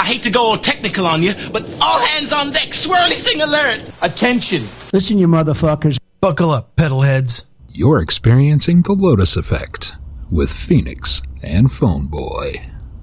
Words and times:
I 0.00 0.04
hate 0.04 0.22
to 0.22 0.30
go 0.30 0.40
all 0.44 0.56
technical 0.56 1.06
on 1.06 1.22
you, 1.22 1.34
but 1.52 1.62
all 1.78 1.98
hands 2.00 2.32
on 2.32 2.52
deck, 2.52 2.70
swirly 2.70 3.12
thing 3.12 3.42
alert. 3.42 3.82
Attention. 4.00 4.66
Listen, 4.94 5.18
you 5.18 5.28
motherfuckers. 5.28 5.98
Buckle 6.22 6.52
up, 6.52 6.74
pedal 6.74 7.02
heads. 7.02 7.44
You're 7.68 8.00
experiencing 8.00 8.80
the 8.80 8.94
Lotus 8.94 9.36
Effect 9.36 9.96
with 10.30 10.50
Phoenix 10.50 11.20
and 11.42 11.70
Phone 11.70 12.06
Boy. 12.06 12.54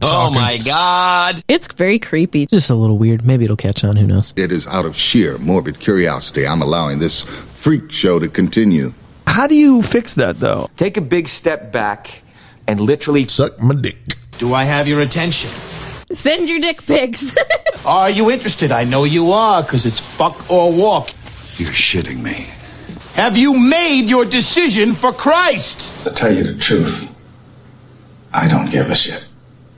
Oh 0.01 0.31
my 0.31 0.57
god. 0.65 1.43
It's 1.47 1.71
very 1.71 1.99
creepy. 1.99 2.47
Just 2.47 2.71
a 2.71 2.75
little 2.75 2.97
weird. 2.97 3.23
Maybe 3.23 3.45
it'll 3.45 3.55
catch 3.55 3.83
on. 3.83 3.95
Who 3.95 4.07
knows? 4.07 4.33
It 4.35 4.51
is 4.51 4.65
out 4.65 4.85
of 4.85 4.95
sheer 4.95 5.37
morbid 5.37 5.79
curiosity 5.79 6.47
I'm 6.47 6.63
allowing 6.63 6.97
this 6.97 7.21
freak 7.21 7.91
show 7.91 8.17
to 8.17 8.27
continue. 8.27 8.91
How 9.27 9.45
do 9.45 9.53
you 9.53 9.83
fix 9.83 10.15
that, 10.15 10.39
though? 10.39 10.67
Take 10.77 10.97
a 10.97 11.01
big 11.01 11.27
step 11.27 11.71
back 11.71 12.23
and 12.65 12.81
literally 12.81 13.27
Suck 13.27 13.61
my 13.61 13.75
dick. 13.75 13.97
Do 14.39 14.55
I 14.55 14.63
have 14.63 14.87
your 14.87 15.01
attention? 15.01 15.51
Send 16.11 16.47
your 16.47 16.59
dick 16.59 16.85
pics. 16.85 17.35
Are 17.85 18.09
you 18.09 18.31
interested? 18.31 18.71
I 18.71 18.83
know 18.85 19.03
you 19.03 19.31
are, 19.31 19.61
because 19.61 19.85
it's 19.85 19.99
fuck 19.99 20.49
or 20.49 20.71
walk. 20.71 21.09
You're 21.57 21.71
shitting 21.71 22.21
me. 22.21 22.47
Have 23.13 23.35
you 23.37 23.53
made 23.57 24.09
your 24.09 24.25
decision 24.25 24.93
for 24.93 25.11
Christ? 25.11 26.05
To 26.05 26.13
tell 26.13 26.33
you 26.33 26.43
the 26.43 26.57
truth, 26.57 27.13
I 28.33 28.47
don't 28.47 28.69
give 28.69 28.89
a 28.89 28.95
shit. 28.95 29.27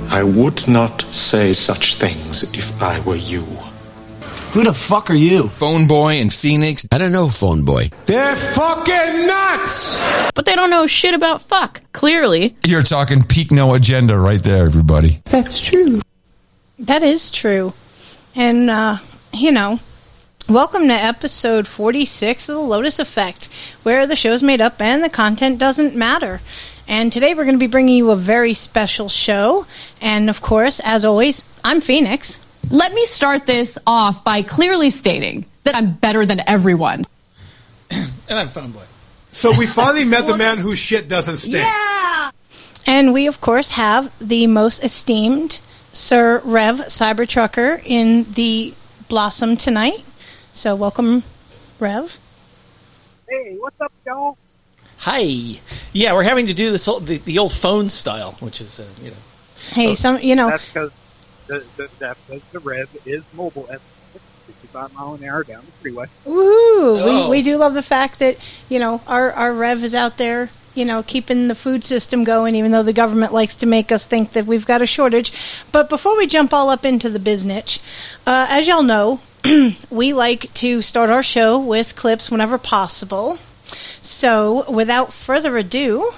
I 0.09 0.23
would 0.23 0.67
not 0.67 1.01
say 1.13 1.53
such 1.53 1.95
things 1.95 2.43
if 2.53 2.81
I 2.81 2.99
were 3.01 3.15
you. 3.15 3.41
Who 4.53 4.63
the 4.63 4.73
fuck 4.73 5.09
are 5.11 5.15
you? 5.15 5.49
Phone 5.49 5.87
Boy 5.87 6.13
and 6.15 6.33
Phoenix. 6.33 6.87
I 6.91 6.97
don't 6.97 7.11
know 7.11 7.29
Phone 7.29 7.63
Boy. 7.63 7.89
They're 8.07 8.35
fucking 8.35 9.27
nuts! 9.27 9.97
but 10.33 10.45
they 10.45 10.55
don't 10.55 10.69
know 10.69 10.87
shit 10.87 11.13
about 11.13 11.41
fuck, 11.41 11.81
clearly. 11.91 12.55
You're 12.65 12.81
talking 12.81 13.23
peak 13.23 13.51
no 13.51 13.73
agenda 13.73 14.17
right 14.17 14.41
there, 14.41 14.65
everybody. 14.65 15.21
That 16.79 17.03
is 17.03 17.29
true. 17.29 17.73
And, 18.35 18.69
uh, 18.69 18.99
you 19.33 19.51
know, 19.51 19.81
welcome 20.47 20.87
to 20.87 20.93
episode 20.93 21.67
46 21.67 22.47
of 22.47 22.55
The 22.55 22.61
Lotus 22.61 22.99
Effect, 22.99 23.49
where 23.83 24.07
the 24.07 24.15
show's 24.15 24.41
made 24.41 24.61
up 24.61 24.81
and 24.81 25.03
the 25.03 25.09
content 25.09 25.59
doesn't 25.59 25.93
matter. 25.93 26.39
And 26.87 27.11
today 27.11 27.33
we're 27.33 27.43
going 27.43 27.55
to 27.55 27.59
be 27.59 27.67
bringing 27.67 27.97
you 27.97 28.11
a 28.11 28.15
very 28.15 28.53
special 28.53 29.09
show. 29.09 29.67
And, 29.99 30.29
of 30.29 30.41
course, 30.41 30.79
as 30.79 31.03
always, 31.03 31.43
I'm 31.65 31.81
Phoenix. 31.81 32.39
Let 32.69 32.93
me 32.93 33.03
start 33.03 33.45
this 33.45 33.77
off 33.85 34.23
by 34.23 34.41
clearly 34.41 34.89
stating 34.89 35.45
that 35.65 35.75
I'm 35.75 35.91
better 35.91 36.25
than 36.25 36.41
everyone. 36.47 37.05
And 37.91 38.39
I'm 38.39 38.47
Phone 38.47 38.71
Boy. 38.71 38.83
So 39.33 39.51
we 39.57 39.65
finally 39.65 40.05
met 40.05 40.27
the 40.27 40.37
man 40.37 40.59
whose 40.59 40.79
shit 40.79 41.09
doesn't 41.09 41.37
stink. 41.37 41.65
Yeah! 41.65 42.31
And 42.85 43.11
we, 43.11 43.27
of 43.27 43.41
course, 43.41 43.71
have 43.71 44.11
the 44.19 44.47
most 44.47 44.83
esteemed 44.83 45.59
Sir 45.93 46.41
Rev 46.43 46.77
Cybertrucker 46.87 47.81
in 47.85 48.31
the 48.33 48.73
Blossom 49.07 49.57
tonight. 49.57 50.03
So, 50.51 50.75
welcome, 50.75 51.23
Rev. 51.79 52.17
Hey, 53.27 53.55
what's 53.59 53.79
up, 53.81 53.91
y'all? 54.05 54.37
Hi. 54.99 55.59
Yeah, 55.93 56.13
we're 56.13 56.23
having 56.23 56.47
to 56.47 56.53
do 56.53 56.71
this 56.71 56.87
old, 56.87 57.05
the, 57.05 57.17
the 57.17 57.37
old 57.39 57.53
phone 57.53 57.89
style, 57.89 58.33
which 58.39 58.61
is, 58.61 58.79
uh, 58.79 58.87
you 59.01 59.11
know. 59.11 59.17
Hey, 59.71 59.95
some, 59.95 60.19
you 60.19 60.35
know, 60.35 60.49
That's 60.49 60.65
because 60.67 60.91
the, 61.47 61.65
the, 61.77 61.89
that's 61.99 62.19
'cause 62.27 62.41
the 62.51 62.59
rev 62.59 62.89
is 63.05 63.23
mobile 63.33 63.67
at 63.71 63.81
65 64.47 64.93
mile 64.93 65.13
an 65.15 65.23
hour 65.23 65.43
down 65.43 65.65
the 65.65 65.71
freeway. 65.73 66.05
Woo! 66.25 66.35
Oh. 66.41 67.29
We, 67.29 67.37
we 67.37 67.41
do 67.43 67.57
love 67.57 67.73
the 67.73 67.81
fact 67.81 68.19
that, 68.19 68.37
you 68.69 68.79
know, 68.79 69.01
our, 69.07 69.31
our 69.31 69.53
Rev 69.53 69.83
is 69.83 69.93
out 69.95 70.17
there, 70.17 70.49
you 70.79 70.85
know, 70.85 71.03
keeping 71.03 71.49
the 71.49 71.55
food 71.55 71.83
system 71.83 72.23
going, 72.23 72.55
even 72.55 72.71
though 72.71 72.83
the 72.83 72.93
government 72.93 73.33
likes 73.33 73.55
to 73.57 73.65
make 73.65 73.91
us 73.91 74.05
think 74.05 74.31
that 74.31 74.45
we've 74.45 74.65
got 74.65 74.81
a 74.81 74.85
shortage. 74.85 75.33
But 75.73 75.89
before 75.89 76.17
we 76.17 76.25
jump 76.25 76.53
all 76.53 76.69
up 76.69 76.85
into 76.85 77.09
the 77.09 77.19
biznitch, 77.19 77.79
uh, 78.25 78.47
as 78.49 78.67
y'all 78.67 78.81
know, 78.81 79.19
we 79.89 80.13
like 80.13 80.53
to 80.55 80.81
start 80.81 81.09
our 81.09 81.21
show 81.21 81.59
with 81.59 81.97
clips 81.97 82.31
whenever 82.31 82.57
possible. 82.57 83.37
So, 84.01 84.69
without 84.71 85.11
further 85.11 85.57
ado, 85.57 86.13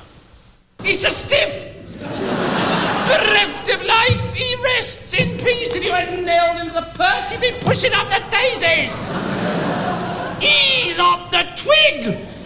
He's 0.84 1.04
a 1.06 1.12
stiff, 1.12 1.78
bereft 2.00 3.70
of 3.70 3.84
life. 3.84 4.34
He 4.34 4.56
rests 4.64 5.14
in 5.14 5.38
peace. 5.38 5.76
If 5.76 5.84
you 5.84 5.92
hadn't 5.92 6.26
nailed 6.26 6.58
him 6.58 6.68
to 6.68 6.74
the 6.74 6.88
perch, 6.96 7.32
he'd 7.32 7.42
be 7.42 7.52
pushing 7.66 7.94
up 7.94 8.10
the 8.10 8.24
daisies. 8.32 8.92
He's 10.42 10.98
up 10.98 11.30
the 11.30 11.46
twig. 11.56 12.41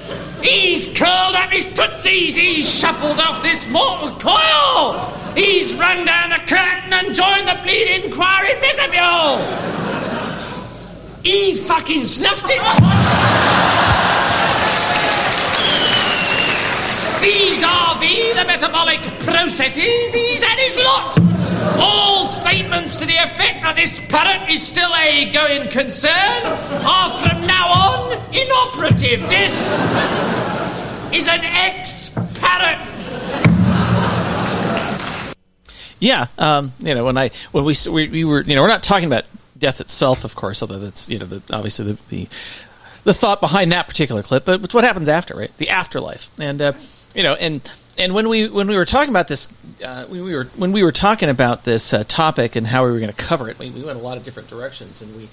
He's 0.46 0.86
curled 0.86 1.36
up 1.36 1.50
his 1.50 1.66
tootsies. 1.66 2.36
He's 2.36 2.70
shuffled 2.70 3.20
off 3.20 3.42
this 3.42 3.68
mortal 3.68 4.12
coil. 4.20 5.00
He's 5.34 5.74
run 5.74 6.06
down 6.06 6.30
the 6.30 6.42
curtain 6.46 6.94
and 6.94 7.16
joined 7.16 7.48
the 7.48 7.60
bleeding 7.64 8.12
choir 8.12 8.46
in 8.46 8.60
vestibule. 8.62 9.42
He 11.24 11.56
fucking 11.56 12.06
snuffed 12.06 12.46
it. 12.48 12.62
These 17.24 17.64
are 17.64 18.00
the, 18.00 18.34
the 18.40 18.46
metabolic 18.46 19.00
processes 19.22 20.14
he's 20.14 20.44
had 20.44 20.60
his 20.60 20.78
lot. 20.86 21.35
All 21.80 22.28
statements 22.28 22.96
to 22.98 23.06
the 23.06 23.16
effect 23.16 23.64
that 23.64 23.76
this 23.76 24.00
parrot 24.08 24.50
is 24.50 24.66
still 24.66 24.94
a 24.96 25.32
going 25.32 25.70
concern 25.70 26.44
are 26.86 27.10
from 27.12 27.46
now 27.46 27.68
on 27.68 28.14
inoperative. 28.34 29.22
This 29.30 29.54
is 31.14 31.28
an 31.28 31.42
ex-parrot. 31.44 32.80
Yeah, 36.00 36.28
um, 36.38 36.74
you 36.80 36.94
know, 36.94 37.06
when 37.06 37.18
I 37.18 37.32
when 37.52 37.64
we, 37.64 37.76
we 37.90 38.08
we 38.10 38.24
were, 38.26 38.42
you 38.42 38.56
know, 38.56 38.62
we're 38.62 38.68
not 38.68 38.84
talking 38.84 39.08
about 39.08 39.24
death 39.58 39.80
itself, 39.80 40.24
of 40.24 40.36
course, 40.36 40.62
although 40.62 40.80
that's 40.80 41.10
you 41.10 41.18
know, 41.20 41.26
the, 41.26 41.42
obviously 41.56 41.94
the, 41.94 41.98
the 42.10 42.28
the 43.06 43.14
thought 43.14 43.40
behind 43.40 43.72
that 43.72 43.88
particular 43.88 44.22
clip, 44.22 44.46
but 44.46 44.64
it's 44.64 44.74
what 44.74 44.84
happens 44.84 45.08
after, 45.08 45.36
right? 45.36 45.56
The 45.58 45.70
afterlife, 45.70 46.30
and 46.40 46.62
uh, 46.62 46.74
you 47.16 47.24
know, 47.24 47.34
and 47.36 47.62
and 47.98 48.14
when 48.14 48.30
we 48.30 48.48
when 48.48 48.68
we 48.68 48.76
were 48.76 48.86
talking 48.86 49.10
about 49.10 49.28
this, 49.28 49.48
uh, 49.84 50.06
we, 50.10 50.22
we 50.22 50.36
were 50.36 50.46
when 50.56 50.72
we 50.72 50.84
were 50.84 50.92
talking 50.92 51.30
about 51.30 51.64
this 51.64 51.94
uh, 51.94 52.04
topic 52.08 52.56
and 52.56 52.68
how 52.68 52.86
we 52.86 52.92
were 52.92 53.00
going 53.00 53.12
to 53.12 53.16
cover 53.16 53.50
it, 53.50 53.58
we, 53.58 53.70
we 53.70 53.84
went 53.84 53.98
a 53.98 54.02
lot 54.02 54.18
of 54.18 54.24
different 54.24 54.50
directions, 54.50 55.02
and 55.02 55.16
we. 55.16 55.30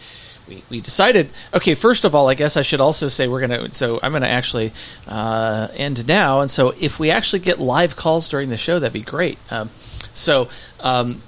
We, 0.49 0.65
we 0.69 0.81
decided 0.81 1.31
okay 1.55 1.77
first 1.77 2.05
of 2.05 2.17
all 2.17 2.28
i 2.28 2.34
guess 2.34 2.56
i 2.56 2.62
should 2.62 2.81
also 2.81 3.06
say 3.06 3.28
we're 3.28 3.47
going 3.47 3.71
to 3.71 3.75
so 3.77 4.00
i'm 4.03 4.11
going 4.11 4.23
to 4.23 4.28
actually 4.28 4.73
uh, 5.06 5.69
end 5.77 6.09
now 6.09 6.41
and 6.41 6.50
so 6.50 6.75
if 6.81 6.99
we 6.99 7.12
actually 7.12 7.39
get 7.39 7.61
live 7.61 7.95
calls 7.95 8.28
during 8.28 8.49
the 8.49 8.56
show 8.56 8.81
that'd 8.81 8.93
be 8.93 9.03
great 9.03 9.39
um, 9.53 9.71
so 10.15 10.49
um, 10.81 11.23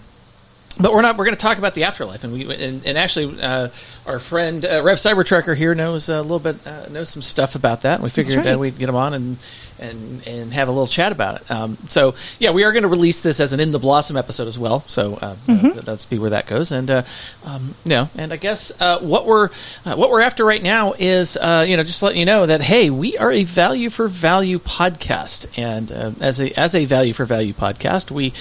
but 0.81 0.93
we're 0.93 1.03
not. 1.03 1.17
We're 1.17 1.25
going 1.25 1.37
to 1.37 1.43
talk 1.43 1.59
about 1.59 1.75
the 1.75 1.85
afterlife, 1.85 2.25
and 2.25 2.33
we 2.33 2.55
and, 2.55 2.85
and 2.87 2.99
actually, 2.99 3.41
uh, 3.41 3.69
our 4.07 4.19
friend 4.19 4.65
uh, 4.65 4.83
Rev 4.83 4.99
Cybertrucker 4.99 5.57
here 5.57 5.75
knows 5.75 6.09
a 6.09 6.21
little 6.23 6.39
bit, 6.39 6.67
uh, 6.67 6.89
knows 6.89 7.09
some 7.09 7.23
stuff 7.23 7.55
about 7.55 7.83
that. 7.83 7.95
And 7.95 8.03
we 8.03 8.11
figured 8.11 8.37
right. 8.37 8.45
that 8.45 8.59
we'd 8.59 8.79
get 8.79 8.89
him 8.89 8.97
on 8.97 9.15
and 9.15 9.39
and 9.79 10.27
and 10.27 10.53
have 10.53 10.69
a 10.69 10.71
little 10.71 10.87
chat 10.87 11.13
about 11.13 11.41
it. 11.41 11.51
Um, 11.51 11.79
so 11.89 12.15
yeah, 12.39 12.51
we 12.51 12.65
are 12.65 12.73
going 12.73 12.83
to 12.83 12.89
release 12.89 13.23
this 13.23 13.41
as 13.41 13.53
an 13.53 13.61
In 13.61 13.71
the 13.71 13.79
Blossom 13.79 14.17
episode 14.17 14.49
as 14.49 14.59
well. 14.59 14.85
So 14.87 15.15
uh, 15.15 15.37
uh, 15.49 15.81
that's 15.81 16.07
be 16.07 16.19
where 16.19 16.31
that 16.31 16.47
goes. 16.47 16.73
And 16.73 16.91
uh, 16.91 17.03
um, 17.45 17.75
you 17.85 17.91
know, 17.91 18.11
and 18.17 18.33
I 18.33 18.37
guess 18.37 18.73
uh, 18.81 18.99
what 19.01 19.27
we're 19.27 19.51
uh, 19.85 19.97
what 19.97 20.11
we're 20.11 20.21
after 20.21 20.45
right 20.45 20.63
now 20.63 20.95
is 20.99 21.37
uh, 21.37 21.65
you 21.67 21.77
know 21.77 21.83
just 21.83 22.03
letting 22.03 22.19
you 22.19 22.27
know 22.27 22.47
that 22.47 22.63
hey, 22.63 22.91
we 22.91 23.17
are 23.19 23.33
a 23.33 23.45
value 23.45 23.91
for 23.91 24.09
value 24.09 24.59
podcast, 24.59 25.47
and 25.57 25.91
uh, 25.91 26.13
as 26.21 26.41
a 26.41 26.53
as 26.59 26.75
a 26.75 26.85
value 26.85 27.13
for 27.13 27.25
value 27.25 27.53
podcast, 27.53 28.11
we. 28.11 28.33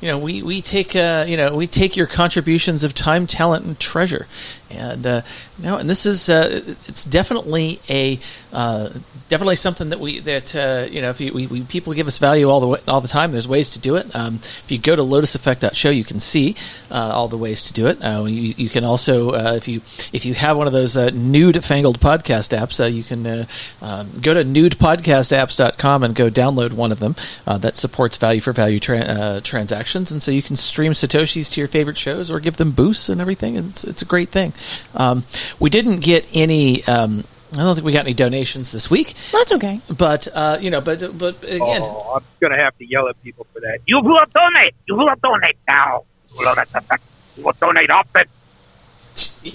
You 0.00 0.08
know, 0.08 0.18
we, 0.18 0.42
we 0.42 0.60
take 0.60 0.94
uh, 0.94 1.24
you 1.26 1.36
know 1.36 1.56
we 1.56 1.66
take 1.66 1.96
your 1.96 2.06
contributions 2.06 2.84
of 2.84 2.92
time, 2.92 3.26
talent, 3.26 3.64
and 3.64 3.78
treasure, 3.80 4.26
and 4.70 5.06
uh, 5.06 5.22
you 5.58 5.64
know, 5.64 5.76
and 5.76 5.88
this 5.88 6.06
is 6.06 6.28
uh, 6.28 6.62
it's 6.86 7.04
definitely 7.04 7.80
a 7.88 8.18
uh, 8.52 8.90
definitely 9.28 9.56
something 9.56 9.90
that 9.90 10.00
we 10.00 10.18
that 10.20 10.54
uh, 10.54 10.86
you 10.90 11.00
know 11.00 11.10
if 11.10 11.20
you, 11.20 11.32
we, 11.32 11.46
we 11.46 11.62
people 11.62 11.92
give 11.92 12.06
us 12.06 12.18
value 12.18 12.48
all 12.48 12.60
the 12.60 12.66
way, 12.66 12.80
all 12.88 13.00
the 13.00 13.08
time. 13.08 13.32
There's 13.32 13.48
ways 13.48 13.70
to 13.70 13.78
do 13.78 13.96
it. 13.96 14.14
Um, 14.14 14.36
if 14.36 14.64
you 14.68 14.78
go 14.78 14.96
to 14.96 15.02
lotuseffect.show, 15.02 15.90
you 15.90 16.04
can 16.04 16.20
see 16.20 16.56
uh, 16.90 17.10
all 17.14 17.28
the 17.28 17.38
ways 17.38 17.64
to 17.64 17.72
do 17.72 17.86
it. 17.86 18.02
Uh, 18.02 18.24
you, 18.24 18.54
you 18.56 18.68
can 18.68 18.84
also 18.84 19.34
if 19.54 19.68
you 19.68 19.80
if 20.12 20.24
you 20.24 20.34
have 20.34 20.56
one 20.56 20.66
of 20.66 20.72
those 20.72 20.96
nude 21.12 21.64
fangled 21.64 22.00
podcast 22.00 22.56
apps, 22.56 22.92
you 22.92 23.04
can 23.04 23.46
um, 23.80 24.10
go 24.20 24.34
to 24.34 24.44
newpodcastapps.com 24.44 26.02
and 26.02 26.14
go 26.14 26.30
download 26.30 26.72
one 26.72 26.92
of 26.92 26.98
them 26.98 27.14
that 27.46 27.76
supports 27.76 28.16
value 28.16 28.40
for 28.40 28.52
value 28.52 28.80
tra- 28.80 29.40
transactions, 29.42 30.10
and 30.10 30.22
so 30.22 30.30
you 30.30 30.42
can 30.42 30.56
stream 30.56 30.92
satoshis 30.92 31.52
to 31.52 31.60
your 31.60 31.68
favorite 31.68 31.96
shows 31.96 32.30
or 32.30 32.40
give 32.40 32.56
them 32.56 32.72
boosts 32.72 33.08
and 33.08 33.20
everything. 33.20 33.56
And 33.56 33.70
it's 33.70 33.84
it's 33.84 34.02
a 34.02 34.06
great 34.06 34.30
thing. 34.30 34.52
Um, 34.94 35.24
we 35.58 35.70
didn't 35.70 36.00
get 36.00 36.26
any. 36.32 36.84
Um, 36.86 37.24
I 37.52 37.58
don't 37.58 37.74
think 37.76 37.84
we 37.86 37.92
got 37.92 38.04
any 38.04 38.12
donations 38.14 38.72
this 38.72 38.90
week, 38.90 39.14
that's 39.32 39.52
okay. 39.52 39.80
but 39.96 40.26
uh, 40.34 40.58
you 40.60 40.68
know, 40.70 40.80
but 40.80 41.16
but 41.16 41.42
again, 41.44 41.80
Oh, 41.82 42.14
I'm 42.16 42.24
going 42.40 42.56
to 42.58 42.62
have 42.62 42.76
to 42.78 42.84
yell 42.84 43.08
at 43.08 43.22
people 43.22 43.46
for 43.52 43.60
that. 43.60 43.78
You 43.86 44.00
will 44.00 44.24
donate. 44.34 44.74
You 44.86 44.96
will 44.96 45.14
donate 45.22 45.56
now. 45.68 46.04
Lotus 46.44 46.74
Effect. 46.74 47.02
You 47.36 47.44
will 47.44 47.54
donate 47.60 47.88
often. 47.90 48.24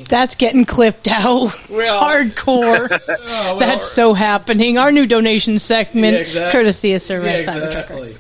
That's 0.09 0.35
getting 0.35 0.65
clipped 0.65 1.07
out. 1.07 1.49
Hardcore. 1.69 2.99
Oh, 3.33 3.57
That's 3.59 3.85
so 3.85 4.13
happening. 4.13 4.77
Our 4.77 4.91
new 4.91 5.05
donation 5.07 5.57
segment, 5.59 6.13
Yeah, 6.15 6.21
exact- 6.21 6.51
courtesy 6.51 6.93
of 6.93 7.01
Sir 7.01 7.23
Yeah, 7.25 7.31
exactly. 7.37 8.15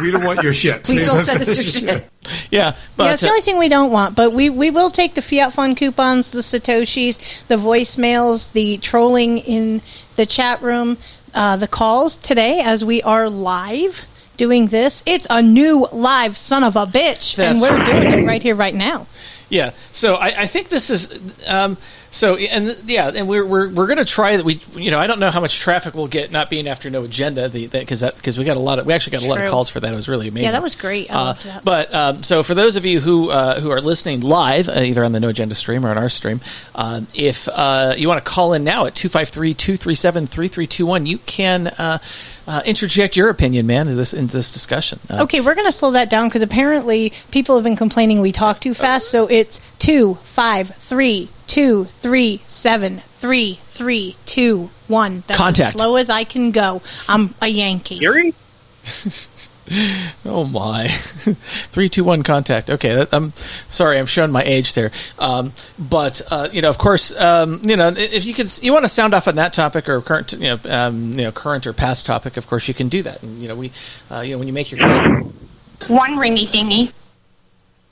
we 0.00 0.10
don't 0.10 0.24
want 0.24 0.42
your 0.42 0.52
shit. 0.52 0.84
Please 0.84 1.06
don't 1.06 1.22
send 1.24 1.40
us 1.40 1.54
your 1.56 1.64
shit. 1.94 2.10
Yeah, 2.50 2.76
but 2.96 3.04
yeah, 3.04 3.12
it's 3.12 3.22
the 3.22 3.28
uh, 3.28 3.30
only 3.30 3.42
thing 3.42 3.58
we 3.58 3.68
don't 3.68 3.90
want. 3.90 4.14
But 4.16 4.32
we, 4.32 4.50
we 4.50 4.70
will 4.70 4.90
take 4.90 5.14
the 5.14 5.22
Fiat 5.22 5.52
Fun 5.52 5.74
coupons, 5.74 6.30
the 6.32 6.40
Satoshis, 6.40 7.46
the 7.48 7.56
voicemails, 7.56 8.52
the 8.52 8.76
trolling 8.78 9.38
in 9.38 9.82
the 10.16 10.26
chat 10.26 10.62
room, 10.62 10.98
uh, 11.34 11.56
the 11.56 11.68
calls 11.68 12.16
today 12.16 12.60
as 12.60 12.84
we 12.84 13.02
are 13.02 13.28
live 13.30 14.04
doing 14.36 14.66
this. 14.68 15.02
It's 15.06 15.26
a 15.30 15.42
new 15.42 15.86
live 15.92 16.36
son 16.36 16.64
of 16.64 16.76
a 16.76 16.86
bitch, 16.86 17.38
and 17.38 17.60
we're 17.60 17.82
doing 17.84 18.12
it 18.12 18.26
right 18.26 18.42
here, 18.42 18.54
right 18.54 18.74
now. 18.74 19.06
Yeah, 19.50 19.72
so 19.92 20.14
I, 20.14 20.42
I 20.42 20.46
think 20.46 20.68
this 20.68 20.88
is 20.90 21.20
um, 21.46 21.76
so, 22.10 22.36
and 22.36 22.76
yeah, 22.86 23.10
and 23.14 23.28
we're 23.28 23.46
we're, 23.46 23.68
we're 23.68 23.86
going 23.86 23.98
to 23.98 24.04
try 24.04 24.36
that. 24.36 24.44
We 24.44 24.60
you 24.76 24.90
know 24.90 24.98
I 24.98 25.06
don't 25.06 25.20
know 25.20 25.30
how 25.30 25.40
much 25.40 25.58
traffic 25.58 25.94
we'll 25.94 26.08
get 26.08 26.30
not 26.30 26.50
being 26.50 26.66
after 26.66 26.90
no 26.90 27.04
agenda 27.04 27.48
the 27.48 27.66
because 27.68 28.00
that 28.00 28.16
because 28.16 28.38
we 28.38 28.44
got 28.44 28.56
a 28.56 28.60
lot 28.60 28.78
of 28.78 28.86
we 28.86 28.92
actually 28.92 29.12
got 29.12 29.22
a 29.22 29.28
lot 29.28 29.40
of 29.40 29.50
calls 29.50 29.68
for 29.68 29.80
that. 29.80 29.92
It 29.92 29.96
was 29.96 30.08
really 30.08 30.28
amazing. 30.28 30.46
Yeah, 30.46 30.52
that 30.52 30.62
was 30.62 30.74
great. 30.74 31.10
I 31.10 31.14
Uh, 31.14 31.32
that. 31.34 31.64
But 31.64 31.94
um, 31.94 32.22
so 32.22 32.42
for 32.42 32.54
those 32.54 32.76
of 32.76 32.84
you 32.84 33.00
who 33.00 33.30
uh, 33.30 33.60
who 33.60 33.70
are 33.70 33.80
listening 33.80 34.20
live, 34.20 34.68
uh, 34.68 34.80
either 34.80 35.04
on 35.04 35.12
the 35.12 35.20
No 35.20 35.28
Agenda 35.28 35.54
stream 35.54 35.84
or 35.86 35.90
on 35.90 35.98
our 35.98 36.08
stream, 36.08 36.40
um, 36.74 37.06
if 37.14 37.48
uh, 37.48 37.94
you 37.96 38.08
want 38.08 38.24
to 38.24 38.30
call 38.30 38.52
in 38.54 38.64
now 38.64 38.86
at 38.86 38.94
253-237-3321, 38.94 41.06
you 41.06 41.18
can 41.18 41.68
uh, 41.68 41.98
uh, 42.46 42.62
interject 42.66 43.16
your 43.16 43.28
opinion, 43.30 43.66
man, 43.66 43.86
into 43.86 43.94
this 43.96 44.12
into 44.14 44.32
this 44.32 44.50
discussion. 44.50 44.98
Uh, 45.08 45.22
Okay, 45.22 45.40
we're 45.40 45.54
going 45.54 45.66
to 45.66 45.72
slow 45.72 45.92
that 45.92 46.10
down 46.10 46.28
because 46.28 46.42
apparently 46.42 47.12
people 47.30 47.54
have 47.54 47.64
been 47.64 47.76
complaining 47.76 48.20
we 48.20 48.32
talk 48.32 48.60
too 48.60 48.74
fast. 48.74 49.08
So 49.10 49.26
it's 49.28 49.60
two, 49.78 50.14
five, 50.24 50.74
three, 50.76 51.28
two, 51.50 51.84
three, 51.86 52.40
seven, 52.46 53.00
three, 53.08 53.58
three, 53.64 54.16
two, 54.24 54.70
one. 54.86 55.24
That's 55.26 55.36
Contact. 55.36 55.66
as 55.66 55.72
slow 55.72 55.96
as 55.96 56.08
I 56.08 56.22
can 56.22 56.52
go. 56.52 56.80
I'm 57.08 57.34
a 57.42 57.48
Yankee. 57.48 57.96
Yuri? 57.96 58.34
Oh 60.24 60.42
my, 60.42 60.88
three, 61.70 61.88
two, 61.88 62.02
one, 62.02 62.24
contact. 62.24 62.70
Okay, 62.70 62.92
that, 62.92 63.10
I'm 63.12 63.32
sorry, 63.68 64.00
I'm 64.00 64.06
showing 64.06 64.32
my 64.32 64.42
age 64.42 64.74
there. 64.74 64.90
Um, 65.16 65.52
but 65.78 66.20
uh, 66.28 66.48
you 66.50 66.60
know, 66.60 66.70
of 66.70 66.78
course, 66.78 67.16
um, 67.16 67.60
you 67.62 67.76
know, 67.76 67.86
if 67.96 68.24
you 68.24 68.34
can, 68.34 68.48
you 68.62 68.72
want 68.72 68.84
to 68.84 68.88
sound 68.88 69.14
off 69.14 69.28
on 69.28 69.36
that 69.36 69.52
topic 69.52 69.88
or 69.88 70.00
current, 70.00 70.32
you 70.32 70.40
know, 70.40 70.58
um, 70.64 71.10
you 71.12 71.22
know, 71.22 71.30
current 71.30 71.68
or 71.68 71.72
past 71.72 72.04
topic, 72.04 72.36
of 72.36 72.48
course, 72.48 72.66
you 72.66 72.74
can 72.74 72.88
do 72.88 73.04
that. 73.04 73.22
And 73.22 73.40
you 73.40 73.46
know, 73.46 73.54
we, 73.54 73.70
uh, 74.10 74.20
you 74.20 74.32
know, 74.32 74.38
when 74.38 74.48
you 74.48 74.52
make 74.52 74.72
your 74.72 74.80
One 75.86 76.16
ringy 76.16 76.50
dingy. 76.50 76.92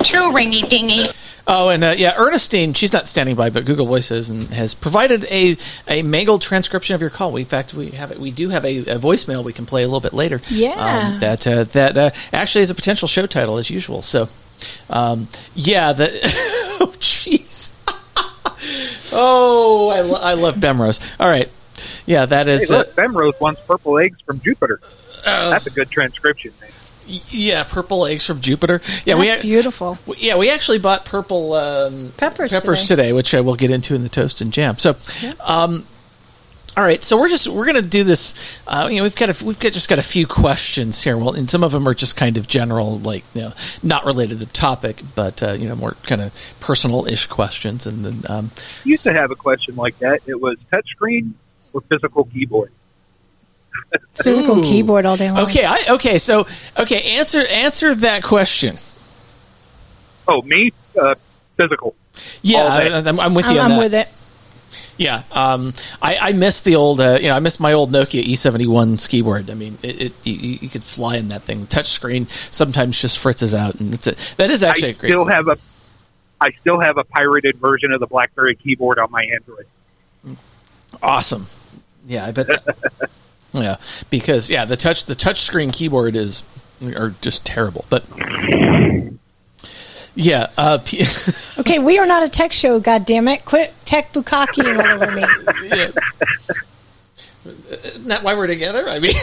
Two 0.09 0.33
ringy 0.33 0.69
dingy. 0.69 1.09
Oh, 1.51 1.71
and 1.71 1.83
uh, 1.83 1.95
yeah, 1.97 2.15
Ernestine, 2.17 2.75
she's 2.75 2.93
not 2.93 3.07
standing 3.07 3.35
by, 3.35 3.49
but 3.49 3.65
Google 3.65 3.87
Voices 3.87 4.29
and 4.29 4.49
has 4.49 4.75
provided 4.75 5.25
a, 5.31 5.57
a 5.87 6.03
mangled 6.03 6.43
transcription 6.43 6.95
of 6.95 7.01
your 7.01 7.09
call. 7.09 7.33
We, 7.33 7.41
in 7.41 7.47
fact, 7.47 7.73
we 7.73 7.91
have 7.93 8.11
it. 8.11 8.19
We 8.21 8.31
do 8.31 8.51
have 8.51 8.67
a, 8.67 8.79
a 8.81 8.99
voicemail 8.99 9.43
we 9.43 9.55
can 9.55 9.65
play 9.65 9.83
a 9.83 9.87
little 9.87 10.01
bit 10.01 10.13
later. 10.13 10.43
Yeah. 10.51 10.73
um, 11.15 11.21
that 11.21 11.47
uh, 11.47 11.65
that 11.65 11.97
uh, 11.97 12.11
actually 12.35 12.63
is 12.63 12.71
a 12.71 12.75
potential 12.75 13.09
show 13.09 13.27
title 13.27 13.57
as 13.57 13.71
usual. 13.71 14.03
So, 14.03 14.29
um, 14.91 15.29
yeah, 15.55 15.95
the 15.95 16.09
oh 16.81 16.93
jeez, 16.99 17.75
oh 19.13 19.89
I, 19.89 20.01
lo- 20.03 20.21
I 20.21 20.35
love 20.35 20.57
Bemrose. 20.57 21.01
All 21.19 21.31
right, 21.31 21.51
yeah, 22.05 22.27
that 22.27 22.47
is 22.47 22.61
Hey, 22.61 22.65
is 22.65 22.71
uh, 22.73 22.79
look, 22.79 22.95
Bemrose 22.95 23.41
wants 23.41 23.63
purple 23.67 23.99
eggs 23.99 24.19
from 24.27 24.41
Jupiter. 24.41 24.81
That's 25.25 25.67
a 25.67 25.71
good 25.71 25.91
transcription, 25.91 26.53
man. 26.61 26.71
Y- 27.09 27.21
yeah, 27.31 27.65
purple 27.65 28.05
eggs 28.07 28.25
from 28.27 28.41
Jupiter. 28.41 28.81
Yeah, 29.05 29.19
we 29.19 29.27
That's 29.29 29.43
beautiful. 29.43 29.99
We- 30.07 30.17
Yeah, 30.19 30.37
we 30.37 30.51
actually 30.51 30.79
bought 30.79 31.05
purple 31.05 31.55
um, 31.55 32.13
Peppers 32.17 32.53
peppers 32.53 32.83
today. 32.87 33.03
today. 33.05 33.13
which 33.13 33.35
I 33.35 33.41
will 33.41 33.57
get 33.57 33.71
into 33.71 33.95
in 33.95 34.03
the 34.03 34.09
toast 34.09 34.41
and 34.41 34.53
jam. 34.53 34.79
So, 34.79 34.97
um, 35.41 35.87
all 36.77 36.85
right, 36.85 37.03
so 37.03 37.19
we're 37.19 37.29
just 37.29 37.49
we're 37.49 37.67
gonna 37.67 37.83
do 37.83 38.05
this. 38.05 38.61
Uh, 38.65 38.87
you 38.89 38.99
know, 38.99 39.03
we've 39.03 39.17
got 39.17 39.31
a, 39.41 39.45
we've 39.45 39.59
got 39.59 39.73
just 39.73 39.89
got 39.89 39.99
a 39.99 40.03
few 40.03 40.29
questions 40.29 41.03
here. 41.03 41.17
Well, 41.19 41.33
and 41.35 41.51
some 41.51 41.65
of 41.65 41.73
them 41.73 41.89
are 41.89 41.95
just 41.95 42.15
kind 42.17 42.37
of 42.37 42.47
general, 42.47 43.01
like 43.01 43.25
you 43.35 43.41
know, 43.43 43.53
not 43.83 44.05
related 44.05 44.39
to 44.39 44.45
the 44.45 44.53
topic, 44.53 45.03
but 45.17 45.43
uh, 45.43 45.53
you 45.53 45.69
know, 45.69 45.75
more 45.75 45.97
kind 46.05 46.21
of 46.21 46.33
personal-ish 46.61 47.27
questions. 47.27 47.85
And 47.85 48.05
then, 48.05 48.23
um, 48.29 48.51
used 48.85 49.03
to 49.05 49.13
have 49.13 49.33
a 49.33 49.35
question 49.35 49.75
like 49.75 49.99
that. 49.99 50.21
It 50.27 50.41
was 50.41 50.57
touchscreen 50.73 51.33
or 51.73 51.81
physical 51.81 52.25
keyboard. 52.27 52.71
Physical 54.15 54.59
Ooh. 54.59 54.63
keyboard 54.63 55.07
all 55.07 55.17
day 55.17 55.31
long. 55.31 55.45
okay, 55.45 55.65
I 55.65 55.85
okay, 55.91 56.19
so 56.19 56.47
okay, 56.77 57.17
answer 57.17 57.41
answer 57.47 57.95
that 57.95 58.23
question. 58.23 58.77
Oh, 60.27 60.43
me? 60.43 60.73
Uh, 61.01 61.15
physical. 61.57 61.95
Yeah, 62.43 62.65
I, 62.65 62.99
I'm, 62.99 63.19
I'm 63.21 63.35
with 63.35 63.47
you 63.47 63.53
I'm, 63.53 63.59
on 63.59 63.65
I'm 63.65 63.71
that. 63.71 63.79
with 63.79 63.95
it. 63.95 64.09
Yeah, 64.99 65.23
um, 65.31 65.75
I, 66.03 66.17
I 66.17 66.33
miss 66.33 66.61
the 66.63 66.75
old, 66.75 67.01
uh, 67.01 67.19
you 67.21 67.29
know, 67.29 67.37
I 67.37 67.39
miss 67.39 67.61
my 67.61 67.73
old 67.73 67.93
Nokia 67.93 68.23
E71 68.25 69.09
keyboard. 69.09 69.49
I 69.49 69.55
mean, 69.55 69.79
it, 69.83 70.01
it 70.01 70.13
you, 70.25 70.59
you 70.61 70.69
could 70.69 70.83
fly 70.83 71.17
in 71.17 71.29
that 71.29 71.43
thing. 71.45 71.67
Touchscreen 71.67 72.29
sometimes 72.53 73.01
just 73.01 73.19
fritzes 73.19 73.55
out, 73.55 73.77
and 73.77 73.95
it's 73.95 74.09
a, 74.09 74.17
that 74.37 74.51
is 74.51 74.63
actually 74.65 74.89
I 74.89 74.91
a 74.91 74.95
great. 74.95 75.09
still 75.11 75.25
have 75.27 75.49
a. 75.49 75.57
I 76.41 76.51
still 76.61 76.79
have 76.81 76.99
a 76.99 77.05
pirated 77.05 77.57
version 77.57 77.93
of 77.93 78.01
the 78.01 78.07
BlackBerry 78.07 78.57
keyboard 78.57 78.99
on 78.99 79.11
my 79.11 79.25
Android. 79.25 79.67
awesome. 81.03 81.47
Yeah, 82.07 82.27
I 82.27 82.33
bet. 82.33 82.47
That, 82.49 83.11
yeah, 83.53 83.77
because 84.11 84.51
yeah, 84.51 84.65
the 84.65 84.77
touch 84.77 85.05
the 85.07 85.15
touch 85.15 85.41
screen 85.43 85.71
keyboard 85.71 86.17
is 86.17 86.43
are 86.97 87.15
just 87.21 87.45
terrible, 87.47 87.85
but. 87.91 88.05
Yeah, 90.15 90.49
uh, 90.59 90.79
P- 90.79 91.05
Okay, 91.59 91.79
we 91.79 91.99
are 91.99 92.07
not 92.07 92.25
a 92.25 92.29
tech 92.29 92.53
show, 92.53 92.81
God 92.81 93.07
damn 93.07 93.29
it! 93.29 93.45
Quit 93.45 93.73
tech 93.85 94.13
bukakiing 94.13 94.77
all 94.79 95.03
over 95.03 95.13
me. 95.13 95.25
yeah. 95.77 95.91
Isn't 97.85 98.09
that 98.09 98.23
why 98.25 98.35
we're 98.35 98.49
together? 98.49 98.89
I 98.89 98.99
mean, 98.99 99.15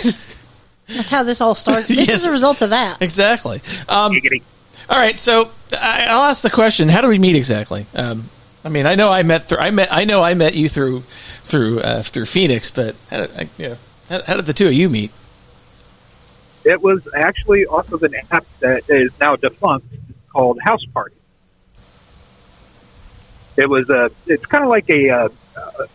That's 0.87 1.09
how 1.09 1.23
this 1.23 1.41
all 1.41 1.53
started. 1.55 1.87
This 1.87 2.07
Yes. 2.07 2.21
is 2.21 2.25
a 2.27 2.31
result 2.31 2.61
of 2.61 2.69
that. 2.69 3.01
exactly. 3.01 3.61
Um, 3.89 4.17
all 4.87 4.97
right, 4.97 5.17
so 5.17 5.51
I, 5.73 6.05
I'll 6.07 6.23
ask 6.29 6.41
the 6.43 6.49
question: 6.49 6.87
How 6.87 7.01
do 7.01 7.09
we 7.09 7.19
meet 7.19 7.35
exactly? 7.35 7.85
Um, 7.93 8.29
I 8.63 8.69
mean, 8.69 8.85
I 8.85 8.95
know 8.95 9.09
I 9.11 9.23
met 9.23 9.49
through. 9.49 9.57
I 9.59 9.71
met. 9.71 9.89
I 9.91 10.05
know 10.05 10.23
I 10.23 10.33
met 10.33 10.53
you 10.53 10.69
through 10.69 11.01
through 11.43 11.81
uh, 11.81 12.03
through 12.03 12.25
Phoenix, 12.25 12.71
but 12.71 12.95
how 13.09 13.17
did, 13.17 13.31
I, 13.37 13.49
you 13.57 13.69
know, 13.69 13.77
how, 14.09 14.21
how 14.23 14.35
did 14.35 14.45
the 14.45 14.53
two 14.53 14.67
of 14.67 14.73
you 14.73 14.89
meet? 14.89 15.11
It 16.63 16.81
was 16.81 17.07
actually 17.15 17.65
off 17.65 17.91
of 17.91 18.03
an 18.03 18.15
app 18.31 18.45
that 18.59 18.89
is 18.89 19.11
now 19.19 19.35
defunct 19.35 19.87
called 20.29 20.59
House 20.59 20.85
Party. 20.85 21.15
It 23.55 23.69
was 23.69 23.89
a. 23.89 24.11
It's 24.25 24.45
kind 24.45 24.63
of 24.63 24.69
like 24.69 24.89
a. 24.89 25.09
Uh, 25.09 25.29
uh, 25.55 25.87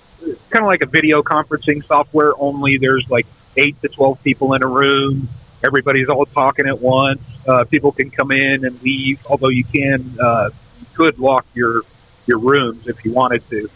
kind 0.51 0.65
of 0.65 0.67
like 0.67 0.83
a 0.83 0.87
video 0.87 1.23
conferencing 1.23 1.85
software. 1.87 2.33
Only 2.39 2.79
there's 2.79 3.09
like 3.11 3.27
eight 3.57 3.81
to 3.83 3.89
twelve 3.89 4.23
people 4.23 4.55
in 4.55 4.63
a 4.63 4.67
room. 4.67 5.29
Everybody's 5.65 6.09
all 6.09 6.25
talking 6.27 6.67
at 6.67 6.81
once. 6.81 7.21
Uh, 7.47 7.65
people 7.65 7.93
can 7.93 8.11
come 8.11 8.31
in 8.31 8.65
and 8.65 8.81
leave, 8.83 9.25
although 9.27 9.49
you 9.49 9.65
can 9.65 10.17
uh, 10.21 10.51
you 10.79 10.87
could 10.95 11.19
lock 11.19 11.47
your 11.55 11.83
your 12.27 12.39
rooms 12.39 12.87
if 12.87 13.05
you 13.05 13.13
wanted 13.13 13.49
to. 13.51 13.69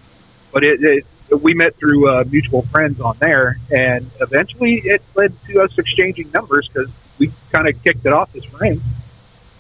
But 0.53 0.65
it, 0.65 0.83
it 0.83 1.07
we 1.31 1.55
met 1.55 1.77
through 1.77 2.11
uh, 2.11 2.25
mutual 2.25 2.63
friends 2.63 3.01
on 3.01 3.17
there, 3.19 3.59
and 3.71 4.11
eventually 4.21 4.81
it 4.85 5.03
led 5.15 5.35
to 5.47 5.63
us 5.63 5.77
exchanging 5.79 6.31
numbers 6.33 6.69
because 6.69 6.91
we 7.19 7.33
kind 7.51 7.69
of 7.69 7.83
kicked 7.83 8.05
it 8.05 8.13
off 8.13 8.35
as 8.37 8.45
friends. 8.45 8.83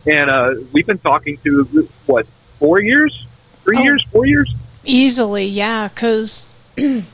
And 0.07 0.31
uh, 0.31 0.55
we've 0.73 0.87
been 0.87 0.99
talking 0.99 1.39
to 1.39 1.89
what 2.07 2.27
four 2.59 2.81
years, 2.81 3.27
three 3.63 3.83
years, 3.83 4.05
four 4.13 4.27
years. 4.27 4.55
Easily, 4.85 5.47
yeah, 5.47 5.89
because 5.89 6.49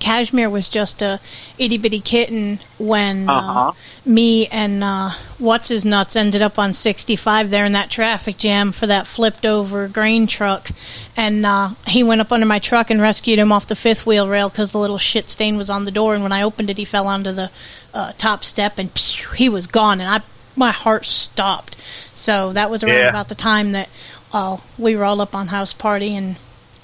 Cashmere 0.00 0.48
was 0.50 0.68
just 0.68 1.00
a 1.02 1.20
itty 1.58 1.78
bitty 1.78 2.00
kitten 2.00 2.60
when 2.78 3.28
uh 3.28 3.32
Uh-huh. 3.32 3.72
me 4.04 4.46
and 4.48 4.82
uh, 4.84 5.10
what's 5.38 5.68
his 5.68 5.84
nuts 5.84 6.16
ended 6.16 6.42
up 6.42 6.58
on 6.58 6.72
65 6.72 7.50
there 7.50 7.64
in 7.64 7.72
that 7.72 7.90
traffic 7.90 8.36
jam 8.38 8.72
for 8.72 8.86
that 8.86 9.06
flipped 9.06 9.44
over 9.46 9.88
grain 9.88 10.26
truck, 10.26 10.70
and 11.16 11.44
uh, 11.46 11.70
he 11.86 12.02
went 12.02 12.20
up 12.20 12.32
under 12.32 12.46
my 12.46 12.58
truck 12.58 12.90
and 12.90 13.00
rescued 13.00 13.38
him 13.38 13.52
off 13.52 13.66
the 13.66 13.76
fifth 13.76 14.06
wheel 14.06 14.28
rail 14.28 14.48
because 14.48 14.72
the 14.72 14.78
little 14.78 14.98
shit 14.98 15.30
stain 15.30 15.56
was 15.56 15.70
on 15.70 15.84
the 15.84 15.90
door, 15.90 16.14
and 16.14 16.22
when 16.22 16.32
I 16.32 16.42
opened 16.42 16.70
it, 16.70 16.78
he 16.78 16.84
fell 16.84 17.06
onto 17.06 17.32
the 17.32 17.50
uh, 17.92 18.12
top 18.18 18.44
step 18.44 18.78
and 18.78 18.90
phew, 18.92 19.30
he 19.36 19.48
was 19.48 19.66
gone, 19.66 20.00
and 20.00 20.08
I 20.10 20.22
my 20.56 20.70
heart 20.70 21.04
stopped. 21.04 21.76
So 22.12 22.52
that 22.52 22.70
was 22.70 22.84
around 22.84 22.94
Yeah. 22.94 23.08
about 23.08 23.28
the 23.28 23.34
time 23.34 23.72
that 23.72 23.88
uh, 24.32 24.58
we 24.78 24.94
were 24.94 25.04
all 25.04 25.20
up 25.20 25.34
on 25.34 25.48
house 25.48 25.72
party 25.72 26.14
and 26.14 26.36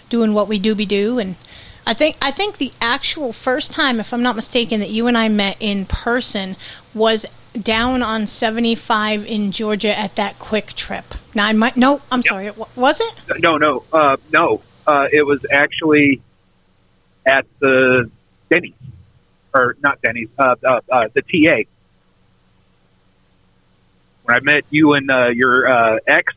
doing 0.08 0.34
what 0.34 0.48
we 0.48 0.58
do 0.58 0.74
be 0.74 0.84
do 0.86 1.20
and 1.20 1.36
I 1.86 1.94
think 1.94 2.16
I 2.22 2.30
think 2.30 2.58
the 2.58 2.72
actual 2.80 3.32
first 3.32 3.72
time, 3.72 4.00
if 4.00 4.12
I'm 4.12 4.22
not 4.22 4.36
mistaken, 4.36 4.80
that 4.80 4.90
you 4.90 5.06
and 5.06 5.16
I 5.16 5.28
met 5.28 5.56
in 5.60 5.86
person 5.86 6.56
was 6.94 7.26
down 7.60 8.02
on 8.02 8.26
75 8.26 9.26
in 9.26 9.50
Georgia 9.50 9.96
at 9.98 10.16
that 10.16 10.38
QuikTrip. 10.38 11.04
Now 11.34 11.46
I 11.46 11.52
might 11.52 11.76
no, 11.76 12.00
I'm 12.10 12.22
sorry, 12.22 12.46
it, 12.46 12.76
was 12.76 13.00
it? 13.00 13.14
No, 13.40 13.56
no, 13.56 13.84
uh, 13.92 14.16
no. 14.32 14.62
Uh, 14.86 15.06
it 15.12 15.24
was 15.24 15.44
actually 15.50 16.20
at 17.26 17.46
the 17.60 18.10
Denny's, 18.50 18.74
or 19.54 19.76
not 19.82 20.00
Denny's, 20.02 20.28
uh, 20.38 20.56
uh, 20.64 20.80
uh, 20.90 21.08
the 21.12 21.22
TA. 21.22 21.68
When 24.24 24.36
I 24.36 24.40
met 24.40 24.64
you 24.70 24.94
and 24.94 25.10
uh, 25.10 25.28
your 25.28 25.68
uh, 25.68 25.98
ex, 26.06 26.34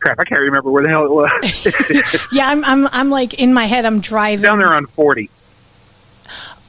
crap, 0.00 0.18
I 0.18 0.24
can't 0.24 0.40
remember 0.40 0.70
where 0.70 0.82
the 0.82 0.88
hell 0.88 1.04
it 1.04 1.10
was. 1.10 2.28
Yeah, 2.32 2.48
I'm, 2.48 2.64
I'm, 2.64 2.88
I'm 2.92 3.10
like 3.10 3.34
in 3.34 3.52
my 3.52 3.66
head. 3.66 3.84
I'm 3.84 4.00
driving 4.00 4.42
Down 4.42 4.58
there 4.58 4.74
on 4.74 4.86
40. 4.86 5.30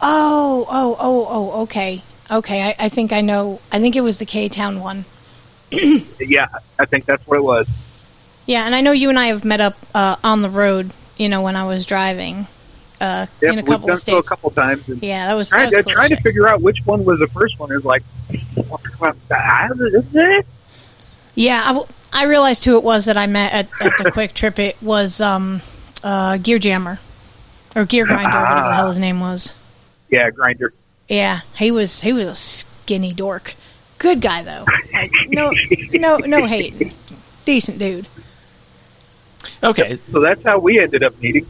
Oh, 0.02 0.66
oh, 0.70 0.98
oh, 1.00 1.28
oh. 1.30 1.62
Okay, 1.64 2.02
okay. 2.30 2.64
I, 2.64 2.76
I 2.86 2.90
think 2.90 3.14
I 3.14 3.22
know. 3.22 3.62
I 3.72 3.80
think 3.80 3.96
it 3.96 4.02
was 4.02 4.18
the 4.18 4.26
K 4.26 4.50
Town 4.50 4.80
one. 4.80 5.06
Yeah, 6.20 6.48
I 6.78 6.86
think 6.86 7.06
that's 7.06 7.26
what 7.28 7.38
it 7.38 7.44
was. 7.44 7.68
Yeah, 8.46 8.66
and 8.66 8.76
I 8.76 8.82
know 8.82 8.92
you 8.92 9.10
and 9.10 9.18
I 9.18 9.28
have 9.28 9.44
met 9.44 9.60
up 9.60 9.76
uh, 9.94 10.16
on 10.24 10.42
the 10.42 10.50
road. 10.50 10.92
You 11.18 11.30
know, 11.30 11.42
when 11.42 11.56
I 11.56 11.66
was 11.66 11.86
driving 11.86 12.48
uh, 13.02 13.26
Yep, 13.42 13.54
in 13.54 13.60
a 13.60 13.64
we've 13.64 13.82
done 13.82 13.90
of 13.90 14.00
so 14.00 14.18
a 14.20 14.24
couple 14.24 14.52
times. 14.52 14.88
Yeah, 14.88 15.28
that 15.28 15.34
was, 15.34 15.50
trying, 15.50 15.70
that 15.72 15.78
was 15.78 15.86
cool 15.86 15.94
trying 15.96 16.10
to 16.10 16.22
figure 16.22 16.48
out 16.48 16.62
which 16.62 16.78
one 16.86 17.04
was 17.04 17.20
the 17.20 17.28
first 17.28 17.60
one 17.60 17.72
is 17.76 17.84
like, 17.84 18.04
is 18.30 20.06
it? 20.14 20.46
Yeah, 21.36 21.62
I, 21.64 21.68
w- 21.74 21.88
I 22.14 22.26
realized 22.26 22.66
who 22.66 22.76
it 22.78 22.84
was 22.84 23.06
that 23.06 23.18
I 23.18 23.28
met 23.28 23.54
at, 23.54 23.70
at 23.80 23.98
the 23.98 24.12
QuikTrip. 24.12 24.60
It 24.60 24.78
was 24.82 25.22
um, 25.22 25.62
uh, 26.04 26.38
Gear 26.38 26.60
Jammer 26.60 27.00
or 27.76 27.86
Gear 27.86 28.06
Grinder, 28.06 28.38
whatever 28.40 28.68
the 28.68 28.74
hell 28.76 28.88
his 28.90 29.00
name 29.00 29.20
was. 29.20 29.54
yeah, 30.10 30.30
grinder. 30.30 30.74
Yeah, 31.08 31.42
he 31.56 31.72
was 31.72 32.02
he 32.02 32.14
was 32.14 32.26
a 32.28 32.36
skinny 32.36 33.14
dork. 33.14 33.56
Good 33.98 34.22
guy 34.22 34.44
though. 34.44 34.66
Like, 34.94 35.12
no, 35.28 35.52
no, 35.92 36.18
no 36.18 36.46
hate. 36.48 36.96
Decent 37.46 37.80
dude. 37.80 38.08
Okay. 39.64 39.98
So 40.12 40.20
that's 40.20 40.42
how 40.44 40.60
we 40.60 40.80
ended 40.80 41.04
up 41.04 41.20
meeting. 41.22 41.48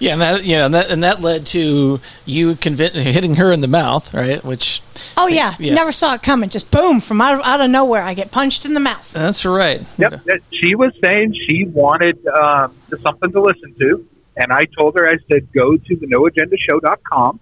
Yeah, 0.00 0.12
and 0.12 0.20
that 0.22 0.44
yeah, 0.44 0.64
and 0.66 0.74
that 0.74 0.90
and 0.90 1.02
that 1.02 1.20
led 1.20 1.46
to 1.46 2.00
you 2.24 2.54
convin- 2.56 2.92
hitting 2.94 3.34
her 3.36 3.50
in 3.50 3.60
the 3.60 3.66
mouth, 3.68 4.14
right? 4.14 4.44
Which 4.44 4.80
Oh 5.16 5.26
yeah, 5.26 5.54
Yeah. 5.58 5.74
never 5.74 5.90
saw 5.92 6.14
it 6.14 6.22
coming. 6.22 6.50
Just 6.50 6.70
boom 6.70 7.00
from 7.00 7.20
out 7.20 7.34
of, 7.40 7.40
out 7.44 7.60
of 7.60 7.68
nowhere, 7.70 8.02
I 8.02 8.14
get 8.14 8.30
punched 8.30 8.64
in 8.64 8.74
the 8.74 8.80
mouth. 8.80 9.12
that's 9.12 9.44
right. 9.44 9.82
Yep. 9.98 10.24
that- 10.24 10.40
She 10.52 10.74
was 10.76 10.92
saying 11.02 11.34
she 11.48 11.64
wanted 11.64 12.24
um, 12.28 12.74
something 13.02 13.32
to 13.32 13.40
listen 13.40 13.74
to, 13.80 14.06
and 14.36 14.52
I 14.52 14.66
told 14.78 14.94
her, 14.96 15.08
I 15.08 15.16
said, 15.30 15.52
go 15.52 15.76
to 15.76 15.96
the 15.96 16.06
noagendashow.com 16.06 17.40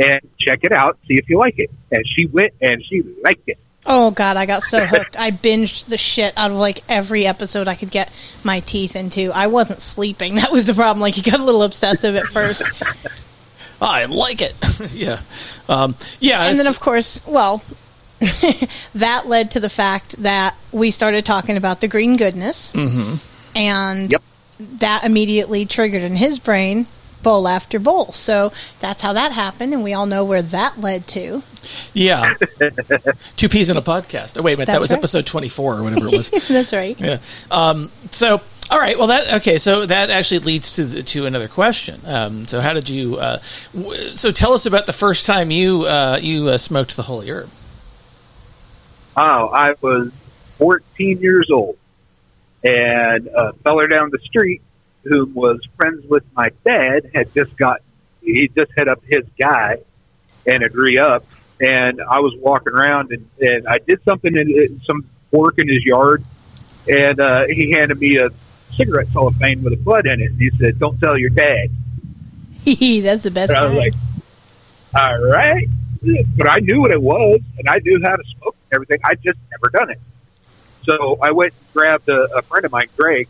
and 0.00 0.20
check 0.38 0.60
it 0.62 0.72
out, 0.72 0.98
see 1.08 1.14
if 1.14 1.28
you 1.28 1.38
like 1.38 1.54
it. 1.58 1.70
And 1.90 2.04
she 2.16 2.26
went 2.26 2.52
and 2.60 2.82
she 2.88 3.02
liked 3.24 3.48
it. 3.48 3.58
Oh 3.90 4.10
god, 4.10 4.36
I 4.36 4.44
got 4.46 4.62
so 4.62 4.84
hooked. 4.84 5.16
I 5.18 5.30
binged 5.30 5.86
the 5.86 5.96
shit 5.96 6.34
out 6.36 6.50
of 6.50 6.58
like 6.58 6.84
every 6.88 7.26
episode 7.26 7.66
I 7.68 7.74
could 7.74 7.90
get 7.90 8.12
my 8.44 8.60
teeth 8.60 8.94
into. 8.94 9.32
I 9.32 9.46
wasn't 9.46 9.80
sleeping. 9.80 10.34
That 10.38 10.52
was 10.52 10.66
the 10.66 10.74
problem. 10.74 11.00
Like 11.00 11.16
you 11.16 11.22
got 11.22 11.40
a 11.40 11.44
little 11.44 11.62
obsessive 11.62 12.14
at 12.14 12.26
first. 12.26 12.62
I 13.80 14.04
like 14.06 14.42
it. 14.42 14.54
yeah, 14.92 15.20
um, 15.68 15.94
yeah, 16.20 16.40
and 16.42 16.54
it's- 16.54 16.56
then 16.58 16.66
of 16.66 16.80
course, 16.80 17.20
well, 17.26 17.62
that 18.94 19.26
led 19.26 19.52
to 19.52 19.60
the 19.60 19.68
fact 19.68 20.20
that 20.22 20.56
we 20.72 20.90
started 20.90 21.24
talking 21.24 21.56
about 21.56 21.80
the 21.80 21.88
green 21.88 22.16
goodness, 22.16 22.72
Mhm. 22.72 23.20
and 23.54 24.14
that 24.58 25.04
immediately 25.04 25.64
triggered 25.64 26.02
in 26.02 26.16
his 26.16 26.38
brain 26.40 26.86
bowl 27.22 27.48
after 27.48 27.78
bowl. 27.78 28.12
So 28.12 28.52
that's 28.80 29.02
how 29.02 29.12
that 29.12 29.32
happened, 29.32 29.72
and 29.72 29.82
we 29.82 29.92
all 29.92 30.06
know 30.06 30.24
where 30.24 30.42
that 30.42 30.80
led 30.80 31.06
to. 31.08 31.42
yeah, 31.94 32.34
two 33.36 33.48
peas 33.48 33.70
in 33.70 33.76
a 33.76 33.82
podcast. 33.82 34.38
Oh 34.38 34.42
wait 34.42 34.54
a 34.54 34.56
minute, 34.56 34.66
that 34.66 34.80
was 34.80 34.90
right. 34.90 34.98
episode 34.98 35.26
twenty 35.26 35.48
four 35.48 35.76
or 35.76 35.82
whatever 35.82 36.06
it 36.06 36.16
was. 36.16 36.30
that's 36.48 36.72
right. 36.72 36.98
yeah. 37.00 37.18
Um, 37.50 37.90
so, 38.10 38.40
all 38.70 38.78
right. 38.78 38.98
Well, 38.98 39.08
that 39.08 39.34
okay. 39.36 39.58
So 39.58 39.86
that 39.86 40.10
actually 40.10 40.40
leads 40.40 40.76
to 40.76 40.84
the, 40.84 41.02
to 41.02 41.26
another 41.26 41.48
question. 41.48 42.00
Um, 42.04 42.46
so, 42.46 42.60
how 42.60 42.72
did 42.72 42.88
you? 42.88 43.16
Uh, 43.16 43.40
w- 43.74 44.16
so, 44.16 44.30
tell 44.30 44.52
us 44.52 44.66
about 44.66 44.86
the 44.86 44.92
first 44.92 45.26
time 45.26 45.50
you 45.50 45.82
uh, 45.84 46.18
you 46.20 46.48
uh, 46.48 46.58
smoked 46.58 46.96
the 46.96 47.02
holy 47.02 47.30
herb. 47.30 47.50
Oh, 49.16 49.48
I 49.48 49.74
was 49.80 50.12
14 50.58 51.20
years 51.20 51.50
old, 51.52 51.76
and 52.62 53.26
a 53.26 53.52
feller 53.64 53.88
down 53.88 54.10
the 54.10 54.20
street 54.20 54.62
who 55.04 55.26
was 55.26 55.60
friends 55.76 56.04
with 56.06 56.24
my 56.34 56.50
dad 56.64 57.10
had 57.14 57.32
just 57.34 57.56
got 57.56 57.80
he 58.20 58.48
just 58.48 58.70
hit 58.76 58.88
up 58.88 59.02
his 59.04 59.24
guy 59.40 59.76
and 60.46 60.62
had 60.62 60.74
re 60.74 60.98
up, 60.98 61.24
and 61.60 62.00
I 62.00 62.20
was 62.20 62.34
walking 62.38 62.72
around 62.72 63.12
and, 63.12 63.28
and 63.40 63.66
I 63.66 63.78
did 63.78 64.02
something 64.04 64.36
in, 64.36 64.80
some 64.86 65.08
work 65.30 65.54
in 65.58 65.68
his 65.68 65.84
yard, 65.84 66.24
and 66.86 67.20
uh, 67.20 67.46
he 67.48 67.72
handed 67.72 67.98
me 67.98 68.18
a 68.18 68.28
cigarette 68.76 69.08
cellophane 69.12 69.62
with 69.62 69.72
a 69.72 69.76
bud 69.76 70.06
in 70.06 70.20
it, 70.20 70.32
and 70.32 70.40
he 70.40 70.50
said, 70.58 70.78
"Don't 70.78 70.98
tell 70.98 71.18
your 71.18 71.30
dad." 71.30 71.70
that's 73.02 73.22
the 73.22 73.30
best. 73.30 73.50
And 73.50 73.58
I 73.58 73.64
was 73.64 73.74
like, 73.74 73.94
all 74.94 75.18
right. 75.18 75.68
But 76.36 76.52
I 76.52 76.60
knew 76.60 76.80
what 76.80 76.90
it 76.90 77.00
was, 77.00 77.40
and 77.58 77.68
I 77.68 77.78
knew 77.78 78.00
how 78.04 78.16
to 78.16 78.22
smoke 78.38 78.56
and 78.70 78.76
everything. 78.76 79.00
I 79.04 79.14
just 79.14 79.38
never 79.50 79.70
done 79.70 79.90
it. 79.90 80.00
So 80.84 81.18
I 81.20 81.32
went 81.32 81.54
and 81.54 81.72
grabbed 81.72 82.08
a, 82.08 82.36
a 82.36 82.42
friend 82.42 82.64
of 82.64 82.72
mine, 82.72 82.88
Greg. 82.96 83.28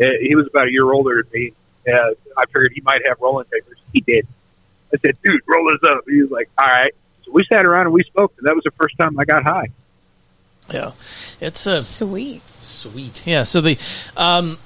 Uh, 0.00 0.06
he 0.20 0.34
was 0.36 0.46
about 0.46 0.68
a 0.68 0.72
year 0.72 0.90
older 0.90 1.22
than 1.22 1.30
me. 1.32 1.52
Uh, 1.86 2.10
I 2.36 2.44
figured 2.46 2.72
he 2.74 2.80
might 2.82 3.00
have 3.06 3.18
rolling 3.20 3.46
papers. 3.46 3.78
He 3.92 4.00
did. 4.00 4.26
I 4.92 4.98
said, 4.98 5.16
dude, 5.22 5.40
roll 5.46 5.70
this 5.70 5.90
up. 5.90 6.04
He 6.08 6.22
was 6.22 6.30
like, 6.30 6.48
all 6.56 6.66
right. 6.66 6.94
So 7.24 7.32
we 7.32 7.44
sat 7.50 7.64
around 7.66 7.86
and 7.86 7.92
we 7.92 8.02
smoked, 8.12 8.38
and 8.38 8.46
that 8.46 8.54
was 8.54 8.64
the 8.64 8.70
first 8.72 8.96
time 8.98 9.18
I 9.18 9.24
got 9.24 9.42
high. 9.42 9.68
Yeah, 10.72 10.92
it's 11.40 11.66
uh, 11.66 11.80
sweet, 11.80 12.42
sweet. 12.60 13.26
Yeah. 13.26 13.44
So 13.44 13.62
the, 13.62 13.78
um, 14.18 14.58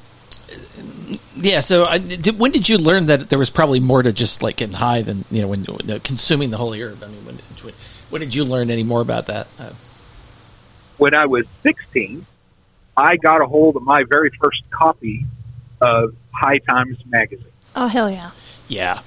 yeah. 1.37 1.61
So 1.61 1.85
I, 1.85 1.99
did, 1.99 2.39
when 2.41 2.51
did 2.51 2.69
you 2.69 2.77
learn 2.77 3.07
that 3.07 3.31
there 3.31 3.39
was 3.39 3.51
probably 3.51 3.79
more 3.79 4.03
to 4.03 4.13
just 4.13 4.43
like 4.43 4.57
getting 4.57 4.75
high 4.75 5.03
than 5.03 5.25
you 5.31 5.43
know 5.43 5.49
when 5.49 5.65
uh, 5.91 6.01
consuming 6.03 6.51
the 6.51 6.57
holy 6.57 6.83
herb? 6.83 7.03
I 7.05 7.07
mean, 7.07 7.25
when 7.25 7.39
when, 7.63 7.75
when 8.11 8.21
did 8.21 8.35
you 8.35 8.45
learn 8.45 8.69
any 8.71 8.83
more 8.83 9.01
about 9.01 9.27
that? 9.27 9.47
Uh, 9.59 9.71
When 10.99 11.15
I 11.15 11.27
was 11.27 11.47
16, 11.63 12.27
I 12.97 13.17
got 13.17 13.41
a 13.41 13.47
hold 13.47 13.77
of 13.77 13.83
my 13.83 14.05
very 14.05 14.31
first 14.41 14.63
copy 14.71 15.27
of 15.81 16.15
High 16.33 16.59
Times 16.59 16.99
magazine. 17.07 17.47
Oh 17.75 17.87
hell 17.87 18.11
yeah! 18.11 18.31
yeah. 18.69 19.01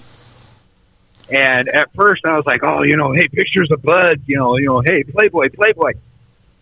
And 1.29 1.69
at 1.69 1.93
first 1.93 2.23
I 2.25 2.35
was 2.35 2.45
like, 2.45 2.63
oh, 2.63 2.83
you 2.83 2.97
know, 2.97 3.11
hey, 3.11 3.27
pictures 3.27 3.71
of 3.71 3.81
buds, 3.81 4.21
you 4.27 4.37
know, 4.37 4.57
you 4.57 4.65
know, 4.65 4.81
hey, 4.81 5.03
Playboy, 5.03 5.49
Playboy. 5.49 5.93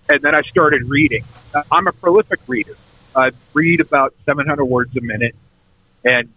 And 0.10 0.22
then 0.22 0.36
I 0.36 0.42
started 0.44 0.84
reading. 0.90 1.24
I'm 1.72 1.88
a 1.88 1.92
prolific 1.92 2.40
reader. 2.48 2.76
I 3.16 3.32
read 3.54 3.80
about 3.80 4.14
700 4.26 4.66
words 4.66 4.96
a 4.98 5.02
minute, 5.02 5.36
and 6.04 6.30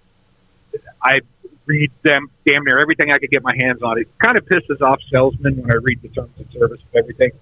I 1.03 1.21
read 1.65 1.91
them 2.03 2.31
damn 2.45 2.65
near 2.65 2.79
everything 2.79 3.11
I 3.11 3.19
could 3.19 3.31
get 3.31 3.43
my 3.43 3.55
hands 3.57 3.83
on. 3.83 3.99
It 3.99 4.09
kind 4.19 4.37
of 4.37 4.45
pisses 4.45 4.81
off 4.81 5.01
salesmen 5.11 5.57
when 5.63 5.71
I 5.71 5.77
read 5.77 6.03
the 6.03 6.09
terms 6.09 6.39
of 6.39 6.51
service 6.53 6.81
of 6.81 6.95
everything, 6.95 7.33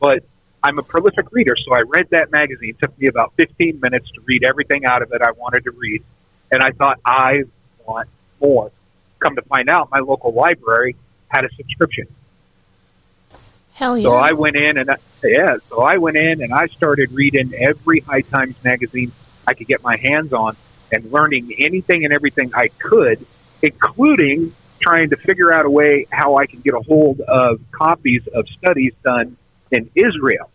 but 0.00 0.24
I'm 0.62 0.78
a 0.78 0.82
prolific 0.82 1.32
reader, 1.32 1.54
so 1.56 1.74
I 1.74 1.80
read 1.86 2.08
that 2.10 2.30
magazine. 2.30 2.70
It 2.70 2.78
took 2.80 2.98
me 2.98 3.08
about 3.08 3.32
15 3.36 3.80
minutes 3.80 4.10
to 4.14 4.20
read 4.26 4.44
everything 4.44 4.84
out 4.84 5.02
of 5.02 5.12
it 5.12 5.22
I 5.22 5.30
wanted 5.32 5.64
to 5.64 5.70
read, 5.70 6.02
and 6.50 6.62
I 6.62 6.72
thought 6.72 7.00
I 7.04 7.44
want 7.86 8.08
more. 8.40 8.70
Come 9.20 9.36
to 9.36 9.42
find 9.42 9.68
out, 9.70 9.90
my 9.90 10.00
local 10.00 10.32
library 10.32 10.96
had 11.28 11.44
a 11.44 11.48
subscription. 11.56 12.06
Hell 13.74 13.96
yeah! 13.96 14.04
So 14.04 14.14
I 14.14 14.32
went 14.32 14.56
in 14.56 14.76
and 14.76 14.90
I, 14.90 14.96
yeah, 15.22 15.56
so 15.70 15.80
I 15.80 15.96
went 15.96 16.16
in 16.16 16.42
and 16.42 16.52
I 16.52 16.66
started 16.66 17.12
reading 17.12 17.54
every 17.54 18.00
High 18.00 18.22
Times 18.22 18.54
magazine 18.62 19.12
I 19.46 19.54
could 19.54 19.66
get 19.66 19.82
my 19.82 19.96
hands 19.96 20.32
on 20.32 20.56
and 20.92 21.10
learning 21.10 21.54
anything 21.58 22.04
and 22.04 22.12
everything 22.12 22.52
I 22.54 22.68
could, 22.78 23.24
including 23.62 24.54
trying 24.80 25.10
to 25.10 25.16
figure 25.16 25.52
out 25.52 25.66
a 25.66 25.70
way 25.70 26.06
how 26.10 26.36
I 26.36 26.46
can 26.46 26.60
get 26.60 26.74
a 26.74 26.80
hold 26.80 27.20
of 27.20 27.60
copies 27.70 28.22
of 28.34 28.46
studies 28.58 28.92
done 29.04 29.36
in 29.70 29.90
Israel. 29.94 30.50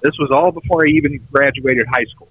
This 0.00 0.18
was 0.18 0.30
all 0.30 0.52
before 0.52 0.84
I 0.84 0.88
even 0.90 1.24
graduated 1.30 1.86
high 1.86 2.04
school. 2.04 2.28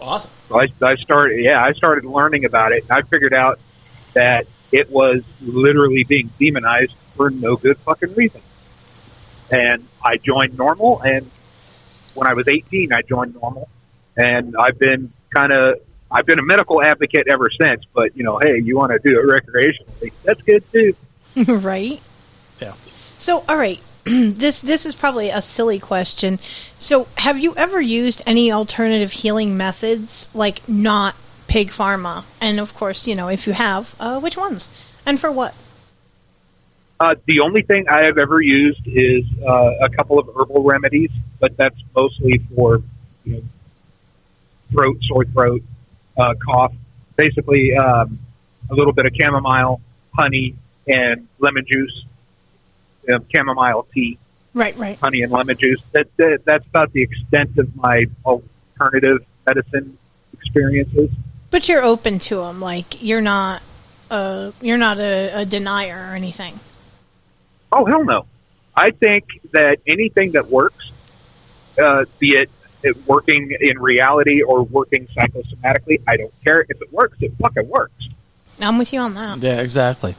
Awesome. 0.00 0.30
So 0.48 0.60
I, 0.60 0.68
I 0.82 0.96
started, 0.96 1.42
yeah, 1.42 1.62
I 1.62 1.72
started 1.72 2.04
learning 2.04 2.44
about 2.44 2.72
it, 2.72 2.82
and 2.84 2.92
I 2.92 3.02
figured 3.02 3.34
out 3.34 3.58
that 4.14 4.46
it 4.72 4.90
was 4.90 5.22
literally 5.40 6.04
being 6.04 6.30
demonized 6.38 6.94
for 7.16 7.30
no 7.30 7.56
good 7.56 7.76
fucking 7.78 8.14
reason. 8.14 8.40
And 9.50 9.86
I 10.02 10.16
joined 10.16 10.56
NORML, 10.56 11.04
and 11.04 11.30
when 12.14 12.28
I 12.28 12.34
was 12.34 12.46
18, 12.48 12.92
I 12.92 13.02
joined 13.02 13.34
NORML, 13.34 13.66
and 14.16 14.56
I've 14.56 14.78
been 14.78 15.12
kind 15.34 15.52
of, 15.52 15.80
I've 16.10 16.26
been 16.26 16.38
a 16.38 16.44
medical 16.44 16.82
advocate 16.82 17.28
ever 17.28 17.50
since. 17.60 17.84
But 17.92 18.16
you 18.16 18.24
know, 18.24 18.38
hey, 18.38 18.60
you 18.60 18.76
want 18.76 18.92
to 18.92 18.98
do 18.98 19.18
it 19.18 19.24
recreationally? 19.24 20.12
That's 20.24 20.40
good 20.42 20.64
too. 20.72 20.94
right? 21.52 22.00
Yeah. 22.60 22.74
So, 23.16 23.44
all 23.48 23.56
right. 23.56 23.80
this 24.04 24.60
this 24.60 24.86
is 24.86 24.94
probably 24.94 25.30
a 25.30 25.42
silly 25.42 25.78
question. 25.78 26.38
So, 26.78 27.08
have 27.18 27.38
you 27.38 27.54
ever 27.56 27.80
used 27.80 28.22
any 28.26 28.50
alternative 28.50 29.12
healing 29.12 29.56
methods 29.56 30.28
like 30.34 30.66
not 30.68 31.14
pig 31.48 31.70
pharma? 31.70 32.24
And 32.40 32.60
of 32.60 32.74
course, 32.74 33.06
you 33.06 33.14
know, 33.14 33.28
if 33.28 33.46
you 33.46 33.52
have, 33.52 33.94
uh, 34.00 34.20
which 34.20 34.36
ones 34.36 34.68
and 35.04 35.20
for 35.20 35.30
what? 35.30 35.54
Uh, 36.98 37.14
the 37.26 37.40
only 37.40 37.62
thing 37.62 37.88
I 37.88 38.04
have 38.04 38.18
ever 38.18 38.42
used 38.42 38.82
is 38.86 39.24
uh, 39.46 39.70
a 39.82 39.88
couple 39.88 40.18
of 40.18 40.28
herbal 40.36 40.62
remedies, 40.62 41.10
but 41.38 41.56
that's 41.56 41.78
mostly 41.96 42.42
for 42.54 42.82
you 43.24 43.36
know, 43.36 43.42
throat, 44.70 44.98
sore 45.08 45.24
throat, 45.24 45.62
uh, 46.18 46.34
cough. 46.44 46.74
Basically, 47.16 47.74
um, 47.74 48.18
a 48.70 48.74
little 48.74 48.92
bit 48.92 49.06
of 49.06 49.12
chamomile, 49.18 49.80
honey, 50.14 50.54
and 50.86 51.26
lemon 51.38 51.64
juice. 51.66 52.04
Uh, 53.08 53.18
chamomile 53.34 53.86
tea, 53.94 54.18
Right, 54.52 54.76
right. 54.76 54.98
honey, 54.98 55.22
and 55.22 55.32
lemon 55.32 55.56
juice. 55.56 55.80
That, 55.92 56.06
that 56.16 56.40
that's 56.44 56.66
about 56.66 56.92
the 56.92 57.02
extent 57.02 57.56
of 57.58 57.74
my 57.76 58.04
alternative 58.24 59.24
medicine 59.46 59.96
experiences. 60.34 61.10
But 61.50 61.68
you're 61.68 61.82
open 61.82 62.18
to 62.20 62.36
them. 62.36 62.60
Like 62.60 63.02
you're 63.02 63.22
not, 63.22 63.62
uh, 64.10 64.52
you're 64.60 64.78
not 64.78 64.98
a, 64.98 65.40
a 65.40 65.44
denier 65.46 65.96
or 66.10 66.14
anything. 66.14 66.60
Oh 67.72 67.86
hell 67.86 68.04
no! 68.04 68.26
I 68.76 68.90
think 68.90 69.24
that 69.52 69.78
anything 69.86 70.32
that 70.32 70.50
works, 70.50 70.90
uh, 71.82 72.04
be 72.18 72.32
it, 72.36 72.50
it 72.82 73.06
working 73.06 73.56
in 73.60 73.78
reality 73.78 74.42
or 74.42 74.62
working 74.62 75.06
psychosomatically, 75.16 76.02
I 76.06 76.16
don't 76.16 76.34
care 76.44 76.60
if 76.68 76.82
it 76.82 76.92
works. 76.92 77.16
It 77.20 77.32
fucking 77.40 77.68
works. 77.68 78.08
I'm 78.60 78.76
with 78.76 78.92
you 78.92 79.00
on 79.00 79.14
that. 79.14 79.42
Yeah, 79.42 79.60
exactly. 79.60 80.16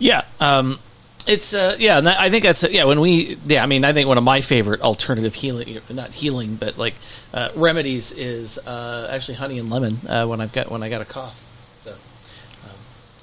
Yeah, 0.00 0.24
um, 0.40 0.80
it's 1.26 1.54
uh, 1.54 1.76
yeah, 1.78 1.98
and 1.98 2.08
I 2.08 2.30
think 2.30 2.44
that's 2.44 2.62
yeah. 2.64 2.84
When 2.84 3.00
we 3.00 3.38
yeah, 3.46 3.62
I 3.62 3.66
mean, 3.66 3.84
I 3.84 3.92
think 3.92 4.08
one 4.08 4.18
of 4.18 4.24
my 4.24 4.40
favorite 4.40 4.80
alternative 4.80 5.34
healing, 5.34 5.80
not 5.90 6.12
healing, 6.14 6.56
but 6.56 6.78
like 6.78 6.94
uh, 7.32 7.50
remedies 7.54 8.12
is 8.12 8.58
uh, 8.58 9.08
actually 9.10 9.34
honey 9.34 9.58
and 9.58 9.70
lemon 9.70 9.98
uh, 10.08 10.26
when 10.26 10.40
I've 10.40 10.52
got 10.52 10.70
when 10.70 10.82
I 10.82 10.88
got 10.88 11.02
a 11.02 11.06
cough. 11.06 11.42
So, 11.84 11.94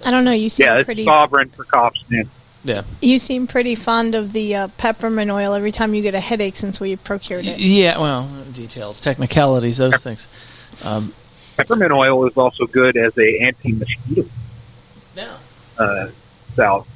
I 0.03 0.11
don't 0.11 0.25
know. 0.25 0.31
You 0.31 0.49
seem 0.49 0.67
yeah, 0.67 0.83
pretty. 0.83 1.05
sovereign 1.05 1.49
for 1.49 1.63
coughs, 1.65 2.03
man. 2.09 2.29
Yeah. 2.63 2.83
You 3.01 3.17
seem 3.17 3.47
pretty 3.47 3.75
fond 3.75 4.13
of 4.13 4.33
the 4.33 4.55
uh, 4.55 4.67
peppermint 4.77 5.31
oil 5.31 5.53
every 5.53 5.71
time 5.71 5.93
you 5.95 6.01
get 6.03 6.13
a 6.13 6.19
headache 6.19 6.55
since 6.57 6.79
we 6.79 6.95
procured 6.95 7.45
it. 7.45 7.59
Yeah, 7.59 7.97
well, 7.97 8.29
details, 8.53 9.01
technicalities, 9.01 9.79
those 9.79 10.03
things. 10.03 10.27
Um, 10.85 11.13
Peppermint 11.57 11.91
oil 11.91 12.27
is 12.27 12.37
also 12.37 12.65
good 12.65 12.97
as 12.97 13.17
a 13.17 13.39
anti-mosquito 13.39 14.27
Yeah. 15.15 15.37
uh, 15.77 16.09
salve. 16.55 16.87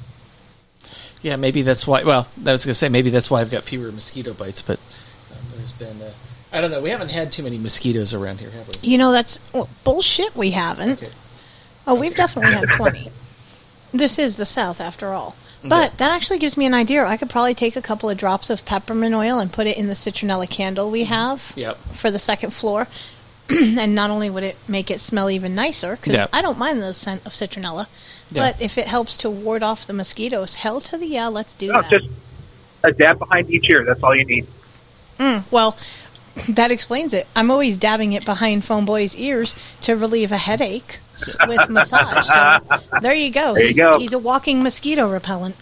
Yeah, 1.26 1.34
maybe 1.34 1.62
that's 1.62 1.88
why. 1.88 2.04
Well, 2.04 2.28
I 2.46 2.52
was 2.52 2.64
going 2.64 2.70
to 2.70 2.74
say 2.74 2.88
maybe 2.88 3.10
that's 3.10 3.28
why 3.28 3.40
I've 3.40 3.50
got 3.50 3.64
fewer 3.64 3.90
mosquito 3.90 4.32
bites, 4.32 4.62
but 4.62 4.78
um, 5.32 5.38
there's 5.56 5.72
been 5.72 6.00
uh, 6.00 6.12
I 6.52 6.60
don't 6.60 6.70
know. 6.70 6.80
We 6.80 6.90
haven't 6.90 7.10
had 7.10 7.32
too 7.32 7.42
many 7.42 7.58
mosquitoes 7.58 8.14
around 8.14 8.38
here, 8.38 8.50
have 8.50 8.68
we? 8.68 8.74
You 8.88 8.96
know, 8.96 9.10
that's 9.10 9.40
well, 9.52 9.68
bullshit. 9.82 10.36
We 10.36 10.52
haven't. 10.52 11.02
Oh, 11.84 11.96
we've 11.96 12.14
definitely 12.14 12.54
had 12.54 12.68
plenty. 12.76 13.10
This 13.92 14.20
is 14.20 14.36
the 14.36 14.46
South, 14.46 14.80
after 14.80 15.08
all. 15.08 15.34
But 15.64 15.98
that 15.98 16.12
actually 16.12 16.38
gives 16.38 16.56
me 16.56 16.64
an 16.64 16.74
idea. 16.74 17.04
I 17.04 17.16
could 17.16 17.28
probably 17.28 17.54
take 17.54 17.74
a 17.74 17.82
couple 17.82 18.08
of 18.08 18.16
drops 18.16 18.50
of 18.50 18.64
peppermint 18.64 19.14
oil 19.16 19.40
and 19.40 19.52
put 19.52 19.66
it 19.66 19.76
in 19.76 19.88
the 19.88 19.94
citronella 19.94 20.48
candle 20.48 20.92
we 20.92 21.04
have 21.04 21.52
Yep. 21.56 21.76
for 21.92 22.08
the 22.08 22.20
second 22.20 22.52
floor. 22.52 22.86
and 23.78 23.94
not 23.94 24.10
only 24.10 24.28
would 24.30 24.42
it 24.42 24.56
make 24.68 24.90
it 24.90 25.00
smell 25.00 25.30
even 25.30 25.54
nicer, 25.54 25.96
because 25.96 26.14
Yeah. 26.14 26.26
I 26.32 26.42
don't 26.42 26.58
mind 26.58 26.82
the 26.82 26.92
scent 26.94 27.24
of 27.26 27.32
citronella, 27.32 27.86
Yeah. 28.30 28.50
but 28.52 28.60
if 28.60 28.76
it 28.78 28.86
helps 28.88 29.16
to 29.18 29.30
ward 29.30 29.62
off 29.62 29.86
the 29.86 29.92
mosquitoes, 29.92 30.56
hell 30.56 30.80
to 30.82 30.96
the 30.98 31.06
yeah, 31.06 31.28
let's 31.28 31.54
do 31.54 31.68
No, 31.68 31.82
that. 31.82 31.90
just 31.90 32.06
a 32.82 32.92
dab 32.92 33.18
behind 33.18 33.50
each 33.50 33.68
ear. 33.70 33.84
That's 33.84 34.02
all 34.02 34.14
you 34.14 34.24
need. 34.24 34.46
Mm, 35.18 35.44
well, 35.50 35.76
that 36.48 36.70
explains 36.70 37.14
it. 37.14 37.26
I'm 37.34 37.50
always 37.50 37.76
dabbing 37.78 38.12
it 38.12 38.24
behind 38.24 38.64
Phone 38.64 38.84
Boy's 38.84 39.16
ears 39.16 39.54
to 39.82 39.94
relieve 39.96 40.30
a 40.32 40.36
headache 40.36 40.98
with 41.48 41.68
massage. 41.70 42.26
So 42.26 42.60
there 43.00 43.14
you 43.14 43.30
go. 43.30 43.54
There 43.54 43.62
you 43.62 43.68
he's, 43.68 43.76
go. 43.78 43.98
he's 43.98 44.12
a 44.12 44.18
walking 44.18 44.62
mosquito 44.62 45.08
repellent. 45.10 45.56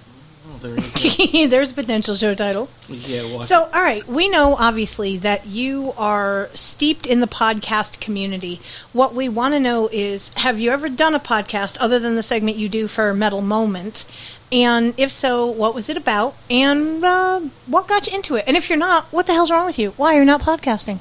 Oh, 0.47 0.59
there 0.59 0.77
There's 1.49 1.73
a 1.73 1.75
potential 1.75 2.15
show 2.15 2.35
title. 2.35 2.69
Yeah. 2.89 3.23
Well, 3.23 3.43
So, 3.43 3.63
all 3.63 3.83
right, 3.83 4.07
we 4.07 4.29
know 4.29 4.57
obviously 4.57 5.17
that 5.19 5.47
you 5.47 5.95
are 5.97 6.51
steeped 6.53 7.07
in 7.07 7.21
the 7.21 7.27
podcast 7.27 7.99
community. 8.01 8.61
What 8.93 9.15
we 9.15 9.29
want 9.29 9.55
to 9.55 9.61
know 9.61 9.89
is 9.91 10.29
have 10.35 10.61
you 10.61 10.71
ever 10.71 10.91
done 10.91 11.15
a 11.15 11.21
podcast 11.21 11.79
other 11.81 11.99
than 11.99 12.15
the 12.15 12.23
segment 12.23 12.59
you 12.59 12.69
do 12.69 12.89
for 12.89 13.15
Metal 13.15 13.41
Moment? 13.41 14.05
And 14.53 14.93
if 14.99 15.11
so, 15.11 15.47
what 15.47 15.75
was 15.75 15.89
it 15.89 15.97
about? 15.97 16.37
And 16.51 17.03
uh, 17.03 17.41
what 17.67 17.89
got 17.89 18.07
you 18.07 18.15
into 18.15 18.37
it? 18.37 18.45
And 18.47 18.55
if 18.57 18.69
you're 18.69 18.79
not, 18.79 19.07
what 19.07 19.27
the 19.27 19.33
hell's 19.33 19.51
wrong 19.51 19.65
with 19.65 19.79
you? 19.79 19.93
Why 19.93 20.15
are 20.15 20.19
you 20.19 20.25
not 20.27 20.43
podcasting? 20.43 20.99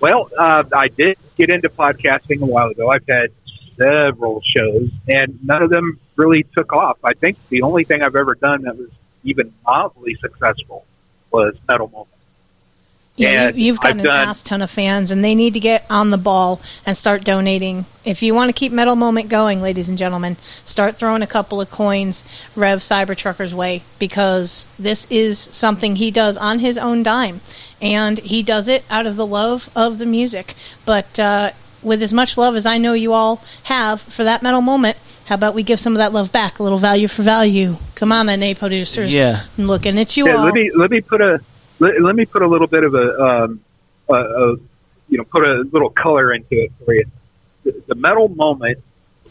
Well, 0.00 0.30
uh, 0.38 0.64
I 0.74 0.88
did 0.88 1.18
get 1.36 1.50
into 1.50 1.68
podcasting 1.68 2.40
a 2.40 2.46
while 2.46 2.68
ago. 2.68 2.90
I've 2.90 3.06
had 3.06 3.30
several 3.76 4.42
shows, 4.56 4.88
and 5.06 5.38
none 5.44 5.62
of 5.62 5.70
them 5.70 6.00
really 6.20 6.44
took 6.56 6.72
off. 6.72 6.98
I 7.02 7.14
think 7.14 7.38
the 7.48 7.62
only 7.62 7.84
thing 7.84 8.02
I've 8.02 8.16
ever 8.16 8.34
done 8.34 8.62
that 8.62 8.76
was 8.76 8.90
even 9.24 9.52
mildly 9.66 10.16
successful 10.20 10.84
was 11.30 11.54
Metal 11.68 11.88
Moment. 11.88 12.08
Yeah, 13.16 13.48
And 13.48 13.56
you, 13.56 13.66
you've 13.66 13.80
got 13.80 13.92
an 13.92 13.98
done- 14.04 14.28
ass 14.28 14.42
ton 14.42 14.62
of 14.62 14.70
fans, 14.70 15.10
and 15.10 15.22
they 15.22 15.34
need 15.34 15.52
to 15.54 15.60
get 15.60 15.84
on 15.90 16.10
the 16.10 16.16
ball 16.16 16.60
and 16.86 16.96
start 16.96 17.22
donating. 17.22 17.84
If 18.04 18.22
you 18.22 18.34
want 18.34 18.48
to 18.48 18.54
keep 18.54 18.72
Metal 18.72 18.96
Moment 18.96 19.28
going, 19.28 19.60
ladies 19.60 19.88
and 19.90 19.98
gentlemen, 19.98 20.36
start 20.64 20.96
throwing 20.96 21.20
a 21.20 21.26
couple 21.26 21.60
of 21.60 21.70
coins 21.70 22.24
Rev 22.56 22.78
Cybertrucker's 22.80 23.54
way 23.54 23.82
because 23.98 24.66
this 24.78 25.06
is 25.10 25.38
something 25.38 25.96
he 25.96 26.10
does 26.10 26.38
on 26.38 26.60
his 26.60 26.78
own 26.78 27.02
dime, 27.02 27.40
and 27.82 28.18
he 28.20 28.42
does 28.42 28.68
it 28.68 28.84
out 28.88 29.06
of 29.06 29.16
the 29.16 29.26
love 29.26 29.68
of 29.76 29.98
the 29.98 30.06
music. 30.06 30.54
But 30.86 31.18
uh, 31.18 31.50
with 31.82 32.02
as 32.02 32.12
much 32.14 32.38
love 32.38 32.56
as 32.56 32.64
I 32.64 32.78
know 32.78 32.94
you 32.94 33.12
all 33.12 33.42
have 33.64 34.00
for 34.00 34.24
that 34.24 34.42
Metal 34.42 34.62
Moment, 34.62 34.96
how 35.30 35.36
about 35.36 35.54
we 35.54 35.62
give 35.62 35.78
some 35.78 35.92
of 35.92 35.98
that 35.98 36.12
love 36.12 36.32
back? 36.32 36.58
A 36.58 36.62
little 36.64 36.78
value 36.78 37.06
for 37.06 37.22
value. 37.22 37.76
Come 37.94 38.10
on, 38.10 38.26
NA 38.26 38.52
producers. 38.58 39.14
Yeah. 39.14 39.44
I'm 39.56 39.68
looking 39.68 39.96
at 39.96 40.16
you 40.16 40.26
Yeah, 40.26 40.34
all. 40.34 40.44
let 40.44 40.54
me 40.54 40.72
let 40.74 40.90
me 40.90 41.00
put 41.00 41.20
a 41.20 41.38
let, 41.78 42.02
let 42.02 42.16
me 42.16 42.26
put 42.26 42.42
a 42.42 42.48
little 42.48 42.66
bit 42.66 42.82
of 42.82 42.96
a, 42.96 43.22
um, 43.22 43.60
a, 44.08 44.14
a 44.14 44.56
you 45.08 45.18
know 45.18 45.22
put 45.22 45.44
a 45.44 45.62
little 45.70 45.88
color 45.88 46.32
into 46.34 46.64
it 46.64 46.72
for 46.84 46.94
you. 46.94 47.04
The, 47.62 47.80
the 47.86 47.94
metal 47.94 48.28
moment. 48.28 48.78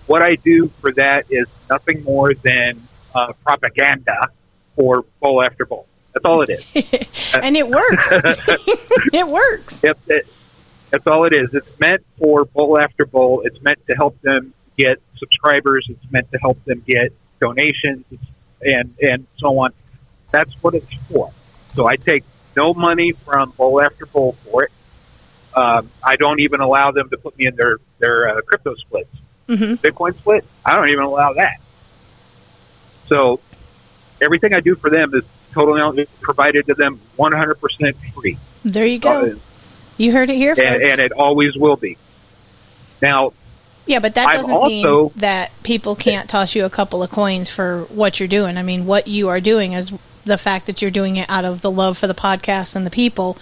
What 0.06 0.22
I 0.22 0.36
do 0.36 0.70
for 0.80 0.94
that 0.94 1.26
is 1.30 1.48
nothing 1.70 2.02
more 2.06 2.34
than 2.34 2.88
uh, 3.14 3.34
propaganda 3.44 4.30
for 4.78 5.04
bowl 5.20 5.44
after 5.44 5.66
bowl. 5.66 5.86
That's 6.14 6.24
all 6.24 6.42
it 6.44 6.50
is. 6.50 6.66
and 7.34 7.58
it 7.58 7.68
works. 7.68 8.08
it 9.14 9.28
works. 9.28 9.84
Yep, 9.84 10.00
it, 10.08 10.28
that's 10.92 11.06
all 11.08 11.26
it 11.26 11.34
is. 11.34 11.54
It's 11.54 11.78
meant 11.78 12.06
for 12.18 12.46
bowl 12.46 12.80
after 12.80 13.06
bowl. 13.06 13.42
It's 13.44 13.62
meant 13.62 13.86
to 13.88 13.96
help 13.98 14.20
them 14.22 14.54
get 14.78 15.00
subscribers. 15.20 15.86
It's 15.90 16.12
meant 16.12 16.32
to 16.32 16.38
help 16.40 16.64
them 16.66 16.84
get 16.88 17.12
donations, 17.40 18.06
and 18.62 18.96
and 19.02 19.28
so 19.38 19.60
on. 19.60 19.72
That's 20.32 20.52
what 20.62 20.76
it's 20.76 20.94
for. 21.12 21.32
So 21.76 21.88
I 21.88 21.96
take 21.96 22.24
no 22.56 22.74
money 22.74 23.12
from 23.12 23.52
bowl 23.52 23.82
after 23.82 24.06
bowl 24.06 24.36
for 24.46 24.64
it. 24.64 24.72
Um, 25.56 25.90
I 26.04 26.16
don't 26.16 26.40
even 26.42 26.62
allow 26.62 26.92
them 26.92 27.10
to 27.10 27.18
put 27.18 27.38
me 27.38 27.48
in 27.48 27.56
their 27.56 27.78
their 28.00 28.30
uh, 28.38 28.42
crypto 28.42 28.76
splits. 28.76 29.10
Mm-hmm. 29.48 29.74
Bitcoin 29.76 30.16
split. 30.16 30.46
I 30.66 30.76
don't 30.76 30.90
even 30.90 31.04
allow 31.04 31.34
that. 31.34 31.60
So 33.08 33.40
everything 34.22 34.54
I 34.54 34.60
do 34.60 34.76
for 34.76 34.90
them 34.92 35.14
is 35.16 35.24
totally 35.54 36.06
provided 36.22 36.68
to 36.68 36.76
them 36.76 37.00
100% 37.18 37.96
free. 38.14 38.38
There 38.64 38.86
you 38.86 39.00
go. 39.00 39.32
Uh, 39.32 39.36
You 39.98 40.12
heard 40.12 40.30
it 40.30 40.36
here, 40.36 40.56
folks. 40.56 40.68
and, 40.68 40.84
and 40.84 41.00
it 41.00 41.12
always 41.12 41.56
will 41.56 41.76
be. 41.78 41.98
Now, 43.02 43.34
yeah, 43.90 44.00
but 44.00 44.16
that 44.16 44.28
I've 44.30 44.36
doesn't 44.38 44.54
also- 44.56 44.70
mean 45.10 45.12
that 45.18 45.52
people 45.64 45.96
can't 45.96 46.30
toss 46.30 46.56
you 46.56 46.64
a 46.64 46.70
couple 46.70 47.04
of 47.04 47.10
coins 47.10 47.50
for 47.50 47.82
what 47.90 48.20
you're 48.20 48.28
doing. 48.30 48.58
I 48.58 48.62
mean, 48.64 48.86
what 48.86 49.08
you 49.08 49.28
are 49.30 49.40
doing 49.42 49.74
is 49.74 49.92
the 50.26 50.38
fact 50.38 50.68
that 50.68 50.82
you're 50.82 50.92
doing 50.92 51.18
it 51.18 51.30
out 51.30 51.44
of 51.44 51.62
the 51.62 51.72
love 51.72 51.98
for 51.98 52.08
the 52.08 52.14
podcast 52.14 52.76
and 52.76 52.86
the 52.86 52.92
people. 52.92 53.38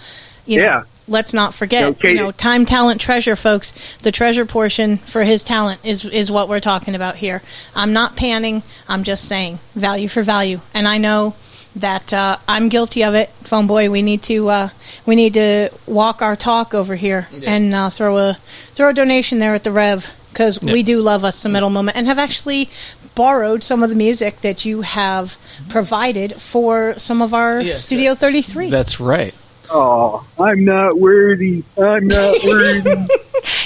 You 0.46 0.58
know, 0.58 0.64
Yeah. 0.64 0.82
Let's 1.10 1.32
not 1.32 1.54
forget, 1.54 1.84
Okay. 1.84 2.10
you 2.10 2.14
know, 2.16 2.32
time, 2.32 2.66
talent, 2.66 3.00
treasure, 3.00 3.34
folks. 3.34 3.72
The 4.02 4.12
treasure 4.12 4.44
portion 4.44 4.98
for 4.98 5.22
his 5.24 5.42
talent 5.42 5.80
is 5.82 6.04
is 6.04 6.30
what 6.30 6.50
we're 6.50 6.60
talking 6.60 6.94
about 6.94 7.16
here. 7.16 7.40
I'm 7.74 7.94
not 7.94 8.14
panning. 8.14 8.62
I'm 8.88 9.04
just 9.04 9.24
saying 9.24 9.58
value 9.74 10.08
for 10.08 10.22
value, 10.22 10.60
and 10.74 10.86
I 10.86 10.98
know 10.98 11.34
that 11.76 12.12
uh, 12.12 12.36
I'm 12.46 12.68
guilty 12.68 13.04
of 13.04 13.14
it. 13.14 13.30
Phone 13.44 13.66
boy, 13.66 13.88
we 13.90 14.02
need 14.02 14.22
to 14.24 14.50
uh, 14.50 14.68
we 15.06 15.16
need 15.16 15.32
to 15.34 15.70
walk 15.86 16.20
our 16.20 16.36
talk 16.36 16.74
over 16.74 16.94
here 16.94 17.26
Yeah. 17.32 17.52
and 17.52 17.74
uh, 17.74 17.88
throw 17.88 18.18
a 18.18 18.36
throw 18.74 18.90
a 18.90 18.92
donation 18.92 19.38
there 19.38 19.54
at 19.54 19.64
the 19.64 19.72
Rev 19.72 20.10
because 20.38 20.62
Yeah. 20.62 20.72
we 20.72 20.84
do 20.84 21.00
love 21.00 21.24
us 21.24 21.34
some 21.36 21.50
metal 21.52 21.68
moment 21.68 21.96
and 21.96 22.06
have 22.06 22.18
actually 22.18 22.70
borrowed 23.16 23.64
some 23.64 23.82
of 23.82 23.90
the 23.90 23.96
music 23.96 24.40
that 24.42 24.64
you 24.64 24.82
have 24.82 25.36
provided 25.68 26.32
for 26.40 26.94
some 26.96 27.20
of 27.20 27.34
our 27.34 27.60
Yes, 27.60 27.82
Studio 27.84 28.14
33. 28.14 28.70
That's 28.70 29.00
right. 29.00 29.34
Oh, 29.68 30.24
I'm 30.38 30.64
not 30.64 30.96
worthy. 30.96 31.64
I'm 31.76 32.06
not 32.06 32.36
worthy. 32.44 33.08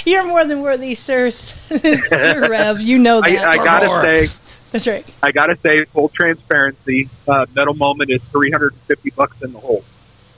You're 0.03 0.25
more 0.25 0.43
than 0.45 0.63
worthy, 0.63 0.95
sir. 0.95 1.29
sir 1.29 2.47
Rev, 2.49 2.81
you 2.81 2.97
know 2.97 3.21
that. 3.21 3.29
I, 3.29 3.51
I 3.51 3.57
gotta 3.57 4.01
say, 4.01 4.33
That's 4.71 4.87
right. 4.87 5.07
I 5.21 5.31
gotta 5.31 5.55
say, 5.63 5.85
full 5.85 6.09
transparency. 6.09 7.07
Uh, 7.27 7.45
Metal 7.55 7.75
Moment 7.75 8.09
is 8.09 8.19
350 8.31 9.11
bucks 9.11 9.39
in 9.43 9.53
the 9.53 9.59
hole. 9.59 9.83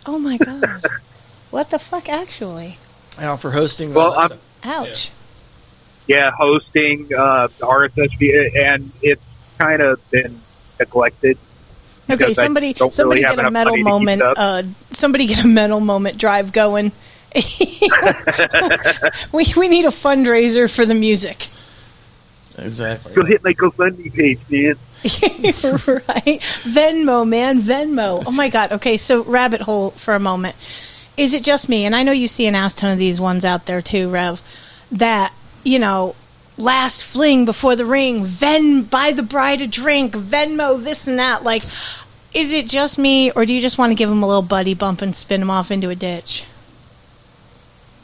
Oh 0.05 0.19
my 0.19 0.35
god. 0.37 0.83
what 1.51 1.69
the 1.69 1.79
fuck, 1.79 2.09
actually? 2.09 2.77
Now 3.17 3.37
for 3.37 3.51
hosting. 3.51 3.93
Well, 3.93 4.13
I'm- 4.19 4.31
Ouch. 4.65 5.07
Yeah, 5.07 5.14
hosting 6.07 7.11
uh, 7.13 7.47
RSS 7.59 8.15
feed, 8.17 8.55
and 8.55 8.91
it's 9.01 9.21
kind 9.57 9.81
of 9.81 10.09
been 10.11 10.41
neglected. 10.79 11.37
Okay, 12.09 12.33
somebody 12.33 12.75
somebody 12.91 13.21
really 13.21 13.35
get 13.35 13.37
a 13.37 13.39
enough 13.39 13.53
metal 13.53 13.77
money 13.77 13.83
to 13.83 14.19
keep 14.19 14.19
moment 14.19 14.37
uh 14.37 14.63
somebody 14.91 15.25
get 15.25 15.43
a 15.43 15.47
metal 15.47 15.79
moment 15.79 16.17
drive 16.17 16.51
going. 16.51 16.91
we 19.31 19.45
we 19.57 19.67
need 19.67 19.85
a 19.85 19.89
fundraiser 19.89 20.73
for 20.73 20.85
the 20.85 20.93
music. 20.93 21.47
Exactly. 22.57 23.13
Go 23.13 23.25
hit 23.25 23.43
my 23.43 23.53
GoFundMe 23.53 24.13
page, 24.13 24.39
man. 24.49 24.75
right. 25.03 26.39
Venmo, 26.63 27.27
man, 27.27 27.61
Venmo. 27.61 28.23
Oh 28.25 28.31
my 28.31 28.49
god. 28.49 28.71
Okay, 28.73 28.97
so 28.97 29.23
rabbit 29.23 29.61
hole 29.61 29.91
for 29.91 30.15
a 30.15 30.19
moment. 30.19 30.55
is 31.17 31.33
it 31.33 31.43
just 31.43 31.67
me? 31.67 31.85
And 31.85 31.95
I 31.95 32.03
know 32.03 32.13
you 32.13 32.27
see 32.27 32.45
an 32.47 32.55
ass 32.55 32.73
ton 32.73 32.91
of 32.91 32.99
these 32.99 33.19
ones 33.19 33.43
out 33.43 33.65
there 33.65 33.81
too, 33.81 34.09
Rev. 34.09 34.41
That 34.91 35.33
you 35.65 35.79
know, 35.79 36.15
last 36.57 37.03
fling 37.03 37.43
before 37.43 37.75
the 37.75 37.85
ring, 37.85 38.23
then 38.25 38.83
buy 38.83 39.11
the 39.11 39.23
bride 39.23 39.59
a 39.59 39.67
drink, 39.67 40.13
Venmo 40.13 40.81
this 40.81 41.07
and 41.07 41.19
that. 41.19 41.43
Like, 41.43 41.63
is 42.33 42.53
it 42.53 42.67
just 42.67 42.97
me, 42.97 43.31
or 43.31 43.45
do 43.45 43.53
you 43.53 43.59
just 43.61 43.77
want 43.77 43.91
to 43.91 43.95
give 43.95 44.09
them 44.09 44.23
a 44.23 44.27
little 44.27 44.41
buddy 44.41 44.73
bump 44.73 45.01
and 45.01 45.15
spin 45.15 45.41
them 45.41 45.51
off 45.51 45.71
into 45.71 45.89
a 45.89 45.95
ditch? 45.95 46.45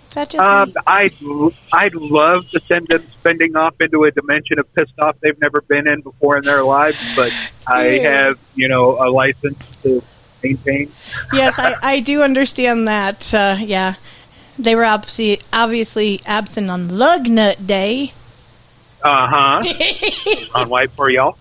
Is 0.09 0.15
that 0.15 0.29
just 0.29 0.45
Um, 0.45 0.69
me? 0.69 0.75
I'd 0.87 1.13
I'd 1.71 1.95
love 1.95 2.49
to 2.49 2.59
send 2.61 2.87
them 2.89 3.07
spending 3.19 3.55
off 3.55 3.75
into 3.79 4.03
a 4.03 4.11
dimension 4.11 4.59
of 4.59 4.73
pissed 4.75 4.99
off 4.99 5.15
they've 5.21 5.39
never 5.39 5.61
been 5.61 5.87
in 5.87 6.01
before 6.01 6.37
in 6.37 6.43
their 6.43 6.63
lives, 6.63 6.97
but 7.15 7.31
I 7.67 7.99
have 7.99 8.37
you 8.55 8.67
know 8.67 8.97
a 9.01 9.07
license 9.09 9.75
to 9.83 10.03
maintain. 10.43 10.91
yes, 11.31 11.57
I, 11.57 11.75
I 11.81 11.99
do 12.01 12.23
understand 12.23 12.87
that. 12.89 13.33
Uh, 13.33 13.55
yeah, 13.59 13.95
they 14.63 14.75
were 14.75 14.85
obviously 14.85 15.41
obviously 15.51 16.21
absent 16.25 16.69
on 16.69 16.97
Lug 16.97 17.27
Nut 17.27 17.65
Day. 17.65 18.13
Uh 19.03 19.27
huh. 19.29 19.63
On 20.55 20.69
white 20.69 20.91
for 20.91 21.09
y'all. 21.09 21.37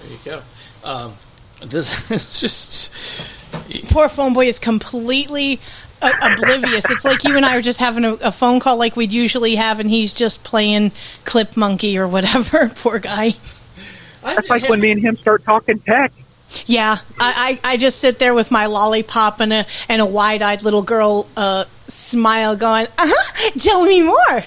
There 0.00 0.10
you 0.10 0.18
go. 0.24 0.42
Um, 0.84 1.14
this 1.60 2.10
is 2.10 2.40
just 2.40 3.30
Poor 3.88 4.08
phone 4.08 4.32
boy 4.32 4.46
is 4.46 4.58
completely 4.58 5.60
uh, 6.02 6.12
oblivious. 6.22 6.88
It's 6.90 7.04
like 7.04 7.24
you 7.24 7.36
and 7.36 7.44
I 7.44 7.56
are 7.56 7.62
just 7.62 7.80
having 7.80 8.04
a, 8.04 8.12
a 8.14 8.32
phone 8.32 8.60
call 8.60 8.76
like 8.76 8.96
we'd 8.96 9.12
usually 9.12 9.56
have, 9.56 9.80
and 9.80 9.88
he's 9.88 10.12
just 10.12 10.44
playing 10.44 10.92
Clip 11.24 11.56
Monkey 11.56 11.98
or 11.98 12.06
whatever. 12.06 12.68
Poor 12.76 12.98
guy. 12.98 13.34
That's 14.22 14.48
like 14.48 14.68
when 14.68 14.80
me 14.80 14.90
and 14.90 15.00
him 15.00 15.16
start 15.16 15.44
talking 15.44 15.78
tech. 15.80 16.12
Yeah, 16.66 16.98
I, 17.18 17.58
I, 17.64 17.72
I 17.72 17.76
just 17.76 17.98
sit 17.98 18.18
there 18.18 18.34
with 18.34 18.50
my 18.50 18.66
lollipop 18.66 19.40
and 19.40 19.52
a 19.52 19.66
and 19.88 20.00
a 20.00 20.06
wide 20.06 20.42
eyed 20.42 20.62
little 20.62 20.82
girl 20.82 21.26
uh, 21.36 21.64
smile, 21.88 22.56
going, 22.56 22.86
"Uh 22.98 23.08
huh, 23.08 23.50
tell 23.58 23.84
me 23.84 24.02
more." 24.02 24.44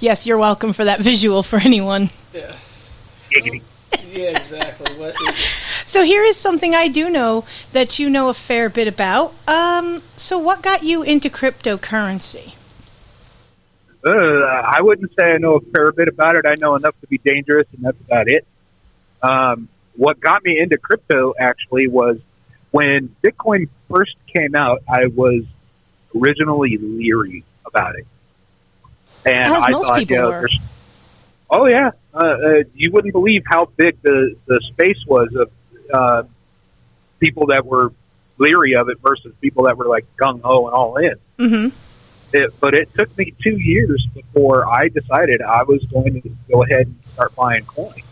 yes, 0.00 0.26
you're 0.26 0.38
welcome 0.38 0.72
for 0.72 0.84
that 0.84 1.00
visual 1.00 1.42
for 1.42 1.58
anyone. 1.58 2.10
yeah, 4.12 4.36
exactly. 4.36 4.94
What 4.98 5.14
So 5.84 6.02
here 6.02 6.24
is 6.24 6.36
something 6.36 6.74
I 6.74 6.88
do 6.88 7.10
know 7.10 7.44
that 7.72 7.98
you 7.98 8.10
know 8.10 8.28
a 8.28 8.34
fair 8.34 8.68
bit 8.68 8.88
about. 8.88 9.34
Um, 9.46 10.02
so 10.16 10.38
what 10.38 10.62
got 10.62 10.82
you 10.82 11.02
into 11.02 11.28
cryptocurrency? 11.30 12.54
Uh, 14.04 14.10
I 14.12 14.82
wouldn't 14.82 15.10
say 15.18 15.24
I 15.24 15.38
know 15.38 15.56
a 15.56 15.60
fair 15.60 15.90
bit 15.92 16.08
about 16.08 16.36
it. 16.36 16.46
I 16.46 16.54
know 16.60 16.76
enough 16.76 16.94
to 17.00 17.06
be 17.08 17.18
dangerous, 17.18 17.66
and 17.72 17.84
that's 17.84 18.00
about 18.00 18.28
it. 18.28 18.46
Um, 19.22 19.68
what 19.96 20.20
got 20.20 20.44
me 20.44 20.58
into 20.60 20.76
crypto 20.76 21.34
actually 21.38 21.88
was 21.88 22.18
when 22.70 23.16
Bitcoin 23.24 23.68
first 23.90 24.14
came 24.34 24.54
out. 24.54 24.82
I 24.88 25.06
was 25.06 25.44
originally 26.14 26.78
leery 26.78 27.44
about 27.66 27.96
it, 27.96 28.06
and 29.24 29.52
As 29.52 29.62
I 29.62 29.70
thought, 29.72 29.98
people 29.98 30.16
you 30.16 30.22
know, 30.22 30.28
were. 30.28 30.48
oh 31.50 31.66
yeah, 31.66 31.90
uh, 32.14 32.18
uh, 32.18 32.54
you 32.74 32.90
wouldn't 32.92 33.12
believe 33.12 33.42
how 33.46 33.66
big 33.76 34.00
the 34.02 34.36
the 34.46 34.60
space 34.72 34.98
was 35.06 35.28
of 35.34 35.50
uh, 35.92 36.22
people 37.20 37.46
that 37.46 37.64
were 37.66 37.92
leery 38.38 38.74
of 38.76 38.88
it 38.88 38.98
versus 39.00 39.32
people 39.40 39.64
that 39.64 39.76
were 39.78 39.86
like 39.86 40.04
gung 40.20 40.40
ho 40.42 40.66
and 40.66 40.74
all 40.74 40.96
in 40.96 41.14
Mm-hmm. 41.38 41.76
it, 42.32 42.54
but 42.60 42.74
it 42.74 42.92
took 42.94 43.16
me 43.16 43.32
two 43.42 43.56
years 43.58 44.06
before 44.14 44.66
I 44.70 44.88
decided 44.88 45.40
I 45.42 45.62
was 45.62 45.82
going 45.84 46.20
to 46.22 46.30
go 46.50 46.62
ahead 46.62 46.86
and 46.86 46.96
start 47.14 47.34
buying 47.34 47.64
coin. 47.64 48.02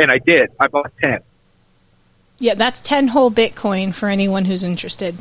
And 0.00 0.10
I 0.10 0.18
did. 0.18 0.50
I 0.60 0.68
bought 0.68 0.92
10. 1.02 1.18
Yeah, 2.38 2.54
that's 2.54 2.80
ten 2.80 3.08
whole 3.08 3.30
Bitcoin 3.30 3.92
for 3.94 4.08
anyone 4.08 4.44
who's 4.44 4.62
interested. 4.62 5.16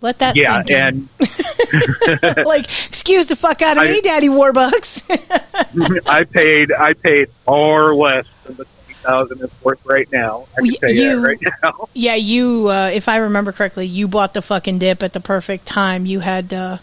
Let 0.00 0.18
that 0.18 0.36
yeah, 0.36 0.62
sink 0.62 0.70
in. 0.70 1.08
and 1.20 2.46
like, 2.46 2.66
excuse 2.88 3.28
the 3.28 3.36
fuck 3.36 3.62
out 3.62 3.76
of 3.76 3.84
I- 3.84 3.86
me, 3.86 4.00
Daddy 4.00 4.28
Warbucks. 4.28 5.02
I 6.06 6.24
paid 6.24 6.72
I 6.72 6.92
paid 6.94 7.28
far 7.44 7.94
less 7.94 8.26
than 8.44 8.56
the 8.56 8.66
20000 9.02 9.40
it's 9.42 9.64
worth 9.64 9.84
right 9.84 10.10
now. 10.12 10.46
I 10.56 10.60
can 10.80 10.96
you, 10.96 11.24
right 11.24 11.38
now. 11.62 11.88
yeah, 11.94 12.14
you. 12.14 12.68
Uh, 12.68 12.90
if 12.92 13.08
I 13.08 13.16
remember 13.18 13.52
correctly, 13.52 13.86
you 13.86 14.08
bought 14.08 14.34
the 14.34 14.42
fucking 14.42 14.78
dip 14.78 15.02
at 15.02 15.12
the 15.12 15.20
perfect 15.20 15.66
time. 15.66 16.06
You 16.06 16.20
had, 16.20 16.52
uh, 16.54 16.78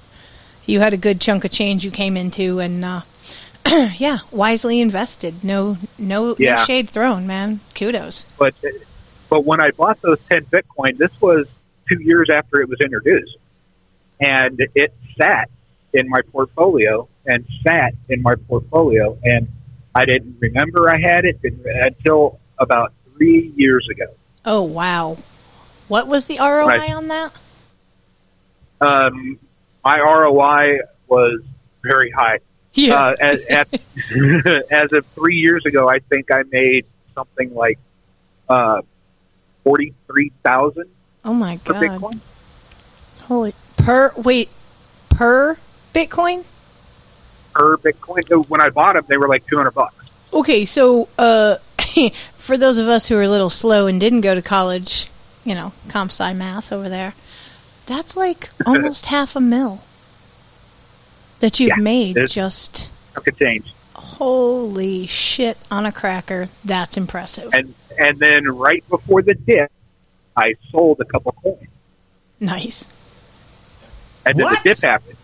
you 0.65 0.80
had 0.80 0.93
a 0.93 0.97
good 0.97 1.21
chunk 1.21 1.45
of 1.45 1.52
change 1.52 1.86
you 1.86 1.91
came 1.91 2.17
into, 2.17 2.60
and 2.60 2.84
uh, 2.84 3.02
yeah, 3.97 4.19
wisely 4.32 4.82
invested. 4.82 5.43
No, 5.43 5.78
no, 5.97 6.36
no 6.38 6.65
shade 6.65 6.89
thrown, 6.89 7.25
man. 7.25 7.62
Kudos. 7.75 8.25
But 8.38 8.54
but 9.30 9.46
when 9.46 9.62
I 9.62 9.72
bought 9.72 10.02
those 10.02 10.20
10 10.30 10.46
Bitcoin, 10.46 10.98
this 10.98 11.12
was 11.22 11.48
two 11.89 12.02
years 12.02 12.30
after 12.34 12.62
it 12.62 12.70
was 12.70 12.80
introduced. 12.82 13.38
And 14.20 14.60
it 14.76 14.94
sat 15.18 15.50
in 15.94 16.10
my 16.10 16.22
portfolio 16.32 17.08
and 17.26 17.46
sat 17.65 17.94
in 18.10 18.22
my 18.22 18.36
portfolio. 18.36 19.18
And 19.24 19.48
I 19.96 20.06
didn't 20.06 20.38
remember 20.39 20.89
I 20.92 21.00
had 21.00 21.26
it 21.26 21.39
until 21.44 22.39
about 22.58 22.94
three 23.15 23.54
years 23.56 23.88
ago. 23.89 24.08
Oh 24.46 24.62
wow, 24.63 25.18
what 25.88 26.08
was 26.08 26.26
the 26.26 26.38
ROI 26.39 26.65
Right. 26.65 26.94
on 26.94 27.08
that? 27.10 27.34
Um, 28.82 29.39
my 29.84 30.00
ROI 30.00 30.80
was 31.08 31.42
very 31.84 32.12
high. 32.12 32.39
Yeah. 32.74 32.96
Uh, 32.96 33.15
as, 33.20 33.39
at, 33.50 33.74
as 34.72 34.94
of 34.94 35.06
three 35.15 35.36
years 35.36 35.65
ago, 35.65 35.89
I 35.89 36.00
think 36.00 36.32
I 36.32 36.44
made 36.52 36.86
something 37.15 37.54
like 37.54 37.80
uh, 38.48 38.82
43000 39.63 40.86
Oh 41.26 41.34
my 41.34 41.58
god! 41.65 41.76
Bitcoin. 41.76 42.19
Holy 43.24 43.54
per 43.78 44.12
wait 44.15 44.50
per 45.10 45.58
Bitcoin. 45.93 46.45
per 47.54 47.78
Bitcoin. 47.78 48.28
So 48.28 48.43
when 48.43 48.62
I 48.62 48.69
bought 48.69 48.93
them, 48.93 49.06
they 49.08 49.17
were 49.17 49.28
like 49.28 49.45
200 49.48 49.72
bucks. 49.72 49.95
Okay, 50.32 50.63
so 50.65 51.10
uh, 51.17 51.56
for 52.38 52.58
those 52.58 52.78
of 52.78 52.88
us 52.88 53.08
who 53.08 53.17
are 53.17 53.24
a 53.24 53.28
little 53.28 53.50
slow 53.50 53.88
and 53.88 54.00
didn't 54.00 54.22
go 54.22 54.34
to 54.36 54.41
college, 54.41 55.08
you 55.43 55.56
know, 55.56 55.74
comp 55.89 56.12
sci 56.12 56.32
math 56.34 56.72
over 56.72 56.88
there, 56.88 57.15
that's 57.86 58.15
like 58.15 58.50
almost 58.65 59.08
half 59.08 59.36
a 59.36 59.41
mil 59.41 59.82
that 61.39 61.60
you've 61.60 61.69
Yeah, 61.69 61.76
made. 61.84 62.17
Just 62.28 62.89
Chunk 63.13 63.28
of 63.28 63.38
change. 63.39 63.74
Holy 64.19 65.05
shit 65.08 65.58
on 65.71 65.86
a 65.86 65.91
cracker. 65.91 66.49
That's 66.63 66.97
impressive. 66.97 67.53
And 67.53 67.73
and 67.97 68.19
then 68.19 68.45
right 68.47 68.88
before 68.89 69.21
the 69.21 69.34
dip, 69.34 69.71
I 70.36 70.55
sold 70.71 70.99
a 70.99 71.05
couple 71.05 71.32
coins. 71.32 71.67
Nice. 72.39 72.86
And 74.25 74.38
then 74.38 74.45
What? 74.45 74.62
the 74.63 74.69
dip 74.69 74.82
happened, 74.82 75.17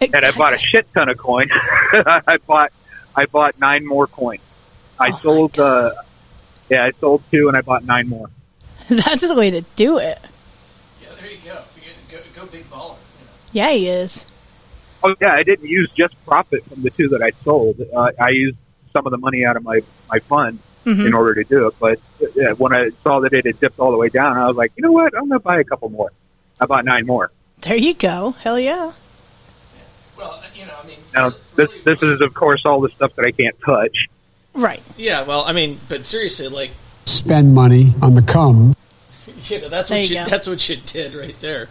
and 0.00 0.24
I 0.24 0.30
bought 0.30 0.52
a 0.54 0.58
shit 0.70 0.86
ton 0.94 1.08
of 1.08 1.16
coin. 1.18 1.48
I 1.92 2.36
bought 2.46 2.70
I 3.16 3.26
bought 3.26 3.58
nine 3.58 3.86
more 3.86 4.06
coins. 4.06 4.42
I 5.00 5.10
Oh 5.10 5.18
sold 5.22 5.58
uh, 5.58 5.92
yeah, 6.70 6.84
I 6.84 6.92
sold 7.00 7.22
two, 7.32 7.48
and 7.48 7.56
I 7.56 7.62
bought 7.62 7.84
nine 7.84 8.08
more. 8.08 8.28
That's 8.88 9.26
the 9.26 9.34
way 9.34 9.50
to 9.50 9.62
do 9.74 9.98
it. 9.98 10.18
Yeah, 11.02 11.08
there 11.18 11.30
you 11.30 11.38
go. 11.44 11.62
Go, 12.10 12.18
go 12.36 12.46
big 12.46 12.70
baller. 12.70 12.96
Yeah, 13.52 13.70
he 13.72 13.88
is. 13.88 14.26
Oh 15.04 15.14
yeah, 15.20 15.32
I 15.34 15.42
didn't 15.42 15.68
use 15.68 15.90
just 15.94 16.14
profit 16.24 16.64
from 16.66 16.82
the 16.82 16.90
two 16.90 17.08
that 17.10 17.22
I 17.22 17.30
sold. 17.44 17.76
Uh, 17.94 18.10
I 18.20 18.30
used 18.30 18.56
some 18.92 19.06
of 19.06 19.10
the 19.10 19.18
money 19.18 19.44
out 19.44 19.56
of 19.56 19.62
my 19.62 19.80
my 20.10 20.18
fund 20.20 20.58
Mhm. 20.86 21.06
in 21.06 21.14
order 21.14 21.34
to 21.34 21.44
do 21.44 21.66
it. 21.68 21.74
But 21.78 21.98
uh, 22.22 22.54
when 22.56 22.74
I 22.74 22.90
saw 23.02 23.20
that 23.20 23.32
it 23.32 23.46
had 23.46 23.58
dipped 23.60 23.78
all 23.78 23.90
the 23.90 23.96
way 23.96 24.08
down, 24.10 24.36
I 24.36 24.46
was 24.46 24.56
like, 24.56 24.72
you 24.76 24.82
know 24.82 24.92
what? 24.92 25.14
I'm 25.16 25.28
going 25.28 25.40
to 25.40 25.44
buy 25.44 25.58
a 25.60 25.64
couple 25.64 25.88
more. 25.88 26.12
I 26.60 26.66
bought 26.66 26.84
nine 26.84 27.06
more. 27.06 27.30
There 27.62 27.76
you 27.76 27.94
go. 27.94 28.32
Hell 28.32 28.58
yeah. 28.58 28.92
Well, 30.18 30.42
you 30.54 30.66
know, 30.66 30.72
I 30.82 30.86
mean, 30.86 30.98
Now 31.14 31.32
this 31.56 31.70
this 31.84 32.02
is 32.02 32.20
of 32.20 32.34
course 32.34 32.62
all 32.64 32.80
the 32.80 32.90
stuff 32.90 33.14
that 33.16 33.24
I 33.26 33.30
can't 33.32 33.56
touch. 33.64 33.96
Right. 34.54 34.82
yeah. 34.96 35.22
Well, 35.22 35.42
I 35.44 35.52
mean, 35.52 35.80
but 35.88 36.04
seriously, 36.04 36.48
like, 36.48 36.70
Spend 37.06 37.54
money 37.54 37.92
on 38.00 38.14
the 38.14 38.22
cum. 38.22 38.74
you 39.44 39.60
know, 39.60 39.68
that's 39.68 39.88
There 39.88 39.98
what 39.98 40.08
you 40.10 40.18
you, 40.20 40.24
that's 40.26 40.46
what 40.46 40.68
you 40.68 40.76
did 40.76 41.14
right 41.14 41.38
there. 41.40 41.68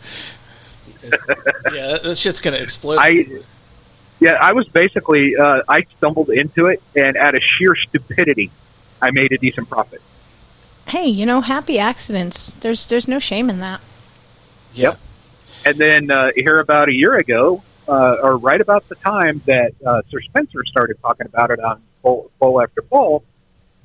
Because, 1.03 1.25
yeah, 1.73 1.87
that, 1.87 2.03
that 2.03 2.17
shit's 2.17 2.41
gonna 2.41 2.57
explode. 2.57 2.97
I 2.97 3.25
yeah, 4.19 4.33
I 4.33 4.53
was 4.53 4.67
basically 4.69 5.35
uh, 5.35 5.61
I 5.67 5.83
stumbled 5.97 6.29
into 6.29 6.67
it, 6.67 6.81
and 6.95 7.17
out 7.17 7.35
of 7.35 7.41
sheer 7.43 7.75
stupidity, 7.75 8.51
I 9.01 9.11
made 9.11 9.31
a 9.31 9.37
decent 9.37 9.69
profit. 9.69 10.01
Hey, 10.87 11.07
you 11.07 11.25
know, 11.25 11.41
happy 11.41 11.79
accidents. 11.79 12.53
There's 12.55 12.85
there's 12.87 13.07
no 13.07 13.19
shame 13.19 13.49
in 13.49 13.59
that. 13.59 13.81
Yep. 14.73 14.99
And 15.65 15.77
then 15.77 16.11
uh, 16.11 16.31
here 16.35 16.59
about 16.59 16.89
a 16.89 16.93
year 16.93 17.15
ago, 17.15 17.63
uh, 17.87 18.17
or 18.21 18.37
right 18.37 18.59
about 18.59 18.87
the 18.89 18.95
time 18.95 19.41
that 19.45 19.73
uh, 19.85 20.01
Sir 20.09 20.19
Spencer 20.21 20.63
started 20.65 20.97
talking 21.01 21.25
about 21.25 21.51
it 21.51 21.59
on 21.59 21.81
Bowl, 22.01 22.31
Bowl 22.39 22.61
After 22.61 22.81
Bowl, 22.81 23.23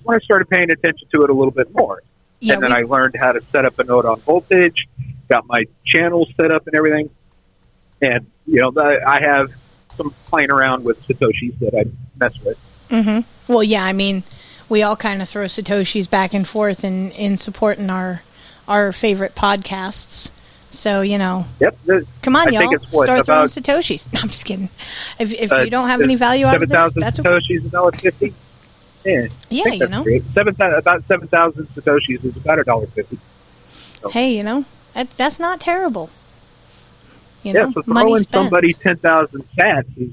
is 0.00 0.06
when 0.06 0.16
I 0.16 0.20
started 0.20 0.48
paying 0.48 0.70
attention 0.70 1.08
to 1.12 1.22
it 1.22 1.30
a 1.30 1.32
little 1.32 1.52
bit 1.52 1.72
more. 1.74 2.02
Yeah, 2.40 2.54
and 2.54 2.62
then 2.62 2.70
we- 2.70 2.78
I 2.78 2.82
learned 2.82 3.16
how 3.18 3.32
to 3.32 3.40
set 3.52 3.64
up 3.64 3.78
a 3.78 3.84
node 3.84 4.06
on 4.06 4.20
voltage, 4.20 4.88
got 5.28 5.46
my 5.46 5.64
channels 5.84 6.28
set 6.36 6.50
up 6.50 6.66
and 6.66 6.74
everything. 6.74 7.10
And, 8.00 8.26
you 8.46 8.60
know, 8.60 8.72
I 9.06 9.20
have 9.20 9.50
some 9.96 10.14
playing 10.26 10.50
around 10.50 10.84
with 10.84 11.00
Satoshis 11.06 11.58
that 11.58 11.74
I 11.74 11.84
mess 12.18 12.38
with. 12.44 12.58
Mm-hmm. 12.90 13.52
Well, 13.52 13.62
yeah, 13.62 13.84
I 13.84 13.92
mean, 13.92 14.22
we 14.68 14.82
all 14.82 14.96
kind 14.96 15.20
of 15.22 15.28
throw 15.28 15.44
satoshis 15.46 16.08
back 16.08 16.34
and 16.34 16.46
forth 16.46 16.84
in 16.84 17.10
in 17.12 17.36
supporting 17.36 17.90
our 17.90 18.22
our 18.66 18.92
favorite 18.92 19.34
podcasts. 19.34 20.30
So 20.70 21.00
you 21.00 21.16
know, 21.18 21.46
Yep. 21.60 21.78
come 22.22 22.36
on, 22.36 22.48
I 22.48 22.50
y'all, 22.50 22.60
think 22.60 22.82
it's 22.82 22.92
what, 22.92 23.04
start 23.06 23.26
throwing 23.26 23.48
satoshis. 23.48 24.08
No, 24.12 24.20
I'm 24.20 24.28
just 24.28 24.44
kidding. 24.44 24.68
If 25.18 25.32
if 25.32 25.50
uh, 25.52 25.60
you 25.60 25.70
don't 25.70 25.88
have 25.88 26.00
any 26.00 26.14
value 26.14 26.46
out 26.46 26.62
of 26.62 26.68
this, 26.68 26.70
7,000 26.70 27.00
that's 27.00 27.20
satoshis 27.20 27.64
a 27.66 27.68
dollar 27.68 27.92
fifty. 27.92 28.34
Yeah, 29.04 29.28
Yeah, 29.48 29.72
you 29.72 29.88
know. 29.88 30.02
great. 30.02 30.22
Seven 30.34 30.54
about 30.60 31.04
seven 31.06 31.28
thousand 31.28 31.66
satoshis 31.74 32.24
is 32.24 32.36
about 32.36 32.58
a 32.58 32.64
dollar 32.64 32.86
fifty. 32.88 33.18
Hey, 34.10 34.36
you 34.36 34.42
know, 34.42 34.64
that, 34.98 35.10
that's 35.16 35.38
not 35.38 35.60
terrible. 35.60 36.10
You 37.44 37.52
yeah, 37.52 37.62
know, 37.66 37.72
so 37.72 37.82
throwing 37.82 38.24
somebody 38.24 38.72
ten 38.72 38.96
thousand 38.96 39.44
sats 39.56 39.86
is 39.96 40.10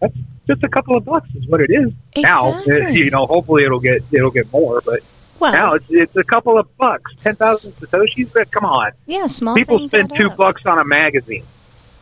that's 0.00 0.14
just 0.46 0.62
a 0.62 0.68
couple 0.68 0.96
of 0.96 1.04
bucks 1.04 1.28
is 1.34 1.46
what 1.48 1.60
it 1.60 1.70
is 1.70 1.92
now. 2.16 2.60
Exactly. 2.66 2.98
You 2.98 3.10
know, 3.10 3.26
hopefully 3.26 3.64
it'll 3.64 3.80
get 3.80 4.02
it'll 4.12 4.30
get 4.30 4.50
more, 4.52 4.80
but 4.80 5.00
Well- 5.40 5.52
now 5.52 5.72
it's 5.74 5.84
it's 5.90 6.14
a 6.16 6.22
couple 6.24 6.58
of 6.58 6.74
bucks. 6.78 7.12
Ten 7.22 7.34
thousand 7.36 7.72
satoshis, 7.76 8.32
but 8.32 8.50
come 8.52 8.64
on, 8.64 8.92
Yeah, 9.06 9.26
small 9.26 9.56
people 9.56 9.88
spend 9.88 10.14
two 10.16 10.30
up. 10.30 10.36
bucks 10.36 10.62
on 10.64 10.78
a 10.78 10.84
magazine. 10.84 11.44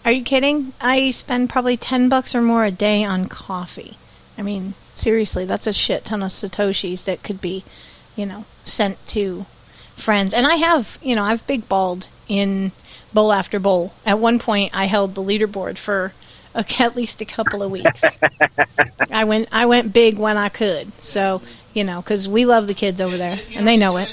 Are 0.05 0.13
you 0.13 0.23
kidding? 0.23 0.73
I 0.81 1.11
spend 1.11 1.51
probably 1.51 1.77
10 1.77 2.09
bucks 2.09 2.35
or 2.35 2.41
more 2.41 2.65
a 2.65 2.71
day 2.71 3.05
on 3.05 3.27
coffee. 3.27 3.99
I 4.39 4.43
mean, 4.43 4.75
seriously, 4.95 5.45
that's 5.45 5.67
a 5.67 5.73
shit 5.73 6.05
ton 6.05 6.23
of 6.23 6.31
satoshis 6.31 7.05
that 7.05 7.23
could 7.23 7.41
be, 7.43 7.65
you 8.17 8.25
know, 8.25 8.45
sent 8.65 9.05
to 9.09 9.45
friends. 9.97 10.33
And 10.33 10.47
I 10.47 10.55
have, 10.55 10.99
you 11.03 11.15
know, 11.17 11.25
I've 11.25 11.47
big 11.47 11.69
balled 11.69 12.07
in 12.29 12.73
bowl 13.13 13.33
after 13.33 13.59
bowl. 13.59 13.93
At 14.05 14.19
one 14.19 14.39
point 14.39 14.77
I 14.77 14.87
held 14.87 15.15
the 15.15 15.23
leaderboard 15.23 15.79
for 15.79 16.13
a, 16.55 16.65
at 16.79 16.97
least 16.97 17.21
a 17.21 17.25
couple 17.25 17.63
of 17.63 17.71
weeks. 17.71 18.03
I 19.11 19.25
went 19.25 19.49
I 19.53 19.67
went 19.67 19.93
big 19.93 20.19
when 20.19 20.37
I 20.37 20.49
could. 20.49 20.93
So, 21.01 21.43
you 21.75 21.85
know, 21.85 22.03
cuz 22.03 22.29
we 22.29 22.45
love 22.45 22.67
the 22.67 22.75
kids 22.75 23.01
over 23.01 23.17
there 23.17 23.41
and 23.55 23.67
they 23.67 23.77
know 23.77 23.97
it. 23.97 24.09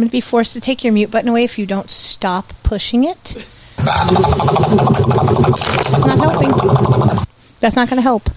I'm 0.00 0.04
going 0.04 0.08
to 0.08 0.12
be 0.12 0.20
forced 0.20 0.52
to 0.54 0.60
take 0.60 0.84
your 0.84 0.92
mute 0.92 1.10
button 1.10 1.28
away 1.28 1.44
if 1.44 1.58
you 1.58 1.66
don't 1.66 1.90
stop 1.90 2.52
pushing 2.62 3.04
it. 3.04 3.36
It's 3.36 3.86
not 6.06 6.18
helping. 6.18 6.50
That's 7.60 7.76
not 7.76 7.88
going 7.88 7.96
to 7.96 8.02
help. 8.02 8.30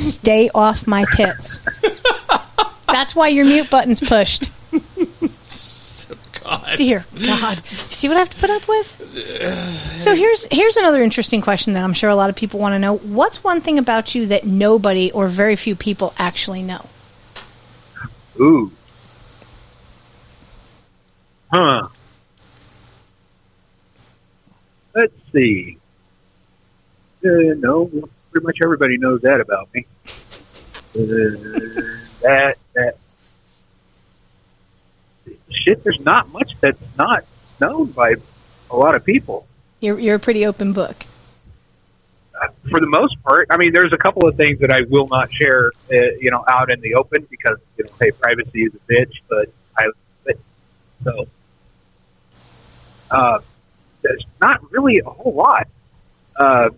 Stay 0.00 0.50
off 0.54 0.86
my 0.86 1.04
tits. 1.14 1.58
That's 2.88 3.14
why 3.14 3.28
your 3.28 3.44
mute 3.44 3.70
button's 3.70 4.00
pushed. 4.00 4.50
God. 6.46 6.76
Dear 6.76 7.04
God. 7.26 7.64
See 7.66 8.08
what 8.08 8.16
I 8.16 8.20
have 8.20 8.30
to 8.30 8.36
put 8.36 8.50
up 8.50 8.68
with? 8.68 10.00
So 10.00 10.14
here's 10.14 10.46
here's 10.52 10.76
another 10.76 11.02
interesting 11.02 11.40
question 11.40 11.72
that 11.72 11.82
I'm 11.82 11.92
sure 11.92 12.08
a 12.08 12.14
lot 12.14 12.30
of 12.30 12.36
people 12.36 12.60
want 12.60 12.74
to 12.74 12.78
know. 12.78 12.98
What's 12.98 13.42
one 13.42 13.60
thing 13.60 13.78
about 13.78 14.14
you 14.14 14.26
that 14.26 14.44
nobody 14.44 15.10
or 15.10 15.26
very 15.28 15.56
few 15.56 15.74
people 15.74 16.14
actually 16.18 16.62
know? 16.62 16.86
Ooh. 18.38 18.70
Huh. 21.52 21.88
Let's 24.94 25.14
see. 25.32 25.78
Uh, 27.24 27.54
no, 27.58 27.86
pretty 28.30 28.46
much 28.46 28.58
everybody 28.62 28.98
knows 28.98 29.20
that 29.22 29.40
about 29.40 29.68
me. 29.74 29.86
Uh, 30.94 31.82
that 32.22 32.58
that 32.74 32.96
shit. 35.50 35.82
There's 35.84 36.00
not 36.00 36.30
much 36.30 36.52
that's 36.60 36.78
not 36.96 37.24
known 37.60 37.86
by 37.86 38.14
a 38.70 38.76
lot 38.76 38.94
of 38.94 39.04
people. 39.04 39.46
You're 39.80 39.98
you're 39.98 40.16
a 40.16 40.20
pretty 40.20 40.46
open 40.46 40.72
book. 40.72 40.96
for 42.70 42.80
the 42.80 42.86
most 42.86 43.22
part, 43.22 43.48
I 43.50 43.56
mean, 43.56 43.72
there's 43.72 43.92
a 43.92 43.98
couple 43.98 44.28
of 44.28 44.36
things 44.36 44.60
that 44.60 44.70
I 44.70 44.82
will 44.88 45.08
not 45.08 45.32
share, 45.32 45.70
uh, 45.90 45.94
you 46.20 46.30
know, 46.30 46.44
out 46.46 46.70
in 46.70 46.80
the 46.80 46.94
open 46.94 47.26
because 47.30 47.58
you 47.76 47.84
know, 47.84 47.90
hey, 48.00 48.10
privacy 48.10 48.64
is 48.64 48.72
a 48.74 48.92
bitch. 48.92 49.12
But 49.28 49.48
I, 49.76 49.86
but, 50.24 50.36
so 51.04 51.26
uh, 53.10 53.38
there's 54.02 54.24
not 54.40 54.70
really 54.70 54.98
a 54.98 55.10
whole 55.10 55.34
lot. 55.34 55.68
Uh, 56.36 56.70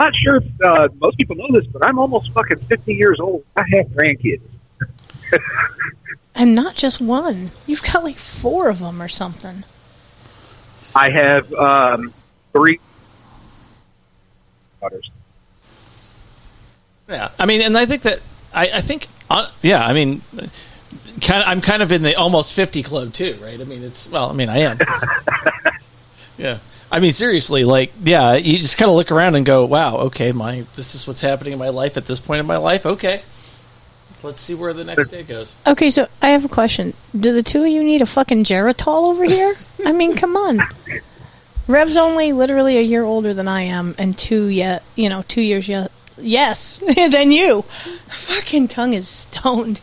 not 0.00 0.14
sure 0.16 0.36
if 0.36 0.44
uh, 0.64 0.88
most 1.00 1.16
people 1.18 1.36
know 1.36 1.48
this, 1.52 1.66
but 1.66 1.84
I'm 1.84 1.98
almost 1.98 2.32
fucking 2.32 2.58
50 2.58 2.94
years 2.94 3.20
old. 3.20 3.44
I 3.56 3.64
have 3.72 3.86
grandkids. 3.88 4.42
And 6.32 6.54
not 6.54 6.74
just 6.74 7.00
one. 7.00 7.50
You've 7.66 7.82
got 7.82 8.02
like 8.02 8.16
four 8.16 8.70
of 8.70 8.78
them 8.78 9.02
or 9.02 9.08
something. 9.08 9.64
I 10.94 11.10
have 11.10 11.52
um, 11.52 12.14
three 12.52 12.80
daughters. 14.80 15.10
Yeah, 17.08 17.30
I 17.38 17.46
mean, 17.46 17.60
and 17.60 17.76
I 17.76 17.84
think 17.84 18.02
that 18.02 18.20
I, 18.54 18.70
I 18.74 18.80
think, 18.80 19.08
uh, 19.28 19.50
yeah, 19.60 19.84
I 19.84 19.92
mean, 19.92 20.22
kind 21.20 21.42
of, 21.42 21.48
I'm 21.48 21.60
kind 21.60 21.82
of 21.82 21.92
in 21.92 22.02
the 22.02 22.14
almost 22.14 22.54
fifty 22.54 22.82
club 22.82 23.12
too, 23.12 23.36
right? 23.42 23.60
I 23.60 23.64
mean, 23.64 23.82
it's 23.82 24.08
well, 24.08 24.30
I 24.30 24.32
mean, 24.32 24.48
I 24.48 24.58
am. 24.58 24.78
yeah, 26.38 26.58
I 26.92 26.98
mean, 26.98 27.12
seriously, 27.12 27.64
like, 27.64 27.92
yeah, 28.02 28.34
you 28.34 28.58
just 28.58 28.76
kind 28.76 28.88
of 28.88 28.96
look 28.96 29.12
around 29.12 29.36
and 29.36 29.46
go, 29.46 29.64
wow, 29.64 29.96
okay, 29.98 30.32
my 30.32 30.64
this 30.74 30.94
is 30.94 31.06
what's 31.06 31.20
happening 31.20 31.52
in 31.52 31.58
my 31.58 31.68
life 31.68 31.96
at 31.96 32.06
this 32.06 32.18
point 32.18 32.40
in 32.40 32.46
my 32.46 32.56
life. 32.56 32.84
Okay, 32.84 33.22
let's 34.22 34.40
see 34.40 34.54
where 34.54 34.72
the 34.72 34.84
next 34.84 35.08
day 35.08 35.22
goes. 35.22 35.54
Okay, 35.66 35.90
so 35.90 36.08
I 36.20 36.30
have 36.30 36.44
a 36.44 36.48
question. 36.48 36.94
Do 37.18 37.32
the 37.32 37.44
two 37.44 37.62
of 37.62 37.68
you 37.68 37.84
need 37.84 38.02
a 38.02 38.06
fucking 38.06 38.44
Geritol 38.44 39.10
over 39.10 39.24
here? 39.24 39.54
I 39.84 39.92
mean, 39.92 40.16
come 40.16 40.36
on. 40.36 40.60
Rev's 41.68 41.96
only 41.96 42.32
literally 42.32 42.78
a 42.78 42.82
year 42.82 43.04
older 43.04 43.32
than 43.32 43.46
I 43.46 43.62
am, 43.62 43.94
and 43.96 44.18
two 44.18 44.46
yet, 44.46 44.82
you 44.96 45.08
know, 45.08 45.22
two 45.28 45.42
years 45.42 45.68
yet. 45.68 45.92
Yes, 46.18 46.78
than 46.96 47.30
you. 47.30 47.62
Fucking 48.08 48.66
tongue 48.66 48.94
is 48.94 49.08
stoned. 49.08 49.80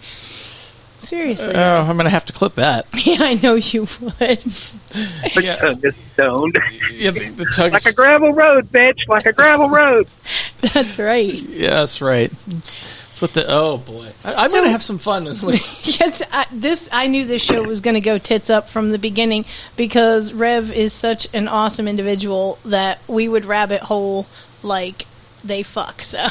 Seriously. 1.00 1.54
Oh, 1.56 1.82
I'm 1.82 1.96
gonna 1.96 2.10
have 2.10 2.26
to 2.26 2.34
clip 2.34 2.56
that. 2.56 2.88
yeah, 3.06 3.18
I 3.20 3.36
know 3.36 3.54
you 3.56 3.82
would. 3.82 4.40
The 4.40 5.58
tongue 5.60 5.94
stoned. 6.14 6.58
Yeah, 6.92 7.12
the, 7.12 7.30
the 7.30 7.46
tongue 7.46 7.72
like 7.72 7.86
a 7.86 7.94
gravel 7.94 8.34
road, 8.34 8.72
bitch. 8.72 9.08
Like 9.08 9.26
a 9.28 9.34
gravel 9.34 9.70
road. 9.70 10.08
That's 10.74 10.98
right. 10.98 11.32
Yeah, 11.34 11.70
that's 11.72 12.02
right. 12.02 12.32
That's 12.48 13.22
what 13.22 13.34
the. 13.34 13.46
Oh 13.48 13.78
boy, 13.78 14.10
I, 14.24 14.34
I'm 14.34 14.50
So- 14.50 14.58
gonna 14.58 14.72
have 14.72 14.82
some 14.84 14.98
fun. 14.98 15.26
with- 15.26 15.44
yes, 16.00 16.24
I, 16.32 16.46
this 16.52 16.90
I 16.92 17.08
knew 17.08 17.26
this 17.26 17.44
show 17.44 17.62
was 17.64 17.80
going 17.82 17.94
to 17.96 18.02
go 18.02 18.18
tits 18.18 18.50
up 18.50 18.68
from 18.70 18.92
the 18.92 19.00
beginning 19.00 19.46
because 19.76 20.34
Rev 20.34 20.72
is 20.72 20.94
such 20.94 21.28
an 21.34 21.48
awesome 21.48 21.88
individual 21.88 22.58
that 22.66 23.00
we 23.08 23.28
would 23.28 23.46
rabbit 23.46 23.82
hole 23.82 24.26
like 24.64 25.06
they 25.44 25.62
fuck. 25.64 26.02
So, 26.02 26.28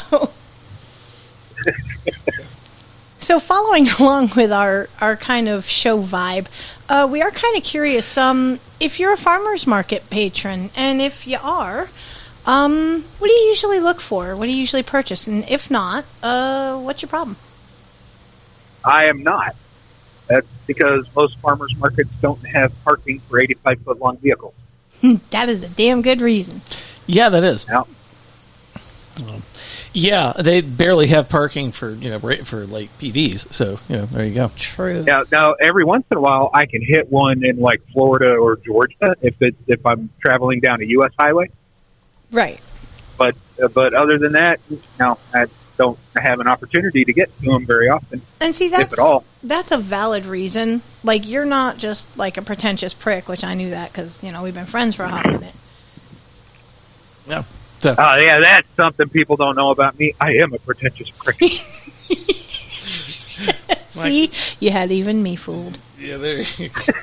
so 3.19 3.39
following 3.39 3.87
along 3.99 4.31
with 4.35 4.51
our 4.51 4.89
our 5.01 5.15
kind 5.15 5.47
of 5.47 5.65
show 5.67 6.01
vibe, 6.01 6.47
uh, 6.89 7.07
we 7.09 7.21
are 7.21 7.31
kind 7.31 7.57
of 7.57 7.63
curious. 7.63 8.17
Um, 8.17 8.59
if 8.79 8.99
you're 8.99 9.13
a 9.13 9.17
farmers 9.17 9.65
market 9.67 10.09
patron, 10.09 10.69
and 10.75 11.01
if 11.01 11.27
you 11.27 11.37
are. 11.41 11.89
Um, 12.45 13.03
what 13.19 13.27
do 13.27 13.33
you 13.33 13.49
usually 13.49 13.81
look 13.81 13.99
for? 13.99 14.33
What 14.33 14.45
do 14.45 14.53
you 14.53 14.57
usually 14.57 14.81
purchase? 14.81 15.27
And 15.27 15.43
if 15.49 15.69
not, 15.69 16.05
uh, 16.23 16.79
what's 16.79 17.01
your 17.01 17.09
problem? 17.09 17.35
I 18.85 19.07
am 19.07 19.21
not. 19.21 19.53
That's 20.27 20.47
because 20.65 21.05
most 21.13 21.37
farmers 21.39 21.75
markets 21.77 22.09
don't 22.21 22.45
have 22.47 22.71
parking 22.85 23.19
for 23.27 23.41
85 23.41 23.81
foot 23.81 23.99
long 23.99 24.17
vehicles. 24.17 24.53
that 25.31 25.49
is 25.49 25.63
a 25.63 25.69
damn 25.69 26.01
good 26.01 26.21
reason. 26.21 26.61
Yeah, 27.05 27.29
that 27.29 27.43
is. 27.43 27.65
Yeah. 27.67 27.83
Um, 29.19 29.43
yeah, 29.97 30.33
they 30.37 30.61
barely 30.61 31.07
have 31.07 31.27
parking 31.27 31.71
for 31.71 31.89
you 31.89 32.11
know 32.11 32.19
for 32.19 32.67
like 32.67 32.95
PVs. 32.99 33.51
So 33.51 33.79
you 33.89 33.97
know, 33.97 34.05
there 34.05 34.25
you 34.27 34.35
go. 34.35 34.51
True. 34.55 35.03
Now, 35.03 35.23
now 35.31 35.53
every 35.53 35.85
once 35.85 36.05
in 36.11 36.17
a 36.17 36.21
while, 36.21 36.51
I 36.53 36.67
can 36.67 36.83
hit 36.83 37.11
one 37.11 37.43
in 37.43 37.59
like 37.59 37.81
Florida 37.93 38.35
or 38.35 38.57
Georgia 38.57 39.15
if 39.21 39.33
it's 39.41 39.57
if 39.65 39.83
I'm 39.87 40.11
traveling 40.21 40.59
down 40.59 40.83
a 40.83 40.85
U.S. 40.85 41.11
highway. 41.17 41.49
Right. 42.31 42.59
But 43.17 43.35
uh, 43.61 43.69
but 43.69 43.95
other 43.95 44.19
than 44.19 44.33
that, 44.33 44.59
no, 44.99 45.17
I 45.33 45.47
don't 45.77 45.97
have 46.15 46.39
an 46.41 46.47
opportunity 46.47 47.03
to 47.03 47.13
get 47.13 47.35
to 47.39 47.51
them 47.51 47.65
very 47.65 47.89
often. 47.89 48.21
And 48.39 48.53
see, 48.53 48.65
if 48.65 48.73
that's 48.73 48.99
at 48.99 48.99
all. 48.99 49.23
that's 49.41 49.71
a 49.71 49.79
valid 49.79 50.27
reason. 50.27 50.83
Like 51.03 51.27
you're 51.27 51.43
not 51.43 51.79
just 51.79 52.15
like 52.15 52.37
a 52.37 52.43
pretentious 52.43 52.93
prick, 52.93 53.27
which 53.27 53.43
I 53.43 53.55
knew 53.55 53.71
that 53.71 53.91
because 53.91 54.21
you 54.21 54.31
know 54.31 54.43
we've 54.43 54.53
been 54.53 54.67
friends 54.67 54.95
for 54.95 55.05
a 55.05 55.09
hot 55.09 55.25
minute. 55.25 55.55
Yeah. 57.27 57.43
So, 57.79 57.95
Oh 57.97 58.15
yeah, 58.15 58.39
that's 58.39 58.67
something 58.75 59.07
people 59.09 59.35
don't 59.35 59.55
know 59.55 59.69
about 59.69 59.97
me. 59.99 60.15
I 60.19 60.35
am 60.35 60.53
a 60.53 60.59
pretentious 60.59 61.09
prick. 61.09 61.39
See, 63.89 64.31
you 64.59 64.71
had 64.71 64.91
even 64.91 65.23
me 65.23 65.35
fooled. 65.35 65.77
Yeah, 65.99 66.17
there 66.17 66.39
you 66.41 66.69
go. 66.69 66.93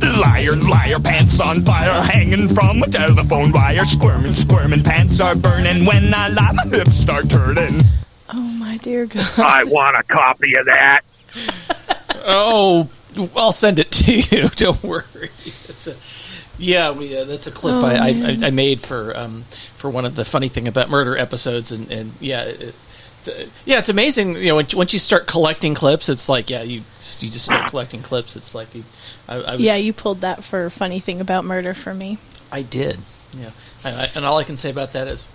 Liar, 0.20 0.56
liar, 0.56 0.98
pants 0.98 1.40
on 1.40 1.62
fire, 1.62 2.00
hanging 2.02 2.48
from 2.48 2.82
a 2.82 2.86
telephone 2.86 3.52
wire. 3.52 3.84
Squirming, 3.84 4.32
squirming, 4.32 4.82
pants 4.82 5.20
are 5.20 5.34
burning. 5.34 5.84
When 5.84 6.14
I 6.14 6.28
lie, 6.28 6.52
my 6.52 6.64
hips 6.64 6.94
start 6.94 7.28
turning. 7.28 7.82
Oh 8.32 8.40
my 8.40 8.78
dear 8.78 9.04
God! 9.04 9.38
I 9.38 9.64
want 9.64 9.98
a 9.98 10.02
copy 10.04 10.54
of 10.54 10.64
that. 10.66 11.02
oh, 12.24 12.88
I'll 13.36 13.52
send 13.52 13.78
it 13.78 13.90
to 13.90 14.20
you. 14.20 14.48
Don't 14.50 14.82
worry. 14.82 15.28
It's 15.68 15.86
a 15.86 15.96
yeah. 16.60 16.90
We 16.90 17.16
uh, 17.16 17.24
that's 17.24 17.46
a 17.46 17.50
clip 17.50 17.74
Oh, 17.74 17.84
I, 17.84 18.38
I. 18.42 18.46
I 18.46 18.50
made 18.50 18.80
for 18.80 19.16
um 19.16 19.44
for 19.76 19.90
one 19.90 20.04
of 20.04 20.14
the 20.14 20.24
funny 20.24 20.48
thing 20.48 20.68
about 20.68 20.90
murder 20.90 21.16
episodes, 21.16 21.72
and 21.72 21.90
and 21.90 22.12
yeah. 22.20 22.42
It, 22.44 22.74
yeah, 23.66 23.78
it's 23.78 23.90
amazing. 23.90 24.36
You 24.36 24.46
know, 24.46 24.54
once 24.74 24.92
you 24.94 24.98
start 24.98 25.26
collecting 25.26 25.74
clips, 25.74 26.08
it's 26.08 26.28
like 26.28 26.48
yeah, 26.48 26.62
you 26.62 26.82
you 27.18 27.28
just 27.28 27.44
start 27.44 27.68
collecting 27.70 28.00
clips. 28.00 28.34
It's 28.34 28.54
like 28.54 28.74
you, 28.74 28.84
I, 29.28 29.36
I, 29.42 29.54
Yeah, 29.56 29.76
you 29.76 29.92
pulled 29.92 30.22
that 30.22 30.42
for 30.42 30.70
funny 30.70 31.00
thing 31.00 31.20
about 31.20 31.44
murder 31.44 31.74
for 31.74 31.92
me. 31.92 32.16
I 32.50 32.62
did. 32.62 32.98
Yeah, 33.36 33.50
I, 33.84 33.90
I, 33.90 34.10
and 34.14 34.24
all 34.24 34.38
I 34.38 34.44
can 34.44 34.56
say 34.56 34.70
about 34.70 34.92
that 34.92 35.06
is 35.06 35.28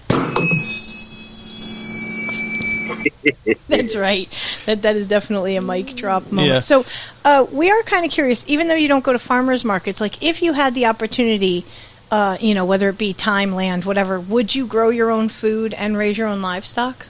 That's 3.68 3.96
right. 3.96 4.32
That 4.66 4.82
that 4.84 4.96
is 4.96 5.08
definitely 5.08 5.56
a 5.56 5.62
mic 5.62 5.96
drop 5.96 6.32
moment. 6.32 6.48
Yeah. 6.48 6.60
So, 6.60 6.86
uh, 7.24 7.46
we 7.52 7.72
are 7.72 7.82
kind 7.84 8.06
of 8.06 8.12
curious. 8.12 8.46
Even 8.48 8.68
though 8.68 8.76
you 8.76 8.88
don't 8.88 9.04
go 9.04 9.14
to 9.14 9.20
farmers 9.20 9.66
markets, 9.66 10.02
like 10.02 10.24
if 10.24 10.42
you 10.42 10.54
had 10.54 10.76
the 10.76 10.86
opportunity, 10.86 11.66
uh, 12.12 12.38
you 12.40 12.54
know, 12.54 12.66
whether 12.66 12.90
it 12.90 12.98
be 12.98 13.14
time, 13.14 13.54
land, 13.54 13.86
whatever, 13.86 14.20
would 14.20 14.54
you 14.54 14.66
grow 14.68 14.90
your 14.90 15.12
own 15.12 15.30
food 15.30 15.74
and 15.74 15.98
raise 15.98 16.18
your 16.18 16.28
own 16.28 16.42
livestock? 16.42 17.08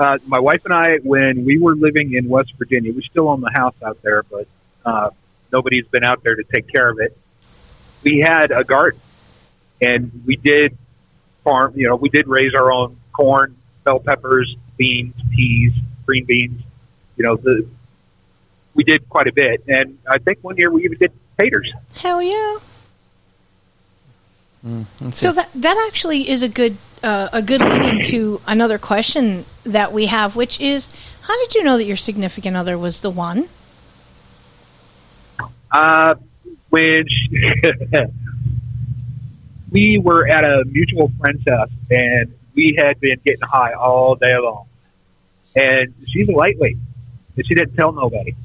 uh, 0.00 0.18
my 0.26 0.38
wife 0.40 0.62
and 0.64 0.72
I, 0.72 0.96
when 1.02 1.44
we 1.44 1.58
were 1.58 1.76
living 1.76 2.14
in 2.14 2.26
West 2.26 2.54
Virginia, 2.58 2.90
we 2.92 3.02
still 3.02 3.28
own 3.28 3.42
the 3.42 3.50
house 3.54 3.74
out 3.84 4.00
there, 4.02 4.22
but 4.22 4.48
uh, 4.84 5.10
nobody's 5.52 5.86
been 5.88 6.04
out 6.04 6.24
there 6.24 6.34
to 6.34 6.42
take 6.42 6.68
care 6.68 6.88
of 6.88 6.98
it. 7.00 7.16
We 8.02 8.20
had 8.20 8.50
a 8.50 8.64
garden, 8.64 8.98
and 9.82 10.22
we 10.24 10.36
did 10.36 10.78
farm. 11.44 11.74
You 11.76 11.88
know, 11.88 11.96
we 11.96 12.08
did 12.08 12.26
raise 12.28 12.54
our 12.54 12.72
own 12.72 12.96
corn, 13.12 13.56
bell 13.84 14.00
peppers, 14.00 14.54
beans, 14.76 15.14
peas, 15.34 15.72
green 16.06 16.24
beans. 16.24 16.62
You 17.16 17.24
know, 17.24 17.36
the 17.36 17.66
we 18.74 18.84
did 18.84 19.08
quite 19.08 19.26
a 19.26 19.32
bit, 19.32 19.62
and 19.68 19.98
I 20.08 20.18
think 20.18 20.38
one 20.42 20.56
year 20.56 20.70
we 20.70 20.84
even 20.84 20.98
did 20.98 21.12
taters. 21.38 21.70
Hell 21.96 22.22
yeah! 22.22 22.58
Mm, 24.64 25.12
So 25.12 25.32
that 25.32 25.50
that 25.54 25.86
actually 25.88 26.28
is 26.28 26.42
a 26.42 26.48
good 26.48 26.76
uh, 27.02 27.28
a 27.32 27.42
good 27.42 27.60
lead 27.60 27.84
into 27.84 28.40
another 28.46 28.78
question 28.78 29.44
that 29.64 29.92
we 29.92 30.06
have, 30.06 30.36
which 30.36 30.60
is, 30.60 30.90
how 31.22 31.36
did 31.38 31.54
you 31.54 31.64
know 31.64 31.78
that 31.78 31.84
your 31.84 31.96
significant 31.96 32.56
other 32.56 32.76
was 32.76 33.00
the 33.00 33.10
one? 33.10 33.48
Uh, 35.70 36.14
when 36.68 37.04
she, 37.08 37.30
we 39.70 39.98
were 39.98 40.26
at 40.26 40.44
a 40.44 40.64
mutual 40.66 41.10
friend's 41.18 41.42
house, 41.48 41.70
and 41.90 42.34
we 42.54 42.76
had 42.78 43.00
been 43.00 43.20
getting 43.24 43.40
high 43.42 43.72
all 43.72 44.14
day 44.14 44.36
long. 44.38 44.66
And 45.54 45.94
she's 46.08 46.28
a 46.28 46.32
lightweight, 46.32 46.76
and 47.36 47.46
she 47.46 47.54
didn't 47.54 47.74
tell 47.74 47.92
nobody. 47.92 48.36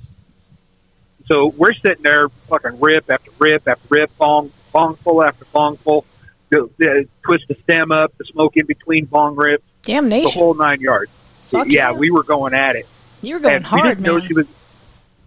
So 1.27 1.47
we're 1.47 1.73
sitting 1.73 2.03
there, 2.03 2.29
fucking 2.49 2.79
rip 2.79 3.09
after 3.09 3.31
rip 3.39 3.67
after 3.67 3.87
rip, 3.89 4.15
bong, 4.17 4.51
bong 4.71 4.95
full 4.97 5.23
after 5.23 5.45
bong 5.45 5.77
full. 5.77 6.05
Twist 6.51 7.45
the 7.47 7.57
stem 7.63 7.91
up, 7.91 8.15
the 8.17 8.25
smoke 8.25 8.55
in 8.55 8.65
between 8.65 9.05
bong 9.05 9.35
rips, 9.35 9.63
Damnation! 9.81 10.25
the 10.25 10.31
whole 10.31 10.53
nine 10.53 10.79
yards. 10.79 11.11
Fuck 11.43 11.67
yeah, 11.67 11.91
yeah. 11.91 11.97
we 11.97 12.11
were 12.11 12.23
going 12.23 12.53
at 12.53 12.75
it. 12.75 12.87
You 13.21 13.35
were 13.35 13.39
going 13.39 13.55
and 13.55 13.63
we 13.65 13.69
hard, 13.69 13.83
didn't 13.97 14.03
know 14.03 14.19
she 14.19 14.33
was. 14.33 14.47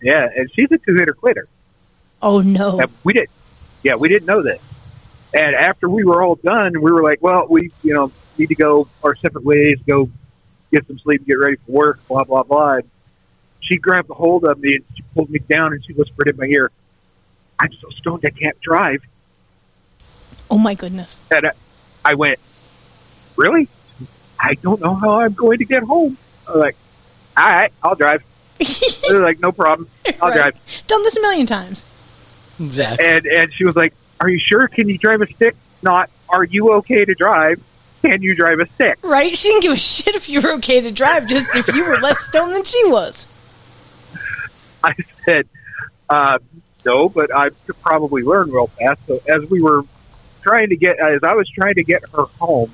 Yeah, 0.01 0.29
and 0.35 0.51
she's 0.55 0.71
a 0.71 0.79
two-hitter 0.79 1.15
quitter. 1.15 1.49
Oh 2.23 2.41
no! 2.41 2.81
And 2.81 2.91
we 3.05 3.13
didn't. 3.13 3.31
Yeah, 3.83 3.97
we 3.97 4.09
didn't 4.09 4.27
know 4.27 4.43
this. 4.43 4.61
And 5.35 5.55
after 5.55 5.89
we 5.89 6.05
were 6.05 6.23
all 6.23 6.37
done, 6.37 6.81
we 6.81 6.91
were 6.91 7.03
like, 7.03 7.21
"Well, 7.21 7.47
we, 7.49 7.73
you 7.83 7.95
know, 7.95 8.13
need 8.39 8.49
to 8.49 8.55
go 8.55 8.89
our 9.03 9.15
separate 9.17 9.45
ways, 9.45 9.79
go 9.87 10.09
get 10.73 10.87
some 10.87 10.99
sleep, 10.99 11.27
get 11.27 11.35
ready 11.39 11.57
for 11.67 11.73
work." 11.73 12.09
Blah 12.09 12.25
blah 12.25 12.43
blah. 12.43 12.75
And 12.77 12.91
she 13.61 13.77
grabbed 13.77 14.11
a 14.11 14.15
hold 14.15 14.45
of 14.45 14.59
me 14.61 14.75
and 14.77 14.85
she 14.97 15.03
pulled 15.15 15.31
me 15.31 15.41
down 15.41 15.73
and 15.73 15.85
she 15.85 15.93
whispered 15.93 16.29
in 16.29 16.37
my 16.37 16.47
ear, 16.47 16.71
"I'm 17.59 17.73
so 17.81 17.89
stoned 17.99 18.25
I 18.27 18.31
can't 18.31 18.59
drive." 18.61 19.03
Oh 20.51 20.59
my 20.59 20.75
goodness! 20.75 21.23
And 21.31 21.47
I, 21.47 21.51
I 22.05 22.15
went, 22.15 22.39
"Really? 23.37 23.69
I 24.41 24.55
don't 24.55 24.81
know 24.81 24.95
how 24.95 25.21
I'm 25.21 25.35
going 25.35 25.59
to 25.59 25.65
get 25.65 25.83
home." 25.83 26.17
I 26.47 26.53
was 26.53 26.61
like, 26.61 26.77
"All 27.37 27.45
right, 27.45 27.73
I'll 27.83 27.95
drive." 27.97 28.23
They're 29.09 29.21
like, 29.23 29.41
"No 29.41 29.53
problem, 29.53 29.89
I'll 30.23 30.29
Right. 30.31 30.55
drive." 30.55 30.83
Done 30.87 31.03
this 31.03 31.17
a 31.17 31.21
million 31.21 31.47
times. 31.47 31.85
Exactly. 32.61 33.05
And 33.07 33.27
and 33.27 33.53
she 33.53 33.65
was 33.65 33.77
like, 33.77 33.93
"Are 34.21 34.29
you 34.31 34.39
sure? 34.39 34.67
Can 34.69 34.89
you 34.89 34.97
drive 34.99 35.21
a 35.21 35.27
stick? 35.35 35.55
Not, 35.83 36.11
are 36.29 36.45
you 36.45 36.73
okay 36.75 37.05
to 37.05 37.15
drive? 37.15 37.61
Can 38.03 38.23
you 38.23 38.35
drive 38.35 38.61
a 38.61 38.67
stick?" 38.75 38.99
Right? 39.03 39.37
She 39.37 39.49
didn't 39.49 39.63
give 39.63 39.73
a 39.73 39.77
shit 39.77 40.15
if 40.15 40.29
you 40.29 40.41
were 40.41 40.53
okay 40.55 40.81
to 40.81 40.91
drive, 40.91 41.27
just 41.27 41.49
if 41.55 41.69
you 41.69 41.85
were 41.85 41.99
less 41.99 42.19
stoned 42.27 42.55
than 42.55 42.65
she 42.65 42.83
was. 42.89 43.27
I 44.83 44.95
said, 45.25 45.49
uh, 46.09 46.39
"No, 46.85 47.09
but 47.09 47.35
I 47.35 47.51
could 47.67 47.81
probably 47.83 48.23
learn 48.23 48.51
real 48.51 48.69
fast." 48.69 49.01
So 49.07 49.21
as 49.29 49.49
we 49.51 49.61
were 49.61 49.83
trying 50.43 50.69
to 50.71 50.77
get, 50.77 50.99
as 50.99 51.21
I 51.23 51.35
was 51.35 51.49
trying 51.51 51.75
to 51.75 51.85
get 51.85 52.03
her 52.15 52.25
home, 52.39 52.73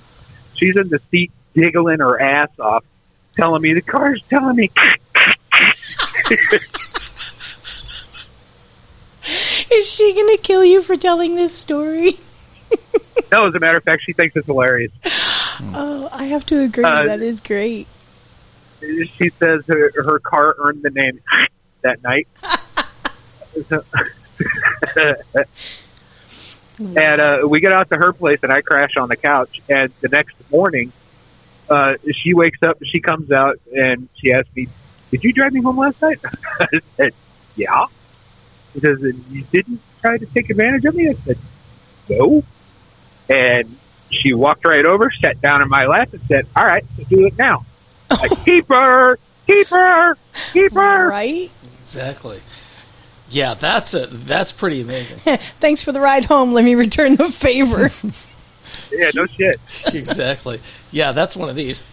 she's 0.55 0.77
in 0.77 0.89
the 0.89 1.01
seat 1.11 1.33
giggling 1.55 2.01
her 2.01 2.21
ass 2.21 2.51
off, 2.59 2.85
telling 3.37 3.63
me 3.63 3.73
the 3.73 3.83
car's 3.83 4.23
telling 4.29 4.57
me. 4.57 4.71
Is 9.73 9.91
she 9.91 10.13
going 10.15 10.37
to 10.37 10.43
kill 10.43 10.65
you 10.65 10.83
for 10.83 10.97
telling 10.97 11.37
this 11.37 11.57
story? 11.57 12.19
no, 13.33 13.46
as 13.46 13.55
a 13.55 13.61
matter 13.61 13.79
of 13.79 13.85
fact, 13.85 14.03
she 14.05 14.12
thinks 14.12 14.37
it's 14.37 14.46
hilarious. 14.46 14.92
Oh, 15.61 16.09
I 16.12 16.24
have 16.24 16.44
to 16.46 16.61
agree. 16.61 16.85
Uh, 16.85 17.05
that 17.05 17.20
is 17.20 17.40
great. 17.40 17.87
She 18.81 19.31
says 19.38 19.62
her, 19.66 19.92
her 19.96 20.18
car 20.18 20.55
earned 20.59 20.83
the 20.83 20.90
name 20.90 21.20
that 21.83 22.03
night. 22.03 22.29
and 26.79 27.20
uh, 27.20 27.38
we 27.46 27.61
get 27.61 27.72
out 27.72 27.88
to 27.90 27.96
her 27.96 28.12
place, 28.12 28.40
and 28.42 28.53
I 28.53 28.61
crash 28.61 28.96
on 28.96 29.09
the 29.09 29.16
couch. 29.16 29.61
And 29.68 29.92
the 30.00 30.09
next 30.09 30.35
morning, 30.50 30.92
uh, 31.68 31.94
she 32.12 32.35
wakes 32.35 32.62
up, 32.62 32.79
she 32.85 33.00
comes 33.00 33.31
out, 33.31 33.61
and 33.72 34.09
she 34.16 34.33
asks 34.33 34.50
me, 34.55 34.68
"Did 35.11 35.24
you 35.24 35.33
drive 35.33 35.53
me 35.53 35.62
home 35.62 35.79
last 35.79 36.00
night?" 36.03 36.18
I 36.61 36.81
said, 36.96 37.14
"Yeah." 37.57 37.87
She 38.72 38.81
says, 38.81 39.00
you 39.31 39.44
didn't 39.53 39.81
try 40.00 40.18
to 40.18 40.27
take 40.27 40.50
advantage 40.50 40.85
of 40.85 40.94
me?" 40.94 41.09
I 41.09 41.14
said, 41.24 41.38
"No." 42.09 42.42
And 43.29 43.77
she 44.11 44.33
walked 44.33 44.65
right 44.67 44.85
over, 44.85 45.11
sat 45.21 45.41
down 45.41 45.63
in 45.63 45.69
my 45.69 45.87
lap, 45.87 46.13
and 46.13 46.23
said, 46.29 46.47
"All 46.57 46.65
right, 46.65 46.85
so 46.97 47.05
do 47.05 47.27
it 47.27 47.39
now." 47.39 47.65
Like, 48.11 48.45
keep 48.45 48.69
her, 48.69 49.19
keep 49.47 49.67
her, 49.69 50.17
keep 50.53 50.73
her. 50.75 51.09
Right? 51.09 51.51
exactly. 51.81 52.41
Yeah, 53.31 53.55
that's 53.55 53.95
a 53.95 54.07
that's 54.07 54.53
pretty 54.53 54.83
amazing. 54.83 55.19
Thanks 55.59 55.83
for 55.83 55.91
the 55.91 56.01
ride 56.01 56.27
home. 56.27 56.53
Let 56.53 56.65
me 56.65 56.75
return 56.75 57.17
the 57.17 57.29
favor. 57.31 57.91
Yeah, 58.91 59.11
no 59.15 59.27
shit. 59.27 59.61
exactly. 59.93 60.61
Yeah, 60.91 61.13
that's 61.13 61.37
one 61.37 61.49
of 61.49 61.55
these. 61.55 61.85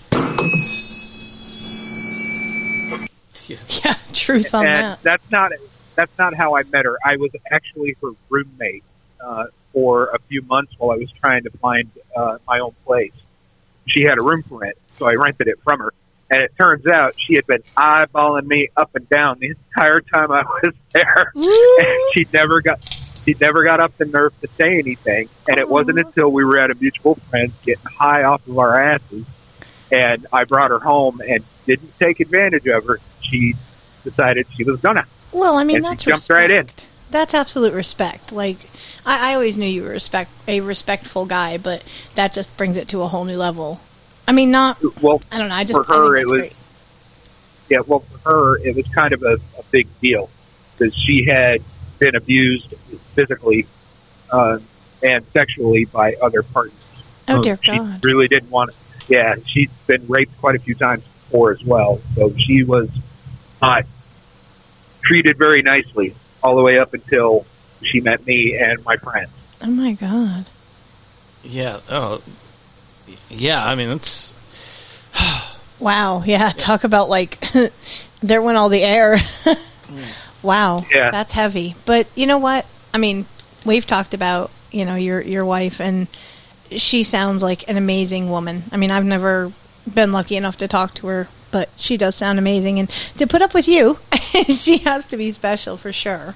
yeah, 3.48 3.96
truth 4.13 4.54
on 4.54 4.65
and 4.65 4.84
that. 4.84 5.04
that's 5.04 5.32
not 5.32 5.52
that's 5.96 6.17
not 6.17 6.34
how 6.34 6.56
I 6.56 6.63
met 6.63 6.86
her. 6.86 6.98
I 7.06 7.17
was 7.17 7.32
actually 7.52 7.98
her 8.02 8.12
roommate 8.30 8.84
uh, 9.24 9.46
for 9.73 10.05
a 10.07 10.19
few 10.27 10.41
months 10.43 10.73
while 10.77 10.91
I 10.91 10.97
was 10.97 11.12
trying 11.12 11.43
to 11.43 11.49
find 11.51 11.89
uh, 12.15 12.38
my 12.47 12.60
own 12.60 12.73
place. 12.86 13.13
She 13.88 14.03
had 14.03 14.17
a 14.17 14.21
room 14.21 14.43
for 14.43 14.60
rent, 14.60 14.77
so 14.97 15.05
I 15.05 15.13
rented 15.13 15.47
it 15.47 15.60
from 15.63 15.79
her. 15.79 15.93
And 16.29 16.41
it 16.41 16.51
turns 16.57 16.88
out 16.88 17.13
she 17.17 17.36
had 17.36 17.45
been 17.45 17.62
eyeballing 17.75 18.45
me 18.45 18.69
up 18.77 18.95
and 18.95 19.07
down 19.10 19.39
the 19.39 19.47
entire 19.75 20.01
time 20.01 20.31
I 20.31 20.43
was 20.43 20.73
there. 20.93 21.31
and 21.36 22.13
she 22.13 22.25
never 22.31 22.62
got 22.62 22.79
she 23.25 23.36
never 23.39 23.63
got 23.63 23.79
up 23.79 23.95
the 23.97 24.05
nerve 24.05 24.34
to 24.41 24.47
say 24.57 24.79
anything. 24.79 25.29
And 25.47 25.60
it 25.60 25.69
wasn't 25.69 25.99
until 25.99 26.29
we 26.29 26.43
were 26.43 26.57
at 26.57 26.71
a 26.71 26.75
mutual 26.75 27.15
friend's 27.29 27.53
getting 27.63 27.84
high 27.86 28.23
off 28.23 28.47
of 28.47 28.57
our 28.57 28.81
asses 28.81 29.25
and 29.91 30.25
I 30.31 30.45
brought 30.45 30.71
her 30.71 30.79
home 30.79 31.21
and 31.27 31.43
didn't 31.65 31.97
take 31.99 32.19
advantage 32.19 32.65
of 32.67 32.86
her. 32.86 32.99
She 33.21 33.55
decided 34.03 34.47
she 34.55 34.63
was 34.63 34.79
gonna. 34.79 35.05
Well, 35.31 35.57
I 35.57 35.63
mean, 35.63 35.77
and 35.77 35.86
that's 35.86 36.03
jumped 36.03 36.29
right 36.29 36.49
in. 36.49 36.69
That's 37.12 37.34
absolute 37.34 37.73
respect. 37.73 38.31
Like, 38.31 38.69
I, 39.06 39.32
I 39.32 39.34
always 39.36 39.58
knew 39.58 39.66
you 39.68 39.84
were 39.84 39.90
respect 39.90 40.32
a 40.48 40.62
respectful 40.62 41.26
guy, 41.26 41.58
but 41.58 41.84
that 42.16 42.34
just 42.34 42.56
brings 42.58 42.78
it 42.78 42.88
to 42.90 43.02
a 43.02 43.08
whole 43.08 43.26
new 43.26 43.38
level. 43.38 43.80
I 44.28 44.32
mean, 44.34 44.52
not. 44.52 44.78
Well, 45.02 45.22
I 45.32 45.38
don't 45.38 45.50
know. 45.50 45.56
I 45.56 45.64
just 45.64 45.84
for 45.86 45.94
her 45.94 46.16
it 46.18 46.30
was 46.30 46.40
great. 46.40 46.54
yeah. 47.70 47.80
Well, 47.86 48.00
for 48.02 48.18
her 48.30 48.58
it 48.60 48.76
was 48.76 48.86
kind 48.94 49.14
of 49.14 49.24
a, 49.24 49.34
a 49.58 49.64
big 49.72 49.88
deal 50.02 50.30
because 50.78 50.96
she 50.96 51.26
had 51.26 51.62
been 52.00 52.16
abused 52.16 52.74
physically 53.16 53.68
uh, 54.32 54.60
and 55.04 55.26
sexually 55.34 55.86
by 55.86 56.14
other 56.22 56.44
partners. 56.44 56.74
Oh, 57.28 57.38
So 57.38 57.41
dear 57.43 57.60
she 57.62 57.78
God. 57.78 58.04
really 58.04 58.28
didn't 58.28 58.49
want. 58.52 58.72
to. 58.72 58.76
Yeah, 59.08 59.36
she's 59.45 59.70
been 59.88 60.08
raped 60.08 60.39
quite 60.39 60.56
a 60.56 60.60
few 60.60 60.76
times 60.76 61.04
before 61.04 61.52
as 61.52 61.64
well, 61.64 61.99
so 62.16 62.34
she 62.38 62.64
was 62.64 62.89
not 63.62 63.86
treated 65.02 65.38
very 65.38 65.62
nicely 65.62 66.16
all 66.43 66.56
the 66.56 66.62
way 66.62 66.78
up 66.80 66.93
until 66.93 67.45
she 67.84 68.01
met 68.01 68.25
me 68.25 68.57
and 68.57 68.84
my 68.84 68.97
friends. 68.97 69.29
Oh 69.61 69.67
my 69.67 69.93
God. 69.93 70.45
Yeah. 71.43 71.79
Oh. 71.89 72.21
Yeah. 73.29 73.65
I 73.65 73.75
mean, 73.75 73.89
that's 73.89 74.36
Wow. 75.79 76.23
Yeah. 76.23 76.51
Talk 76.51 76.84
about 76.84 77.09
like 77.09 77.43
there 78.21 78.41
went 78.41 78.57
all 78.57 78.69
the 78.69 78.84
air. 78.84 79.17
wow. 80.41 80.77
Yeah. 80.93 81.11
That's 81.11 81.34
heavy. 81.34 81.75
But 81.86 82.07
you 82.15 82.27
know 82.27 82.38
what? 82.38 82.65
I 82.93 82.97
mean, 82.97 83.25
we've 83.65 83.86
talked 83.86 84.13
about 84.13 84.51
you 84.71 84.86
know 84.86 84.95
your 84.95 85.21
your 85.21 85.45
wife, 85.45 85.79
and 85.79 86.07
she 86.71 87.03
sounds 87.03 87.43
like 87.43 87.67
an 87.69 87.77
amazing 87.77 88.29
woman. 88.29 88.63
I 88.71 88.77
mean, 88.77 88.91
I've 88.91 89.05
never 89.05 89.51
been 89.91 90.11
lucky 90.11 90.36
enough 90.36 90.57
to 90.57 90.67
talk 90.67 90.93
to 90.95 91.07
her, 91.07 91.27
but 91.51 91.69
she 91.77 91.97
does 91.97 92.15
sound 92.15 92.39
amazing. 92.39 92.79
And 92.79 92.89
to 93.17 93.27
put 93.27 93.41
up 93.41 93.53
with 93.53 93.67
you, 93.67 93.99
she 94.49 94.79
has 94.79 95.05
to 95.07 95.17
be 95.17 95.32
special 95.32 95.77
for 95.77 95.91
sure. 95.91 96.36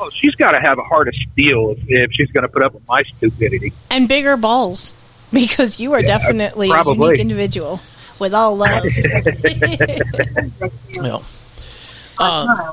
Oh, 0.00 0.10
she's 0.10 0.34
got 0.34 0.52
to 0.52 0.60
have 0.60 0.78
a 0.78 0.82
heart 0.82 1.08
of 1.08 1.14
steel 1.32 1.70
if, 1.70 1.78
if 1.88 2.10
she's 2.12 2.30
going 2.32 2.42
to 2.42 2.48
put 2.48 2.62
up 2.62 2.74
with 2.74 2.86
my 2.88 3.02
stupidity. 3.16 3.72
And 3.90 4.08
bigger 4.08 4.36
balls, 4.36 4.92
because 5.32 5.78
you 5.80 5.92
are 5.92 6.00
Yeah, 6.00 6.18
definitely 6.18 6.70
a 6.70 6.84
unique 6.84 7.20
individual 7.20 7.80
with 8.18 8.34
all 8.34 8.56
love. 8.58 8.84
Well, 10.96 11.24
um, 12.18 12.72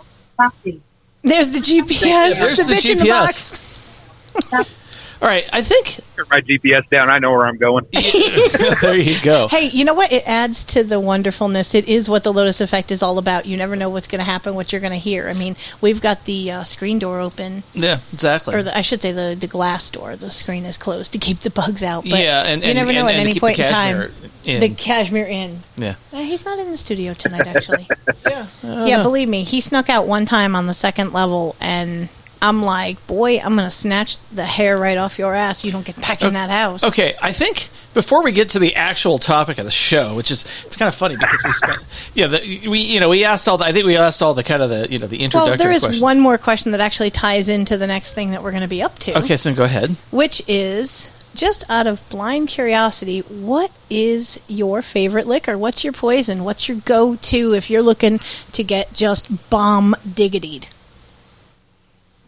There's 1.23 1.49
the 1.49 1.59
GPS. 1.59 2.05
Yeah, 2.05 2.33
there's 2.33 2.59
the, 2.59 2.65
the 2.65 2.73
bitch 2.73 2.91
in 2.91 2.97
the 2.99 3.05
GPS. 3.05 4.80
Box. 5.21 5.23
all 5.23 5.29
right, 5.29 5.49
I 5.53 5.61
think 5.61 5.99
Turn 6.15 6.25
my 6.29 6.41
GPS 6.41 6.87
down. 6.89 7.09
I 7.09 7.19
know 7.19 7.31
where 7.31 7.45
I'm 7.47 7.57
going. 7.57 7.85
there 8.81 8.97
you 8.97 9.19
go. 9.21 9.47
Hey, 9.47 9.67
you 9.69 9.85
know 9.85 9.93
what? 9.93 10.11
It 10.11 10.23
adds 10.27 10.63
to 10.65 10.83
the 10.83 10.99
wonderfulness. 10.99 11.73
It 11.73 11.87
is 11.87 12.09
what 12.09 12.23
the 12.23 12.33
Lotus 12.33 12.61
Effect 12.61 12.91
is 12.91 13.01
all 13.01 13.17
about. 13.17 13.45
You 13.45 13.57
never 13.57 13.75
know 13.75 13.89
what's 13.89 14.07
going 14.07 14.19
to 14.19 14.25
happen, 14.25 14.53
what 14.55 14.71
you're 14.71 14.81
going 14.81 14.91
to 14.93 14.99
hear. 14.99 15.29
I 15.29 15.33
mean, 15.33 15.55
we've 15.79 16.01
got 16.01 16.25
the 16.25 16.51
uh, 16.51 16.63
screen 16.63 16.99
door 16.99 17.19
open, 17.19 17.63
Yeah, 17.73 17.99
exactly. 18.13 18.55
or 18.55 18.63
the, 18.63 18.77
I 18.77 18.81
should 18.81 19.01
say 19.01 19.11
the, 19.11 19.35
the 19.39 19.47
glass 19.47 19.89
door. 19.89 20.15
The 20.15 20.29
screen 20.29 20.65
is 20.65 20.77
closed 20.77 21.13
to 21.13 21.17
keep 21.19 21.39
the 21.39 21.49
bugs 21.49 21.83
out. 21.83 22.03
But 22.03 22.19
Yeah, 22.19 22.43
and- 22.43 22.61
you 22.61 22.69
and- 22.69 22.77
never 22.77 22.91
know 22.93 23.01
and- 23.01 23.09
at 23.09 23.15
and 23.15 23.29
any 23.29 23.39
point 23.39 23.57
in 23.59 23.67
time. 23.69 24.11
in. 24.45 24.59
The 24.59 24.69
cashmere 24.69 25.25
in. 25.27 25.61
yeah. 25.77 25.95
Uh, 26.11 26.17
he's 26.17 26.43
not 26.45 26.59
in 26.59 26.71
the 26.71 26.77
studio 26.77 27.13
tonight, 27.13 27.47
actually. 27.47 27.87
yeah, 28.27 28.47
yeah, 28.63 29.01
believe 29.03 29.29
me, 29.29 29.43
he 29.43 29.61
snuck 29.61 29.89
out 29.89 30.07
one 30.07 30.25
time 30.25 30.55
on 30.55 30.65
the 30.67 30.73
second 30.73 31.13
level, 31.13 31.55
and 31.59 32.09
I'm 32.41 32.63
like, 32.63 33.05
boy, 33.05 33.39
I'm 33.39 33.55
going 33.55 33.67
to 33.67 33.75
snatch 33.75 34.19
the 34.31 34.45
hair 34.45 34.75
right 34.75 34.97
off 34.97 35.19
your 35.19 35.35
ass. 35.35 35.63
You 35.63 35.71
don't 35.71 35.85
get 35.85 36.01
back 36.01 36.23
in 36.23 36.33
that 36.33 36.49
house. 36.49 36.83
Okay, 36.83 37.15
I 37.21 37.33
think 37.33 37.69
before 37.93 38.23
we 38.23 38.31
get 38.31 38.49
to 38.49 38.59
the 38.59 38.75
actual 38.75 39.19
topic 39.19 39.59
of 39.59 39.65
the 39.65 39.71
show, 39.71 40.15
which 40.15 40.31
is 40.31 40.45
it's 40.65 40.75
kind 40.75 40.87
of 40.87 40.95
funny 40.95 41.15
because 41.17 41.43
we 41.43 41.53
spent 41.53 41.83
yeah 42.15 42.27
the, 42.27 42.67
we 42.67 42.79
you 42.79 42.99
know 42.99 43.09
we 43.09 43.25
asked 43.25 43.47
all 43.47 43.57
the, 43.57 43.65
I 43.65 43.73
think 43.73 43.85
we 43.85 43.95
asked 43.95 44.23
all 44.23 44.33
the 44.33 44.43
kind 44.43 44.63
of 44.63 44.69
the 44.69 44.91
you 44.91 44.97
know 44.97 45.07
the 45.07 45.17
introductory. 45.17 45.51
Well, 45.51 45.57
there 45.57 45.71
is 45.71 45.83
questions. 45.83 46.01
one 46.01 46.19
more 46.19 46.37
question 46.37 46.71
that 46.71 46.81
actually 46.81 47.11
ties 47.11 47.47
into 47.47 47.77
the 47.77 47.87
next 47.87 48.13
thing 48.13 48.31
that 48.31 48.41
we're 48.43 48.51
going 48.51 48.61
to 48.61 48.67
be 48.67 48.81
up 48.81 48.97
to. 48.99 49.19
Okay, 49.19 49.37
so 49.37 49.53
go 49.53 49.63
ahead. 49.63 49.95
Which 50.09 50.41
is 50.47 51.11
just 51.35 51.63
out 51.69 51.87
of 51.87 52.07
blind 52.09 52.49
curiosity, 52.49 53.19
what 53.19 53.71
is 53.89 54.39
your 54.47 54.81
favorite 54.81 55.27
liquor? 55.27 55.57
What's 55.57 55.83
your 55.83 55.93
poison? 55.93 56.43
What's 56.43 56.67
your 56.67 56.77
go 56.77 57.15
to 57.15 57.53
if 57.53 57.69
you're 57.69 57.81
looking 57.81 58.19
to 58.53 58.63
get 58.63 58.93
just 58.93 59.49
bomb 59.49 59.95
diggitied? 60.11 60.67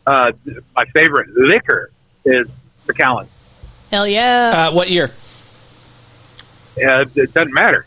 Uh, 0.05 0.31
my 0.75 0.85
favorite 0.93 1.29
liquor 1.35 1.91
is 2.25 2.47
Macallan. 2.87 3.27
Hell 3.91 4.07
yeah. 4.07 4.67
Uh, 4.69 4.71
what 4.73 4.89
year? 4.89 5.11
Uh, 6.77 7.05
it 7.15 7.33
doesn't 7.33 7.53
matter. 7.53 7.85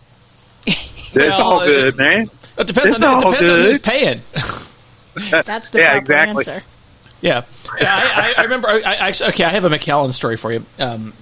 It's 1.08 1.14
Well, 1.14 1.40
all 1.42 1.64
good, 1.64 1.96
man. 1.96 2.26
It 2.58 2.66
depends 2.66 2.94
It's 2.94 2.96
on 2.96 3.02
it 3.02 3.06
all 3.24 3.30
depends 3.30 3.50
on 3.50 3.58
who's 3.60 3.78
paying. 3.78 4.20
That's 5.44 5.70
the 5.70 5.78
yeah, 5.78 5.92
proper 5.92 5.98
exactly. 5.98 6.46
answer. 6.52 6.66
Yeah, 7.22 7.44
yeah 7.80 7.94
I, 7.94 8.20
I, 8.20 8.34
I 8.38 8.42
remember. 8.42 8.68
I, 8.68 8.80
I 8.84 8.94
actually, 9.08 9.30
okay, 9.30 9.44
I 9.44 9.48
have 9.50 9.64
a 9.64 9.70
Macallan 9.70 10.12
story 10.12 10.36
for 10.36 10.52
you. 10.52 10.64
Um, 10.78 11.14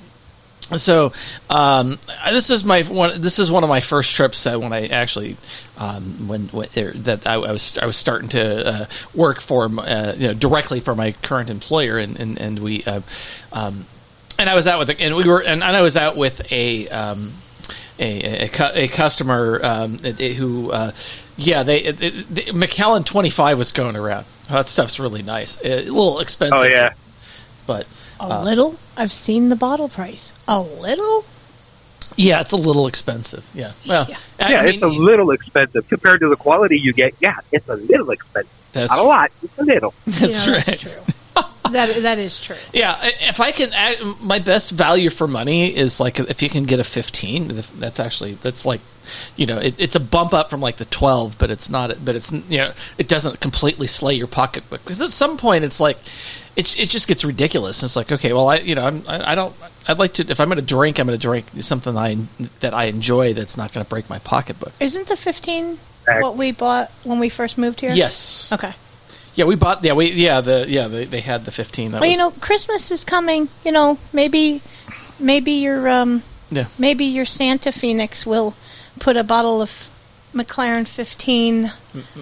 so 0.76 1.12
um, 1.50 1.98
this 2.30 2.50
is 2.50 2.64
my 2.64 2.82
one. 2.82 3.20
This 3.20 3.38
is 3.38 3.50
one 3.50 3.62
of 3.62 3.68
my 3.68 3.80
first 3.80 4.14
trips 4.14 4.44
when 4.46 4.72
I 4.72 4.86
actually 4.86 5.36
um, 5.76 6.28
when, 6.28 6.46
when 6.48 6.68
er, 6.76 6.92
that 6.94 7.26
I, 7.26 7.34
I 7.34 7.52
was 7.52 7.76
I 7.78 7.86
was 7.86 7.96
starting 7.96 8.28
to 8.30 8.66
uh, 8.66 8.86
work 9.14 9.40
for 9.40 9.64
uh, 9.66 10.14
you 10.16 10.28
know 10.28 10.34
directly 10.34 10.80
for 10.80 10.94
my 10.94 11.12
current 11.12 11.50
employer, 11.50 11.98
and 11.98 12.18
and, 12.18 12.38
and 12.40 12.58
we 12.58 12.82
uh, 12.84 13.00
um, 13.52 13.86
and 14.38 14.48
I 14.50 14.54
was 14.54 14.66
out 14.66 14.78
with 14.78 14.88
a, 14.90 15.00
and 15.00 15.14
we 15.16 15.24
were 15.24 15.40
and, 15.40 15.62
and 15.62 15.76
I 15.76 15.82
was 15.82 15.96
out 15.96 16.16
with 16.16 16.50
a. 16.52 16.88
Um, 16.88 17.34
a, 17.96 18.48
a, 18.50 18.84
a 18.86 18.88
customer 18.88 19.60
um, 19.62 20.00
it- 20.02 20.20
it- 20.20 20.34
who, 20.34 20.72
uh, 20.72 20.90
yeah, 21.36 21.62
they 21.62 21.78
it, 21.78 22.02
it, 22.02 22.52
Macallan 22.52 23.04
twenty 23.04 23.30
five 23.30 23.56
was 23.56 23.70
going 23.70 23.94
around. 23.94 24.26
That 24.48 24.66
stuff's 24.66 24.98
really 24.98 25.22
nice. 25.22 25.60
A 25.64 25.82
little 25.84 26.18
expensive. 26.18 26.58
Oh, 26.58 26.64
yeah. 26.64 26.94
but 27.68 27.86
A 28.20 28.24
uh, 28.24 28.42
little? 28.44 28.76
I've 28.96 29.12
seen 29.12 29.48
the 29.48 29.56
bottle 29.56 29.88
price. 29.88 30.32
A 30.48 30.60
little? 30.60 31.24
yeah, 32.16 32.40
it's 32.40 32.52
a 32.52 32.56
little 32.56 32.86
expensive. 32.86 33.48
Yeah, 33.54 33.72
well, 33.88 34.06
I 34.38 34.50
yeah, 34.50 34.62
mean, 34.62 34.74
it's 34.74 34.82
a 34.82 34.86
little 34.86 35.30
expensive 35.32 35.88
compared 35.88 36.20
to 36.20 36.28
the 36.28 36.36
quality 36.36 36.78
you 36.78 36.92
get. 36.92 37.14
Yeah, 37.20 37.36
it's 37.50 37.68
a 37.68 37.74
little 37.76 38.10
expensive. 38.10 38.50
That's- 38.72 38.90
Not 38.90 38.98
a 39.00 39.02
lot, 39.02 39.30
it's 39.42 39.58
a 39.58 39.64
little. 39.64 39.94
That's 40.06 40.46
Yeah, 40.46 40.52
right. 40.54 40.64
that's 40.64 40.82
true. 40.82 41.02
That, 41.34 42.02
that 42.02 42.18
is 42.18 42.38
true. 42.40 42.56
Yeah, 42.72 42.98
if 43.02 43.40
I 43.40 43.52
can, 43.52 43.72
add, 43.72 43.98
my 44.20 44.38
best 44.38 44.70
value 44.70 45.10
for 45.10 45.26
money 45.26 45.74
is 45.74 46.00
like 46.00 46.18
if 46.20 46.42
you 46.42 46.48
can 46.48 46.64
get 46.64 46.80
a 46.80 46.84
fifteen. 46.84 47.62
That's 47.78 48.00
actually 48.00 48.34
that's 48.34 48.64
like, 48.64 48.80
you 49.36 49.46
know, 49.46 49.58
it, 49.58 49.74
it's 49.78 49.96
a 49.96 50.00
bump 50.00 50.34
up 50.34 50.50
from 50.50 50.60
like 50.60 50.76
the 50.76 50.84
twelve, 50.86 51.36
but 51.38 51.50
it's 51.50 51.68
not. 51.70 52.04
But 52.04 52.14
it's 52.14 52.32
you 52.32 52.58
know, 52.58 52.72
it 52.98 53.08
doesn't 53.08 53.40
completely 53.40 53.86
slay 53.86 54.14
your 54.14 54.26
pocketbook 54.26 54.82
because 54.84 55.02
at 55.02 55.10
some 55.10 55.36
point 55.36 55.64
it's 55.64 55.80
like, 55.80 55.98
it 56.56 56.78
it 56.78 56.88
just 56.88 57.08
gets 57.08 57.24
ridiculous. 57.24 57.82
It's 57.82 57.96
like 57.96 58.12
okay, 58.12 58.32
well 58.32 58.48
I 58.48 58.56
you 58.56 58.74
know 58.74 58.84
I'm 58.84 59.04
I, 59.08 59.32
I 59.32 59.34
don't 59.34 59.54
I'd 59.88 59.98
like 59.98 60.14
to 60.14 60.30
if 60.30 60.40
I'm 60.40 60.48
going 60.48 60.56
to 60.56 60.62
drink 60.62 60.98
I'm 60.98 61.06
going 61.06 61.18
to 61.18 61.22
drink 61.22 61.46
something 61.60 61.96
I 61.96 62.16
that 62.60 62.74
I 62.74 62.84
enjoy 62.84 63.34
that's 63.34 63.56
not 63.56 63.72
going 63.72 63.84
to 63.84 63.88
break 63.90 64.08
my 64.08 64.18
pocketbook. 64.20 64.72
Isn't 64.80 65.08
the 65.08 65.16
15 65.16 65.78
what 66.06 66.36
we 66.36 66.52
bought 66.52 66.90
when 67.02 67.18
we 67.18 67.28
first 67.28 67.56
moved 67.58 67.80
here? 67.80 67.90
Yes. 67.90 68.52
Okay. 68.52 68.74
Yeah, 69.34 69.46
we 69.46 69.56
bought. 69.56 69.84
Yeah, 69.84 69.94
we 69.94 70.10
yeah 70.12 70.40
the 70.40 70.66
yeah 70.68 70.88
they, 70.88 71.04
they 71.04 71.20
had 71.20 71.44
the 71.44 71.50
fifteen. 71.50 71.92
That 71.92 72.00
well, 72.00 72.08
was, 72.08 72.16
you 72.16 72.22
know, 72.22 72.30
Christmas 72.40 72.90
is 72.90 73.04
coming. 73.04 73.48
You 73.64 73.72
know, 73.72 73.98
maybe, 74.12 74.62
maybe 75.18 75.52
your 75.52 75.88
um, 75.88 76.22
Yeah. 76.50 76.66
maybe 76.78 77.04
your 77.04 77.24
Santa 77.24 77.72
Phoenix 77.72 78.24
will 78.24 78.54
put 79.00 79.16
a 79.16 79.24
bottle 79.24 79.60
of 79.60 79.90
McLaren 80.34 80.86
15 80.86 81.72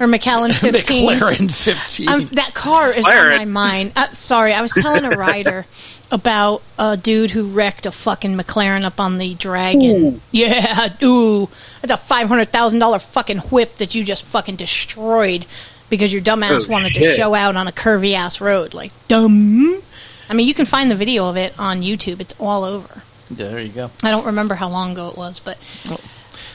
or 0.01 0.07
Macallan 0.07 0.53
15. 0.53 1.09
McLaren 1.19 1.51
15. 1.51 2.09
I'm, 2.09 2.21
that 2.21 2.53
car 2.55 2.91
is 2.91 3.07
McLaren. 3.07 3.33
on 3.33 3.39
my 3.39 3.45
mind. 3.47 3.93
Uh, 3.97 4.11
sorry, 4.11 4.53
I 4.53 4.61
was 4.61 4.73
telling 4.73 5.05
a 5.05 5.11
rider 5.17 5.65
about 6.11 6.63
a 6.79 6.97
dude 6.97 7.31
who 7.31 7.45
wrecked 7.47 7.87
a 7.87 7.91
fucking 7.91 8.37
McLaren 8.37 8.85
up 8.85 9.01
on 9.01 9.17
the 9.19 9.35
Dragon. 9.35 9.83
Ooh. 10.05 10.21
Yeah, 10.31 10.95
ooh, 11.03 11.49
that's 11.81 11.93
a 11.93 11.97
five 11.97 12.29
hundred 12.29 12.53
thousand 12.53 12.81
dollar 12.81 12.99
fucking 12.99 13.39
whip 13.39 13.77
that 13.79 13.95
you 13.95 14.05
just 14.05 14.25
fucking 14.25 14.57
destroyed 14.57 15.47
because 15.93 16.11
your 16.11 16.23
dumbass 16.23 16.67
Oh, 16.67 16.73
wanted 16.73 16.95
to 16.95 17.15
show 17.15 17.35
out 17.35 17.55
on 17.55 17.69
a 17.69 17.73
curvy 17.73 18.15
ass 18.15 18.41
road. 18.41 18.73
Like 18.73 18.93
dumb. 19.09 19.83
I 20.31 20.33
mean, 20.35 20.49
you 20.49 20.55
can 20.55 20.65
find 20.65 20.91
the 20.91 20.95
video 20.95 21.29
of 21.29 21.37
it 21.37 21.57
on 21.59 21.83
YouTube. 21.83 22.19
It's 22.21 22.35
all 22.41 22.65
over. 22.65 23.03
Yeah, 23.31 23.49
there 23.49 23.61
you 23.61 23.69
go. 23.69 23.91
I 24.03 24.11
don't 24.11 24.25
remember 24.25 24.55
how 24.55 24.71
long 24.71 24.93
ago 24.93 25.09
it 25.09 25.17
was, 25.19 25.39
but 25.39 25.59
All 25.91 25.99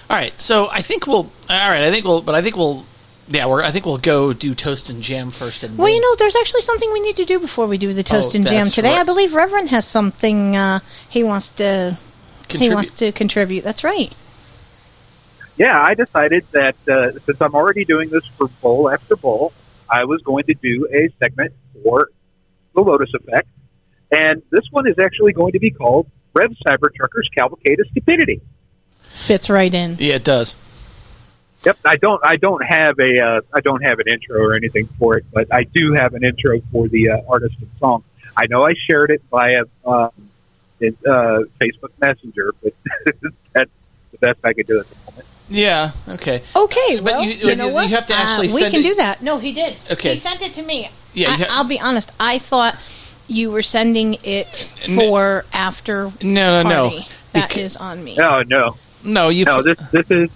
right, 0.09 0.37
so 0.39 0.67
I 0.71 0.81
think 0.81 1.05
we'll. 1.05 1.31
All 1.49 1.69
right, 1.69 1.83
I 1.83 1.91
think 1.91 2.03
we'll. 2.03 2.21
But 2.23 2.33
I 2.33 2.41
think 2.41 2.57
we'll. 2.57 2.85
Yeah, 3.27 3.45
we're. 3.45 3.61
I 3.61 3.69
think 3.69 3.85
we'll 3.85 3.99
go 3.99 4.33
do 4.33 4.55
toast 4.55 4.89
and 4.89 5.03
jam 5.03 5.29
first, 5.29 5.63
and 5.63 5.77
well, 5.77 5.89
you 5.89 6.01
know, 6.01 6.15
there's 6.15 6.35
actually 6.35 6.61
something 6.61 6.91
we 6.91 6.99
need 7.01 7.17
to 7.17 7.25
do 7.25 7.39
before 7.39 7.67
we 7.67 7.77
do 7.77 7.93
the 7.93 8.01
toast 8.03 8.33
Oh, 8.33 8.37
and 8.37 8.47
jam 8.47 8.63
that's 8.63 8.73
today. 8.73 8.95
I 8.95 9.03
believe 9.03 9.35
Reverend 9.35 9.69
has 9.69 9.85
something 9.85 10.55
uh, 10.55 10.79
he 11.07 11.23
wants 11.23 11.51
to 11.51 11.97
he 12.49 12.73
wants 12.73 12.89
to 12.91 13.11
contribute. 13.11 13.63
That's 13.63 13.83
right. 13.83 14.11
Yeah, 15.57 15.81
I 15.81 15.93
decided 15.93 16.45
that 16.51 16.75
uh, 16.87 17.11
since 17.25 17.41
I'm 17.41 17.55
already 17.55 17.85
doing 17.85 18.09
this 18.09 18.25
for 18.37 18.47
bowl 18.61 18.89
after 18.89 19.15
bowl, 19.15 19.53
I 19.89 20.05
was 20.05 20.21
going 20.21 20.45
to 20.45 20.53
do 20.53 20.87
a 20.93 21.09
segment 21.19 21.53
for 21.83 22.09
the 22.75 22.81
Lotus 22.81 23.11
Effect, 23.13 23.47
and 24.11 24.41
this 24.51 24.65
one 24.71 24.87
is 24.87 24.99
actually 24.99 25.33
going 25.33 25.53
to 25.53 25.59
be 25.59 25.71
called 25.71 26.09
Rev 26.33 26.51
Cybertruckers 26.65 27.31
Cavalcade 27.35 27.79
of 27.79 27.87
Stupidity. 27.91 28.41
Fits 29.13 29.49
right 29.49 29.73
in. 29.73 29.97
Yeah, 29.99 30.15
it 30.15 30.23
does. 30.23 30.55
Yep, 31.65 31.77
I 31.83 31.95
don't. 31.95 32.23
I 32.23 32.35
don't 32.35 32.63
have 32.63 32.99
a. 32.99 33.19
Uh, 33.19 33.41
I 33.53 33.61
don't 33.61 33.81
have 33.81 33.99
an 33.99 34.07
intro 34.07 34.39
or 34.39 34.53
anything 34.53 34.87
for 34.99 35.17
it, 35.17 35.25
but 35.33 35.47
I 35.51 35.63
do 35.63 35.93
have 35.93 36.13
an 36.13 36.23
intro 36.23 36.61
for 36.71 36.87
the 36.87 37.09
uh, 37.09 37.21
artist 37.27 37.55
and 37.59 37.69
song. 37.79 38.03
I 38.35 38.45
know 38.45 38.65
I 38.65 38.73
shared 38.87 39.09
it 39.09 39.23
via 39.31 39.63
um, 39.83 40.11
in, 40.79 40.95
uh, 41.09 41.39
Facebook 41.59 41.91
Messenger, 41.99 42.53
but 42.61 42.73
that's 43.53 43.71
the 44.11 44.17
best 44.19 44.39
I 44.43 44.53
could 44.53 44.67
do 44.67 44.79
at 44.79 44.87
the 44.87 44.95
moment. 45.11 45.27
Yeah. 45.49 45.91
Okay. 46.09 46.41
Okay, 46.55 46.95
But 46.99 47.03
well, 47.03 47.23
you- 47.23 47.31
you, 47.49 47.55
know 47.55 47.67
you 47.67 47.73
what? 47.73 47.89
have 47.89 48.05
to 48.07 48.13
actually 48.13 48.49
uh, 48.49 48.55
we 48.55 48.61
can 48.61 48.75
it- 48.81 48.83
do 48.83 48.95
that. 48.95 49.21
No, 49.21 49.39
he 49.39 49.51
did. 49.53 49.75
Okay. 49.91 50.11
he 50.11 50.15
sent 50.17 50.41
it 50.41 50.53
to 50.53 50.61
me. 50.61 50.89
Yeah, 51.13 51.29
I, 51.29 51.33
ha- 51.37 51.45
I'll 51.49 51.63
be 51.63 51.79
honest. 51.79 52.11
I 52.19 52.37
thought 52.37 52.77
you 53.27 53.51
were 53.51 53.61
sending 53.63 54.17
it 54.23 54.69
for 54.95 55.45
after 55.53 56.11
No, 56.21 56.63
no, 56.63 56.69
no. 56.69 56.89
party. 56.89 57.07
That 57.33 57.57
is 57.57 57.75
on 57.77 58.03
me. 58.03 58.15
No, 58.15 58.41
no, 58.43 58.77
no. 59.03 59.29
You. 59.29 59.45
No, 59.45 59.61
this 59.61 59.77
this 59.91 60.05
is 60.09 60.29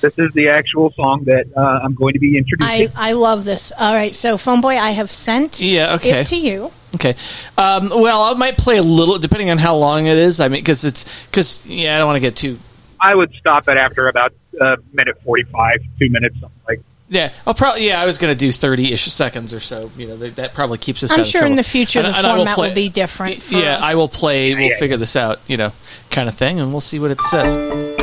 this 0.00 0.12
is 0.18 0.32
the 0.34 0.48
actual 0.48 0.92
song 0.92 1.24
that 1.24 1.46
uh, 1.56 1.60
I'm 1.82 1.94
going 1.94 2.12
to 2.14 2.18
be 2.20 2.36
introducing. 2.38 2.88
I, 2.96 3.10
I 3.10 3.12
love 3.12 3.44
this. 3.44 3.72
All 3.78 3.92
right, 3.94 4.14
so 4.14 4.36
phone 4.36 4.60
boy, 4.60 4.76
I 4.78 4.90
have 4.90 5.10
sent 5.10 5.60
Yeah, 5.60 5.94
okay. 5.94 6.20
it 6.20 6.26
to 6.28 6.36
you. 6.36 6.72
Okay. 6.94 7.16
Um, 7.58 7.90
well, 7.90 8.22
I 8.22 8.32
might 8.34 8.56
play 8.56 8.78
a 8.78 8.82
little, 8.82 9.18
depending 9.18 9.50
on 9.50 9.58
how 9.58 9.76
long 9.76 10.06
it 10.06 10.16
is. 10.16 10.40
I 10.40 10.48
mean, 10.48 10.60
because 10.60 10.84
it's 10.84 11.04
because 11.26 11.66
yeah, 11.66 11.96
I 11.96 11.98
don't 11.98 12.06
want 12.06 12.16
to 12.16 12.20
get 12.20 12.36
too. 12.36 12.58
I 13.00 13.14
would 13.14 13.32
stop 13.34 13.68
it 13.68 13.76
after 13.76 14.08
about 14.08 14.32
a 14.60 14.76
minute 14.92 15.20
forty-five, 15.24 15.78
two 15.98 16.10
minutes, 16.10 16.34
something 16.40 16.60
like. 16.68 16.80
Yeah, 17.10 17.32
I'll 17.46 17.54
probably. 17.54 17.86
Yeah, 17.86 18.02
I 18.02 18.06
was 18.06 18.18
going 18.18 18.32
to 18.34 18.38
do 18.38 18.52
thirty-ish 18.52 19.04
seconds 19.12 19.54
or 19.54 19.60
so. 19.60 19.90
You 19.96 20.08
know, 20.08 20.16
that, 20.18 20.36
that 20.36 20.54
probably 20.54 20.76
keeps 20.78 21.02
us. 21.02 21.10
I'm 21.12 21.20
out 21.20 21.26
of 21.26 21.32
sure 21.32 21.46
in 21.46 21.56
the 21.56 21.62
future 21.62 22.00
And- 22.00 22.08
the 22.12 22.18
and 22.18 22.26
I 22.26 22.36
format 22.36 22.54
play- 22.54 22.68
will 22.68 22.74
be 22.74 22.88
different. 22.90 23.42
For 23.42 23.54
yeah, 23.56 23.76
us. 23.76 23.82
I 23.82 23.94
will 23.94 24.08
play. 24.08 24.54
We'll 24.54 24.64
yeah, 24.70 24.78
figure 24.78 24.96
this 24.98 25.16
out. 25.16 25.40
You 25.46 25.56
know, 25.56 25.72
kind 26.10 26.28
of 26.28 26.34
thing, 26.36 26.60
and 26.60 26.70
we'll 26.72 26.80
see 26.82 26.98
what 26.98 27.10
it 27.10 27.20
says. 27.20 27.96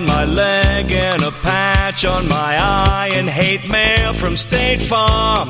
On 0.00 0.06
my 0.06 0.24
leg 0.24 0.90
and 0.90 1.22
a 1.22 1.30
patch 1.42 2.04
on 2.04 2.28
my 2.28 2.56
eye, 2.58 3.10
and 3.14 3.28
hate 3.28 3.70
mail 3.70 4.12
from 4.14 4.36
State 4.36 4.80
Farm. 4.80 5.48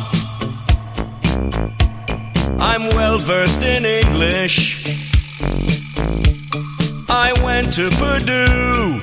I'm 2.59 2.89
well 2.97 3.19
versed 3.19 3.65
in 3.65 3.85
English. 3.85 4.85
I 7.09 7.33
went 7.45 7.73
to 7.75 7.91
Purdue. 7.91 9.01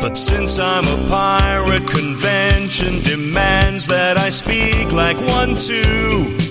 But 0.00 0.16
since 0.16 0.58
I'm 0.58 0.86
a 0.86 1.08
pirate, 1.08 1.86
convention 1.86 3.00
demands 3.02 3.86
that 3.86 4.16
I 4.16 4.30
speak 4.30 4.92
like 4.92 5.18
one 5.36 5.54
too. 5.54 6.47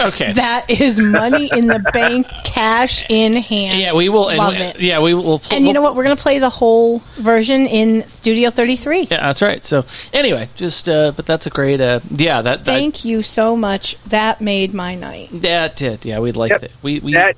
Okay. 0.00 0.32
That 0.32 0.70
is 0.70 0.98
money 0.98 1.50
in 1.52 1.66
the 1.66 1.78
bank, 1.92 2.26
cash 2.44 3.04
in 3.08 3.36
hand. 3.36 3.80
yeah, 3.80 3.92
we 3.92 4.08
will. 4.08 4.34
Love 4.34 4.54
and, 4.54 4.76
it. 4.76 4.80
Yeah, 4.80 5.00
we 5.00 5.14
will. 5.14 5.38
Pl- 5.40 5.56
And 5.56 5.66
you 5.66 5.72
know 5.72 5.82
what? 5.82 5.94
We're 5.96 6.04
going 6.04 6.16
to 6.16 6.22
play 6.22 6.38
the 6.38 6.48
whole 6.50 7.00
version 7.16 7.66
in 7.66 8.08
Studio 8.08 8.50
33. 8.50 9.00
Yeah, 9.02 9.06
that's 9.20 9.42
right. 9.42 9.64
So 9.64 9.84
anyway, 10.12 10.48
just 10.56 10.88
uh, 10.88 11.12
but 11.14 11.26
that's 11.26 11.46
a 11.46 11.50
great. 11.50 11.80
Uh, 11.80 12.00
yeah, 12.10 12.42
that 12.42 12.58
that 12.58 12.64
Thank 12.64 13.04
you 13.04 13.22
so 13.22 13.56
much. 13.56 13.96
That 14.06 14.40
made 14.40 14.72
my 14.74 14.94
night. 14.94 15.28
that 15.32 15.76
did. 15.76 16.04
Yeah, 16.04 16.20
we'd 16.20 16.36
like 16.36 16.50
Yep. 16.50 16.60
that. 16.62 16.72
We 16.82 17.00
we 17.00 17.12
that 17.12 17.36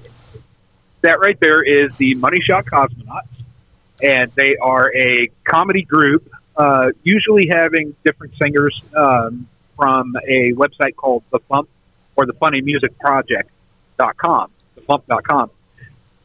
that 1.02 1.18
right 1.20 1.38
there 1.40 1.62
is 1.62 1.96
the 1.96 2.14
Money 2.14 2.40
Shot 2.40 2.64
Cosmonauts, 2.66 3.26
and 4.02 4.30
they 4.36 4.56
are 4.56 4.94
a 4.94 5.28
comedy 5.44 5.82
group, 5.82 6.30
uh, 6.56 6.90
usually 7.02 7.48
having 7.48 7.96
different 8.04 8.34
singers 8.40 8.80
um, 8.96 9.48
from 9.76 10.14
a 10.28 10.52
website 10.52 10.94
called 10.94 11.24
The 11.30 11.40
FuMP 11.50 11.66
or 12.16 12.26
the 12.26 12.32
Funny 12.34 12.60
Music 12.60 12.98
Project.com, 12.98 14.50
thefump.com. 14.78 15.50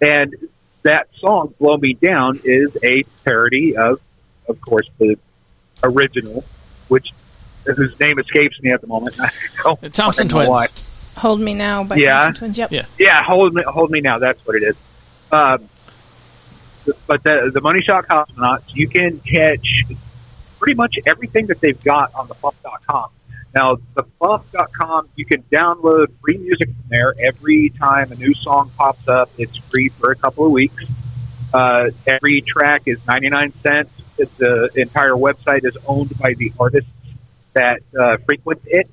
And 0.02 0.36
that 0.84 1.08
song, 1.20 1.54
Blow 1.60 1.78
Me 1.78 1.94
Down, 1.94 2.40
is 2.44 2.76
a 2.84 3.04
parody 3.26 3.76
of, 3.76 4.00
of 4.48 4.60
course, 4.62 4.88
the 5.00 5.18
original, 5.84 6.44
which 6.88 7.10
whose 7.66 8.00
name 8.00 8.18
escapes 8.20 8.62
me 8.62 8.72
at 8.72 8.82
the 8.82 8.88
moment. 8.88 9.16
I 9.20 9.30
don't 9.64 9.94
Thompson 9.94 10.30
Twins. 10.30 10.50
why. 10.50 10.68
Hold 11.18 11.42
Me 11.42 11.54
Now 11.54 11.84
by 11.84 11.96
Yeah. 11.96 12.20
Thompson 12.22 12.36
Twins. 12.36 12.58
Yep. 12.60 12.72
Yeah. 12.72 12.86
Yeah, 13.00 13.24
hold 13.24 13.54
me, 13.54 13.64
hold 13.68 13.90
me 13.92 14.02
now. 14.02 14.20
That's 14.20 14.40
what 14.46 14.56
it 14.56 14.64
is. 14.64 14.76
Um, 15.32 15.68
but 17.06 17.22
the 17.24 17.52
the 17.54 17.60
Money 17.60 17.82
Shot 17.84 18.08
Cosmonauts, 18.08 18.64
you 18.74 18.88
can 18.88 19.20
catch 19.20 19.68
pretty 20.60 20.76
much 20.76 20.96
everything 21.06 21.48
that 21.48 21.60
they've 21.60 21.82
got 21.84 22.14
on 22.16 22.28
the 22.30 22.36
FuMP.com. 22.36 23.10
Now, 23.58 23.78
the 23.96 24.04
FuMP.com, 24.22 25.10
you 25.16 25.26
can 25.26 25.42
download 25.52 26.10
free 26.22 26.38
music 26.38 26.68
from 26.68 26.90
there 26.90 27.16
every 27.20 27.72
time 27.72 28.12
a 28.12 28.16
new 28.16 28.36
song 28.36 28.70
pops 28.78 29.08
up. 29.08 29.32
It's 29.36 29.58
free 29.72 29.90
for 29.90 30.12
a 30.12 30.16
couple 30.16 30.46
of 30.46 30.52
weeks. 30.52 30.86
Uh, 31.52 31.90
every 32.06 32.42
track 32.42 32.84
is 32.86 33.00
99 33.08 33.54
cents. 33.64 33.90
The 34.16 34.70
entire 34.76 35.14
website 35.14 35.66
is 35.66 35.76
owned 35.88 36.16
by 36.20 36.36
the 36.36 36.54
artists 36.60 36.92
that 37.54 37.82
uh, 38.00 38.18
frequent 38.28 38.62
it. 38.66 38.92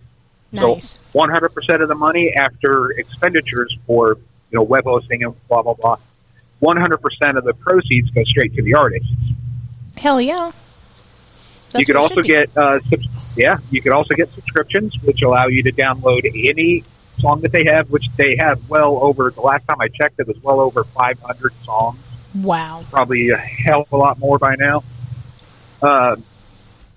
Nice. 0.50 0.96
So 1.12 1.18
100% 1.18 1.82
of 1.82 1.88
the 1.88 1.94
money 1.94 2.32
after 2.34 2.90
expenditures 2.92 3.76
for 3.86 4.16
you 4.50 4.58
know 4.58 4.62
web 4.62 4.84
hosting 4.84 5.24
and 5.24 5.34
blah 5.46 5.60
blah 5.60 5.74
blah, 5.74 5.98
100% 6.62 7.36
of 7.36 7.44
the 7.44 7.52
proceeds 7.52 8.08
go 8.12 8.22
straight 8.24 8.54
to 8.54 8.62
the 8.62 8.72
artists. 8.72 9.10
Hell 9.98 10.22
yeah. 10.22 10.52
You 11.76 11.86
could 11.86 11.96
also 11.96 12.22
get 12.22 12.56
uh, 12.56 12.80
subs- 12.88 13.08
yeah, 13.36 13.58
you 13.70 13.82
could 13.82 13.92
also 13.92 14.14
get 14.14 14.32
subscriptions, 14.34 14.94
which 15.02 15.22
allow 15.22 15.46
you 15.46 15.62
to 15.64 15.72
download 15.72 16.24
any 16.24 16.84
song 17.20 17.40
that 17.40 17.52
they 17.52 17.64
have, 17.64 17.90
which 17.90 18.04
they 18.16 18.36
have 18.38 18.68
well 18.68 18.98
over. 19.02 19.30
The 19.30 19.40
last 19.40 19.66
time 19.66 19.80
I 19.80 19.88
checked, 19.88 20.20
it 20.20 20.26
was 20.26 20.40
well 20.42 20.60
over 20.60 20.84
500 20.84 21.52
songs. 21.64 21.98
Wow. 22.34 22.84
Probably 22.90 23.30
a 23.30 23.36
hell 23.36 23.82
of 23.82 23.92
a 23.92 23.96
lot 23.96 24.18
more 24.18 24.38
by 24.38 24.56
now. 24.56 24.84
Uh, 25.82 26.16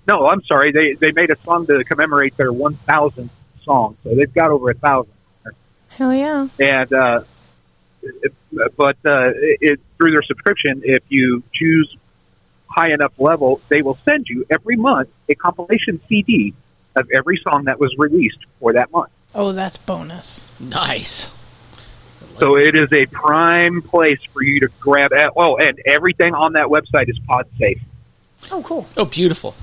no, 0.06 0.26
I'm 0.26 0.42
sorry. 0.44 0.72
They 0.72 0.94
they 0.94 1.12
made 1.12 1.30
a 1.30 1.36
song 1.42 1.66
to 1.66 1.84
commemorate 1.84 2.36
their 2.36 2.52
1,000th 2.52 3.30
song, 3.62 3.96
so 4.02 4.14
they've 4.14 4.32
got 4.32 4.50
over 4.50 4.70
a 4.70 4.74
thousand. 4.74 5.12
Hell 5.88 6.14
yeah. 6.14 6.48
and 6.60 6.92
uh, 6.92 7.20
it, 8.02 8.32
but 8.76 8.96
uh, 9.04 9.32
it, 9.34 9.80
through 9.96 10.12
their 10.12 10.22
subscription, 10.22 10.82
if 10.84 11.02
you 11.08 11.42
choose 11.52 11.94
high 12.78 12.92
enough 12.92 13.12
level, 13.18 13.60
they 13.68 13.82
will 13.82 13.98
send 14.04 14.28
you 14.28 14.46
every 14.50 14.76
month 14.76 15.08
a 15.28 15.34
compilation 15.34 16.00
CD 16.08 16.54
of 16.94 17.10
every 17.12 17.40
song 17.42 17.64
that 17.64 17.80
was 17.80 17.92
released 17.98 18.38
for 18.60 18.72
that 18.72 18.92
month. 18.92 19.10
Oh, 19.34 19.50
that's 19.52 19.78
bonus. 19.78 20.40
nice. 20.60 21.32
So 22.38 22.56
it 22.56 22.76
is 22.76 22.92
a 22.92 23.06
prime 23.06 23.82
place 23.82 24.20
for 24.32 24.42
you 24.44 24.60
to 24.60 24.68
grab. 24.78 25.12
At, 25.12 25.32
oh, 25.36 25.56
and 25.56 25.80
everything 25.84 26.34
on 26.34 26.52
that 26.52 26.66
website 26.66 27.08
is 27.08 27.18
pod 27.26 27.46
safe. 27.58 27.80
Oh, 28.52 28.62
cool. 28.62 28.86
Oh, 28.96 29.04
beautiful. 29.06 29.56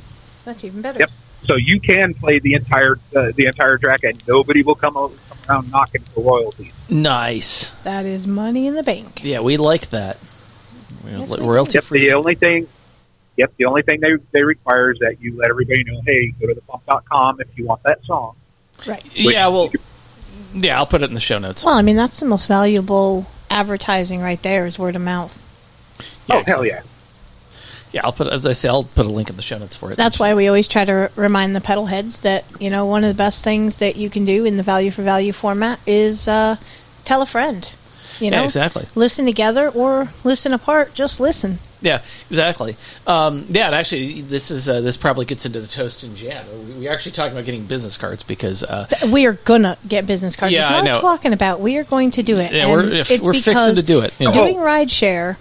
That's 0.43 0.65
even 0.65 0.81
better. 0.81 0.99
Yep. 0.99 1.09
So 1.45 1.55
you 1.55 1.79
can 1.79 2.13
play 2.13 2.39
the 2.39 2.53
entire 2.55 2.97
uh, 3.15 3.31
the 3.33 3.45
entire 3.45 3.77
track, 3.77 4.03
and 4.03 4.21
nobody 4.27 4.61
will 4.61 4.75
come 4.75 4.97
over, 4.97 5.15
come 5.29 5.37
around 5.47 5.71
knocking 5.71 6.01
for 6.13 6.21
royalties. 6.21 6.73
Nice. 6.89 7.69
That 7.85 8.05
is 8.05 8.27
money 8.27 8.67
in 8.67 8.75
the 8.75 8.83
bank. 8.83 9.21
Yeah, 9.23 9.39
we 9.39 9.55
like 9.55 9.91
that. 9.91 10.17
Yes, 11.07 11.37
we 11.37 11.45
royalty 11.45 11.77
Yep. 11.77 11.83
free. 11.85 12.09
The 12.09 12.15
only 12.15 12.35
thing, 12.35 12.67
yep, 13.37 13.53
the 13.57 13.65
only 13.65 13.81
thing 13.81 13.99
they 14.01 14.11
they 14.31 14.43
require 14.43 14.91
is 14.91 14.99
that 14.99 15.17
you 15.21 15.35
let 15.37 15.49
everybody 15.49 15.83
know, 15.83 16.01
hey, 16.05 16.31
go 16.39 16.47
to 16.47 16.55
thefump.com 16.55 17.41
if 17.41 17.47
you 17.55 17.65
want 17.65 17.81
that 17.83 18.03
song. 18.05 18.35
Right. 18.87 19.03
Yeah, 19.13 19.47
well, 19.47 19.71
yeah, 20.53 20.77
I'll 20.77 20.85
put 20.87 21.01
it 21.01 21.05
in 21.09 21.13
the 21.13 21.19
show 21.19 21.37
notes. 21.39 21.63
Well, 21.65 21.75
I 21.75 21.81
mean, 21.81 21.95
that's 21.95 22.19
the 22.19 22.25
most 22.25 22.47
valuable 22.47 23.25
advertising 23.49 24.21
right 24.21 24.41
there 24.43 24.65
is 24.65 24.77
word 24.79 24.95
of 24.95 25.01
mouth. 25.01 25.37
oh 26.29 26.43
hell 26.45 26.65
yeah! 26.65 26.81
Yeah, 27.91 28.01
I'll 28.03 28.11
put 28.11 28.27
as 28.27 28.45
I 28.45 28.51
say, 28.51 28.67
I'll 28.67 28.83
put 28.83 29.05
a 29.05 29.09
link 29.09 29.29
in 29.29 29.37
the 29.37 29.41
show 29.41 29.57
notes 29.57 29.75
for 29.75 29.91
it. 29.91 29.95
That's 29.95 30.19
why 30.19 30.33
we 30.33 30.47
always 30.47 30.67
try 30.67 30.83
to 30.83 30.91
r- 30.91 31.11
remind 31.15 31.55
the 31.55 31.61
pedal 31.61 31.85
heads 31.85 32.19
that, 32.19 32.43
you 32.59 32.69
know, 32.69 32.85
one 32.85 33.03
of 33.05 33.07
the 33.07 33.17
best 33.17 33.43
things 33.43 33.77
that 33.77 33.95
you 33.95 34.09
can 34.09 34.25
do 34.25 34.43
in 34.43 34.57
the 34.57 34.63
value 34.63 34.91
for 34.91 35.01
value 35.03 35.31
format 35.31 35.79
is 35.85 36.27
uh, 36.27 36.57
tell 37.05 37.21
a 37.21 37.25
friend. 37.25 37.71
You 38.19 38.25
Yeah, 38.31 38.37
know, 38.39 38.43
exactly. 38.43 38.87
Listen 38.95 39.25
together 39.25 39.69
or 39.69 40.09
listen 40.25 40.51
apart. 40.53 40.93
Just 40.93 41.19
listen. 41.21 41.59
Yeah, 41.81 42.03
exactly. 42.29 42.77
Um, 43.05 43.45
yeah, 43.49 43.67
and 43.67 43.75
actually, 43.75 44.21
this 44.21 44.49
is 44.49 44.67
uh, 44.69 44.81
this 44.81 44.97
probably 44.97 45.25
gets 45.25 45.45
into 45.45 45.59
the 45.59 45.67
toast 45.67 46.03
and 46.03 46.15
jam. 46.15 46.45
We- 46.67 46.73
We're 46.85 46.91
actually 46.91 47.11
talking 47.11 47.33
about 47.33 47.45
getting 47.45 47.65
business 47.65 47.97
cards 47.97 48.23
because 48.23 48.63
uh, 48.63 48.87
We 49.11 49.25
are 49.25 49.33
gonna 49.33 49.77
get 49.87 50.07
business 50.07 50.35
cards. 50.35 50.53
Yeah, 50.53 50.61
it's 50.61 50.69
I 50.69 50.75
not 50.81 50.85
know. 50.85 51.01
talking 51.01 51.33
about. 51.33 51.59
We 51.59 51.77
are 51.77 51.83
going 51.83 52.11
to 52.11 52.23
do 52.23 52.37
it. 52.39 52.51
Yeah, 52.53 52.63
and 52.67 52.71
we're- 52.71 52.99
if- 52.99 53.11
it's 53.11 53.25
we're 53.25 53.33
fixing 53.33 53.75
to 53.75 53.83
do 53.83 53.99
it, 53.99 54.13
you 54.19 54.27
know. 54.27 54.31
Doing 54.33 54.55
rideshare. 54.55 55.37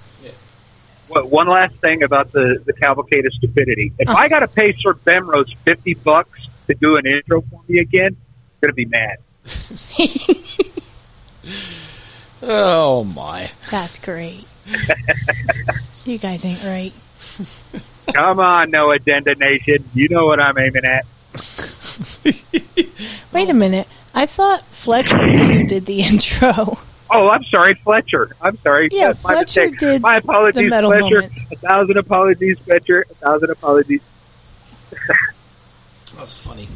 Well, 1.09 1.28
one 1.28 1.47
last 1.49 1.74
thing 1.76 2.03
about 2.03 2.32
the 2.32 2.61
the 2.66 2.72
cavalcade 2.72 3.24
of 3.26 3.32
stupidity. 3.35 3.93
If 3.99 4.09
Uh. 4.09 4.14
I 4.14 4.28
got 4.28 4.41
to 4.41 4.49
pay 4.49 4.74
Sir 4.80 4.95
Bemrose 4.95 5.55
fifty 5.64 5.95
bucks 5.95 6.41
to 6.66 6.74
do 6.74 6.97
an 6.97 7.07
intro 7.07 7.43
for 7.43 7.61
me 7.68 7.78
again, 7.78 8.16
I'm 8.16 8.61
gonna 8.61 8.72
be 8.72 8.87
mad. 8.87 9.18
oh 12.43 13.05
my, 13.05 13.51
That's 13.70 13.99
great. 13.99 14.47
you 16.05 16.19
guys 16.19 16.45
ain't 16.45 16.62
right. 16.65 16.93
Come 18.12 18.41
on, 18.41 18.71
no 18.71 18.91
Agenda 18.91 19.35
nation. 19.35 19.89
You 19.95 20.09
know 20.09 20.27
what 20.27 20.41
I'm 20.41 20.57
aiming 20.59 20.85
at. 20.85 21.05
Wait 23.33 23.51
a 23.51 23.55
minute. 23.55 23.89
I 24.15 24.27
thought 24.27 24.65
Fletcher 24.67 25.17
was 25.19 25.43
who 25.47 25.65
did 25.67 25.87
the 25.87 26.03
intro. 26.03 26.79
Oh, 27.11 27.29
I'm 27.29 27.45
sorry, 27.45 27.75
Fletcher. 27.85 28.31
I'm 28.41 28.57
sorry. 28.59 28.89
Yeah, 28.91 29.09
That's 29.09 29.23
my 29.25 29.33
Fletcher 29.35 29.71
mistake. 29.71 29.79
did 29.79 30.03
My 30.03 30.17
apologies, 30.17 30.62
the 30.62 30.69
metal 30.69 30.91
Fletcher. 30.91 31.23
moment. 31.23 31.33
A 31.53 31.57
thousand 31.57 31.97
apologies, 31.99 32.59
Fletcher. 32.61 33.05
A 33.11 33.15
thousand 33.15 33.51
apologies. 33.51 34.01
that's 36.17 36.33
funny. 36.33 36.69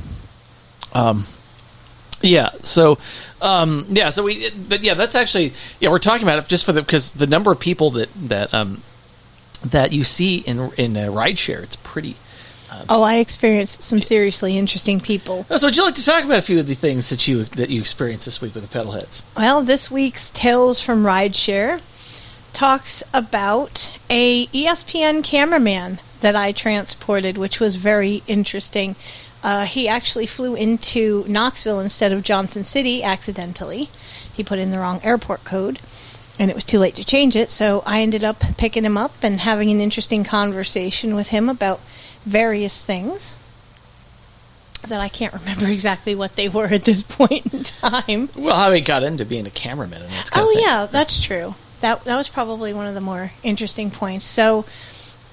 Um, 0.92 1.26
yeah. 2.28 2.50
So, 2.62 2.98
um, 3.40 3.86
yeah. 3.88 4.10
So 4.10 4.22
we, 4.22 4.50
but 4.50 4.82
yeah, 4.82 4.94
that's 4.94 5.14
actually 5.14 5.52
yeah. 5.80 5.90
We're 5.90 5.98
talking 5.98 6.22
about 6.24 6.38
it 6.38 6.48
just 6.48 6.64
for 6.64 6.72
the 6.72 6.82
because 6.82 7.12
the 7.12 7.26
number 7.26 7.50
of 7.50 7.60
people 7.60 7.90
that 7.92 8.08
that 8.14 8.52
um 8.54 8.82
that 9.64 9.92
you 9.92 10.04
see 10.04 10.38
in 10.38 10.72
in 10.76 10.96
uh, 10.96 11.06
rideshare, 11.06 11.62
it's 11.62 11.76
pretty. 11.76 12.16
Oh, 12.88 13.02
I 13.02 13.16
experienced 13.16 13.82
some 13.82 14.02
seriously 14.02 14.56
interesting 14.56 15.00
people. 15.00 15.46
So, 15.56 15.66
would 15.66 15.76
you 15.76 15.84
like 15.84 15.94
to 15.96 16.04
talk 16.04 16.24
about 16.24 16.38
a 16.38 16.42
few 16.42 16.60
of 16.60 16.66
the 16.66 16.74
things 16.74 17.08
that 17.08 17.26
you 17.26 17.44
that 17.44 17.70
you 17.70 17.80
experienced 17.80 18.26
this 18.26 18.40
week 18.40 18.54
with 18.54 18.62
the 18.62 18.68
pedal 18.68 18.92
heads? 18.92 19.22
Well, 19.36 19.62
this 19.62 19.90
week's 19.90 20.30
Tales 20.30 20.80
from 20.80 21.04
Rideshare 21.04 21.80
talks 22.52 23.02
about 23.14 23.98
a 24.10 24.46
ESPN 24.48 25.24
cameraman 25.24 26.00
that 26.20 26.36
I 26.36 26.52
transported, 26.52 27.38
which 27.38 27.60
was 27.60 27.76
very 27.76 28.22
interesting. 28.26 28.96
Uh, 29.42 29.64
he 29.66 29.86
actually 29.88 30.26
flew 30.26 30.54
into 30.54 31.24
Knoxville 31.28 31.80
instead 31.80 32.12
of 32.12 32.22
Johnson 32.22 32.64
City 32.64 33.02
accidentally. 33.02 33.88
He 34.32 34.42
put 34.42 34.58
in 34.58 34.70
the 34.72 34.78
wrong 34.78 35.00
airport 35.04 35.44
code, 35.44 35.78
and 36.38 36.50
it 36.50 36.54
was 36.54 36.64
too 36.64 36.78
late 36.78 36.94
to 36.96 37.04
change 37.04 37.36
it. 37.36 37.50
So 37.50 37.82
I 37.86 38.00
ended 38.00 38.24
up 38.24 38.40
picking 38.56 38.84
him 38.84 38.96
up 38.98 39.12
and 39.22 39.40
having 39.40 39.70
an 39.70 39.80
interesting 39.80 40.24
conversation 40.24 41.14
with 41.14 41.28
him 41.28 41.48
about 41.48 41.80
various 42.24 42.82
things 42.82 43.34
that 44.86 45.00
I 45.00 45.08
can't 45.08 45.34
remember 45.34 45.66
exactly 45.68 46.14
what 46.14 46.36
they 46.36 46.48
were 46.48 46.66
at 46.66 46.84
this 46.84 47.02
point 47.02 47.52
in 47.52 47.62
time. 47.64 48.28
Well, 48.36 48.56
how 48.56 48.72
he 48.72 48.80
got 48.80 49.02
into 49.02 49.24
being 49.24 49.46
a 49.46 49.50
cameraman 49.50 50.02
and 50.02 50.12
that's 50.12 50.30
kind 50.30 50.44
Oh 50.46 50.48
of 50.50 50.54
thing. 50.54 50.64
yeah, 50.64 50.86
that's 50.86 51.20
true. 51.22 51.54
That 51.80 52.02
that 52.04 52.16
was 52.16 52.28
probably 52.28 52.72
one 52.72 52.86
of 52.86 52.94
the 52.94 53.00
more 53.00 53.32
interesting 53.44 53.90
points. 53.90 54.26
So 54.26 54.64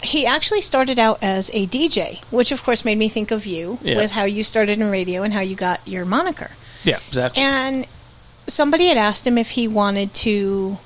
he 0.04 0.26
actually 0.26 0.62
started 0.62 1.00
out 1.00 1.20
as 1.22 1.50
a 1.54 1.68
DJ, 1.68 2.22
which 2.32 2.52
of 2.52 2.64
course 2.64 2.86
made 2.86 2.98
me 2.98 3.10
think 3.10 3.32
of 3.32 3.46
you 3.46 3.80
Yeah. 3.82 3.98
with 3.98 4.12
how 4.12 4.26
you 4.26 4.44
started 4.44 4.80
in 4.80 4.90
radio 4.92 5.24
and 5.24 5.34
how 5.34 5.42
you 5.42 5.56
got 5.56 5.82
your 5.88 6.06
moniker. 6.06 6.52
Yeah, 6.84 7.00
exactly. 7.08 7.42
And 7.42 7.88
somebody 8.48 8.88
had 8.88 8.98
asked 8.98 9.26
him 9.26 9.38
if 9.38 9.52
he 9.52 9.68
wanted 9.68 10.14
to 10.16 10.78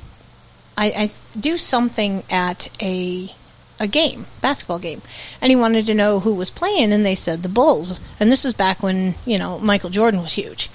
I, 0.77 0.85
I 0.85 1.11
do 1.37 1.57
something 1.57 2.23
at 2.29 2.69
a 2.81 3.33
a 3.81 3.87
game, 3.87 4.25
basketball 4.41 4.79
game, 4.79 5.01
and 5.41 5.49
he 5.49 5.55
wanted 5.55 5.85
to 5.87 5.93
know 5.93 6.19
who 6.21 6.33
was 6.33 6.49
playing, 6.51 6.91
and 6.93 7.05
they 7.05 7.15
said 7.15 7.43
the 7.43 7.49
Bulls. 7.49 7.99
And 8.19 8.29
this 8.31 8.43
was 8.43 8.53
back 8.53 8.81
when 8.83 9.15
you 9.25 9.37
know 9.37 9.59
Michael 9.59 9.89
Jordan 9.89 10.21
was 10.21 10.33
huge, 10.33 10.69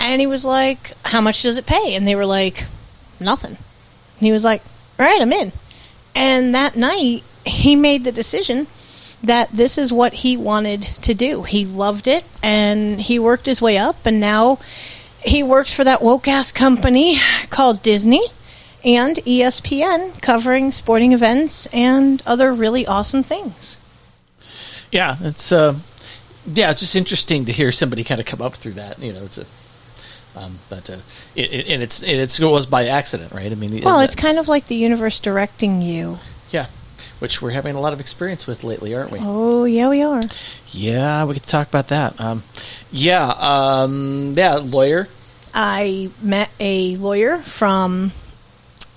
and 0.00 0.20
he 0.20 0.26
was 0.26 0.44
like, 0.46 0.92
"How 1.06 1.20
much 1.20 1.42
does 1.42 1.58
it 1.58 1.66
pay?" 1.66 1.94
And 1.94 2.06
they 2.08 2.14
were 2.14 2.24
like, 2.26 2.64
"Nothing." 3.20 3.56
And 4.18 4.26
he 4.26 4.32
was 4.32 4.44
like, 4.44 4.62
"All 4.98 5.04
right, 5.06 5.20
I'm 5.20 5.32
in." 5.32 5.52
And 6.14 6.54
that 6.54 6.76
night, 6.76 7.22
he 7.44 7.76
made 7.76 8.04
the 8.04 8.12
decision 8.12 8.66
that 9.22 9.50
this 9.52 9.78
is 9.78 9.92
what 9.92 10.12
he 10.14 10.36
wanted 10.36 10.82
to 11.02 11.14
do. 11.14 11.42
He 11.44 11.64
loved 11.64 12.06
it, 12.08 12.24
and 12.42 13.00
he 13.00 13.18
worked 13.18 13.46
his 13.46 13.62
way 13.62 13.78
up, 13.78 14.04
and 14.04 14.18
now 14.20 14.58
he 15.24 15.42
works 15.42 15.72
for 15.72 15.84
that 15.84 16.02
woke 16.02 16.26
ass 16.26 16.50
company 16.52 17.16
called 17.50 17.82
Disney 17.82 18.26
and 18.84 19.16
ESPN, 19.18 20.20
covering 20.20 20.72
sporting 20.72 21.12
events 21.12 21.66
and 21.66 22.20
other 22.26 22.52
really 22.52 22.84
awesome 22.84 23.22
things. 23.22 23.76
Yeah, 24.90 25.16
it's 25.20 25.52
uh, 25.52 25.76
yeah, 26.52 26.70
it's 26.72 26.80
just 26.80 26.96
interesting 26.96 27.44
to 27.44 27.52
hear 27.52 27.70
somebody 27.70 28.02
kind 28.04 28.20
of 28.20 28.26
come 28.26 28.42
up 28.42 28.54
through 28.56 28.72
that. 28.72 28.98
You 28.98 29.12
know, 29.12 29.22
it's 29.24 29.38
a, 29.38 29.46
um, 30.34 30.58
but 30.68 30.90
uh, 30.90 30.96
it, 31.36 31.52
it, 31.52 31.68
and 31.68 31.82
it's 31.82 32.02
and 32.02 32.20
it's, 32.20 32.40
it 32.40 32.44
was 32.44 32.66
by 32.66 32.86
accident, 32.86 33.32
right? 33.32 33.50
I 33.50 33.54
mean, 33.54 33.80
Well, 33.84 33.98
that- 33.98 34.04
it's 34.06 34.14
kind 34.16 34.38
of 34.38 34.48
like 34.48 34.66
the 34.66 34.74
universe 34.74 35.20
directing 35.20 35.80
you. 35.80 36.18
yeah, 36.50 36.66
which 37.22 37.40
we're 37.40 37.50
having 37.52 37.76
a 37.76 37.80
lot 37.80 37.92
of 37.92 38.00
experience 38.00 38.48
with 38.48 38.64
lately, 38.64 38.92
aren't 38.96 39.12
we? 39.12 39.20
Oh, 39.22 39.62
yeah, 39.64 39.88
we 39.88 40.02
are. 40.02 40.20
Yeah, 40.72 41.24
we 41.24 41.34
could 41.34 41.44
talk 41.44 41.68
about 41.68 41.86
that. 41.88 42.20
Um, 42.20 42.42
yeah, 42.90 43.28
um, 43.38 44.34
yeah, 44.36 44.56
lawyer. 44.56 45.06
I 45.54 46.10
met 46.20 46.50
a 46.58 46.96
lawyer 46.96 47.38
from 47.38 48.10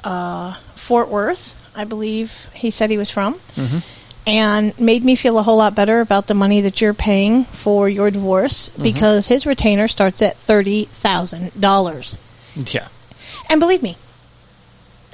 uh, 0.04 0.56
Fort 0.76 1.10
Worth, 1.10 1.54
I 1.76 1.84
believe 1.84 2.48
he 2.56 2.72
said 2.72 2.90
he 2.90 2.98
was 2.98 3.12
from, 3.12 3.36
Mm-hmm. 3.56 3.78
and 4.26 4.80
made 4.80 5.04
me 5.04 5.14
feel 5.16 5.38
a 5.38 5.44
whole 5.44 5.58
lot 5.58 5.76
better 5.76 6.00
about 6.02 6.26
the 6.26 6.34
money 6.34 6.62
that 6.62 6.82
you're 6.82 6.96
paying 6.96 7.44
for 7.46 7.88
your 7.88 8.10
divorce 8.10 8.70
Mhm. 8.70 8.82
because 8.84 9.28
his 9.28 9.46
retainer 9.46 9.88
starts 9.88 10.24
at 10.24 10.36
$30,000. 10.40 12.18
Yeah, 12.74 12.88
And 13.52 13.60
believe 13.60 13.84
me, 13.84 13.98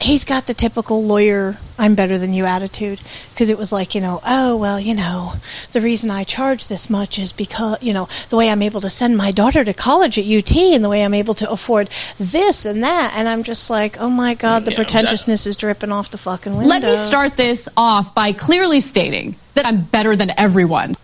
he's 0.01 0.25
got 0.25 0.47
the 0.47 0.53
typical 0.53 1.03
lawyer 1.03 1.57
I'm 1.77 1.95
better 1.95 2.17
than 2.17 2.33
you 2.33 2.45
attitude 2.45 2.99
because 3.33 3.49
it 3.49 3.57
was 3.57 3.71
like, 3.71 3.95
you 3.95 4.01
know, 4.01 4.21
oh, 4.25 4.55
well, 4.55 4.79
you 4.79 4.93
know, 4.93 5.33
the 5.71 5.81
reason 5.81 6.11
I 6.11 6.23
charge 6.23 6.67
this 6.67 6.89
much 6.89 7.17
is 7.17 7.31
because, 7.31 7.81
you 7.81 7.93
know, 7.93 8.07
the 8.29 8.37
way 8.37 8.49
I'm 8.49 8.61
able 8.61 8.81
to 8.81 8.89
send 8.89 9.17
my 9.17 9.31
daughter 9.31 9.63
to 9.63 9.73
college 9.73 10.19
at 10.19 10.25
UT 10.25 10.55
and 10.55 10.83
the 10.83 10.89
way 10.89 11.03
I'm 11.03 11.13
able 11.13 11.33
to 11.35 11.49
afford 11.49 11.89
this 12.19 12.65
and 12.65 12.83
that. 12.83 13.13
And 13.15 13.27
I'm 13.27 13.43
just 13.43 13.69
like, 13.69 13.99
oh 13.99 14.09
my 14.09 14.35
God, 14.35 14.65
the 14.65 14.71
Yeah, 14.71 14.77
pretentiousness 14.77 15.47
is 15.47 15.57
dripping 15.57 15.91
off 15.91 16.11
the 16.11 16.17
fucking 16.17 16.55
windows. 16.55 16.69
Let 16.69 16.83
me 16.83 16.95
start 16.95 17.37
this 17.37 17.67
off 17.75 18.13
by 18.13 18.33
clearly 18.33 18.79
stating 18.79 19.35
that 19.55 19.65
I'm 19.65 19.83
better 19.83 20.15
than 20.15 20.31
everyone. 20.37 20.95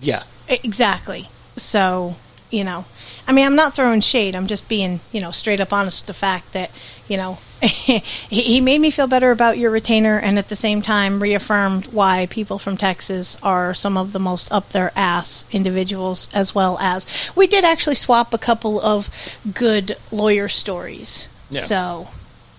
Yeah. 0.00 0.24
Exactly. 0.48 1.28
So, 1.56 2.16
you 2.50 2.64
know, 2.64 2.84
I 3.26 3.32
mean, 3.32 3.46
I'm 3.46 3.54
not 3.56 3.72
throwing 3.74 4.00
shade. 4.00 4.34
I'm 4.34 4.46
just 4.48 4.68
being, 4.68 5.00
you 5.12 5.20
know, 5.20 5.30
straight 5.30 5.60
up 5.60 5.72
honest 5.72 6.02
with 6.02 6.06
the 6.08 6.14
fact 6.14 6.52
that, 6.52 6.70
you 7.08 7.16
know, 7.16 7.38
he, 7.62 7.98
he 8.00 8.60
made 8.60 8.80
me 8.80 8.90
feel 8.90 9.06
better 9.06 9.30
about 9.30 9.58
your 9.58 9.70
retainer 9.70 10.18
and 10.18 10.38
at 10.38 10.48
the 10.48 10.56
same 10.56 10.82
time 10.82 11.22
reaffirmed 11.22 11.86
why 11.88 12.26
people 12.30 12.58
from 12.58 12.76
Texas 12.76 13.36
are 13.42 13.74
some 13.74 13.96
of 13.96 14.12
the 14.12 14.18
most 14.18 14.50
up 14.52 14.70
their 14.70 14.90
ass 14.96 15.46
individuals, 15.52 16.28
as 16.34 16.54
well 16.54 16.78
as 16.80 17.06
we 17.36 17.46
did 17.46 17.64
actually 17.64 17.94
swap 17.94 18.34
a 18.34 18.38
couple 18.38 18.80
of 18.80 19.08
good 19.54 19.96
lawyer 20.10 20.48
stories. 20.48 21.28
Yeah. 21.50 21.60
So, 21.60 22.08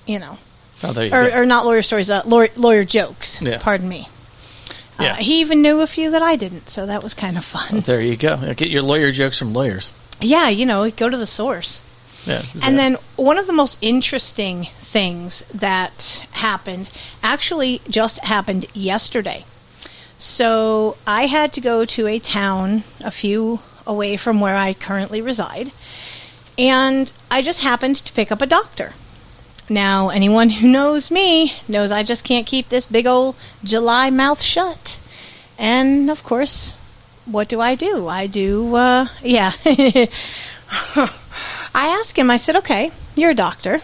you 0.06 0.20
know, 0.20 0.38
Oh, 0.86 0.92
there 0.92 1.06
you 1.06 1.14
or, 1.14 1.30
go. 1.30 1.38
or 1.42 1.46
not 1.46 1.66
lawyer 1.66 1.82
stories, 1.82 2.10
uh, 2.10 2.24
lawyer, 2.26 2.50
lawyer 2.58 2.84
jokes. 2.84 3.42
Yeah. 3.42 3.58
Pardon 3.58 3.88
me. 3.88 4.08
Yeah. 5.00 5.14
Uh, 5.14 5.16
he 5.16 5.40
even 5.42 5.62
knew 5.62 5.80
a 5.82 5.88
few 5.88 6.12
that 6.12 6.22
I 6.22 6.36
didn't, 6.36 6.70
so 6.70 6.86
that 6.86 7.02
was 7.04 7.14
kind 7.14 7.38
of 7.38 7.44
fun. 7.46 7.80
There 7.82 8.02
you 8.02 8.16
go. 8.18 8.54
Get 8.54 8.70
your 8.70 8.82
lawyer 8.82 9.12
jokes 9.12 9.38
from 9.38 9.54
lawyers. 9.54 9.92
Yeah, 10.20 10.50
you 10.50 10.66
know, 10.66 10.90
go 10.92 11.10
to 11.10 11.18
the 11.18 11.28
source. 11.28 11.82
Yeah, 12.26 12.44
And 12.64 12.80
then 12.80 12.98
one 13.18 13.38
of 13.38 13.48
the 13.48 13.54
most 13.54 13.78
interesting 13.82 14.70
things 14.80 15.44
that 15.54 16.26
happened 16.32 16.90
actually 17.22 17.82
just 17.90 18.20
happened 18.20 18.66
yesterday. 18.74 19.46
So 20.18 20.96
I 21.06 21.26
had 21.26 21.52
to 21.54 21.62
go 21.62 21.84
to 21.84 22.08
a 22.08 22.20
town 22.20 22.84
a 23.02 23.12
few 23.12 23.60
away 23.86 24.16
from 24.16 24.40
where 24.40 24.56
I 24.56 24.74
currently 24.74 25.20
reside, 25.20 25.74
and 26.58 27.12
I 27.30 27.42
just 27.42 27.62
happened 27.62 27.98
to 27.98 28.14
pick 28.14 28.32
up 28.32 28.42
a 28.42 28.46
doctor. 28.46 28.94
Now, 29.70 30.10
anyone 30.10 30.50
who 30.50 30.68
knows 30.68 31.10
me 31.12 31.54
knows 31.68 31.92
I 31.92 32.04
just 32.04 32.24
can't 32.24 32.46
keep 32.46 32.70
this 32.70 32.86
big 32.86 33.06
old 33.08 33.36
July 33.64 34.10
mouth 34.10 34.42
shut. 34.42 35.00
And 35.58 36.10
of 36.10 36.24
course, 36.24 36.78
what 37.26 37.48
do 37.48 37.62
I 37.62 37.76
do? 37.76 38.08
I 38.08 38.28
do, 38.28 38.76
uh, 38.76 39.08
yeah. 39.22 39.54
I 41.76 41.88
asked 41.88 42.18
him. 42.18 42.30
I 42.30 42.38
said, 42.38 42.56
"Okay, 42.58 42.92
you're 43.16 43.32
a 43.32 43.36
doctor. 43.36 43.82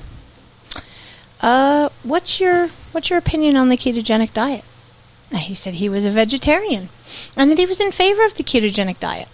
Uh, 1.41 1.89
what's 2.03 2.39
your 2.39 2.67
what's 2.91 3.09
your 3.09 3.19
opinion 3.19 3.55
on 3.55 3.69
the 3.69 3.77
ketogenic 3.77 4.33
diet?" 4.33 4.63
He 5.31 5.53
said 5.53 5.75
he 5.75 5.89
was 5.89 6.05
a 6.05 6.11
vegetarian 6.11 6.89
and 7.37 7.51
that 7.51 7.59
he 7.59 7.65
was 7.65 7.79
in 7.79 7.91
favor 7.91 8.25
of 8.25 8.35
the 8.35 8.43
ketogenic 8.43 8.99
diet. 8.99 9.27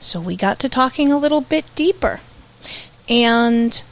So 0.00 0.20
we 0.20 0.36
got 0.36 0.58
to 0.60 0.68
talking 0.68 1.12
a 1.12 1.18
little 1.18 1.40
bit 1.40 1.64
deeper, 1.74 2.20
and 3.08 3.82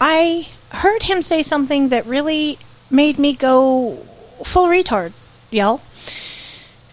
I 0.00 0.48
heard 0.72 1.04
him 1.04 1.22
say 1.22 1.42
something 1.42 1.88
that 1.88 2.06
really 2.06 2.58
made 2.90 3.18
me 3.18 3.34
go 3.34 4.06
full 4.44 4.68
retard, 4.68 5.12
y'all. 5.50 5.80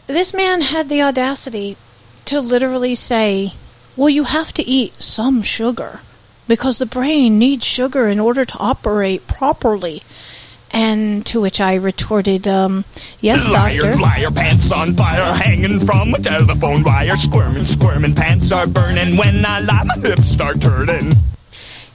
This 0.07 0.33
man 0.33 0.61
had 0.61 0.89
the 0.89 1.01
audacity 1.01 1.75
to 2.25 2.39
literally 2.39 2.95
say, 2.95 3.53
Well, 3.95 4.09
you 4.09 4.23
have 4.23 4.53
to 4.53 4.63
eat 4.63 5.01
some 5.01 5.41
sugar 5.41 5.99
because 6.47 6.77
the 6.77 6.85
brain 6.85 7.37
needs 7.37 7.65
sugar 7.65 8.07
in 8.07 8.19
order 8.19 8.45
to 8.45 8.57
operate 8.57 9.27
properly. 9.27 10.01
And 10.71 11.25
to 11.27 11.39
which 11.39 11.61
I 11.61 11.75
retorted, 11.75 12.47
um, 12.47 12.83
Yes, 13.21 13.47
liar, 13.47 13.81
doctor. 13.81 13.97
liar, 14.01 14.31
pants 14.31 14.71
on 14.71 14.93
fire, 14.95 15.33
hanging 15.33 15.79
from 15.79 16.13
a 16.13 16.19
telephone 16.19 16.83
wire. 16.83 17.15
Squirming, 17.15 17.63
squirming, 17.65 18.13
pants 18.15 18.51
are 18.51 18.67
burning. 18.67 19.15
When 19.15 19.45
I 19.45 19.59
lie, 19.61 19.83
my 19.83 19.95
hips 19.95 20.25
start 20.25 20.59
turning. 20.61 21.13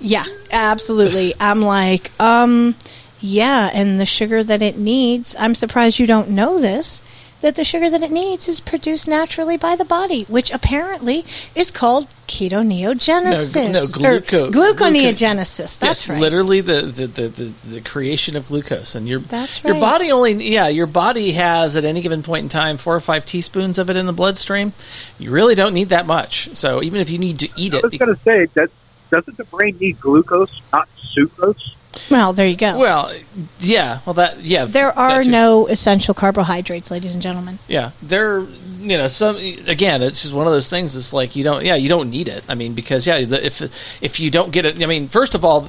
Yeah, 0.00 0.24
absolutely. 0.50 1.34
I'm 1.38 1.60
like, 1.60 2.10
um, 2.18 2.74
yeah, 3.20 3.70
and 3.72 4.00
the 4.00 4.06
sugar 4.06 4.42
that 4.42 4.62
it 4.62 4.78
needs, 4.78 5.36
I'm 5.38 5.54
surprised 5.54 5.98
you 5.98 6.06
don't 6.06 6.30
know 6.30 6.58
this, 6.58 7.02
that 7.42 7.56
the 7.56 7.64
sugar 7.64 7.90
that 7.90 8.02
it 8.02 8.10
needs 8.10 8.48
is 8.48 8.60
produced 8.60 9.06
naturally 9.06 9.56
by 9.56 9.76
the 9.76 9.84
body, 9.84 10.24
which 10.24 10.50
apparently 10.50 11.24
is 11.54 11.70
called 11.70 12.08
ketoneogenesis. 12.28 13.54
No, 13.54 13.72
no, 13.72 13.82
or 13.82 14.20
glucose. 14.20 14.54
gluconeogenesis. 14.54 15.78
That's 15.78 16.06
yes, 16.06 16.08
right. 16.08 16.20
literally 16.20 16.60
the, 16.60 16.82
the, 16.82 17.06
the, 17.06 17.28
the, 17.28 17.52
the 17.64 17.80
creation 17.80 18.36
of 18.36 18.46
glucose, 18.46 18.94
and 18.94 19.08
your 19.08 19.18
That's 19.20 19.62
your 19.62 19.78
body 19.78 20.10
only 20.10 20.32
yeah 20.52 20.68
your 20.68 20.86
body 20.86 21.32
has 21.32 21.76
at 21.76 21.84
any 21.84 22.00
given 22.00 22.22
point 22.22 22.44
in 22.44 22.48
time 22.48 22.76
four 22.76 22.94
or 22.94 23.00
five 23.00 23.26
teaspoons 23.26 23.78
of 23.78 23.90
it 23.90 23.96
in 23.96 24.06
the 24.06 24.12
bloodstream. 24.12 24.72
You 25.18 25.30
really 25.30 25.54
don't 25.54 25.74
need 25.74 25.90
that 25.90 26.06
much. 26.06 26.56
So 26.56 26.82
even 26.82 27.00
if 27.00 27.10
you 27.10 27.18
need 27.18 27.40
to 27.40 27.48
eat 27.56 27.74
it. 27.74 27.76
I 27.76 27.78
it, 27.78 27.90
was 27.90 27.98
going 27.98 28.14
to 28.14 28.22
say 28.22 28.46
that 28.54 28.70
doesn't 29.10 29.36
the 29.36 29.44
brain 29.44 29.76
need 29.78 30.00
glucose, 30.00 30.62
not 30.72 30.88
sucrose? 31.14 31.74
Well, 32.10 32.32
there 32.32 32.46
you 32.46 32.56
go. 32.56 32.78
well, 32.78 33.12
yeah, 33.60 34.00
well 34.06 34.14
that 34.14 34.40
yeah 34.40 34.64
there 34.64 34.96
are 34.98 35.24
no 35.24 35.66
essential 35.66 36.14
carbohydrates, 36.14 36.90
ladies 36.90 37.14
and 37.14 37.22
gentlemen. 37.22 37.58
Yeah, 37.68 37.90
there. 38.02 38.46
You 38.80 38.98
know, 38.98 39.06
some 39.06 39.36
again, 39.36 40.02
it's 40.02 40.22
just 40.22 40.34
one 40.34 40.46
of 40.48 40.52
those 40.52 40.68
things. 40.68 40.96
It's 40.96 41.12
like 41.12 41.36
you 41.36 41.44
don't. 41.44 41.64
Yeah, 41.64 41.76
you 41.76 41.88
don't 41.88 42.10
need 42.10 42.28
it. 42.28 42.42
I 42.48 42.54
mean, 42.54 42.74
because 42.74 43.06
yeah, 43.06 43.24
the, 43.24 43.44
if 43.44 43.62
if 44.02 44.18
you 44.18 44.30
don't 44.30 44.50
get 44.50 44.66
it, 44.66 44.82
I 44.82 44.86
mean, 44.86 45.08
first 45.08 45.36
of 45.36 45.44
all, 45.44 45.68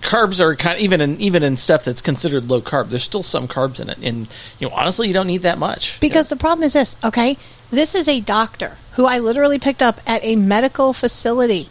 carbs 0.00 0.40
are 0.40 0.54
kind 0.56 0.76
of 0.76 0.80
even 0.80 1.00
in 1.00 1.20
even 1.20 1.42
in 1.42 1.56
stuff 1.56 1.84
that's 1.84 2.02
considered 2.02 2.48
low 2.48 2.60
carb. 2.60 2.90
There's 2.90 3.02
still 3.02 3.22
some 3.22 3.48
carbs 3.48 3.80
in 3.80 3.88
it, 3.88 3.98
and 4.02 4.28
you 4.58 4.68
know 4.68 4.74
honestly, 4.74 5.08
you 5.08 5.14
don't 5.14 5.26
need 5.26 5.42
that 5.42 5.58
much. 5.58 5.98
Because 6.00 6.28
the 6.28 6.36
problem 6.36 6.64
is 6.64 6.74
this, 6.74 6.96
okay? 7.02 7.36
This 7.70 7.94
is 7.94 8.08
a 8.08 8.20
doctor 8.20 8.76
who 8.92 9.06
I 9.06 9.18
literally 9.18 9.58
picked 9.58 9.82
up 9.82 10.00
at 10.06 10.22
a 10.22 10.36
medical 10.36 10.92
facility 10.92 11.68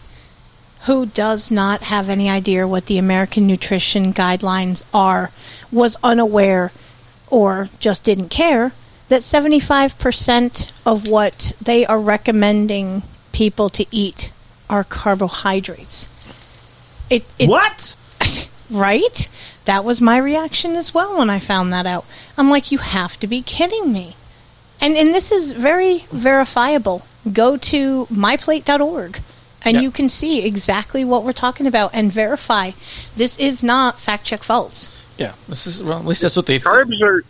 who 0.86 1.05
does 1.07 1.49
not 1.49 1.83
have 1.83 2.09
any 2.09 2.29
idea 2.29 2.67
what 2.67 2.86
the 2.86 2.97
American 2.97 3.47
nutrition 3.47 4.13
guidelines 4.13 4.83
are, 4.93 5.31
was 5.71 5.97
unaware, 6.03 6.71
or 7.27 7.69
just 7.79 8.03
didn't 8.03 8.29
care 8.29 8.71
that 9.07 9.21
75% 9.21 10.69
of 10.86 11.07
what 11.07 11.53
they 11.61 11.86
are 11.86 11.99
recommending 11.99 13.03
people 13.31 13.69
to 13.69 13.86
eat 13.91 14.31
are 14.69 14.83
carbohydrates. 14.83 16.07
It, 17.09 17.25
it 17.38 17.49
what? 17.49 17.95
Right? 18.67 19.29
That 19.65 19.86
was 19.86 20.01
my 20.01 20.17
reaction 20.17 20.75
as 20.75 20.91
well 20.91 21.19
when 21.19 21.29
I 21.29 21.38
found 21.38 21.71
that 21.71 21.86
out. 21.86 22.03
I'm 22.36 22.49
like, 22.49 22.71
you 22.71 22.79
have 22.79 23.19
to 23.19 23.27
be 23.27 23.43
kidding 23.43 23.93
me. 23.93 24.15
And 24.81 24.97
and 24.97 25.13
this 25.13 25.31
is 25.31 25.51
very 25.51 26.07
verifiable. 26.09 27.05
Go 27.31 27.57
to 27.57 28.07
myplate.org 28.07 29.21
and 29.66 29.76
Yep. 29.76 29.84
you 29.84 29.91
can 29.91 30.07
see 30.07 30.45
exactly 30.45 31.03
what 31.03 31.24
we're 31.24 31.34
talking 31.34 31.66
about 31.68 31.91
and 31.93 32.11
verify 32.11 32.72
this 33.16 33.38
is 33.38 33.63
not 33.63 33.99
fact 33.99 34.26
check 34.26 34.43
false. 34.43 35.03
Yeah, 35.18 35.34
this 35.47 35.66
is 35.66 35.84
well. 35.84 35.99
At 35.99 36.05
least 36.05 36.22
that's 36.22 36.36
what 36.36 36.45
they. 36.45 36.59
Carbs 36.59 37.01
are 37.01 37.24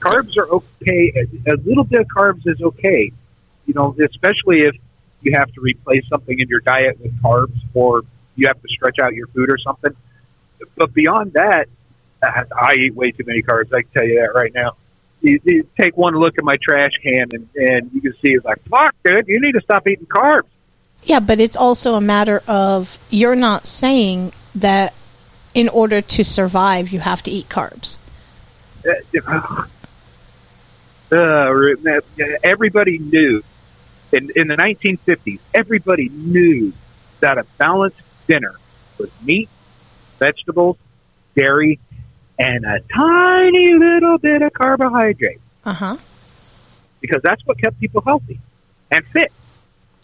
carbs 0.00 0.36
are 0.36 0.48
okay. 0.48 1.12
A, 1.46 1.52
a 1.52 1.56
little 1.64 1.84
bit 1.84 2.00
of 2.00 2.06
carbs 2.08 2.42
is 2.46 2.60
okay. 2.60 3.12
You 3.66 3.74
know, 3.74 3.96
especially 4.04 4.62
if 4.62 4.76
you 5.22 5.32
have 5.36 5.52
to 5.52 5.60
replace 5.60 6.06
something 6.08 6.38
in 6.38 6.48
your 6.48 6.60
diet 6.60 7.00
with 7.00 7.12
carbs, 7.22 7.56
or 7.74 8.02
you 8.34 8.48
have 8.48 8.60
to 8.60 8.68
stretch 8.68 8.98
out 9.00 9.14
your 9.14 9.28
food 9.28 9.50
or 9.50 9.58
something. 9.58 9.94
But 10.76 10.92
beyond 10.92 11.32
that, 11.34 11.66
I 12.22 12.44
I 12.60 12.74
eat 12.74 12.94
way 12.94 13.12
too 13.12 13.24
many 13.24 13.42
carbs. 13.42 13.72
I 13.72 13.82
can 13.82 13.90
tell 13.92 14.04
you 14.04 14.20
that 14.20 14.34
right 14.34 14.52
now. 14.54 14.76
You, 15.20 15.38
you 15.44 15.68
take 15.80 15.96
one 15.96 16.16
look 16.16 16.36
at 16.36 16.42
my 16.42 16.56
trash 16.60 16.90
can, 17.00 17.28
and, 17.30 17.48
and 17.54 17.92
you 17.92 18.00
can 18.00 18.12
see 18.14 18.32
it's 18.32 18.44
like, 18.44 18.60
fuck, 18.68 18.92
dude, 19.04 19.28
you 19.28 19.38
need 19.38 19.52
to 19.52 19.60
stop 19.60 19.86
eating 19.86 20.06
carbs. 20.06 20.48
Yeah, 21.04 21.20
but 21.20 21.40
it's 21.40 21.56
also 21.56 21.94
a 21.94 22.00
matter 22.00 22.42
of 22.46 22.98
you're 23.10 23.34
not 23.36 23.66
saying 23.66 24.32
that 24.54 24.94
in 25.54 25.68
order 25.68 26.00
to 26.00 26.24
survive 26.24 26.90
you 26.90 27.00
have 27.00 27.22
to 27.24 27.30
eat 27.30 27.48
carbs. 27.48 27.98
Uh, 28.84 29.64
uh, 31.12 32.00
everybody 32.42 32.98
knew 32.98 33.42
in, 34.12 34.30
in 34.36 34.46
the 34.48 34.56
1950s, 34.56 35.38
everybody 35.54 36.08
knew 36.08 36.72
that 37.20 37.38
a 37.38 37.44
balanced 37.58 38.00
dinner 38.26 38.54
was 38.98 39.10
meat, 39.22 39.48
vegetables, 40.18 40.76
dairy, 41.36 41.78
and 42.38 42.64
a 42.64 42.80
tiny 42.94 43.74
little 43.74 44.18
bit 44.18 44.42
of 44.42 44.52
carbohydrate 44.52 45.40
Uh 45.64 45.74
huh. 45.74 45.96
because 47.00 47.20
that's 47.22 47.44
what 47.46 47.60
kept 47.60 47.78
people 47.78 48.02
healthy 48.02 48.40
and 48.90 49.04
fit. 49.08 49.32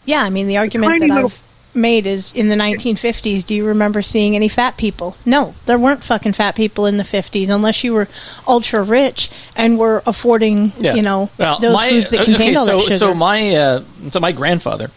Yeah, 0.09 0.23
I 0.23 0.29
mean 0.31 0.47
the 0.47 0.57
argument 0.57 0.93
tiny 0.93 1.07
that 1.07 1.13
little- 1.13 1.29
I've 1.29 1.41
made 1.75 2.07
is 2.07 2.33
in 2.33 2.49
the 2.49 2.55
1950s. 2.55 3.45
Do 3.45 3.53
you 3.53 3.63
remember 3.63 4.01
seeing 4.01 4.35
any 4.35 4.47
fat 4.47 4.75
people? 4.75 5.15
No, 5.23 5.53
there 5.67 5.77
weren't 5.77 6.03
fucking 6.03 6.33
fat 6.33 6.55
people 6.55 6.87
in 6.87 6.97
the 6.97 7.03
50s 7.03 7.49
unless 7.49 7.83
you 7.83 7.93
were 7.93 8.07
ultra 8.47 8.81
rich 8.81 9.29
and 9.55 9.77
were 9.77 10.01
affording, 10.07 10.71
Yeah. 10.79 10.95
you 10.95 11.03
know, 11.03 11.29
well, 11.37 11.59
those 11.59 11.73
my, 11.75 11.89
foods 11.91 12.09
that 12.09 12.21
okay, 12.21 12.31
contained 12.33 12.57
all 12.57 12.65
so 12.65 12.77
that 12.77 12.83
sugar. 12.85 12.97
so 12.97 13.13
my 13.13 13.55
uh, 13.55 13.83
so 14.09 14.19
my 14.19 14.31
grandfather 14.31 14.89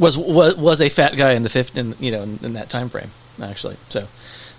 was 0.00 0.18
was, 0.18 0.56
was 0.56 0.80
a 0.80 0.88
fat 0.88 1.16
guy 1.16 1.32
in 1.32 1.44
the 1.44 1.48
fifth 1.48 1.76
in 1.76 1.94
you 2.00 2.10
know 2.10 2.22
in, 2.22 2.40
in 2.42 2.52
that 2.54 2.68
time 2.68 2.88
frame 2.88 3.10
actually. 3.40 3.76
So. 3.88 4.08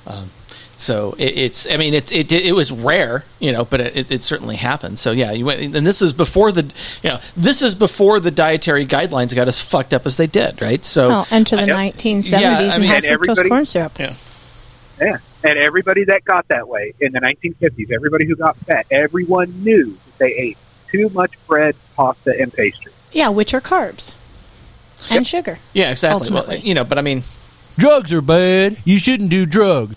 Um, 0.05 0.29
so 0.77 1.13
it, 1.17 1.37
it's, 1.37 1.69
I 1.71 1.77
mean, 1.77 1.93
it, 1.93 2.11
it 2.11 2.31
it 2.31 2.53
was 2.53 2.71
rare, 2.71 3.23
you 3.39 3.51
know, 3.51 3.65
but 3.65 3.81
it, 3.81 4.11
it 4.11 4.23
certainly 4.23 4.55
happened. 4.55 4.99
So 4.99 5.11
yeah, 5.11 5.31
you 5.31 5.45
went, 5.45 5.75
and 5.75 5.85
this 5.85 6.01
is 6.01 6.13
before 6.13 6.51
the, 6.51 6.63
you 7.03 7.09
know, 7.09 7.19
this 7.35 7.61
is 7.61 7.73
before 7.75 8.19
the 8.19 8.31
dietary 8.31 8.85
guidelines 8.85 9.33
got 9.35 9.47
as 9.47 9.61
fucked 9.61 9.93
up 9.93 10.05
as 10.05 10.17
they 10.17 10.27
did, 10.27 10.61
right? 10.61 10.83
So 10.85 11.05
oh, 11.05 11.09
well, 11.09 11.27
enter 11.31 11.55
the 11.55 11.63
1970s 11.63 12.31
Yeah, 12.41 12.57
I 12.59 12.63
and 12.63 12.81
mean, 12.81 12.89
high 12.89 12.95
and 12.97 13.05
fructose 13.05 13.09
everybody- 13.11 13.49
corn 13.49 13.65
syrup. 13.65 13.99
Yeah. 13.99 14.15
Yeah. 15.01 15.17
And 15.43 15.59
everybody 15.59 16.05
that 16.05 16.25
got 16.25 16.47
that 16.47 16.67
way 16.67 16.93
in 16.99 17.11
the 17.11 17.19
1950s, 17.19 17.91
everybody 17.91 18.25
who 18.25 18.35
got 18.35 18.57
fat, 18.57 18.87
everyone 18.89 19.63
knew 19.63 19.91
that 20.05 20.17
they 20.19 20.33
ate 20.33 20.57
too 20.91 21.09
much 21.09 21.31
bread, 21.47 21.75
pasta, 21.95 22.35
and 22.39 22.51
pastry. 22.51 22.91
Yeah, 23.11 23.29
which 23.29 23.53
are 23.53 23.61
carbs 23.61 24.15
and 25.11 25.25
sugar. 25.27 25.59
Yeah, 25.73 25.91
exactly. 25.91 26.31
Well, 26.33 26.55
you 26.55 26.73
know, 26.73 26.83
but 26.83 26.97
I 26.97 27.01
mean, 27.03 27.23
Drugs 27.77 28.11
are 28.11 28.23
bad. 28.23 28.77
You 28.85 28.97
shouldn't 28.97 29.29
do 29.29 29.45
drugs. 29.45 29.95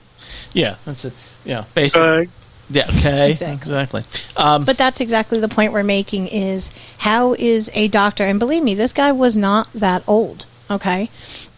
Yeah, 0.52 0.76
that's 0.84 1.04
it. 1.04 1.12
Yeah, 1.44 1.64
basically. 1.74 2.28
Yeah. 2.70 2.88
Okay. 2.88 3.32
Exactly. 3.32 4.04
Um, 4.36 4.64
But 4.64 4.78
that's 4.78 5.00
exactly 5.00 5.40
the 5.40 5.48
point 5.48 5.72
we're 5.72 5.82
making 5.82 6.28
is 6.28 6.70
how 6.98 7.34
is 7.34 7.68
a 7.74 7.88
doctor 7.88 8.24
and 8.24 8.38
believe 8.38 8.62
me 8.62 8.74
this 8.74 8.92
guy 8.92 9.10
was 9.10 9.36
not 9.36 9.72
that 9.72 10.04
old, 10.06 10.46
okay? 10.70 11.10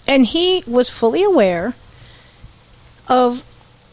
And 0.07 0.25
he 0.25 0.65
was 0.67 0.89
fully 0.89 1.23
aware 1.23 1.75
of 3.09 3.43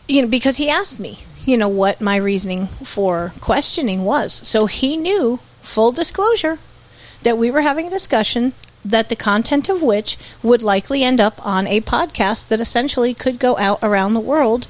you 0.07 0.21
know 0.21 0.27
because 0.27 0.57
he 0.57 0.69
asked 0.69 0.99
me, 0.99 1.19
you 1.45 1.57
know 1.57 1.67
what 1.67 1.99
my 1.99 2.15
reasoning 2.15 2.67
for 2.67 3.33
questioning 3.41 4.05
was. 4.05 4.33
So 4.47 4.65
he 4.65 4.95
knew 4.95 5.39
full 5.61 5.91
disclosure 5.91 6.57
that 7.23 7.37
we 7.37 7.51
were 7.51 7.61
having 7.61 7.87
a 7.87 7.89
discussion 7.91 8.53
that 8.85 9.09
the 9.09 9.15
content 9.15 9.67
of 9.67 9.81
which 9.81 10.17
would 10.41 10.63
likely 10.63 11.03
end 11.03 11.19
up 11.19 11.45
on 11.45 11.67
a 11.67 11.81
podcast 11.81 12.47
that 12.47 12.61
essentially 12.61 13.13
could 13.13 13.39
go 13.39 13.57
out 13.57 13.77
around 13.83 14.13
the 14.13 14.19
world 14.21 14.67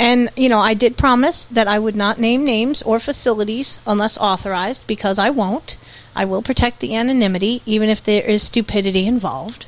and, 0.00 0.30
you 0.34 0.48
know, 0.48 0.60
I 0.60 0.72
did 0.72 0.96
promise 0.96 1.44
that 1.44 1.68
I 1.68 1.78
would 1.78 1.94
not 1.94 2.18
name 2.18 2.42
names 2.42 2.80
or 2.80 2.98
facilities 2.98 3.80
unless 3.86 4.16
authorized 4.16 4.86
because 4.86 5.18
I 5.18 5.28
won't. 5.28 5.76
I 6.16 6.24
will 6.24 6.40
protect 6.40 6.80
the 6.80 6.94
anonymity 6.96 7.60
even 7.66 7.90
if 7.90 8.02
there 8.02 8.22
is 8.22 8.42
stupidity 8.42 9.06
involved. 9.06 9.66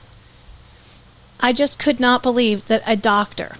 I 1.39 1.53
just 1.53 1.78
could 1.78 2.01
not 2.01 2.22
believe 2.22 2.66
that 2.68 2.83
a 2.87 2.97
doctor, 2.97 3.57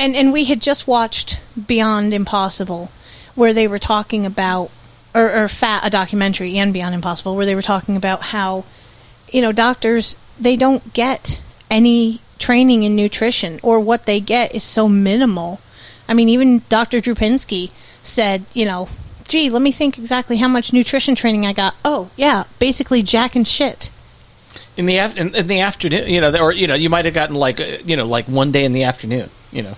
and, 0.00 0.16
and 0.16 0.32
we 0.32 0.46
had 0.46 0.60
just 0.60 0.88
watched 0.88 1.38
Beyond 1.66 2.12
Impossible, 2.12 2.90
where 3.36 3.52
they 3.52 3.68
were 3.68 3.78
talking 3.78 4.26
about, 4.26 4.72
or, 5.14 5.44
or 5.44 5.46
Fat, 5.46 5.86
a 5.86 5.90
documentary, 5.90 6.58
and 6.58 6.72
Beyond 6.72 6.96
Impossible, 6.96 7.36
where 7.36 7.46
they 7.46 7.54
were 7.54 7.62
talking 7.62 7.96
about 7.96 8.22
how, 8.22 8.64
you 9.30 9.42
know, 9.42 9.52
doctors, 9.52 10.16
they 10.40 10.56
don't 10.56 10.92
get 10.92 11.40
any 11.70 12.20
training 12.40 12.82
in 12.82 12.96
nutrition, 12.96 13.60
or 13.62 13.78
what 13.78 14.06
they 14.06 14.18
get 14.18 14.54
is 14.54 14.64
so 14.64 14.88
minimal. 14.88 15.60
I 16.08 16.14
mean, 16.14 16.28
even 16.28 16.62
Dr. 16.68 17.00
Drew 17.00 17.14
Pinsky 17.14 17.70
said, 18.02 18.44
you 18.54 18.64
know, 18.64 18.88
gee, 19.28 19.50
let 19.50 19.62
me 19.62 19.72
think 19.72 19.98
exactly 19.98 20.36
how 20.36 20.48
much 20.48 20.72
nutrition 20.72 21.14
training 21.14 21.44
I 21.46 21.52
got. 21.52 21.74
Oh, 21.84 22.10
yeah, 22.16 22.44
basically 22.58 23.02
jack 23.02 23.34
and 23.36 23.46
shit. 23.46 23.90
in 24.76 24.86
the 24.86 24.98
af- 24.98 25.16
in, 25.16 25.34
in 25.34 25.46
the 25.46 25.60
afternoon, 25.60 26.08
you 26.08 26.20
know, 26.20 26.34
or 26.38 26.52
you 26.52 26.66
know, 26.66 26.74
you 26.74 26.88
might 26.90 27.04
have 27.06 27.14
gotten 27.14 27.34
like 27.34 27.60
uh, 27.60 27.78
you 27.84 27.96
know, 27.96 28.06
like 28.06 28.26
one 28.26 28.52
day 28.52 28.64
in 28.64 28.72
the 28.72 28.84
afternoon, 28.84 29.30
you 29.50 29.62
know. 29.62 29.76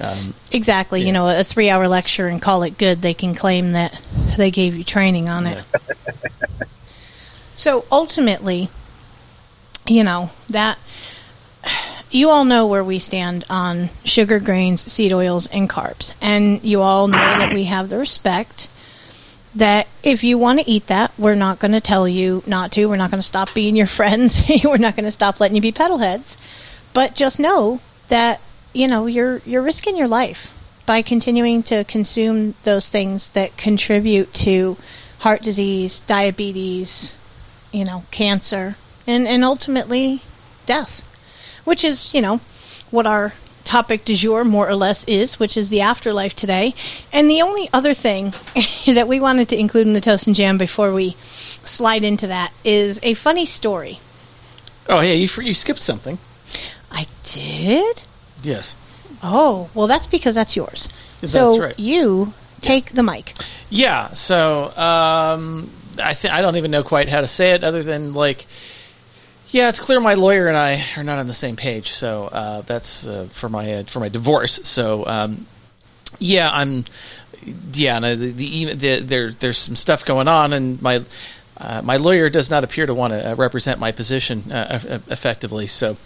Um, 0.00 0.34
Exactly, 0.50 1.02
you 1.06 1.12
know, 1.12 1.28
a 1.28 1.44
three 1.44 1.70
hour 1.70 1.86
lecture 1.86 2.26
and 2.26 2.42
call 2.42 2.62
it 2.64 2.76
good. 2.76 3.02
They 3.02 3.14
can 3.14 3.34
claim 3.34 3.72
that 3.72 3.98
they 4.36 4.50
gave 4.50 4.74
you 4.74 4.82
training 4.84 5.28
on 5.28 5.46
it. 5.46 5.64
so 7.54 7.84
ultimately, 7.90 8.68
you 9.86 10.02
know, 10.02 10.30
that 10.50 10.78
you 12.14 12.30
all 12.30 12.44
know 12.44 12.66
where 12.66 12.84
we 12.84 12.98
stand 12.98 13.44
on 13.48 13.90
sugar, 14.04 14.38
grains, 14.38 14.80
seed 14.80 15.12
oils, 15.12 15.46
and 15.48 15.68
carbs. 15.68 16.14
And 16.20 16.62
you 16.62 16.80
all 16.80 17.08
know 17.08 17.16
that 17.16 17.52
we 17.52 17.64
have 17.64 17.88
the 17.88 17.98
respect 17.98 18.68
that 19.54 19.86
if 20.02 20.24
you 20.24 20.38
want 20.38 20.60
to 20.60 20.70
eat 20.70 20.86
that, 20.86 21.12
we're 21.18 21.34
not 21.34 21.58
going 21.58 21.72
to 21.72 21.80
tell 21.80 22.08
you 22.08 22.42
not 22.46 22.72
to. 22.72 22.86
We're 22.86 22.96
not 22.96 23.10
going 23.10 23.20
to 23.20 23.26
stop 23.26 23.52
being 23.54 23.76
your 23.76 23.86
friends. 23.98 24.44
we're 24.64 24.76
not 24.76 24.96
going 24.96 25.04
to 25.04 25.10
stop 25.10 25.40
letting 25.40 25.56
you 25.56 25.62
be 25.62 25.72
pedalheads. 25.72 26.36
But 26.92 27.14
just 27.14 27.40
know 27.40 27.80
that 28.08 28.40
you 28.74 28.88
know 28.88 29.06
you're 29.06 29.38
you're 29.46 29.62
risking 29.62 29.96
your 29.96 30.08
life 30.08 30.52
by 30.84 31.02
continuing 31.02 31.62
to 31.62 31.84
consume 31.84 32.54
those 32.64 32.88
things 32.88 33.28
that 33.28 33.56
contribute 33.56 34.32
to 34.34 34.76
heart 35.20 35.42
disease, 35.42 36.00
diabetes, 36.00 37.16
you 37.72 37.84
know, 37.84 38.04
cancer, 38.10 38.76
and 39.06 39.26
and 39.26 39.44
ultimately 39.44 40.20
death, 40.66 41.02
which 41.64 41.84
is 41.84 42.12
you 42.14 42.20
know 42.20 42.40
what 42.90 43.06
our 43.06 43.32
topic 43.64 44.04
du 44.04 44.14
jour 44.14 44.44
more 44.44 44.68
or 44.68 44.74
less 44.74 45.04
is, 45.04 45.38
which 45.38 45.56
is 45.56 45.68
the 45.68 45.80
afterlife 45.80 46.34
today. 46.34 46.74
And 47.12 47.30
the 47.30 47.40
only 47.42 47.68
other 47.72 47.94
thing 47.94 48.34
that 48.86 49.06
we 49.08 49.20
wanted 49.20 49.48
to 49.50 49.58
include 49.58 49.86
in 49.86 49.92
the 49.92 50.00
toast 50.00 50.26
and 50.26 50.36
jam 50.36 50.58
before 50.58 50.92
we 50.92 51.16
slide 51.64 52.04
into 52.04 52.26
that 52.26 52.52
is 52.64 52.98
a 53.02 53.14
funny 53.14 53.46
story. 53.46 54.00
oh 54.88 55.00
yeah, 55.00 55.12
you 55.12 55.28
you 55.42 55.54
skipped 55.54 55.82
something. 55.82 56.18
I 56.90 57.06
did. 57.24 58.02
Yes. 58.42 58.76
Oh, 59.22 59.70
well, 59.72 59.86
that's 59.86 60.06
because 60.08 60.34
that's 60.34 60.56
yours. 60.56 60.88
Yes, 61.20 61.32
so 61.32 61.48
that's 61.48 61.58
right. 61.60 61.78
you 61.78 62.34
take 62.60 62.92
the 62.92 63.02
mic. 63.02 63.34
Yeah. 63.70 64.12
So 64.14 64.76
um, 64.76 65.70
I 66.02 66.14
th- 66.14 66.32
I 66.32 66.42
don't 66.42 66.56
even 66.56 66.70
know 66.70 66.82
quite 66.82 67.08
how 67.08 67.20
to 67.20 67.28
say 67.28 67.52
it 67.52 67.62
other 67.64 67.82
than 67.82 68.12
like 68.14 68.46
Yeah, 69.52 69.68
it's 69.68 69.80
clear 69.80 70.00
my 70.00 70.14
lawyer 70.14 70.48
and 70.48 70.56
I 70.56 70.82
are 70.96 71.04
not 71.04 71.18
on 71.18 71.26
the 71.26 71.34
same 71.34 71.56
page. 71.56 71.90
So 71.90 72.24
uh, 72.24 72.62
that's 72.62 73.06
uh, 73.06 73.28
for 73.30 73.50
my 73.50 73.74
uh, 73.74 73.82
for 73.84 74.00
my 74.00 74.08
divorce. 74.08 74.60
So 74.64 75.06
um, 75.06 75.46
yeah, 76.18 76.50
I'm 76.50 76.84
yeah, 77.74 77.96
and 77.96 78.04
uh, 78.04 78.14
the, 78.14 78.30
the, 78.30 78.74
the 78.74 79.00
there 79.00 79.30
there's 79.30 79.58
some 79.58 79.76
stuff 79.76 80.06
going 80.06 80.26
on, 80.26 80.54
and 80.54 80.80
my 80.80 81.02
uh, 81.58 81.82
my 81.82 81.98
lawyer 81.98 82.30
does 82.30 82.50
not 82.50 82.64
appear 82.64 82.86
to 82.86 82.94
want 82.94 83.12
to 83.12 83.32
uh, 83.32 83.34
represent 83.34 83.78
my 83.78 83.92
position 83.92 84.50
uh, 84.50 85.00
effectively. 85.08 85.66
So. 85.66 85.96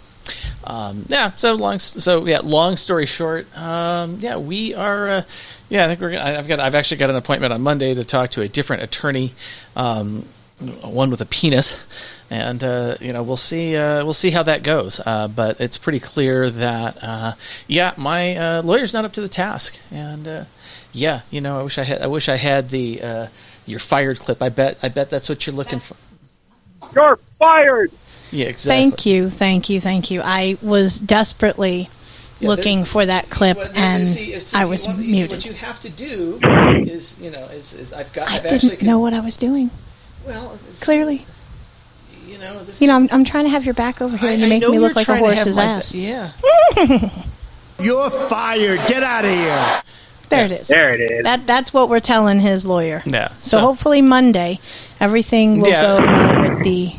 Um, 0.65 1.05
yeah. 1.07 1.31
So 1.37 1.53
long. 1.53 1.79
So 1.79 2.25
yeah. 2.25 2.41
Long 2.43 2.75
story 2.75 3.05
short. 3.05 3.47
Um, 3.57 4.17
yeah, 4.19 4.35
we 4.35 4.75
are. 4.75 5.07
Uh, 5.07 5.21
yeah, 5.69 5.85
I 5.85 5.87
think 5.87 6.01
we're. 6.01 6.11
Gonna, 6.11 6.37
I've 6.37 6.49
got. 6.49 6.59
I've 6.59 6.75
actually 6.75 6.97
got 6.97 7.09
an 7.09 7.15
appointment 7.15 7.53
on 7.53 7.61
Monday 7.61 7.93
to 7.93 8.03
talk 8.03 8.31
to 8.31 8.41
a 8.41 8.49
different 8.49 8.83
attorney. 8.83 9.33
Um, 9.77 10.25
one 10.59 11.09
with 11.11 11.21
a 11.21 11.25
penis, 11.25 11.77
and 12.29 12.63
uh, 12.63 12.95
you 12.99 13.13
know 13.13 13.21
we'll 13.23 13.37
see. 13.37 13.75
Uh, 13.75 14.03
we'll 14.03 14.13
see 14.13 14.31
how 14.31 14.43
that 14.43 14.63
goes. 14.63 14.99
Uh, 15.05 15.27
but 15.27 15.59
it's 15.61 15.77
pretty 15.77 15.99
clear 15.99 16.49
that 16.49 16.97
uh, 17.01 17.33
yeah, 17.67 17.93
my 17.97 18.35
uh, 18.35 18.61
lawyer's 18.63 18.93
not 18.93 19.05
up 19.05 19.13
to 19.13 19.21
the 19.21 19.29
task, 19.29 19.79
and 19.91 20.27
uh, 20.27 20.43
yeah, 20.93 21.21
you 21.29 21.41
know, 21.41 21.59
I 21.59 21.63
wish 21.63 21.77
I 21.77 21.83
had. 21.83 22.01
I 22.01 22.07
wish 22.07 22.27
I 22.27 22.37
had 22.37 22.69
the 22.69 23.01
uh, 23.01 23.27
you're 23.65 23.79
fired 23.79 24.19
clip. 24.19 24.41
I 24.41 24.49
bet. 24.49 24.77
I 24.81 24.89
bet 24.89 25.09
that's 25.09 25.29
what 25.29 25.45
you're 25.45 25.55
looking 25.55 25.79
for. 25.79 25.95
You're 26.95 27.19
fired. 27.37 27.91
Yeah, 28.31 28.47
exactly. 28.47 28.89
Thank 28.89 29.05
you, 29.05 29.29
thank 29.29 29.69
you, 29.69 29.79
thank 29.79 30.11
you. 30.11 30.21
I 30.21 30.57
was 30.61 30.99
desperately 30.99 31.89
Yeah, 32.39 32.49
looking 32.49 32.83
for 32.83 33.05
that 33.05 33.29
clip, 33.29 33.55
Well, 33.57 33.71
and 33.73 34.05
see, 34.07 34.33
if- 34.33 34.43
see, 34.43 34.57
I 34.57 34.65
was 34.65 34.85
want- 34.85 34.99
muted. 34.99 35.31
What 35.37 35.45
you 35.45 35.53
have 35.53 35.79
to 35.81 35.89
do 35.89 36.37
is, 36.85 37.17
you 37.21 37.31
know, 37.31 37.45
is, 37.45 37.73
is 37.73 37.93
I've 37.93 38.11
got. 38.11 38.27
I 38.29 38.35
I've 38.35 38.43
didn't 38.43 38.71
actually 38.71 38.85
know 38.87 38.99
what 38.99 39.13
I 39.13 39.21
was 39.21 39.37
doing. 39.37 39.69
Well, 40.27 40.53
it's- 40.53 40.83
Clearly, 40.83 41.25
you 42.27 42.37
know, 42.37 42.63
this 42.65 42.81
you 42.81 42.87
know, 42.87 42.95
I'm, 42.95 43.07
I'm 43.11 43.23
trying 43.23 43.45
to 43.45 43.49
have 43.49 43.65
your 43.65 43.73
back 43.73 44.01
over 44.01 44.15
here, 44.17 44.29
and 44.29 44.39
you 44.39 44.45
I 44.45 44.49
make 44.49 44.61
me 44.69 44.77
look 44.79 44.95
like 44.95 45.03
a 45.03 45.05
trying 45.05 45.23
to 45.23 45.33
horse's 45.35 45.55
my- 45.57 45.63
ass. 45.63 45.95
Yeah. 45.95 46.31
You're 47.79 48.09
fired. 48.09 48.79
Get 48.87 49.03
out 49.03 49.23
of 49.25 49.31
here. 49.31 49.81
There 50.29 50.45
it 50.45 50.51
is. 50.51 50.67
There 50.67 50.93
it 50.93 50.99
is. 50.99 51.23
That 51.23 51.47
that's 51.47 51.71
what 51.73 51.89
we're 51.89 51.99
telling 52.01 52.39
his 52.39 52.65
lawyer. 52.65 53.01
Yeah. 53.05 53.31
So, 53.43 53.59
hopefully 53.61 54.01
Monday, 54.01 54.59
everything 54.99 55.61
will 55.61 55.69
Yeah. 55.69 55.81
go 55.81 56.05
well 56.05 56.49
with 56.55 56.63
the 56.63 56.91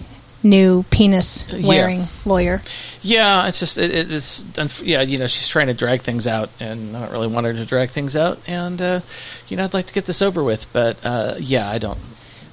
new 0.44 0.84
penis 0.84 1.46
wearing 1.52 2.04
lawyer. 2.24 2.62
Yeah, 3.02 3.48
it's 3.48 3.58
just 3.60 3.76
it, 3.76 3.90
it 3.94 4.10
is. 4.10 4.44
Yeah, 4.82 5.02
you 5.02 5.18
know, 5.18 5.26
she's 5.26 5.48
trying 5.48 5.66
to 5.66 5.74
drag 5.74 6.02
things 6.02 6.26
out, 6.26 6.48
and 6.60 6.96
I 6.96 7.00
don't 7.00 7.10
really 7.12 7.26
want 7.26 7.44
her 7.46 7.52
to 7.52 7.64
drag 7.66 7.90
things 7.90 8.16
out. 8.16 8.38
And 8.46 8.80
uh, 8.80 9.00
you 9.48 9.56
know, 9.58 9.64
I'd 9.64 9.74
like 9.74 9.86
to 9.86 9.94
get 9.94 10.06
this 10.06 10.22
over 10.22 10.42
with, 10.42 10.72
but 10.72 10.96
uh, 11.04 11.34
yeah, 11.38 11.68
I 11.68 11.78
don't. 11.78 11.98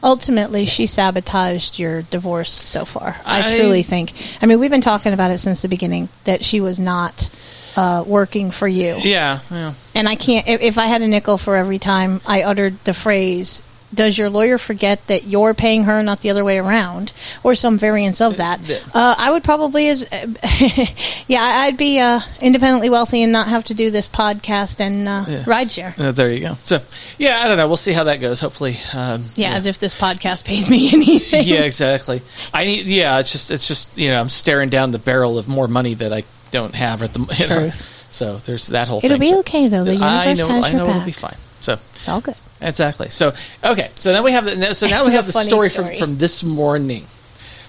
Ultimately, 0.06 0.68
she 0.68 0.86
sabotaged 0.86 1.80
your 1.80 2.03
divorce 2.03 2.51
so 2.51 2.86
far. 2.86 3.18
I, 3.26 3.53
I- 3.53 3.58
truly 3.58 3.82
think. 3.84 4.14
I 4.41 4.45
mean, 4.45 4.60
we've 4.60 4.70
been 4.70 4.80
talking 4.80 5.12
about 5.14 5.32
it 5.32 5.39
since 5.39 5.64
the 5.64 5.68
beginning 5.68 6.10
that 6.26 6.45
she 6.45 6.62
was 6.62 6.80
not 6.80 7.30
uh, 7.76 8.03
working 8.06 8.51
for 8.51 8.68
you. 8.68 8.97
Yeah, 9.01 9.39
yeah. 9.49 9.74
And 9.95 10.08
I 10.08 10.16
can't. 10.16 10.47
If, 10.47 10.62
if 10.62 10.78
I 10.78 10.86
had 10.86 11.01
a 11.01 11.08
nickel 11.08 11.38
for 11.39 11.56
every 11.56 11.80
time 11.80 12.22
I 12.26 12.43
uttered 12.43 12.78
the 12.84 12.93
phrase, 12.93 13.62
"Does 13.94 14.18
your 14.18 14.30
lawyer 14.30 14.58
forget 14.58 15.06
that 15.08 15.26
you're 15.26 15.54
paying 15.54 15.84
her, 15.86 16.02
not 16.04 16.20
the 16.22 16.30
other 16.30 16.44
way 16.44 16.58
around," 16.58 17.14
or 17.44 17.56
some 17.56 17.78
variance 17.78 18.20
of 18.22 18.38
that, 18.38 18.60
uh, 18.94 19.16
I 19.18 19.32
would 19.32 19.44
probably 19.44 19.88
as 19.90 20.06
yeah, 21.28 21.42
I'd 21.42 21.78
be 21.78 22.00
uh, 22.00 22.20
independently 22.42 22.90
wealthy 22.90 23.22
and 23.24 23.32
not 23.32 23.48
have 23.48 23.64
to 23.66 23.74
do 23.74 23.92
this 23.92 24.08
podcast 24.08 24.80
and 24.80 25.08
uh, 25.08 25.26
Yeah. 25.28 25.44
rideshare. 25.44 25.98
Uh, 26.00 26.12
there 26.12 26.32
you 26.32 26.40
go. 26.42 26.58
So, 26.66 26.82
yeah, 27.18 27.42
I 27.44 27.48
don't 27.48 27.58
know. 27.58 27.68
We'll 27.68 27.78
see 27.78 27.94
how 27.94 28.06
that 28.06 28.22
goes. 28.22 28.40
Hopefully, 28.40 28.78
um, 28.94 29.26
Yeah, 29.36 29.54
as 29.56 29.66
if 29.66 29.80
this 29.80 29.94
podcast 29.94 30.46
pays 30.46 30.70
me 30.70 30.90
anything. 30.94 31.44
yeah, 31.46 31.62
exactly. 31.62 32.22
I 32.54 32.66
need. 32.66 32.86
Yeah, 32.86 33.20
it's 33.20 33.32
just. 33.32 33.52
It's 33.52 33.68
just. 33.68 33.90
You 33.98 34.10
know, 34.10 34.20
I'm 34.20 34.30
staring 34.30 34.70
down 34.70 34.92
the 34.92 35.00
barrel 35.00 35.38
of 35.38 35.48
more 35.48 35.68
money 35.68 35.94
that 35.96 36.12
I 36.14 36.24
don't 36.52 36.76
have 36.76 37.02
at 37.04 37.14
the. 37.14 37.20
You 37.40 37.48
know, 37.48 37.72
so 38.10 38.38
there's 38.46 38.68
that 38.68 38.88
whole. 38.88 39.00
It'll 39.04 39.18
thing. 39.20 39.32
be 39.32 39.36
okay 39.40 39.68
though. 39.68 39.84
The 39.84 39.94
universe 39.94 40.10
I 40.10 40.34
know. 40.34 40.48
has 40.48 40.66
I 40.66 40.72
know 40.72 40.86
back. 40.88 40.96
it'll 40.96 41.06
be 41.06 41.12
fine. 41.12 41.38
So 41.60 41.80
It's 41.96 42.08
all 42.08 42.22
good. 42.22 42.36
Exactly. 42.62 43.10
So 43.10 43.34
okay. 43.64 43.91
So 43.99 44.12
now 44.14 44.24
we 44.24 44.32
have 44.32 44.45
the. 44.45 44.74
So 44.74 44.88
now 44.88 45.06
we 45.06 45.12
have 45.18 45.26
the 45.26 45.34
story, 45.34 45.70
story. 45.70 45.89
from 45.91 45.97
from 45.99 46.18
this 46.18 46.43
morning. 46.43 47.06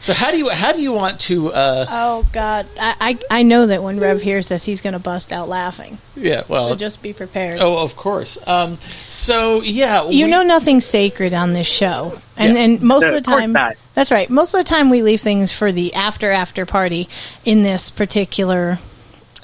So 0.03 0.13
how 0.13 0.31
do 0.31 0.39
you 0.39 0.51
how 0.51 0.73
do 0.73 0.81
you 0.81 0.93
want 0.93 1.19
to? 1.23 1.53
Uh, 1.53 1.87
Oh 1.89 2.29
God, 2.33 2.67
I, 2.79 3.19
I 3.31 3.41
I 3.41 3.43
know 3.43 3.67
that 3.67 3.83
when 3.83 3.99
Rev 3.99 4.23
hears 4.23 4.49
this, 4.49 4.65
he's 4.65 4.81
going 4.81 4.93
to 4.93 5.01
bust 5.01 5.33
out 5.33 5.49
laughing. 5.49 5.99
yeah. 6.15 6.45
Well. 6.47 6.69
So 6.69 6.75
just 6.77 7.03
be 7.03 7.13
prepared. 7.13 7.59
oh, 7.61 7.79
of 7.79 7.97
course. 7.97 8.39
Um. 8.47 8.77
So 9.09 9.63
yeah. 9.63 10.07
you 10.09 10.27
we- 10.27 10.31
know 10.31 10.45
nothing's 10.45 10.85
sacred 10.85 11.35
on 11.35 11.55
this 11.55 11.67
show, 11.67 12.21
and 12.37 12.55
Yeah. 12.55 12.63
and 12.63 12.83
most 12.83 13.03
No, 13.03 13.09
of 13.09 13.13
the 13.15 13.31
of 13.33 13.39
time, 13.39 13.53
not. 13.53 13.75
that's 13.95 14.13
right. 14.13 14.31
Most 14.31 14.55
of 14.55 14.59
the 14.61 14.69
time, 14.69 14.91
we 14.91 15.03
leave 15.03 15.23
things 15.23 15.51
for 15.51 15.73
the 15.73 15.93
after 15.95 16.31
after 16.31 16.67
party 16.67 17.09
in 17.45 17.63
this 17.65 17.91
particular 17.91 18.79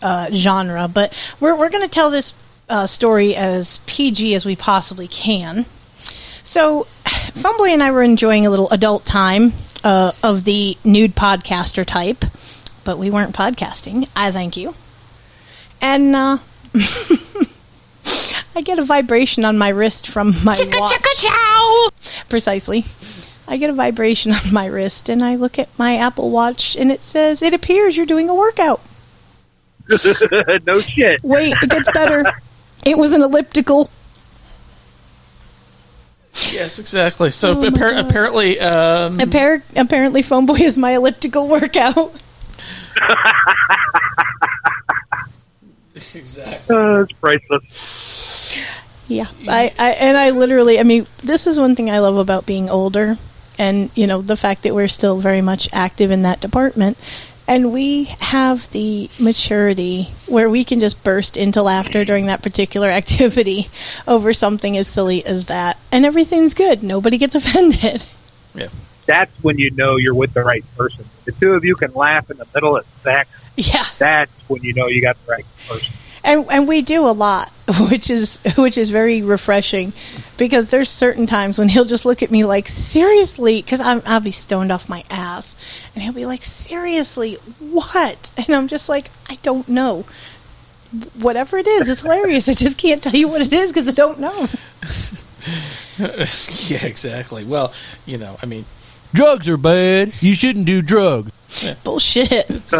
uh, 0.00 0.28
genre. 0.32 0.86
But 0.86 1.12
we're 1.40 1.56
we're 1.56 1.70
going 1.70 1.82
to 1.82 1.90
tell 1.92 2.10
this 2.10 2.34
uh, 2.68 2.86
story 2.86 3.34
as 3.34 3.80
PG 3.86 4.34
as 4.34 4.46
we 4.46 4.56
possibly 4.56 5.08
can. 5.08 5.66
So, 6.42 6.86
Phoneboy 7.04 7.70
and 7.70 7.82
I 7.82 7.90
were 7.90 8.02
enjoying 8.02 8.46
a 8.46 8.50
little 8.50 8.70
adult 8.70 9.04
time 9.04 9.52
uh, 9.84 10.12
of 10.22 10.44
the 10.44 10.76
nude 10.84 11.14
podcaster 11.14 11.84
type, 11.84 12.24
but 12.84 12.98
we 12.98 13.10
weren't 13.10 13.34
podcasting. 13.34 14.08
I 14.14 14.30
thank 14.30 14.56
you. 14.56 14.74
And 15.80 16.14
uh, 16.14 16.38
I 18.54 18.60
get 18.62 18.78
a 18.78 18.84
vibration 18.84 19.44
on 19.44 19.58
my 19.58 19.70
wrist 19.70 20.06
from 20.06 20.34
my 20.44 20.56
watch. 20.78 20.92
Precisely. 22.28 22.84
I 23.48 23.56
get 23.56 23.70
a 23.70 23.74
vibration 23.74 24.32
on 24.32 24.52
my 24.52 24.66
wrist, 24.66 25.08
and 25.08 25.24
I 25.24 25.36
look 25.36 25.58
at 25.58 25.68
my 25.78 25.96
Apple 25.96 26.30
Watch, 26.30 26.76
and 26.76 26.90
it 26.90 27.02
says, 27.02 27.42
"It 27.42 27.52
appears 27.52 27.96
you're 27.96 28.06
doing 28.06 28.28
a 28.28 28.34
workout." 28.34 28.80
no 30.66 30.80
shit. 30.80 31.22
Wait, 31.22 31.54
it 31.60 31.68
gets 31.68 31.90
better. 31.92 32.24
it 32.84 32.98
was 32.98 33.12
an 33.12 33.22
elliptical. 33.22 33.90
Yes, 36.50 36.78
exactly. 36.78 37.30
So 37.30 37.50
Oh 37.52 37.56
appar- 37.56 37.98
apparently, 37.98 38.58
um, 38.58 39.16
Appar- 39.16 39.62
apparently, 39.76 40.22
Phoneboy 40.22 40.60
is 40.60 40.78
my 40.78 40.92
elliptical 40.92 41.46
workout. 41.46 42.12
exactly. 46.14 46.76
Uh, 46.76 47.02
it's 47.02 47.12
priceless. 47.12 48.58
Yeah, 49.08 49.26
I, 49.46 49.72
I 49.78 49.90
and 49.92 50.16
I 50.16 50.30
literally, 50.30 50.78
I 50.80 50.84
mean, 50.84 51.06
this 51.18 51.46
is 51.46 51.58
one 51.58 51.76
thing 51.76 51.90
I 51.90 51.98
love 51.98 52.16
about 52.16 52.46
being 52.46 52.70
older, 52.70 53.18
and 53.58 53.90
you 53.94 54.06
know 54.06 54.22
the 54.22 54.36
fact 54.36 54.62
that 54.62 54.74
we're 54.74 54.88
still 54.88 55.18
very 55.18 55.42
much 55.42 55.68
active 55.72 56.10
in 56.10 56.22
that 56.22 56.40
department, 56.40 56.96
and 57.46 57.72
we 57.72 58.04
have 58.20 58.70
the 58.70 59.10
maturity 59.18 60.10
where 60.26 60.48
we 60.48 60.64
can 60.64 60.80
just 60.80 61.02
burst 61.02 61.36
into 61.36 61.62
laughter 61.62 62.04
during 62.04 62.26
that 62.26 62.42
particular 62.42 62.88
activity 63.02 63.68
over 64.06 64.32
something 64.32 64.76
as 64.76 64.88
silly 64.88 65.24
as 65.24 65.46
that, 65.46 65.78
and 65.90 66.04
everything's 66.04 66.54
good. 66.54 66.82
Nobody 66.82 67.18
gets 67.18 67.34
offended. 67.36 68.06
Yeah. 68.54 68.68
That's 69.06 69.32
when 69.42 69.58
you 69.58 69.70
know 69.72 69.96
you're 69.96 70.14
with 70.14 70.32
the 70.32 70.42
right 70.42 70.64
person. 70.76 71.04
The 71.24 71.32
two 71.32 71.52
of 71.52 71.64
you 71.64 71.74
can 71.74 71.92
laugh 71.92 72.30
in 72.30 72.36
the 72.36 72.46
middle 72.54 72.76
of 72.76 72.86
sex. 73.02 73.28
Yeah. 73.56 73.84
That's 73.98 74.30
when 74.48 74.62
you 74.62 74.74
know 74.74 74.86
you 74.86 75.02
got 75.02 75.16
the 75.26 75.32
right 75.32 75.46
person. 75.68 75.92
And 76.24 76.46
and 76.50 76.68
we 76.68 76.82
do 76.82 77.06
a 77.06 77.12
lot, 77.12 77.50
which 77.90 78.10
is 78.10 78.38
which 78.56 78.78
is 78.78 78.90
very 78.90 79.22
refreshing, 79.22 79.92
because 80.36 80.70
there's 80.70 80.88
certain 80.88 81.26
times 81.26 81.58
when 81.58 81.68
he'll 81.68 81.84
just 81.84 82.04
look 82.04 82.22
at 82.22 82.30
me 82.30 82.44
like 82.44 82.68
seriously, 82.68 83.62
because 83.62 83.80
I'll 83.80 84.20
be 84.20 84.30
stoned 84.30 84.72
off 84.72 84.88
my 84.88 85.04
ass, 85.10 85.56
and 85.94 86.02
he'll 86.02 86.12
be 86.12 86.26
like 86.26 86.42
seriously, 86.42 87.34
what? 87.58 88.30
And 88.36 88.50
I'm 88.54 88.68
just 88.68 88.88
like 88.88 89.10
I 89.28 89.38
don't 89.42 89.68
know. 89.68 90.04
Whatever 91.18 91.56
it 91.56 91.66
is, 91.66 91.88
it's 91.88 92.02
hilarious. 92.02 92.50
I 92.50 92.54
just 92.54 92.76
can't 92.76 93.02
tell 93.02 93.14
you 93.14 93.26
what 93.26 93.40
it 93.40 93.50
is 93.50 93.72
because 93.72 93.88
I 93.88 93.92
don't 93.92 94.20
know. 94.20 94.46
yeah, 96.68 96.84
exactly. 96.84 97.44
Well, 97.44 97.72
you 98.04 98.18
know, 98.18 98.36
I 98.42 98.44
mean, 98.46 98.66
Drugs 99.14 99.46
are 99.48 99.58
bad. 99.58 100.12
You 100.20 100.34
shouldn't 100.34 100.66
do 100.66 100.80
drugs. 100.80 101.30
Bullshit. 101.84 102.32
It's, 102.48 102.72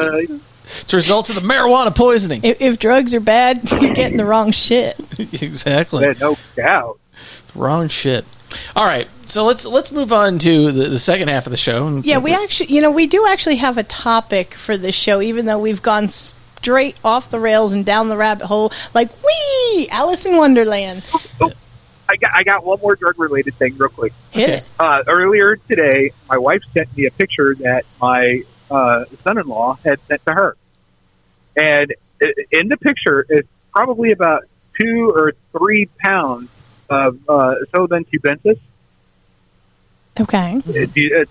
it's 0.64 0.92
a 0.92 0.96
result 0.96 1.30
of 1.30 1.36
the 1.36 1.42
marijuana 1.42 1.94
poisoning. 1.94 2.40
If, 2.42 2.60
if 2.60 2.78
drugs 2.78 3.14
are 3.14 3.20
bad, 3.20 3.70
you're 3.80 3.94
getting 3.94 4.16
the 4.16 4.24
wrong 4.24 4.52
shit. 4.52 4.96
exactly. 5.18 6.04
Yeah, 6.04 6.14
no 6.20 6.36
doubt. 6.56 6.98
Wrong 7.54 7.88
shit. 7.88 8.24
All 8.76 8.84
right, 8.84 9.08
so 9.26 9.44
let's 9.44 9.64
let's 9.64 9.92
move 9.92 10.12
on 10.12 10.38
to 10.40 10.72
the, 10.72 10.88
the 10.88 10.98
second 10.98 11.28
half 11.28 11.46
of 11.46 11.52
the 11.52 11.56
show. 11.56 12.02
Yeah, 12.04 12.18
we 12.18 12.34
actually, 12.34 12.74
you 12.74 12.82
know, 12.82 12.90
we 12.90 13.06
do 13.06 13.26
actually 13.26 13.56
have 13.56 13.78
a 13.78 13.82
topic 13.82 14.54
for 14.54 14.76
this 14.76 14.94
show, 14.94 15.22
even 15.22 15.46
though 15.46 15.58
we've 15.58 15.80
gone 15.80 16.08
straight 16.08 16.96
off 17.04 17.30
the 17.30 17.40
rails 17.40 17.72
and 17.72 17.84
down 17.84 18.08
the 18.08 18.16
rabbit 18.16 18.46
hole, 18.46 18.72
like 18.94 19.10
wee, 19.24 19.88
Alice 19.90 20.26
in 20.26 20.36
Wonderland. 20.36 21.02
I 22.08 22.16
got 22.16 22.30
I 22.34 22.42
got 22.42 22.64
one 22.64 22.78
more 22.80 22.94
drug 22.94 23.18
related 23.18 23.54
thing 23.54 23.76
real 23.78 23.88
quick. 23.88 24.12
Hit 24.30 24.50
it. 24.50 24.64
Uh, 24.78 25.02
earlier 25.06 25.56
today, 25.56 26.12
my 26.28 26.36
wife 26.36 26.62
sent 26.74 26.94
me 26.96 27.06
a 27.06 27.10
picture 27.10 27.54
that 27.60 27.84
my 28.00 28.42
uh, 28.72 29.04
son-in-law 29.24 29.78
had 29.84 29.98
sent 30.08 30.24
to 30.26 30.32
her, 30.32 30.56
and 31.56 31.94
in 32.50 32.68
the 32.68 32.76
picture 32.76 33.24
is 33.28 33.44
probably 33.72 34.12
about 34.12 34.44
two 34.80 35.12
or 35.14 35.32
three 35.56 35.86
pounds 35.98 36.48
of 36.88 37.18
uh, 37.28 37.54
Sodan 37.72 38.06
cubensis. 38.12 38.58
Okay. 40.18 40.60
It- 40.66 40.90
it- 40.94 41.28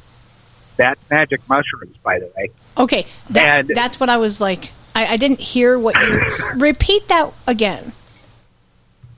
That's 0.78 1.00
magic 1.12 1.42
mushrooms, 1.48 1.96
by 2.04 2.18
the 2.20 2.32
way. 2.36 2.50
Okay, 2.78 3.06
that, 3.32 3.60
And- 3.60 3.70
that's 3.76 4.00
what 4.00 4.10
I 4.10 4.18
was 4.18 4.40
like. 4.42 4.72
I, 4.96 5.06
I 5.14 5.18
didn't 5.18 5.40
hear 5.40 5.78
what 5.78 5.96
you 5.96 6.22
repeat 6.56 7.08
that 7.10 7.32
again. 7.48 7.92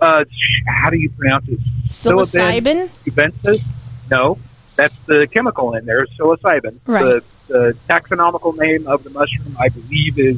Uh, 0.01 0.25
how 0.67 0.89
do 0.89 0.97
you 0.99 1.09
pronounce 1.11 1.47
it? 1.47 1.59
Psilocybin? 1.87 2.89
Cubensis? 3.05 3.63
No, 4.11 4.37
that's 4.75 4.95
the 5.05 5.27
chemical 5.31 5.73
in 5.75 5.85
there. 5.85 6.05
Psilocybin. 6.17 6.79
Right. 6.85 7.05
The, 7.05 7.23
the 7.47 7.77
taxonomical 7.89 8.57
name 8.57 8.87
of 8.87 9.03
the 9.03 9.09
mushroom, 9.09 9.55
I 9.59 9.69
believe, 9.69 10.17
is, 10.19 10.37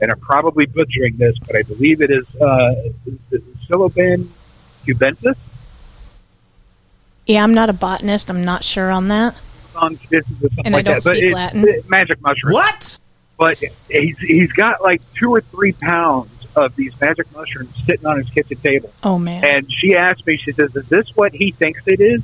and 0.00 0.10
I'm 0.10 0.20
probably 0.20 0.66
butchering 0.66 1.16
this, 1.16 1.36
but 1.46 1.56
I 1.56 1.62
believe 1.62 2.00
it 2.00 2.10
is 2.10 2.24
uh, 2.40 2.74
Psilocybin 3.68 4.28
cubensis. 4.86 5.36
Yeah, 7.26 7.42
I'm 7.42 7.54
not 7.54 7.70
a 7.70 7.72
botanist. 7.72 8.28
I'm 8.28 8.44
not 8.44 8.64
sure 8.64 8.90
on 8.90 9.08
that. 9.08 9.34
on 9.74 9.96
cubensis 9.96 10.36
or 10.42 10.48
something 10.48 10.66
And 10.66 10.76
I 10.76 10.82
don't 10.82 10.96
that. 10.96 11.04
But 11.04 11.16
speak 11.16 11.24
it's 11.24 11.34
Latin. 11.34 11.64
it's 11.66 11.88
magic 11.88 12.20
mushroom. 12.20 12.52
What? 12.52 12.98
But 13.38 13.58
he's 13.88 14.18
he's 14.18 14.52
got 14.52 14.82
like 14.82 15.02
two 15.14 15.34
or 15.34 15.40
three 15.40 15.72
pounds 15.72 16.30
of 16.54 16.76
these 16.76 16.92
magic 17.00 17.30
mushrooms 17.32 17.74
sitting 17.84 18.06
on 18.06 18.18
his 18.18 18.28
kitchen 18.30 18.56
table. 18.58 18.92
Oh 19.02 19.18
man! 19.18 19.44
And 19.44 19.72
she 19.72 19.96
asked 19.96 20.24
me, 20.26 20.36
she 20.36 20.52
says, 20.52 20.74
"Is 20.76 20.86
this 20.88 21.06
what 21.16 21.32
he 21.34 21.50
thinks 21.50 21.80
it 21.86 22.00
is?" 22.00 22.22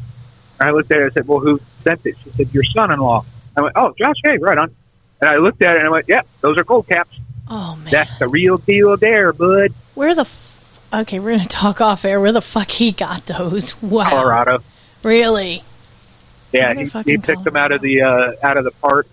And 0.61 0.69
I 0.69 0.73
looked 0.73 0.91
at 0.93 0.99
her. 0.99 1.07
I 1.07 1.11
said, 1.11 1.27
"Well, 1.27 1.41
who 1.41 1.59
sent 1.83 2.05
it?" 2.05 2.17
She 2.23 2.31
said, 2.37 2.53
"Your 2.53 2.65
son-in-law." 2.65 3.25
I 3.57 3.61
went, 3.63 3.73
"Oh, 3.77 3.95
Josh, 3.99 4.17
hey, 4.23 4.37
right 4.39 4.59
on." 4.59 4.75
And 5.21 5.29
I 5.31 5.37
looked 5.37 5.63
at 5.63 5.75
it 5.75 5.79
and 5.79 5.87
I 5.87 5.91
went, 5.91 6.07
"Yeah, 6.09 6.23
those 6.43 6.57
are 6.59 6.65
gold 6.65 6.87
caps. 6.87 7.19
Oh 7.49 7.77
man, 7.77 7.91
That's 7.91 8.19
the 8.19 8.29
real 8.29 8.59
deal, 8.59 8.97
there, 8.97 9.33
bud." 9.33 9.73
where 9.95 10.15
the? 10.15 10.23
F- 10.23 10.79
okay, 10.93 11.19
we're 11.19 11.33
gonna 11.37 11.47
talk 11.49 11.81
off 11.81 12.05
air. 12.05 12.21
Where 12.21 12.33
the 12.33 12.43
fuck 12.43 12.71
he 12.71 12.93
got 12.93 13.27
those? 13.27 13.81
Wow, 13.83 14.11
Colorado. 14.11 14.63
really? 15.03 15.65
Yeah, 16.53 16.75
he, 16.75 16.85
he 17.05 17.17
picked 17.17 17.45
them 17.45 17.57
out 17.57 17.73
of 17.73 17.81
the 17.81 18.03
uh, 18.03 18.33
out 18.43 18.57
of 18.57 18.65
the 18.65 18.71
park 18.73 19.07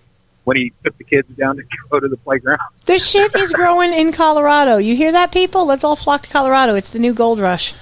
when 0.44 0.56
he 0.56 0.72
took 0.84 0.96
the 0.98 1.04
kids 1.04 1.28
down 1.36 1.56
to 1.56 1.62
go 1.90 2.00
to 2.00 2.08
the 2.08 2.16
playground. 2.16 2.60
This 2.84 3.08
shit 3.08 3.34
is 3.36 3.52
growing 3.52 3.92
in 3.92 4.12
Colorado. 4.12 4.76
You 4.78 4.96
hear 4.96 5.12
that, 5.12 5.32
people? 5.32 5.64
Let's 5.66 5.84
all 5.84 5.96
flock 5.96 6.22
to 6.22 6.30
Colorado. 6.30 6.74
It's 6.74 6.90
the 6.90 6.98
new 6.98 7.12
gold 7.14 7.38
rush. 7.38 7.74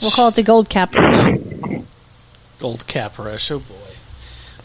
We'll 0.00 0.10
call 0.10 0.28
it 0.28 0.34
the 0.36 0.42
gold 0.42 0.68
cap 0.68 0.94
rush. 0.94 1.38
Gold 2.58 2.86
cap 2.86 3.18
rush. 3.18 3.50
Oh 3.50 3.60
boy. 3.60 3.74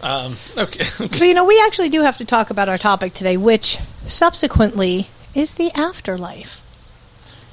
Um, 0.02 0.38
okay. 0.58 0.84
So 1.16 1.26
you 1.26 1.34
know, 1.34 1.46
we 1.46 1.62
actually 1.66 1.90
do 1.90 2.02
have 2.02 2.18
to 2.18 2.26
talk 2.26 2.50
about 2.50 2.68
our 2.70 2.78
topic 2.78 3.14
today, 3.14 3.38
which 3.38 3.78
subsequently 4.06 5.08
is 5.34 5.54
the 5.56 5.72
afterlife. 5.74 6.62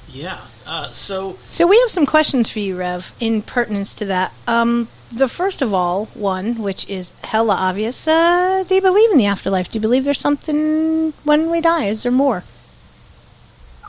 yeah. 0.09 0.39
Uh, 0.65 0.91
so 0.91 1.37
So 1.51 1.65
we 1.67 1.79
have 1.79 1.89
some 1.89 2.05
questions 2.05 2.49
for 2.49 2.59
you, 2.59 2.77
Rev, 2.77 3.11
in 3.19 3.41
pertinence 3.41 3.95
to 3.95 4.05
that. 4.05 4.33
Um, 4.47 4.87
the 5.11 5.27
first 5.27 5.61
of 5.61 5.73
all, 5.73 6.05
one 6.13 6.61
which 6.61 6.87
is 6.87 7.11
hella 7.23 7.55
obvious. 7.55 8.07
Uh, 8.07 8.63
do 8.67 8.75
you 8.75 8.81
believe 8.81 9.11
in 9.11 9.17
the 9.17 9.25
afterlife? 9.25 9.69
Do 9.71 9.77
you 9.77 9.81
believe 9.81 10.03
there's 10.05 10.19
something 10.19 11.13
when 11.23 11.49
we 11.49 11.61
die? 11.61 11.85
Is 11.85 12.03
there 12.03 12.11
more? 12.11 12.43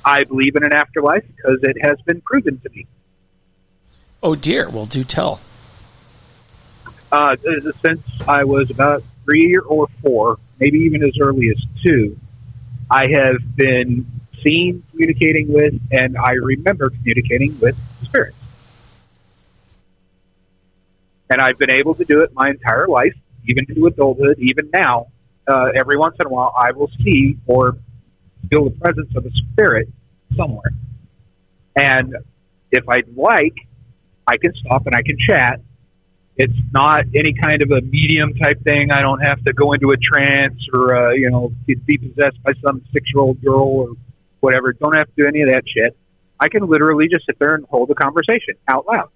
I 0.04 0.24
believe 0.24 0.56
in 0.56 0.64
an 0.64 0.72
afterlife 0.72 1.24
because 1.36 1.58
it 1.62 1.76
has 1.82 1.98
been 2.06 2.20
proven 2.22 2.58
to 2.60 2.70
me. 2.70 2.86
Oh 4.22 4.34
dear. 4.34 4.68
Well, 4.68 4.86
do 4.86 5.04
tell. 5.04 5.40
Uh, 7.12 7.36
since 7.84 8.00
I 8.26 8.44
was 8.44 8.70
about 8.70 9.04
three 9.24 9.54
or 9.56 9.86
four, 10.00 10.38
maybe 10.58 10.78
even 10.78 11.04
as 11.04 11.12
early 11.20 11.50
as 11.50 11.62
two, 11.84 12.18
I 12.90 13.06
have 13.08 13.36
been 13.54 14.06
seen, 14.42 14.82
communicating 14.90 15.52
with, 15.52 15.74
and 15.90 16.16
I 16.16 16.32
remember 16.32 16.88
communicating 16.88 17.60
with 17.60 17.76
spirits. 18.02 18.36
And 21.28 21.40
I've 21.40 21.58
been 21.58 21.70
able 21.70 21.94
to 21.96 22.04
do 22.04 22.20
it 22.20 22.30
my 22.32 22.48
entire 22.48 22.88
life, 22.88 23.14
even 23.46 23.66
into 23.68 23.86
adulthood, 23.86 24.38
even 24.38 24.70
now. 24.72 25.08
Uh, 25.46 25.68
every 25.74 25.98
once 25.98 26.16
in 26.18 26.26
a 26.26 26.30
while, 26.30 26.54
I 26.58 26.72
will 26.72 26.90
see 27.04 27.38
or 27.46 27.76
feel 28.50 28.64
the 28.64 28.70
presence 28.70 29.14
of 29.16 29.26
a 29.26 29.30
spirit 29.30 29.88
somewhere. 30.34 30.72
And 31.76 32.16
if 32.70 32.88
I'd 32.88 33.14
like, 33.16 33.54
I 34.26 34.38
can 34.38 34.54
stop 34.54 34.86
and 34.86 34.94
I 34.94 35.02
can 35.02 35.16
chat. 35.28 35.60
It's 36.36 36.52
not 36.72 37.04
any 37.14 37.34
kind 37.34 37.60
of 37.62 37.70
a 37.70 37.80
medium 37.82 38.32
type 38.34 38.62
thing. 38.64 38.90
I 38.90 39.02
don't 39.02 39.20
have 39.20 39.42
to 39.44 39.52
go 39.52 39.72
into 39.72 39.90
a 39.90 39.96
trance 39.98 40.58
or, 40.72 40.96
uh, 40.96 41.10
you 41.12 41.30
know, 41.30 41.52
be 41.66 41.74
be 41.74 41.98
possessed 41.98 42.42
by 42.42 42.52
some 42.64 42.82
six 42.92 43.10
year 43.14 43.22
old 43.22 43.42
girl 43.42 43.62
or 43.62 43.88
whatever. 44.40 44.72
Don't 44.72 44.94
have 44.96 45.06
to 45.08 45.12
do 45.16 45.26
any 45.28 45.42
of 45.42 45.50
that 45.50 45.62
shit. 45.68 45.96
I 46.40 46.48
can 46.48 46.66
literally 46.66 47.06
just 47.06 47.26
sit 47.26 47.38
there 47.38 47.54
and 47.54 47.64
hold 47.66 47.90
a 47.90 47.94
conversation 47.94 48.54
out 48.66 48.86
loud. 48.86 49.10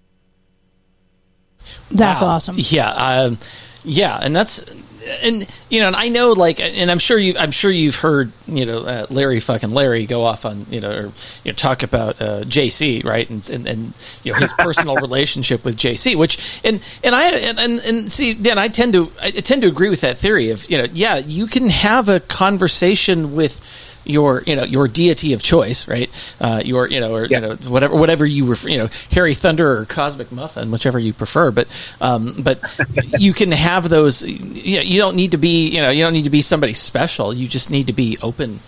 That's 1.91 2.21
Wow. 2.21 2.29
awesome. 2.29 2.57
Yeah, 2.59 2.91
um, 2.91 3.39
yeah, 3.83 4.19
and 4.23 4.35
that's 4.37 4.63
and 5.07 5.47
you 5.69 5.81
know, 5.81 5.87
and 5.89 5.97
I 5.97 6.09
know 6.09 6.33
like, 6.33 6.61
and 6.61 6.91
I'm 6.91 6.99
sure 6.99 7.19
you, 7.19 7.37
I'm 7.39 7.51
sure 7.51 7.71
you've 7.71 7.97
heard 7.97 8.33
you 8.47 8.67
know 8.67 8.81
uh, 8.81 9.07
Larry 9.11 9.41
fucking 9.41 9.71
Larry 9.71 10.07
go 10.07 10.25
off 10.25 10.45
on 10.45 10.67
you 10.71 10.81
know 10.81 10.91
or 10.91 11.03
you 11.45 11.53
know 11.53 11.53
talk 11.53 11.83
about 11.83 12.21
uh, 12.21 12.43
JC 12.43 13.05
right? 13.05 13.29
And, 13.29 13.49
and 13.51 13.67
and 13.67 13.95
you 14.23 14.33
know 14.33 14.39
his 14.39 14.53
personal 14.53 14.97
relationship 15.07 15.65
with 15.65 15.77
JC, 15.77 16.17
which 16.17 16.61
and 16.65 16.81
and 17.03 17.15
I 17.15 17.31
and, 17.31 17.59
and 17.59 17.79
and 17.81 18.13
see 18.13 18.35
Dan, 18.35 18.59
I 18.59 18.69
tend 18.69 18.93
to 18.95 19.11
I 19.21 19.31
tend 19.31 19.63
to 19.63 19.69
agree 19.69 19.89
with 19.89 20.01
that 20.03 20.19
theory 20.19 20.51
of 20.51 20.69
you 20.71 20.79
know 20.79 20.87
yeah 20.93 21.17
you 21.17 21.47
can 21.47 21.71
have 21.71 22.09
a 22.09 22.21
conversation 22.21 23.35
with 23.35 23.61
your 24.09 24.43
you 24.47 24.57
know 24.57 24.65
your 24.65 24.89
deity 24.89 25.33
of 25.33 25.43
choice, 25.43 25.89
right? 25.89 26.11
Uh, 26.41 26.63
your 26.65 26.89
you 26.89 27.01
know 27.01 27.15
or 27.15 27.27
you 27.27 27.41
know 27.41 27.57
whatever 27.67 27.97
whatever 27.97 28.27
you 28.27 28.47
refer, 28.47 28.69
you 28.69 28.79
know 28.79 28.89
Harry 29.13 29.35
Thunder 29.35 29.79
or 29.79 29.85
Cosmic 29.87 30.31
Muffin, 30.33 30.71
whichever 30.71 30.99
you 30.99 31.13
prefer. 31.13 31.51
But 31.51 31.69
um, 32.01 32.37
but 32.39 32.61
you 33.19 33.33
can 33.33 33.53
have 33.53 33.89
those. 33.89 34.23
You, 34.23 34.77
know, 34.77 34.83
you 34.83 34.99
don't 34.99 35.17
need 35.17 35.33
to 35.33 35.39
be 35.39 35.69
you 35.69 35.81
know 35.81 35.91
you 35.91 36.03
don't 36.03 36.13
need 36.13 36.25
to 36.25 36.31
be 36.31 36.43
somebody 36.43 36.73
special. 36.73 37.35
You 37.35 37.49
just 37.49 37.71
need 37.71 37.87
to 37.89 37.93
be 37.93 38.19
open 38.23 38.61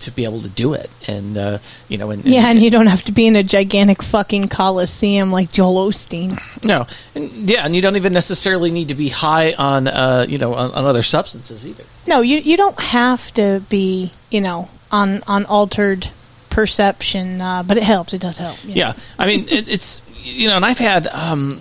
to 0.00 0.10
be 0.10 0.24
able 0.24 0.40
to 0.40 0.48
do 0.48 0.74
it, 0.74 0.90
and 1.06 1.36
uh, 1.36 1.58
you 1.88 1.98
know 1.98 2.10
and, 2.10 2.24
and 2.24 2.32
Yeah, 2.32 2.48
and 2.48 2.62
you 2.62 2.70
don't 2.70 2.86
have 2.86 3.02
to 3.04 3.12
be 3.12 3.26
in 3.26 3.36
a 3.36 3.42
gigantic 3.42 4.02
fucking 4.02 4.48
coliseum 4.48 5.32
like 5.32 5.52
Joel 5.52 5.88
Osteen. 5.88 6.40
no, 6.64 6.86
and, 7.14 7.48
yeah, 7.48 7.64
and 7.64 7.74
you 7.74 7.82
don't 7.82 7.96
even 7.96 8.12
necessarily 8.12 8.70
need 8.70 8.88
to 8.88 8.94
be 8.94 9.08
high 9.08 9.52
on 9.54 9.88
uh, 9.88 10.26
you 10.28 10.38
know 10.38 10.54
on, 10.54 10.70
on 10.72 10.84
other 10.84 11.02
substances 11.02 11.66
either. 11.66 11.84
No, 12.06 12.20
you 12.20 12.38
you 12.38 12.56
don't 12.56 12.78
have 12.80 13.32
to 13.34 13.62
be, 13.68 14.12
you 14.30 14.40
know, 14.40 14.68
on 14.96 15.22
on 15.26 15.44
altered 15.46 16.08
perception, 16.50 17.40
uh, 17.40 17.62
but 17.62 17.76
it 17.76 17.82
helps. 17.82 18.14
It 18.14 18.20
does 18.20 18.38
help. 18.38 18.56
Yeah, 18.64 18.94
I 19.18 19.26
mean 19.26 19.46
it, 19.48 19.68
it's 19.68 20.02
you 20.24 20.48
know, 20.48 20.56
and 20.56 20.64
I've 20.64 20.78
had 20.78 21.06
um, 21.08 21.60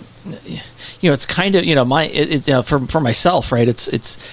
you 1.01 1.09
know, 1.09 1.13
it's 1.13 1.25
kind 1.25 1.55
of 1.55 1.65
you 1.65 1.75
know 1.75 1.85
my 1.85 2.05
it, 2.05 2.47
it, 2.47 2.61
for 2.63 2.79
for 2.87 2.99
myself, 2.99 3.51
right? 3.51 3.67
It's 3.67 3.87
it's 3.87 4.31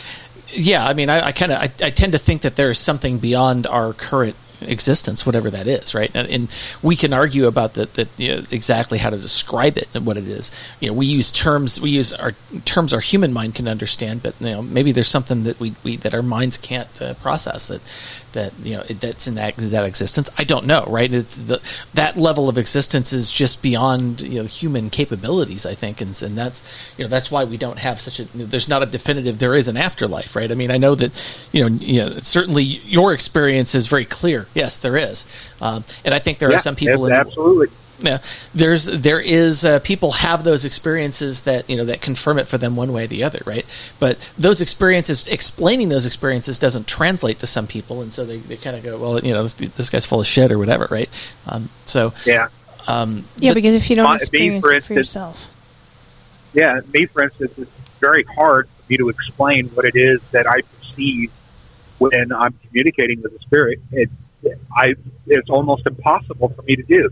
yeah. 0.48 0.86
I 0.86 0.94
mean, 0.94 1.10
I, 1.10 1.26
I 1.26 1.32
kind 1.32 1.52
of 1.52 1.58
I, 1.58 1.70
I 1.82 1.90
tend 1.90 2.12
to 2.12 2.18
think 2.18 2.42
that 2.42 2.56
there's 2.56 2.78
something 2.78 3.18
beyond 3.18 3.66
our 3.66 3.92
current 3.92 4.36
existence, 4.68 5.24
whatever 5.26 5.50
that 5.50 5.66
is, 5.66 5.94
right? 5.94 6.10
And, 6.14 6.28
and 6.28 6.56
we 6.82 6.96
can 6.96 7.12
argue 7.12 7.46
about 7.46 7.74
that 7.74 7.94
that 7.94 8.08
you 8.16 8.36
know, 8.36 8.44
exactly 8.50 8.98
how 8.98 9.10
to 9.10 9.18
describe 9.18 9.76
it 9.76 9.88
and 9.94 10.06
what 10.06 10.16
it 10.16 10.26
is. 10.26 10.50
You 10.80 10.88
know, 10.88 10.94
we 10.94 11.06
use 11.06 11.32
terms 11.32 11.80
we 11.80 11.90
use 11.90 12.12
our 12.12 12.32
terms 12.64 12.92
our 12.92 13.00
human 13.00 13.32
mind 13.32 13.54
can 13.54 13.68
understand, 13.68 14.22
but 14.22 14.34
you 14.40 14.50
know 14.50 14.62
maybe 14.62 14.92
there's 14.92 15.08
something 15.08 15.44
that 15.44 15.58
we, 15.60 15.74
we 15.82 15.96
that 15.96 16.14
our 16.14 16.22
minds 16.22 16.56
can't 16.56 16.88
uh, 17.00 17.14
process 17.14 17.68
that 17.68 17.80
that 18.32 18.52
you 18.62 18.76
know 18.76 18.82
that's 18.84 19.26
in 19.26 19.34
that, 19.36 19.56
that 19.56 19.84
existence. 19.84 20.30
I 20.38 20.44
don't 20.44 20.66
know, 20.66 20.84
right? 20.88 21.12
It's 21.12 21.36
the 21.36 21.60
that 21.94 22.16
level 22.16 22.48
of 22.48 22.58
existence 22.58 23.12
is 23.12 23.30
just 23.30 23.62
beyond 23.62 24.20
you 24.20 24.40
know 24.40 24.46
human 24.46 24.90
capabilities, 24.90 25.66
I 25.66 25.74
think, 25.74 26.00
and, 26.00 26.20
and 26.22 26.36
that's 26.36 26.62
you 26.96 27.04
know 27.04 27.08
that's 27.08 27.30
why 27.30 27.44
we 27.44 27.56
don't 27.56 27.78
have 27.78 28.00
such 28.00 28.20
a 28.20 28.24
there's 28.34 28.68
not 28.68 28.82
a 28.82 28.86
definitive 28.86 29.38
there 29.38 29.54
is 29.54 29.68
an 29.68 29.76
afterlife, 29.76 30.34
right? 30.36 30.50
I 30.50 30.54
mean, 30.54 30.70
I 30.70 30.78
know 30.78 30.94
that 30.94 31.48
you 31.52 31.68
know, 31.68 31.76
you 31.76 32.00
know 32.00 32.18
certainly 32.20 32.64
your 32.64 33.12
experience 33.12 33.74
is 33.74 33.86
very 33.86 34.04
clear. 34.04 34.46
Yes, 34.54 34.78
there 34.78 34.96
is, 34.96 35.24
um, 35.60 35.84
and 36.04 36.14
I 36.14 36.18
think 36.18 36.38
there 36.38 36.50
Yeah, 36.50 36.56
are 36.56 36.60
some 36.60 36.76
people 36.76 37.06
it's 37.06 37.14
in 37.16 37.20
absolutely. 37.26 37.68
yeah, 38.00 38.18
there's 38.54 38.84
there 38.86 39.20
is 39.20 39.64
uh, 39.64 39.78
people 39.80 40.12
have 40.12 40.44
those 40.44 40.64
experiences 40.64 41.42
that 41.42 41.68
you 41.70 41.76
know 41.76 41.84
that 41.86 42.00
confirm 42.02 42.38
it 42.38 42.48
for 42.48 42.58
them 42.58 42.76
one 42.76 42.92
way 42.92 43.04
or 43.04 43.06
the 43.06 43.24
other, 43.24 43.40
right? 43.46 43.64
But 43.98 44.18
those 44.36 44.60
experiences, 44.60 45.26
explaining 45.28 45.88
those 45.88 46.04
experiences, 46.04 46.58
doesn't 46.58 46.86
translate 46.86 47.38
to 47.38 47.46
some 47.46 47.66
people, 47.66 48.02
and 48.02 48.12
so 48.12 48.24
they, 48.26 48.38
they 48.38 48.56
kind 48.56 48.76
of 48.76 48.82
go, 48.82 48.98
well, 48.98 49.20
you 49.24 49.32
know, 49.32 49.44
this, 49.44 49.54
this 49.54 49.88
guy's 49.90 50.04
full 50.04 50.20
of 50.20 50.26
shit 50.26 50.52
or 50.52 50.58
whatever, 50.58 50.86
right? 50.90 51.08
Um, 51.46 51.70
so 51.86 52.12
Yeah. 52.26 52.48
um, 52.88 53.24
Yeah, 53.38 53.50
but- 53.50 53.54
because 53.54 53.74
if 53.74 53.88
you 53.88 53.96
don't 53.96 54.04
My- 54.04 54.14
me, 54.16 54.20
experience 54.22 54.64
for 54.64 54.72
it 54.74 54.84
for 54.84 54.94
yourself. 54.94 55.48
Yeah, 56.52 56.80
me, 56.92 57.06
for 57.06 57.22
instance, 57.22 57.52
it's 57.56 57.70
very 58.00 58.24
hard 58.24 58.68
for 58.68 58.82
me 58.90 58.98
to 58.98 59.08
explain 59.08 59.68
what 59.68 59.86
it 59.86 59.96
is 59.96 60.20
that 60.32 60.46
I 60.46 60.60
perceive 60.62 61.30
when 61.98 62.32
I'm 62.32 62.52
communicating 62.66 63.22
with 63.22 63.32
a 63.32 63.38
spirit. 63.38 63.80
It, 63.92 64.10
I, 64.76 64.94
it's 65.26 65.50
almost 65.50 65.86
impossible 65.86 66.48
for 66.50 66.62
me 66.62 66.76
to 66.76 66.82
do. 66.82 67.10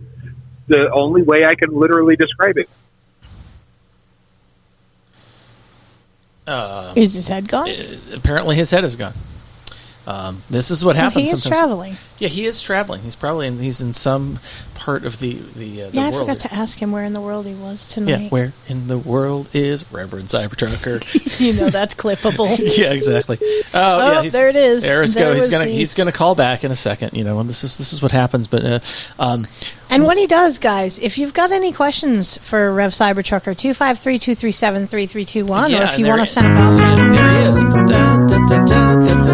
The 0.69 0.91
only 0.93 1.23
way 1.23 1.45
I 1.45 1.55
can 1.55 1.73
literally 1.73 2.17
describe 2.17 2.57
it. 2.59 2.69
uh, 6.47 6.93
Is 6.97 7.15
his 7.15 7.29
head 7.29 7.49
gone? 7.49 7.69
apparently 8.13 8.57
his 8.57 8.71
head 8.71 8.85
is 8.85 8.97
gone. 8.97 9.15
Um, 10.07 10.43
this 10.51 10.71
is 10.71 10.85
what 10.85 10.97
happens. 10.97 11.29
he 11.29 11.33
is 11.35 11.43
sometimes. 11.43 11.61
traveling. 11.61 11.97
Yeah, 12.19 12.29
he 12.29 12.45
is 12.47 12.61
traveling. 12.61 13.03
He's 13.03 13.17
probably 13.17 13.47
in, 13.47 13.59
he's 13.59 13.81
in 13.81 13.95
some 13.95 14.41
part 14.75 15.05
of 15.05 15.19
the 15.21 15.35
the, 15.55 15.83
uh, 15.85 15.91
the 15.91 15.97
Yeah, 15.97 16.09
I 16.09 16.13
forgot 16.13 16.41
to 16.41 16.53
ask 16.55 16.79
him 16.81 16.91
where 16.91 17.05
in 17.05 17.13
the 17.13 17.21
world 17.21 17.47
he 17.47 17.55
was 17.55 17.87
yeah, 17.89 17.95
tonight. 17.95 18.33
where 18.33 18.53
in 18.67 18.87
the 18.89 18.99
world 18.99 19.49
is 19.53 19.85
Reverend 19.93 20.29
Cybertrucker? 20.29 21.41
you 21.41 21.53
know 21.53 21.71
that's 21.71 21.95
clippable. 21.95 22.59
yeah, 22.79 22.93
exactly. 22.93 23.39
Oh, 23.43 23.63
Oh, 23.75 24.13
yeah, 24.13 24.21
he's- 24.23 24.33
there 24.33 24.49
it 24.49 24.57
is. 24.57 24.83
There 24.83 25.03
it's 25.03 25.15
go. 25.15 25.35
He's 25.35 25.49
gonna 25.49 25.67
the- 25.67 25.71
he's 25.73 25.95
gonna 25.95 26.13
call 26.13 26.35
back 26.35 26.65
in 26.65 26.71
a 26.73 26.77
second. 26.77 27.13
You 27.15 27.25
know, 27.25 27.39
and 27.41 27.49
this 27.49 27.63
is 27.63 27.77
this 27.79 27.93
is 27.93 28.03
what 28.03 28.13
happens. 28.13 28.47
But 28.47 28.65
uh, 28.65 28.81
um, 29.19 29.47
And 29.91 30.05
when 30.07 30.17
he 30.19 30.27
does, 30.27 30.59
guys, 30.59 30.99
if 30.99 31.19
you've 31.19 31.35
got 31.35 31.53
any 31.53 31.73
questions 31.73 32.37
for 32.39 32.73
Rev 32.73 32.93
Cybertrucker, 32.93 33.55
253-237-3321, 33.57 35.67
or 35.67 35.69
Yeah, 35.69 35.93
if 35.93 35.99
you 35.99 36.07
want 36.07 36.21
to 36.21 36.27
send 36.27 36.47
off... 36.59 36.77
there 37.13 37.31
he 37.41 37.47
is. 37.47 37.59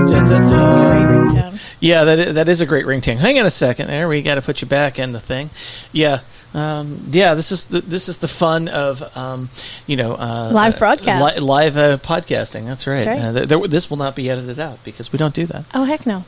Ringtone. 0.05 1.61
Yeah, 1.81 2.05
that 2.05 2.35
that 2.35 2.49
is 2.49 2.61
a 2.61 2.67
great 2.67 2.87
ringtone. 2.87 3.17
Hang 3.17 3.39
on 3.39 3.47
a 3.47 3.51
second, 3.51 3.89
there 3.89 4.09
we 4.09 4.23
got 4.23 4.37
to 4.37 4.43
put 4.43 4.61
you 4.63 4.69
back 4.69 4.99
in 4.99 5.13
the 5.13 5.21
thing. 5.21 5.51
Yeah, 5.93 6.21
um, 6.55 7.07
yeah. 7.11 7.35
This 7.35 7.53
is 7.53 7.67
the 7.67 7.81
this 7.81 8.09
is 8.09 8.19
the 8.19 8.29
fun 8.29 8.69
of 8.69 9.17
um, 9.17 9.51
you 9.87 9.97
know 9.97 10.15
uh, 10.15 10.51
Live 10.53 10.77
uh, 10.77 10.79
broadcast. 10.79 11.37
li- 11.37 11.41
live 11.41 11.77
uh, 11.77 11.99
podcasting. 11.99 12.65
That's 12.67 12.87
right. 12.87 13.05
That's 13.05 13.25
right. 13.25 13.29
Uh, 13.29 13.33
th- 13.33 13.49
there- 13.49 13.69
this 13.69 13.91
will 13.91 13.97
not 13.99 14.17
be 14.17 14.31
edited 14.31 14.59
out 14.59 14.83
because 14.85 15.13
we 15.13 15.19
don't 15.19 15.35
do 15.35 15.47
that. 15.47 15.65
Oh, 15.75 15.85
heck 15.85 16.07
no. 16.07 16.25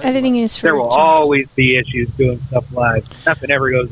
Editing 0.00 0.36
is 0.38 0.56
for 0.56 0.62
There 0.68 0.74
will 0.76 0.84
chumps. 0.88 0.96
always 0.96 1.46
be 1.54 1.76
issues 1.76 2.08
doing 2.16 2.40
stuff 2.48 2.64
live. 2.72 3.04
Nothing 3.26 3.50
ever 3.50 3.70
goes 3.70 3.90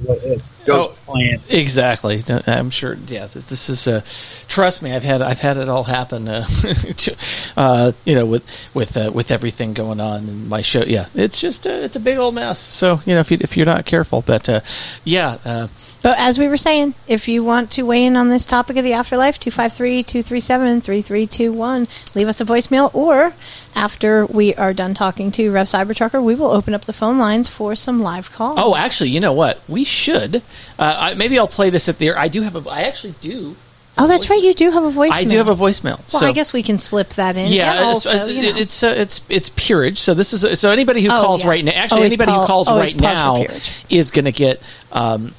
Oh. 0.73 0.95
planned. 1.07 1.43
Exactly. 1.49 2.23
I'm 2.47 2.71
sure. 2.71 2.97
Yeah, 3.07 3.27
this, 3.27 3.47
this 3.47 3.69
is. 3.69 3.89
Uh, 3.89 4.03
trust 4.49 4.83
me, 4.83 4.93
I've 4.93 5.05
had 5.05 5.23
I've 5.23 5.41
had 5.41 5.59
it 5.59 5.69
all 5.69 5.85
happen. 5.85 6.29
Uh, 6.29 6.47
to, 6.97 7.17
uh, 7.57 7.93
you 8.05 8.15
know, 8.15 8.27
with 8.27 8.45
with 8.75 8.97
uh, 8.97 9.11
with 9.13 9.31
everything 9.31 9.75
going 9.75 10.01
on 10.01 10.29
in 10.29 10.49
my 10.49 10.63
show. 10.63 10.83
Yeah, 10.87 11.07
it's 11.15 11.41
just 11.41 11.67
uh, 11.67 11.71
it's 11.71 11.97
a 11.97 12.01
big 12.01 12.19
old 12.19 12.35
mess. 12.35 12.59
So 12.59 13.01
you 13.07 13.15
know, 13.15 13.21
if 13.21 13.31
you 13.31 13.39
if 13.41 13.57
you're 13.57 13.67
not 13.67 13.87
careful, 13.87 14.23
but 14.23 14.49
uh, 14.49 14.61
yeah. 15.05 15.69
But 16.03 16.15
as 16.19 16.39
we 16.39 16.49
were 16.49 16.57
saying, 16.57 16.95
if 17.07 17.29
you 17.29 17.45
want 17.45 17.71
to 17.73 17.83
weigh 17.83 18.07
in 18.07 18.17
on 18.17 18.31
this 18.31 18.47
topic 18.47 18.79
of 18.79 18.85
the 18.85 18.95
afterlife, 18.95 19.39
253-237-3321, 19.41 21.87
leave 22.15 22.29
us 22.29 22.41
a 22.41 22.45
voicemail, 22.45 22.95
or 22.95 23.35
after 23.75 24.25
we 24.27 24.55
are 24.55 24.73
done 24.73 24.95
talking 24.95 25.31
to 25.33 25.51
Rev 25.51 25.67
Cybertrucker, 25.67 26.23
we 26.23 26.35
will 26.35 26.51
open 26.51 26.73
up 26.75 26.85
the 26.87 26.93
phone 26.95 27.19
lines 27.19 27.49
for 27.49 27.75
some 27.77 28.01
live 28.01 28.31
calls. 28.33 28.59
Oh, 28.63 28.75
actually, 28.77 29.11
you 29.11 29.21
know 29.21 29.33
what? 29.33 29.61
We 29.69 29.85
should. 29.85 30.37
Uh, 30.79 30.97
I, 30.99 31.15
maybe 31.15 31.39
I'll 31.39 31.49
play 31.49 31.71
this 31.71 31.89
at 31.89 31.99
the. 31.99 32.11
I 32.13 32.29
do 32.29 32.43
have 32.43 32.57
a. 32.57 32.69
I 32.71 32.83
actually 32.83 33.15
do. 33.21 33.57
Oh, 33.99 34.07
that's 34.09 34.31
right. 34.31 34.43
You 34.43 34.55
do 34.55 34.71
have 34.71 34.85
a 34.85 34.91
voicemail. 34.91 35.13
I 35.13 35.25
do 35.25 35.37
have 35.37 35.49
a 35.49 35.55
voicemail. 35.55 35.99
Well, 35.99 36.21
so, 36.21 36.27
I 36.27 36.33
guess 36.33 36.55
we 36.55 36.63
can 36.63 36.79
slip 36.79 37.11
that 37.11 37.37
in. 37.37 37.53
Yeah, 37.53 37.73
and 37.75 37.91
it's, 37.91 38.07
also, 38.07 38.27
you 38.27 38.43
know. 38.43 38.57
it's 38.57 38.83
uh, 38.83 38.95
it's 38.97 39.21
it's 39.29 39.51
peerage. 39.51 39.99
So 39.99 40.15
this 40.15 40.33
is 40.33 40.59
so 40.59 40.71
anybody 40.71 41.03
who 41.03 41.09
Oh, 41.09 41.23
calls 41.23 41.43
yeah. 41.43 41.51
right 41.51 41.65
now. 41.65 41.73
Actually, 41.73 41.97
Always 41.99 42.13
anybody 42.13 42.33
Paul- 42.33 42.41
who 42.41 42.47
calls 42.47 42.71
right 42.71 42.99
now 42.99 43.45
is 43.91 44.11
going 44.11 44.25
to 44.25 44.33
get. 44.33 44.63
Um, 44.91 45.35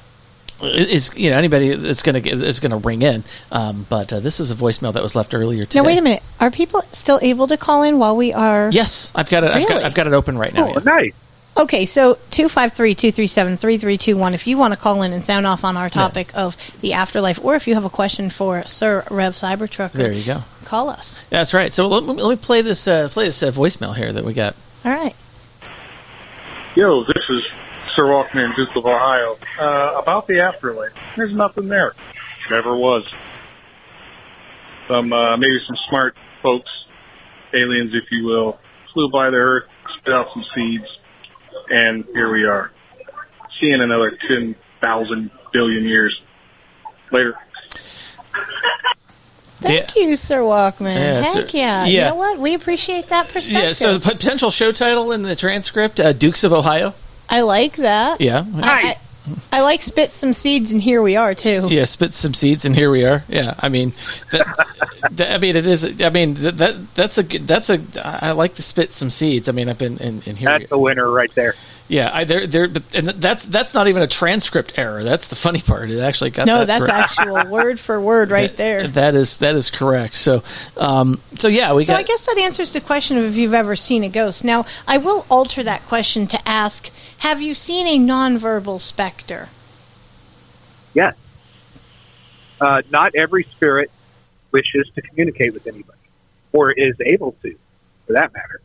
is 0.62 1.18
you 1.18 1.30
know 1.30 1.36
anybody 1.38 1.68
is 1.68 2.02
going 2.02 2.22
to 2.22 2.28
is 2.30 2.60
going 2.60 2.70
to 2.70 2.76
ring 2.78 3.02
in, 3.02 3.24
um, 3.50 3.86
but 3.88 4.12
uh, 4.12 4.20
this 4.20 4.38
is 4.40 4.50
a 4.50 4.54
voicemail 4.54 4.92
that 4.92 5.02
was 5.02 5.16
left 5.16 5.34
earlier 5.34 5.64
today. 5.64 5.80
now, 5.80 5.86
wait 5.86 5.98
a 5.98 6.02
minute. 6.02 6.22
Are 6.40 6.50
people 6.50 6.82
still 6.92 7.18
able 7.22 7.46
to 7.48 7.56
call 7.56 7.82
in 7.82 7.98
while 7.98 8.16
we 8.16 8.32
are? 8.32 8.70
Yes, 8.72 9.12
I've 9.14 9.28
got 9.30 9.44
it. 9.44 9.50
I've 9.50 9.62
got 9.62 9.68
Really? 9.74 9.84
I've 9.84 9.94
got 9.94 10.06
it 10.06 10.12
open 10.12 10.38
right 10.38 10.52
now. 10.54 10.68
Oh, 10.68 10.72
yeah. 10.74 10.80
nice. 10.84 11.12
Okay, 11.54 11.84
so 11.84 12.14
253-237-3321 12.30 14.32
if 14.34 14.46
you 14.46 14.56
want 14.56 14.72
to 14.72 14.80
call 14.80 15.02
in 15.02 15.12
and 15.12 15.22
sound 15.22 15.46
off 15.46 15.64
on 15.64 15.76
our 15.76 15.90
topic 15.90 16.30
of 16.34 16.56
the 16.80 16.94
afterlife 16.94 17.38
or 17.44 17.54
if 17.56 17.68
you 17.68 17.74
have 17.74 17.84
a 17.84 17.90
question 17.90 18.30
for 18.30 18.62
Sir 18.66 19.04
Rev 19.10 19.34
Cybertrucker. 19.34 19.92
There 19.92 20.12
you 20.12 20.24
go. 20.24 20.44
Call 20.64 20.88
us. 20.88 21.20
That's 21.28 21.52
right. 21.52 21.70
So 21.72 21.88
let, 21.88 22.04
me- 22.04 22.22
let 22.22 22.30
me 22.30 22.36
play 22.36 22.62
this 22.62 22.88
uh, 22.88 23.08
play 23.10 23.26
this 23.26 23.42
uh, 23.42 23.50
voicemail 23.50 23.94
here 23.94 24.12
that 24.12 24.24
we 24.24 24.32
got. 24.32 24.56
All 24.84 24.92
right. 24.92 25.14
Yo, 26.74 27.04
this 27.04 27.22
is 27.28 27.42
Sir 27.96 28.04
Walkman, 28.04 28.54
Duke 28.56 28.74
of 28.76 28.86
Ohio. 28.86 29.36
Uh, 29.58 30.00
about 30.00 30.26
the 30.26 30.40
afterlife, 30.40 30.92
there's 31.16 31.34
nothing 31.34 31.68
there. 31.68 31.92
Never 32.50 32.76
was. 32.76 33.04
Some, 34.88 35.12
uh, 35.12 35.36
maybe 35.36 35.58
some 35.66 35.76
smart 35.88 36.16
folks, 36.42 36.70
aliens, 37.54 37.92
if 37.94 38.04
you 38.10 38.24
will, 38.24 38.58
flew 38.92 39.10
by 39.10 39.30
the 39.30 39.36
Earth, 39.36 39.64
spit 39.98 40.12
out 40.12 40.26
some 40.34 40.44
seeds, 40.54 40.84
and 41.70 42.04
here 42.14 42.32
we 42.32 42.44
are. 42.44 42.70
See 43.60 43.66
you 43.66 43.74
in 43.74 43.82
another 43.82 44.16
10,000 44.28 45.30
billion 45.52 45.84
years. 45.84 46.18
Later. 47.12 47.34
Thank 49.58 49.94
you, 49.94 50.16
Sir 50.16 50.40
Walkman. 50.40 50.94
Yeah, 50.96 51.22
Heck 51.22 51.24
sir- 51.26 51.46
yeah. 51.50 51.84
You 51.84 52.00
know 52.00 52.14
what? 52.16 52.38
We 52.38 52.54
appreciate 52.54 53.08
that 53.08 53.28
perspective. 53.28 53.62
Yeah. 53.62 53.72
So 53.72 53.96
the 53.96 54.00
potential 54.00 54.50
show 54.50 54.72
title 54.72 55.12
in 55.12 55.22
the 55.22 55.36
transcript: 55.36 56.00
uh, 56.00 56.12
Dukes 56.12 56.42
of 56.42 56.52
Ohio. 56.52 56.94
I 57.32 57.40
like 57.40 57.76
that. 57.76 58.20
Yeah. 58.20 58.44
I, 58.56 58.96
I, 59.24 59.58
I 59.58 59.60
like 59.62 59.80
spit 59.80 60.10
some 60.10 60.32
seeds, 60.34 60.70
and 60.72 60.82
here 60.82 61.00
we 61.00 61.16
are 61.16 61.34
too. 61.34 61.68
Yeah, 61.70 61.84
spit 61.84 62.12
some 62.12 62.34
seeds, 62.34 62.64
and 62.66 62.74
here 62.76 62.90
we 62.90 63.04
are. 63.06 63.24
Yeah, 63.26 63.54
I 63.58 63.68
mean, 63.70 63.94
that, 64.32 64.66
that- 65.12 65.34
I 65.34 65.38
mean, 65.38 65.56
it 65.56 65.64
is. 65.66 66.02
I 66.02 66.10
mean, 66.10 66.34
that, 66.34 66.58
that 66.58 66.94
that's 66.94 67.16
a 67.18 67.22
good. 67.22 67.46
That's 67.46 67.70
a. 67.70 67.80
I 68.04 68.32
like 68.32 68.54
to 68.56 68.62
spit 68.62 68.92
some 68.92 69.08
seeds. 69.10 69.48
I 69.48 69.52
mean, 69.52 69.68
I've 69.68 69.78
been 69.78 69.96
in, 69.98 70.20
in 70.26 70.36
here. 70.36 70.50
That's 70.58 70.68
the 70.68 70.78
winner 70.78 71.08
right 71.10 71.32
there. 71.34 71.54
Yeah, 71.92 72.08
I 72.10 72.24
there 72.24 72.46
there, 72.46 72.68
but 72.68 72.82
and 72.94 73.06
that's 73.06 73.44
that's 73.44 73.74
not 73.74 73.86
even 73.86 74.00
a 74.00 74.06
transcript 74.06 74.78
error. 74.78 75.04
That's 75.04 75.28
the 75.28 75.36
funny 75.36 75.60
part. 75.60 75.90
It 75.90 76.00
actually 76.00 76.30
got 76.30 76.46
No, 76.46 76.64
that 76.64 76.66
that's 76.66 76.86
correct. 76.86 77.18
actual 77.20 77.50
word 77.52 77.78
for 77.78 78.00
word 78.00 78.30
right 78.30 78.48
That- 78.48 78.56
there. 78.56 78.88
That 78.88 79.14
is 79.14 79.36
that 79.38 79.54
is 79.56 79.68
correct. 79.68 80.14
So, 80.14 80.42
um, 80.78 81.20
so 81.36 81.48
yeah, 81.48 81.74
we 81.74 81.84
so 81.84 81.92
got. 81.92 82.00
I 82.00 82.02
guess 82.04 82.24
that 82.24 82.38
answers 82.38 82.72
the 82.72 82.80
question 82.80 83.18
of 83.18 83.24
if 83.26 83.36
you've 83.36 83.52
ever 83.52 83.76
seen 83.76 84.04
a 84.04 84.08
ghost. 84.08 84.42
Now, 84.42 84.64
I 84.88 84.96
will 84.96 85.26
alter 85.30 85.62
that 85.64 85.82
question 85.86 86.26
to 86.28 86.48
ask: 86.48 86.90
Have 87.18 87.42
you 87.42 87.52
seen 87.52 87.86
a 87.86 87.98
nonverbal 87.98 88.80
specter? 88.80 89.50
Yes. 90.94 91.14
Uh, 92.58 92.80
not 92.90 93.14
every 93.14 93.44
spirit 93.44 93.90
wishes 94.50 94.88
to 94.94 95.02
communicate 95.02 95.52
with 95.52 95.66
anybody, 95.66 95.98
or 96.52 96.72
is 96.72 96.94
able 97.04 97.32
to, 97.42 97.54
for 98.06 98.14
that 98.14 98.32
matter. 98.32 98.61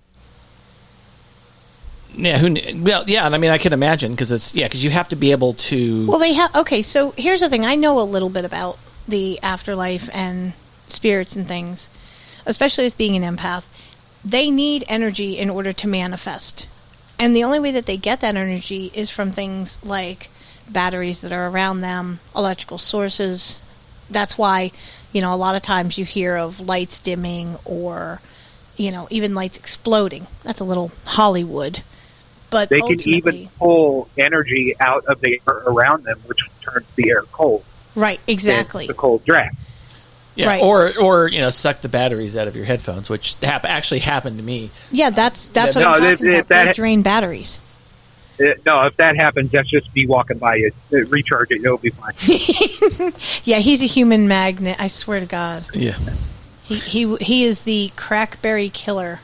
Yeah, 2.18 2.38
who? 2.38 2.56
Well, 2.82 3.04
yeah, 3.08 3.26
and 3.26 3.36
I 3.36 3.38
mean, 3.38 3.52
I 3.52 3.58
can 3.58 3.74
imagine 3.74 4.12
because 4.12 4.32
it's 4.32 4.56
yeah, 4.56 4.66
because 4.66 4.84
you 4.84 4.90
have 4.90 5.08
to 5.10 5.16
be 5.16 5.32
able 5.32 5.54
to. 5.54 6.08
Well, 6.08 6.20
they 6.20 6.34
have. 6.34 6.54
Okay, 6.56 6.82
so 6.82 7.12
here's 7.12 7.42
the 7.42 7.50
thing. 7.50 7.66
I 7.66 7.76
know 7.76 8.00
a 8.00 8.04
little 8.04 8.30
bit 8.30 8.44
about 8.44 8.78
the 9.08 9.42
afterlife 9.42 10.10
and 10.14 10.54
spirits 10.88 11.36
and 11.36 11.48
things, 11.48 11.90
especially 12.46 12.84
with 12.84 12.98
being 12.98 13.22
an 13.22 13.38
empath. 13.38 13.66
They 14.26 14.50
need 14.50 14.84
energy 14.88 15.38
in 15.38 15.50
order 15.50 15.72
to 15.72 15.88
manifest. 15.88 16.68
And 17.20 17.36
the 17.36 17.44
only 17.44 17.60
way 17.60 17.72
that 17.72 17.86
they 17.86 17.98
get 17.98 18.20
that 18.22 18.36
energy 18.36 18.92
is 18.94 19.10
from 19.10 19.32
things 19.32 19.80
like 19.84 20.30
batteries 20.70 21.22
that 21.22 21.32
are 21.32 21.48
around 21.48 21.82
them, 21.82 22.20
electrical 22.36 22.78
sources. 22.78 23.62
That's 24.10 24.38
why, 24.38 24.72
you 25.12 25.22
know, 25.22 25.34
a 25.34 25.36
lot 25.36 25.56
of 25.56 25.62
times 25.62 25.98
you 25.98 26.06
hear 26.06 26.36
of 26.36 26.60
lights 26.60 27.00
dimming 27.00 27.58
or, 27.66 28.22
you 28.76 28.92
know, 28.92 29.08
even 29.10 29.34
lights 29.34 29.58
exploding. 29.58 30.28
That's 30.44 30.60
a 30.60 30.66
little 30.66 30.92
Hollywood. 31.06 31.84
But 32.50 32.70
They 32.70 32.80
can 32.80 33.00
even 33.10 33.50
pull 33.60 34.08
energy 34.18 34.74
out 34.80 35.06
of 35.06 35.20
the 35.22 35.42
air 35.48 35.54
around 35.56 36.06
them, 36.06 36.20
which 36.28 36.40
turns 36.62 36.86
the 36.96 37.10
air 37.10 37.24
cold. 37.32 37.64
right, 37.96 38.20
exactly. 38.28 38.86
It's 38.86 38.92
a 38.92 38.94
cold 38.94 39.26
draft. 39.26 39.56
Yeah, 40.36 40.48
Right. 40.48 40.62
or 40.62 40.92
or 41.00 41.28
you 41.28 41.40
know, 41.40 41.50
suck 41.50 41.82
the 41.82 41.90
batteries 41.90 42.38
out 42.38 42.48
of 42.48 42.56
your 42.56 42.64
headphones, 42.66 43.10
which 43.10 43.36
hap- 43.42 43.66
actually 43.66 44.00
happened 44.02 44.38
to 44.38 44.44
me. 44.44 44.70
Yeah, 44.92 45.10
that's 45.10 45.48
that's 45.48 45.76
Yeah, 45.76 45.82
what 45.92 46.00
no, 46.00 46.06
I'm 46.08 46.12
talking 46.18 46.28
if 46.28 46.34
about. 46.46 46.48
They 46.48 46.66
that- 46.66 46.76
drain 46.76 47.02
batteries. 47.02 47.58
Uh, 48.40 48.50
no, 48.68 48.84
if 48.86 48.96
that 48.98 49.16
happens, 49.16 49.52
that's 49.52 49.68
just 49.68 49.94
me 49.96 50.06
walking 50.06 50.38
by 50.38 50.58
it. 50.58 50.76
Uh, 50.94 50.98
Recharge 51.08 51.50
it, 51.50 51.66
it'll 51.66 51.80
be 51.80 51.90
fine. 51.90 52.14
Yeah, 53.44 53.58
he's 53.58 53.82
a 53.82 53.86
human 53.88 54.28
magnet. 54.28 54.76
I 54.80 54.88
swear 54.90 55.20
to 55.20 55.26
God, 55.26 55.66
Yeah, 55.74 55.98
he 56.64 56.76
he 56.76 57.16
he 57.18 57.44
is 57.46 57.62
the 57.62 57.92
crackberry 57.98 58.72
killer. 58.72 59.22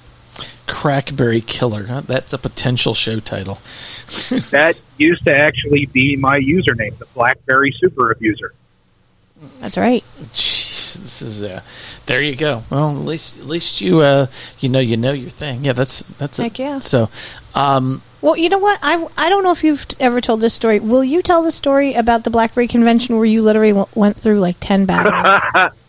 Crackberry 0.68 1.46
Killer. 1.46 1.86
Huh? 1.88 2.02
That's 2.02 2.34
a 2.34 2.38
potential 2.38 2.94
show 2.94 3.20
title. 3.20 3.56
that 4.52 4.82
used 4.98 5.24
to 5.26 5.36
actually 5.36 5.86
be 5.88 6.16
my 6.16 6.40
username, 6.40 6.98
the 6.98 7.06
BlackBerry 7.14 7.74
Super 7.80 8.12
Abuser. 8.12 8.54
That's 9.60 9.78
right. 9.78 10.04
Jeez, 10.34 10.94
this 10.96 11.22
is 11.22 11.44
uh, 11.44 11.62
there 12.06 12.22
you 12.22 12.36
go. 12.36 12.64
Well, 12.70 12.92
at 12.92 13.04
least 13.06 13.40
at 13.40 13.46
least 13.46 13.82
you 13.82 14.00
uh, 14.00 14.28
you 14.60 14.70
know 14.70 14.80
you 14.80 14.96
know 14.96 15.12
your 15.12 15.30
thing. 15.30 15.66
Yeah, 15.66 15.74
that's 15.74 16.00
that's 16.18 16.38
Heck 16.38 16.60
it. 16.60 16.64
yeah. 16.64 16.80
So, 16.80 17.10
um, 17.54 18.02
Well, 18.22 18.38
you 18.38 18.48
know 18.48 18.58
what? 18.60 18.80
I, 18.82 19.06
I 19.18 19.28
don't 19.30 19.44
know 19.44 19.52
if 19.52 19.62
you've 19.64 19.86
ever 20.00 20.22
told 20.22 20.40
this 20.40 20.54
story. 20.54 20.80
Will 20.80 21.04
you 21.04 21.22
tell 21.22 21.44
the 21.44 21.52
story 21.52 21.94
about 21.94 22.24
the 22.24 22.30
BlackBerry 22.30 22.70
convention 22.70 23.18
where 23.18 23.26
you 23.26 23.42
literally 23.42 23.72
w- 23.72 23.88
went 23.96 24.16
through 24.18 24.40
like 24.40 24.56
ten 24.62 24.86
batteries? 24.86 25.72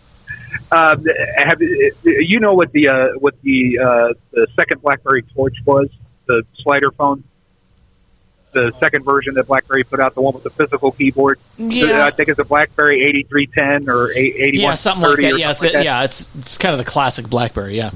um, 0.70 1.04
have, 1.36 1.60
you 1.60 2.40
know 2.40 2.54
what 2.54 2.72
the 2.72 2.88
uh, 2.88 3.08
what 3.18 3.34
the 3.42 3.78
uh, 3.78 4.14
the 4.32 4.46
second 4.56 4.82
BlackBerry 4.82 5.22
Torch 5.34 5.56
was? 5.64 5.88
The 6.26 6.42
slider 6.62 6.90
phone, 6.90 7.22
the 8.52 8.72
second 8.80 9.04
version 9.04 9.34
that 9.34 9.46
BlackBerry 9.46 9.84
put 9.84 10.00
out, 10.00 10.14
the 10.14 10.22
one 10.22 10.32
with 10.32 10.44
the 10.44 10.50
physical 10.50 10.92
keyboard. 10.92 11.38
Yeah. 11.58 12.06
I 12.06 12.10
think 12.10 12.30
it's 12.30 12.38
a 12.38 12.44
BlackBerry 12.44 13.04
eighty 13.04 13.24
three 13.24 13.46
ten 13.46 13.88
or 13.90 14.10
eighty 14.12 14.58
one 14.58 14.70
yeah, 14.70 14.74
something 14.74 15.08
like 15.08 15.20
that. 15.20 15.38
Yeah, 15.38 15.50
it's, 15.50 15.62
yeah, 15.62 16.04
it's 16.04 16.28
it's 16.38 16.56
kind 16.56 16.72
of 16.72 16.78
the 16.78 16.90
classic 16.90 17.28
BlackBerry. 17.28 17.76
Yeah, 17.76 17.90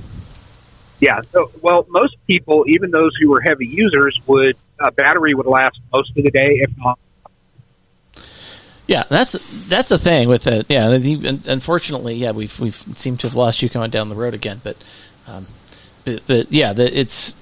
Yeah. 1.01 1.23
So, 1.33 1.51
well, 1.63 1.87
most 1.89 2.17
people, 2.27 2.65
even 2.67 2.91
those 2.91 3.13
who 3.21 3.31
were 3.31 3.41
heavy 3.41 3.67
users, 3.67 4.21
would 4.27 4.57
uh, 4.81 4.91
battery 4.91 5.35
would 5.35 5.47
last 5.47 5.79
most 5.93 6.11
of 6.17 6.23
the 6.23 6.31
day, 6.31 6.61
if 6.61 6.71
not. 6.77 6.99
Yeah, 8.89 9.05
that's 9.11 9.33
that's 9.69 9.91
the 9.91 9.99
thing 9.99 10.29
with 10.29 10.47
it. 10.47 10.65
Yeah, 10.69 10.91
and 10.91 11.47
unfortunately, 11.47 12.15
yeah, 12.15 12.31
we've 12.33 12.59
we've 12.59 12.83
seemed 12.97 13.21
to 13.21 13.27
have 13.27 13.35
lost 13.37 13.63
you 13.63 13.69
going 13.69 13.91
down 13.91 14.09
the 14.09 14.17
road 14.17 14.33
again. 14.35 14.61
But, 14.65 14.77
um, 15.27 15.47
but, 16.07 16.23
but 16.27 16.51
yeah, 16.51 16.73
the, 16.73 16.99
it's 16.99 17.37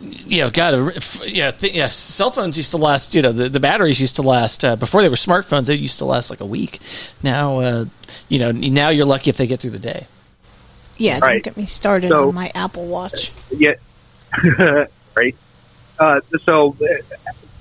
you 0.00 0.40
know, 0.40 0.50
God, 0.50 0.96
if- 0.96 1.20
yeah, 1.26 1.50
th- 1.50 1.74
yeah. 1.74 1.88
Cell 1.88 2.30
phones 2.30 2.56
used 2.56 2.70
to 2.70 2.78
last. 2.78 3.14
You 3.14 3.20
know, 3.20 3.32
the, 3.32 3.50
the 3.50 3.60
batteries 3.60 4.00
used 4.00 4.16
to 4.16 4.22
last 4.22 4.64
uh, 4.64 4.76
before 4.76 5.02
they 5.02 5.10
were 5.10 5.16
smartphones. 5.16 5.66
They 5.66 5.74
used 5.74 5.98
to 5.98 6.06
last 6.06 6.30
like 6.30 6.40
a 6.40 6.46
week. 6.46 6.80
Now, 7.22 7.60
uh, 7.60 7.84
you 8.30 8.38
know, 8.38 8.50
now 8.50 8.88
you're 8.88 9.04
lucky 9.06 9.28
if 9.28 9.36
they 9.36 9.46
get 9.46 9.60
through 9.60 9.70
the 9.72 9.78
day. 9.78 10.06
Yeah, 10.96 11.20
don't 11.20 11.42
get 11.42 11.56
me 11.58 11.66
started 11.66 12.10
So- 12.12 12.28
on 12.28 12.34
my 12.34 12.50
Apple 12.54 12.86
Watch. 12.86 13.30
Yeah. 13.50 13.74
right. 15.14 15.36
Uh, 15.98 16.20
so 16.46 16.74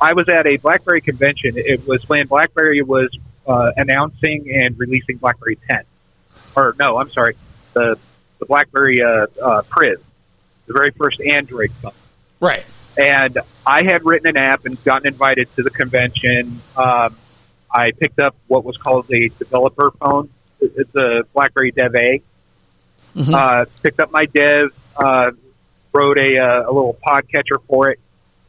I 0.05 0.13
was 0.13 0.29
at 0.29 0.45
a 0.45 0.57
BlackBerry 0.57 1.01
convention. 1.01 1.57
It 1.57 1.87
was 1.87 2.07
when 2.07 2.27
BlackBerry 2.27 2.83
was 2.83 3.09
uh, 3.47 3.71
announcing 3.75 4.55
and 4.55 4.77
releasing 4.77 5.17
BlackBerry 5.17 5.57
10. 5.67 5.79
Or 6.55 6.75
no, 6.77 6.97
I'm 6.99 7.09
sorry, 7.09 7.35
the 7.73 7.97
the 8.37 8.45
BlackBerry 8.45 9.01
uh, 9.01 9.25
uh, 9.41 9.61
Priv, 9.63 9.99
the 10.67 10.73
very 10.73 10.91
first 10.91 11.19
Android 11.21 11.71
phone. 11.81 11.93
Right. 12.39 12.63
And 12.95 13.39
I 13.65 13.83
had 13.83 14.05
written 14.05 14.27
an 14.27 14.37
app 14.37 14.67
and 14.67 14.81
gotten 14.83 15.07
invited 15.07 15.53
to 15.55 15.63
the 15.63 15.71
convention. 15.71 16.61
Um, 16.77 17.17
I 17.73 17.89
picked 17.91 18.19
up 18.19 18.35
what 18.45 18.63
was 18.63 18.77
called 18.77 19.11
a 19.11 19.29
developer 19.29 19.89
phone. 19.89 20.29
It's 20.61 20.95
a 20.95 21.23
BlackBerry 21.33 21.71
Dev 21.71 21.95
A. 21.95 22.21
Uh, 23.33 23.65
picked 23.81 23.99
up 23.99 24.11
my 24.11 24.25
Dev, 24.25 24.69
uh, 24.97 25.31
wrote 25.93 26.19
a, 26.19 26.37
uh, 26.37 26.69
a 26.69 26.71
little 26.71 26.95
podcatcher 27.03 27.57
for 27.67 27.89
it. 27.89 27.99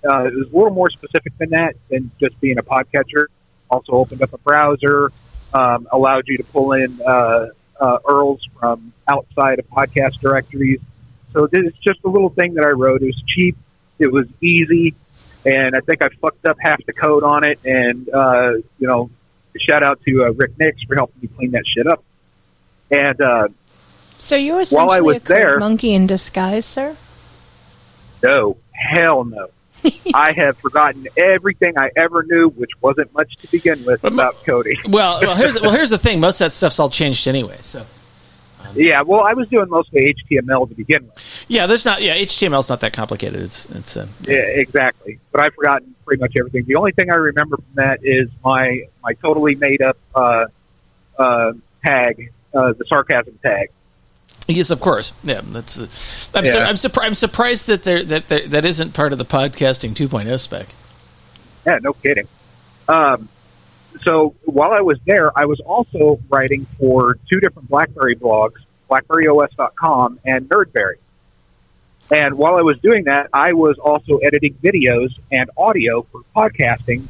Uh, 0.06 0.24
it 0.24 0.34
was 0.34 0.48
a 0.52 0.56
little 0.56 0.70
more 0.70 0.90
specific 0.90 1.36
than 1.38 1.50
that, 1.50 1.74
than 1.90 2.10
just 2.20 2.38
being 2.40 2.58
a 2.58 2.62
podcatcher. 2.62 3.26
Also 3.70 3.92
opened 3.92 4.22
up 4.22 4.32
a 4.32 4.38
browser, 4.38 5.10
um, 5.52 5.88
allowed 5.92 6.24
you 6.28 6.36
to 6.36 6.44
pull 6.44 6.72
in 6.72 7.00
uh, 7.06 7.48
uh, 7.80 7.98
URLs 8.04 8.38
from 8.58 8.92
outside 9.08 9.58
of 9.58 9.68
podcast 9.68 10.20
directories. 10.20 10.80
So 11.32 11.46
this 11.48 11.64
is 11.66 11.74
just 11.82 11.98
a 12.04 12.08
little 12.08 12.30
thing 12.30 12.54
that 12.54 12.64
I 12.64 12.70
wrote. 12.70 13.02
It 13.02 13.06
was 13.06 13.22
cheap, 13.26 13.56
it 13.98 14.10
was 14.12 14.26
easy, 14.40 14.94
and 15.44 15.74
I 15.74 15.80
think 15.80 16.02
I 16.02 16.08
fucked 16.20 16.46
up 16.46 16.56
half 16.60 16.84
the 16.86 16.92
code 16.92 17.24
on 17.24 17.44
it. 17.44 17.58
And 17.64 18.08
uh, 18.08 18.52
you 18.78 18.86
know, 18.86 19.10
shout 19.68 19.82
out 19.82 20.00
to 20.06 20.24
uh, 20.26 20.30
Rick 20.32 20.52
Nix 20.58 20.80
for 20.84 20.94
helping 20.94 21.20
me 21.22 21.28
clean 21.36 21.50
that 21.50 21.64
shit 21.66 21.86
up. 21.86 22.02
And 22.90 23.20
uh, 23.20 23.48
So 24.18 24.36
you're 24.36 24.64
While 24.66 24.90
I 24.90 24.98
essentially 24.98 25.00
was 25.02 25.16
a 25.16 25.20
there- 25.24 25.58
monkey 25.58 25.92
in 25.92 26.06
disguise, 26.06 26.64
sir. 26.64 26.96
no, 28.22 28.56
hell 28.72 29.24
no. 29.24 29.48
I 30.14 30.32
have 30.36 30.56
forgotten 30.58 31.06
everything 31.16 31.78
I 31.78 31.90
ever 31.96 32.22
knew, 32.24 32.48
which 32.50 32.70
wasn't 32.80 33.12
much 33.14 33.34
to 33.36 33.50
begin 33.50 33.84
with 33.84 34.02
about 34.04 34.42
coding. 34.44 34.76
Well, 34.88 35.20
well, 35.20 35.36
here's 35.36 35.60
well, 35.60 35.72
here's 35.72 35.90
the 35.90 35.98
thing. 35.98 36.20
Most 36.20 36.40
of 36.40 36.46
that 36.46 36.50
stuff's 36.50 36.78
all 36.78 36.90
changed 36.90 37.26
anyway. 37.28 37.58
So 37.60 37.84
Yeah, 38.74 39.02
well, 39.02 39.20
I 39.22 39.32
was 39.34 39.48
doing 39.48 39.68
mostly 39.68 40.14
HTML 40.30 40.68
to 40.68 40.74
begin 40.74 41.06
with. 41.06 41.18
yeah, 41.48 41.66
there's 41.66 41.84
not. 41.84 42.02
Yeah, 42.02 42.16
HTML's 42.16 42.68
not 42.68 42.80
that 42.80 42.92
complicated. 42.92 43.40
It's 43.42 43.66
it's. 43.66 43.96
Uh, 43.96 44.06
Yeah, 44.26 44.36
exactly. 44.36 45.18
But 45.32 45.40
I've 45.42 45.54
forgotten 45.54 45.94
pretty 46.04 46.20
much 46.20 46.34
everything. 46.38 46.64
The 46.66 46.76
only 46.76 46.92
thing 46.92 47.10
I 47.10 47.14
remember 47.14 47.56
from 47.56 47.74
that 47.74 48.00
is 48.02 48.28
my 48.44 48.82
my 49.02 49.14
totally 49.14 49.54
made 49.54 49.82
up 49.82 49.96
uh, 50.14 50.46
uh, 51.18 51.52
tag, 51.84 52.32
uh, 52.54 52.72
the 52.74 52.84
sarcasm 52.88 53.38
tag. 53.44 53.70
Yes, 54.48 54.70
of 54.70 54.80
course. 54.80 55.12
Yeah, 55.24 55.40
that's. 55.44 55.78
Uh, 55.78 55.88
I'm, 56.34 56.44
Yeah. 56.44 56.64
I'm, 56.64 56.76
surpri- 56.76 57.04
I'm 57.04 57.14
surprised 57.14 57.66
that 57.66 57.82
there 57.82 58.04
that 58.04 58.28
there, 58.28 58.46
that 58.46 58.64
isn't 58.64 58.94
part 58.94 59.12
of 59.12 59.18
the 59.18 59.24
podcasting 59.24 59.94
2.0 59.94 60.38
spec. 60.38 60.68
Yeah, 61.66 61.78
no 61.82 61.92
kidding. 61.94 62.28
Um, 62.88 63.28
so 64.02 64.34
while 64.44 64.72
I 64.72 64.80
was 64.80 64.98
there, 65.04 65.36
I 65.36 65.46
was 65.46 65.58
also 65.60 66.20
writing 66.28 66.66
for 66.78 67.18
two 67.30 67.40
different 67.40 67.68
BlackBerry 67.68 68.14
blogs, 68.14 68.56
BlackBerryOS.com 68.88 70.20
and 70.24 70.48
Nerdberry. 70.48 70.96
And 72.10 72.38
while 72.38 72.54
I 72.54 72.62
was 72.62 72.78
doing 72.78 73.04
that, 73.04 73.28
I 73.32 73.52
was 73.52 73.78
also 73.78 74.18
editing 74.18 74.54
videos 74.62 75.10
and 75.32 75.50
audio 75.56 76.02
for 76.12 76.20
podcasting 76.36 77.08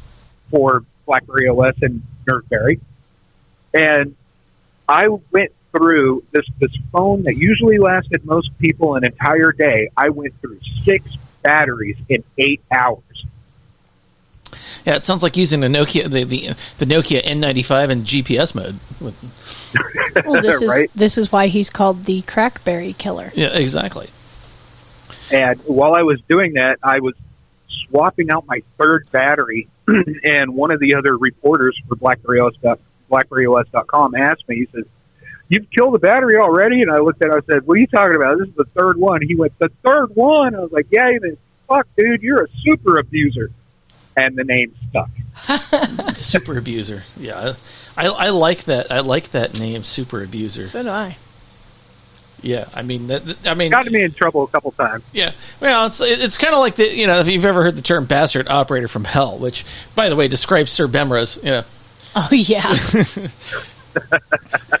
for 0.49 0.83
BlackBerry 1.05 1.47
OS 1.49 1.75
and 1.81 2.01
Nerdberry. 2.27 2.79
And 3.75 4.15
I 4.89 5.07
went 5.07 5.51
through 5.71 6.23
this 6.31 6.45
this 6.59 6.71
phone 6.91 7.23
that 7.23 7.37
usually 7.37 7.77
lasted 7.77 8.25
most 8.25 8.49
people 8.59 8.95
an 8.95 9.03
entire 9.03 9.51
day. 9.51 9.89
I 9.95 10.09
went 10.09 10.39
through 10.41 10.59
six 10.85 11.05
batteries 11.43 11.97
in 12.09 12.23
eight 12.37 12.61
hours. 12.71 13.01
Yeah, 14.85 14.95
it 14.95 15.03
sounds 15.03 15.23
like 15.23 15.35
using 15.35 15.59
the 15.59 15.67
Nokia 15.67 16.09
the 16.09 16.23
the, 16.23 16.55
the 16.77 16.85
Nokia 16.85 17.21
N95 17.23 17.89
in 17.89 18.03
GPS 18.03 18.55
mode. 18.55 18.79
With, 19.01 19.21
Well, 20.25 20.41
this 20.41 20.61
is 20.61 20.69
Right. 20.69 20.89
this 20.95 21.17
is 21.17 21.31
why 21.31 21.47
he's 21.47 21.69
called 21.69 22.05
the 22.05 22.21
crackberry 22.23 22.97
killer. 22.97 23.31
yeah, 23.35 23.49
exactly. 23.49 24.09
And 25.31 25.59
while 25.65 25.93
I 25.93 26.03
was 26.03 26.21
doing 26.29 26.53
that, 26.53 26.77
I 26.81 27.01
was 27.01 27.13
swapping 27.89 28.31
out 28.31 28.45
my 28.47 28.63
third 28.77 29.07
battery. 29.11 29.67
and 30.23 30.55
one 30.55 30.71
of 30.71 30.79
the 30.79 30.95
other 30.95 31.17
reporters 31.17 31.77
for 31.87 31.95
BlackBerry 31.97 32.39
OS, 32.39 32.53
BlackBerryOS.com 33.11 34.15
asked 34.15 34.47
me, 34.47 34.55
he 34.57 34.67
says, 34.73 34.85
You've 35.49 35.69
killed 35.71 35.93
the 35.93 35.99
battery 35.99 36.37
already? 36.37 36.81
And 36.81 36.91
I 36.91 36.97
looked 36.97 37.21
at 37.21 37.27
him 37.29 37.35
and 37.35 37.43
I 37.47 37.53
said, 37.53 37.65
What 37.67 37.75
are 37.75 37.81
you 37.81 37.87
talking 37.87 38.15
about? 38.15 38.37
This 38.39 38.49
is 38.49 38.55
the 38.55 38.65
third 38.75 38.97
one. 38.97 39.21
He 39.21 39.35
went, 39.35 39.57
The 39.59 39.69
third 39.83 40.15
one? 40.15 40.55
I 40.55 40.59
was 40.59 40.71
like, 40.71 40.87
Yeah, 40.91 41.09
he 41.11 41.19
went, 41.19 41.39
fuck, 41.67 41.87
dude, 41.97 42.21
you're 42.21 42.43
a 42.43 42.47
super 42.63 42.97
abuser. 42.99 43.51
And 44.15 44.35
the 44.35 44.43
name 44.43 44.73
stuck. 44.89 45.09
Super 46.17 46.57
abuser. 46.57 47.03
Yeah, 47.17 47.53
I, 47.95 48.07
I 48.07 48.29
like 48.29 48.63
that. 48.63 48.91
I 48.91 49.01
like 49.01 49.29
that 49.29 49.59
name, 49.59 49.83
Super 49.83 50.23
Abuser. 50.23 50.65
So 50.65 50.81
do 50.81 50.89
I. 50.89 51.17
Yeah, 52.41 52.65
I 52.73 52.81
mean 52.81 53.05
that. 53.07 53.23
that- 53.25 53.47
I 53.47 53.53
mean, 53.53 53.69
Got 53.71 53.85
me 53.91 54.01
in 54.01 54.13
trouble 54.13 54.41
a 54.43 54.47
couple 54.47 54.71
times. 54.71 55.03
Yeah, 55.13 55.33
well, 55.59 55.85
it's 55.85 56.01
it's 56.01 56.35
kind 56.39 56.55
of 56.55 56.61
like 56.61 56.77
the 56.77 56.91
you 56.95 57.05
know 57.05 57.19
if 57.19 57.27
you've 57.27 57.45
ever 57.45 57.61
heard 57.61 57.75
the 57.75 57.83
term 57.83 58.05
bastard 58.05 58.49
operator 58.49 58.87
from 58.87 59.03
hell, 59.03 59.37
which 59.37 59.63
by 59.93 60.09
the 60.09 60.15
way 60.15 60.27
describes 60.27 60.71
Sir 60.71 60.87
Bemrose. 60.87 61.37
Yeah, 61.43 61.63
Oh 62.15 62.29
yeah. 62.31 62.75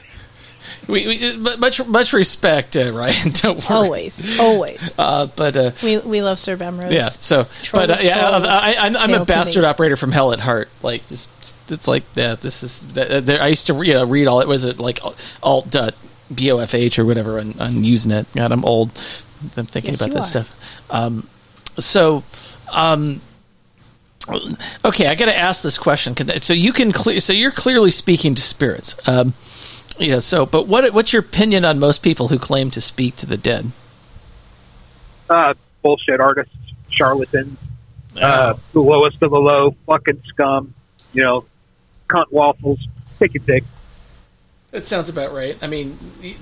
we, 0.87 1.07
we 1.07 1.37
much 1.57 1.85
much 1.85 2.13
respect, 2.13 2.75
uh, 2.77 2.91
Ryan. 2.93 3.29
Don't 3.33 3.57
worry. 3.69 3.77
always, 3.77 4.39
always. 4.39 4.93
Uh, 4.99 5.27
but 5.35 5.55
uh, 5.57 5.71
We 5.83 5.97
we 5.97 6.21
love 6.21 6.39
Sir 6.39 6.57
Bemrose. 6.57 6.91
yeah, 6.91 7.09
so 7.09 7.45
Troll 7.63 7.87
but 7.87 7.99
uh, 7.99 8.01
yeah, 8.01 8.27
I, 8.43 8.75
I'm 8.95 9.13
a 9.13 9.25
bastard 9.25 9.63
operator 9.63 9.95
from 9.97 10.11
hell 10.11 10.33
at 10.33 10.39
heart. 10.39 10.69
Like 10.81 11.07
just 11.09 11.29
it's 11.69 11.87
like 11.87 12.03
yeah, 12.15 12.35
this 12.35 12.63
is 12.63 12.85
that, 12.93 13.25
there, 13.25 13.41
I 13.41 13.47
used 13.47 13.67
to 13.67 13.81
you 13.83 13.93
know, 13.93 14.05
read 14.05 14.27
all 14.27 14.39
it 14.41 14.47
was 14.47 14.63
it 14.65 14.79
like 14.79 14.99
alt 15.43 15.69
dot 15.69 15.93
bofh 16.33 16.99
or 16.99 17.05
whatever 17.05 17.39
on, 17.39 17.59
on 17.59 17.71
Usenet. 17.83 18.25
God, 18.35 18.51
I'm 18.51 18.65
old. 18.65 18.89
I'm 19.55 19.65
thinking 19.65 19.91
Yes, 19.91 20.01
about 20.01 20.13
this 20.13 20.25
are. 20.35 20.43
stuff. 20.43 20.77
Um, 20.89 21.29
so. 21.79 22.23
Um, 22.71 23.21
Okay, 24.83 25.07
I 25.07 25.15
got 25.15 25.25
to 25.27 25.37
ask 25.37 25.63
this 25.63 25.77
question. 25.77 26.13
So 26.39 26.51
you 26.53 26.73
can 26.73 26.91
clear. 26.91 27.21
So 27.21 27.31
you're 27.31 27.51
clearly 27.51 27.91
speaking 27.91 28.35
to 28.35 28.41
spirits. 28.41 28.97
Um, 29.07 29.33
yeah. 29.99 30.19
So, 30.19 30.45
but 30.45 30.67
what 30.67 30.93
what's 30.93 31.13
your 31.13 31.21
opinion 31.21 31.65
on 31.65 31.79
most 31.79 32.01
people 32.03 32.27
who 32.29 32.37
claim 32.39 32.71
to 32.71 32.81
speak 32.81 33.15
to 33.17 33.25
the 33.25 33.37
dead? 33.37 33.71
Uh, 35.29 35.53
bullshit 35.81 36.19
artists, 36.21 36.55
charlatans, 36.89 37.57
Oh. 38.17 38.21
uh, 38.21 38.57
the 38.73 38.79
lowest 38.79 39.21
of 39.21 39.29
the 39.31 39.39
low, 39.39 39.75
fucking 39.85 40.23
scum, 40.27 40.73
you 41.13 41.21
know, 41.23 41.45
cunt 42.09 42.31
waffles, 42.31 42.79
pick 43.19 43.33
your 43.35 43.43
pick. 43.43 43.63
That 44.71 44.87
sounds 44.87 45.07
about 45.09 45.33
right. 45.33 45.57
I 45.61 45.67
mean, 45.67 45.97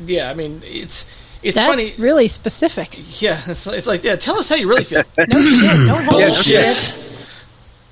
yeah. 0.06 0.30
I 0.30 0.34
mean, 0.36 0.62
it's 0.64 1.06
it's 1.44 1.56
That's 1.58 1.68
funny. 1.68 1.94
really 1.98 2.28
specific. 2.28 2.96
Yeah, 3.22 3.42
it's, 3.48 3.68
it's 3.68 3.88
like 3.88 4.04
yeah. 4.04 4.16
Tell 4.16 4.38
us 4.40 4.50
how 4.50 4.56
you 4.56 4.68
really 4.70 4.84
feel. 4.84 5.04
No 5.18 5.26
shit. 5.42 5.88
Don't 5.88 6.04
hold 6.06 6.22
Bullshit. 6.24 6.72
shit. 6.74 7.00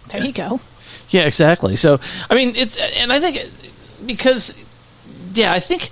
There 0.10 0.23
you 0.23 0.31
go. 0.34 0.60
Yeah, 1.10 1.23
exactly. 1.23 1.76
So, 1.76 1.99
I 2.30 2.35
mean, 2.35 2.56
it's 2.56 2.77
and 2.77 3.11
I 3.14 3.19
think 3.19 3.49
because 4.06 4.57
yeah, 5.34 5.53
I 5.53 5.60
think 5.60 5.91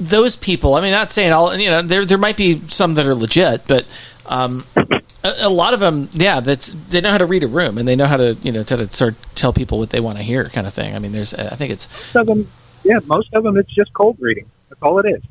those 0.00 0.36
people. 0.36 0.74
I 0.74 0.80
mean, 0.80 0.92
not 0.92 1.10
saying 1.10 1.32
all. 1.32 1.56
You 1.56 1.70
know, 1.70 1.82
there 1.82 2.04
there 2.04 2.18
might 2.18 2.36
be 2.36 2.60
some 2.68 2.94
that 2.94 3.06
are 3.06 3.14
legit, 3.14 3.66
but 3.66 3.86
um, 4.26 4.64
a, 5.24 5.46
a 5.46 5.48
lot 5.48 5.74
of 5.74 5.80
them, 5.80 6.08
yeah, 6.12 6.40
that's 6.40 6.72
they 6.88 7.00
know 7.00 7.10
how 7.10 7.18
to 7.18 7.26
read 7.26 7.42
a 7.42 7.48
room 7.48 7.78
and 7.78 7.86
they 7.86 7.96
know 7.96 8.06
how 8.06 8.16
to 8.16 8.36
you 8.42 8.52
know 8.52 8.62
to, 8.62 8.76
to 8.76 8.92
sort 8.92 9.14
of 9.14 9.34
tell 9.34 9.52
people 9.52 9.78
what 9.78 9.90
they 9.90 10.00
want 10.00 10.18
to 10.18 10.24
hear, 10.24 10.44
kind 10.46 10.66
of 10.66 10.74
thing. 10.74 10.94
I 10.94 10.98
mean, 10.98 11.12
there's 11.12 11.34
I 11.34 11.56
think 11.56 11.72
it's 11.72 11.88
Most 12.14 12.16
of 12.16 12.26
them, 12.26 12.50
yeah, 12.84 12.98
most 13.04 13.32
of 13.34 13.42
them, 13.42 13.56
it's 13.56 13.72
just 13.74 13.92
cold 13.92 14.16
reading. 14.20 14.50
That's 14.68 14.82
all 14.82 14.98
it 14.98 15.06
is. 15.06 15.22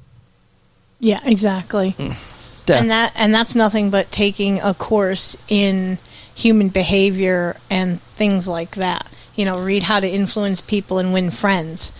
Yeah, 1.00 1.20
exactly. 1.24 1.96
Yeah. 1.98 2.80
And 2.80 2.90
that 2.90 3.14
and 3.16 3.34
that's 3.34 3.54
nothing 3.54 3.92
but 3.92 4.12
taking 4.12 4.60
a 4.60 4.74
course 4.74 5.38
in 5.48 6.00
human 6.34 6.70
behavior 6.70 7.58
and 7.70 8.02
things 8.16 8.48
like 8.48 8.76
that. 8.76 9.08
You 9.36 9.46
know, 9.46 9.60
read 9.60 9.84
how 9.84 10.00
to 10.00 10.10
influence 10.10 10.62
people 10.62 10.98
and 10.98 11.14
win 11.14 11.30
friends. 11.30 11.92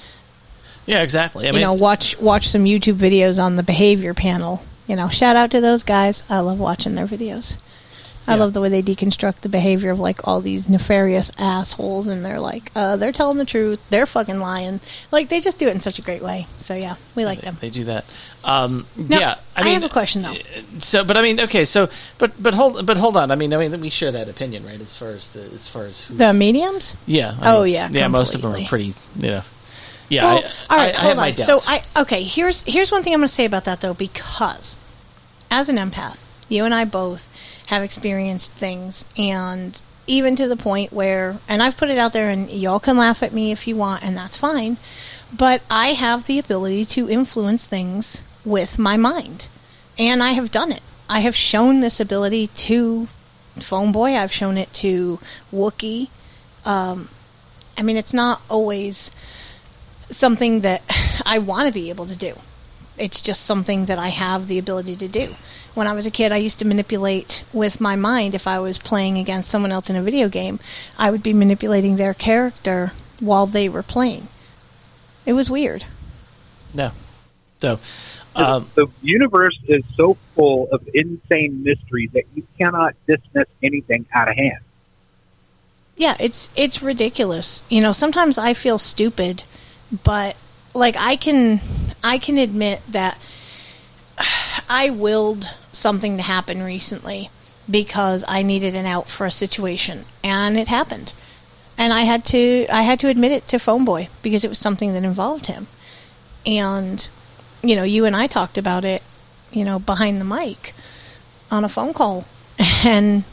Yeah, 0.86 1.02
exactly. 1.02 1.48
I 1.48 1.52
mean, 1.52 1.62
you 1.62 1.68
know, 1.68 1.74
watch 1.74 2.20
watch 2.20 2.48
some 2.50 2.66
YouTube 2.66 2.96
videos 2.98 3.42
on 3.44 3.56
the 3.56 3.64
behavior 3.64 4.14
panel. 4.14 4.64
you 4.88 4.96
know, 4.96 5.10
shout 5.10 5.36
out 5.36 5.52
to 5.52 5.62
those 5.62 5.84
guys. 5.84 6.24
I 6.30 6.40
love 6.40 6.60
watching 6.60 6.96
their 6.96 7.08
videos. 7.08 7.58
I 8.28 8.34
love 8.34 8.54
the 8.54 8.62
way 8.62 8.70
they 8.70 8.82
deconstruct 8.82 9.42
the 9.42 9.50
behavior 9.50 9.92
of 9.92 10.00
like 10.00 10.28
all 10.28 10.42
these 10.42 10.68
nefarious 10.68 11.30
assholes, 11.38 12.08
and 12.08 12.26
they're 12.26 12.40
like, 12.40 12.72
uh, 12.76 12.96
they're 12.98 13.12
telling 13.12 13.38
the 13.38 13.46
truth, 13.46 13.80
they're 13.92 14.08
fucking 14.08 14.40
lying. 14.40 14.80
Like 15.12 15.30
they 15.30 15.40
just 15.40 15.60
do 15.60 15.68
it 15.68 15.72
in 15.72 15.80
such 15.80 16.00
a 16.00 16.02
great 16.02 16.24
way. 16.24 16.48
So 16.58 16.74
yeah, 16.74 16.96
we 17.14 17.24
like 17.24 17.42
them. 17.42 17.58
They 17.62 17.70
do 17.70 17.84
that. 17.84 18.06
Um, 18.44 18.88
Now, 18.96 19.20
yeah, 19.20 19.36
I 19.56 19.62
I 19.62 19.64
mean, 19.66 19.74
have 19.76 19.84
a 19.84 19.90
question 19.90 20.24
though. 20.24 20.34
So, 20.80 21.04
but 21.04 21.18
I 21.18 21.22
mean, 21.22 21.40
okay, 21.40 21.66
so, 21.66 21.88
but 22.18 22.42
but 22.42 22.56
hold, 22.56 22.84
but 22.88 22.98
hold 22.98 23.16
on. 23.16 23.30
I 23.30 23.36
mean, 23.36 23.54
I 23.54 23.58
mean, 23.68 23.80
we 23.80 23.90
share 23.92 24.12
that 24.12 24.28
opinion, 24.28 24.66
right? 24.66 24.82
As 24.82 24.98
far 24.98 25.10
as 25.10 25.30
the, 25.30 25.42
as 25.54 25.68
far 25.68 25.86
as 25.86 26.06
who's, 26.06 26.18
The 26.18 26.34
mediums? 26.34 26.98
yeah. 27.06 27.36
I 27.40 27.56
oh 27.56 27.64
mean, 27.64 27.74
yeah. 27.76 27.90
yeah. 27.92 28.08
Most 28.08 28.34
of 28.34 28.42
them 28.42 28.56
are 28.56 28.66
pretty, 28.66 28.96
you 29.20 29.30
know. 29.30 29.42
Yeah, 30.10 30.24
Well, 30.26 30.44
I, 30.70 30.74
all 30.76 30.78
right, 30.78 30.96
I, 30.96 30.98
hold 30.98 31.08
have 31.10 31.18
my 31.18 31.30
on. 31.30 31.34
doubts. 31.36 31.64
So 31.64 31.72
I 31.72 31.84
okay. 32.02 32.24
Here's 32.24 32.62
here's 32.64 32.92
one 32.92 33.04
thing 33.04 33.14
I'm 33.14 33.20
going 33.20 33.28
to 33.28 33.34
say 33.34 33.46
about 33.46 33.64
that 33.66 33.82
though, 33.82 33.94
because 33.94 34.78
as 35.50 35.70
an 35.70 35.78
empath, 35.78 36.18
you 36.50 36.64
and 36.66 36.74
I 36.74 36.86
both 36.86 37.28
have 37.68 37.82
experienced 37.84 38.54
things, 38.54 39.06
and 39.18 39.82
even 40.08 40.36
to 40.36 40.48
the 40.48 40.56
point 40.56 40.94
where, 40.94 41.40
and 41.48 41.64
I've 41.64 41.78
put 41.78 41.90
it 41.90 41.98
out 41.98 42.14
there, 42.14 42.30
and 42.30 42.50
y'all 42.50 42.80
can 42.80 42.98
laugh 42.98 43.24
at 43.24 43.34
me 43.34 43.52
if 43.52 43.68
you 43.68 43.76
want, 43.76 44.04
and 44.04 44.16
that's 44.16 44.38
fine. 44.38 44.78
But 45.36 45.62
I 45.70 45.88
have 45.90 46.28
the 46.28 46.38
ability 46.38 46.86
to 46.86 47.10
influence 47.10 47.66
things 47.66 48.22
with 48.46 48.78
my 48.78 48.98
mind, 48.98 49.48
and 49.98 50.22
I 50.22 50.34
have 50.34 50.52
done 50.52 50.72
it. 50.72 50.82
I 51.10 51.20
have 51.22 51.36
shown 51.36 51.80
this 51.80 52.00
ability 52.00 52.48
to 52.48 53.08
Phone 53.56 53.92
Boy. 53.92 54.16
I've 54.16 54.32
shown 54.32 54.58
it 54.58 54.72
to 54.74 55.20
Wookie. 55.52 56.10
Um, 56.66 57.10
I 57.78 57.82
mean, 57.82 57.98
it's 57.98 58.14
not 58.14 58.42
always 58.50 59.10
something 60.10 60.62
that 60.62 60.82
I 61.26 61.40
want 61.40 61.68
to 61.68 61.74
be 61.74 61.90
able 61.90 62.06
to 62.08 62.16
do. 62.16 62.36
It's 62.98 63.20
just 63.20 63.42
something 63.44 63.86
that 63.88 64.00
I 64.00 64.08
have 64.08 64.48
the 64.48 64.58
ability 64.58 64.96
to 64.98 65.08
do. 65.10 65.36
When 65.74 65.86
I 65.86 65.94
was 65.94 66.06
a 66.08 66.12
kid, 66.12 66.32
I 66.32 66.38
used 66.38 66.60
to 66.60 66.66
manipulate 66.66 67.44
with 67.52 67.82
my 67.82 67.98
mind. 67.98 68.34
If 68.34 68.48
I 68.48 68.60
was 68.60 68.78
playing 68.78 69.18
against 69.18 69.50
someone 69.50 69.74
else 69.74 69.90
in 69.90 69.98
a 69.98 70.02
video 70.02 70.30
game, 70.30 70.60
I 70.98 71.12
would 71.12 71.22
be 71.22 71.34
manipulating 71.34 71.98
their 71.98 72.14
character 72.14 72.94
while 73.20 73.46
they 73.48 73.68
were 73.68 73.84
playing. 73.84 74.30
It 75.26 75.34
was 75.34 75.50
weird. 75.50 75.86
no. 76.74 76.92
So, 77.60 77.80
The- 78.36 78.50
um, 78.50 78.70
the 78.76 78.88
universe 79.02 79.58
is 79.68 79.82
so 79.96 80.18
full 80.36 80.68
of 80.72 80.88
insane 80.94 81.64
mysteries 81.64 82.12
that 82.14 82.24
you 82.36 82.46
cannot 82.60 82.94
dismiss 83.08 83.48
anything 83.64 84.06
out 84.14 84.28
of 84.30 84.36
hand. 84.36 84.60
Yeah, 85.98 86.16
it's 86.20 86.50
it's 86.58 86.82
ridiculous. 86.82 87.64
You 87.70 87.80
know, 87.82 87.94
sometimes 87.94 88.38
I 88.38 88.54
feel 88.54 88.78
stupid, 88.78 89.44
but 90.04 90.36
like 90.74 90.96
I 90.98 91.16
can 91.16 91.62
I 92.04 92.18
can 92.18 92.38
admit 92.38 92.82
that 92.90 93.18
I 94.70 94.90
willed 94.90 95.56
something 95.72 96.18
to 96.18 96.24
happen 96.24 96.62
recently 96.62 97.30
because 97.70 98.24
I 98.28 98.42
needed 98.42 98.76
an 98.76 98.86
out 98.86 99.10
for 99.10 99.26
a 99.26 99.32
situation 99.32 100.06
and 100.24 100.58
it 100.58 100.68
happened. 100.68 101.14
And 101.78 101.92
I 101.92 102.02
had 102.02 102.24
to 102.26 102.68
I 102.72 102.84
had 102.84 103.00
to 103.02 103.10
admit 103.10 103.32
it 103.32 103.48
to 103.50 103.60
Phone 103.60 103.86
Boy 103.86 104.10
because 104.22 104.46
it 104.46 104.50
was 104.50 104.60
something 104.60 104.94
that 104.94 105.04
involved 105.04 105.48
him. 105.48 105.68
And 106.46 107.08
you 107.64 107.76
know, 107.76 107.84
you 107.84 108.06
and 108.06 108.16
I 108.16 108.28
talked 108.28 108.58
about 108.58 108.86
it, 108.86 109.02
you 109.52 109.64
know, 109.64 109.80
behind 109.80 110.22
the 110.22 110.26
mic 110.26 110.74
on 111.52 111.64
a 111.66 111.70
phone 111.70 111.94
call. 111.94 112.26
And 112.86 113.24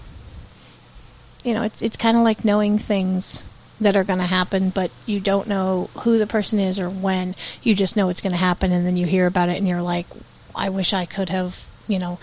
you 1.44 1.52
know, 1.54 1.62
it's 1.62 1.82
it's 1.82 1.96
kind 1.96 2.16
of 2.16 2.22
like 2.22 2.44
knowing 2.44 2.78
things 2.78 3.44
that 3.82 3.96
are 3.96 4.04
going 4.04 4.18
to 4.18 4.26
happen, 4.26 4.70
but 4.70 4.90
you 5.06 5.20
don't 5.20 5.48
know 5.48 5.90
who 6.00 6.18
the 6.18 6.26
person 6.26 6.58
is 6.58 6.80
or 6.80 6.88
when. 6.88 7.34
You 7.62 7.74
just 7.74 7.96
know 7.96 8.08
it's 8.08 8.20
going 8.20 8.32
to 8.32 8.38
happen, 8.38 8.72
and 8.72 8.86
then 8.86 8.96
you 8.96 9.06
hear 9.06 9.26
about 9.26 9.48
it, 9.48 9.58
and 9.58 9.68
you're 9.68 9.82
like, 9.82 10.06
I 10.54 10.68
wish 10.68 10.92
I 10.92 11.04
could 11.04 11.28
have, 11.28 11.66
you 11.86 11.98
know, 11.98 12.18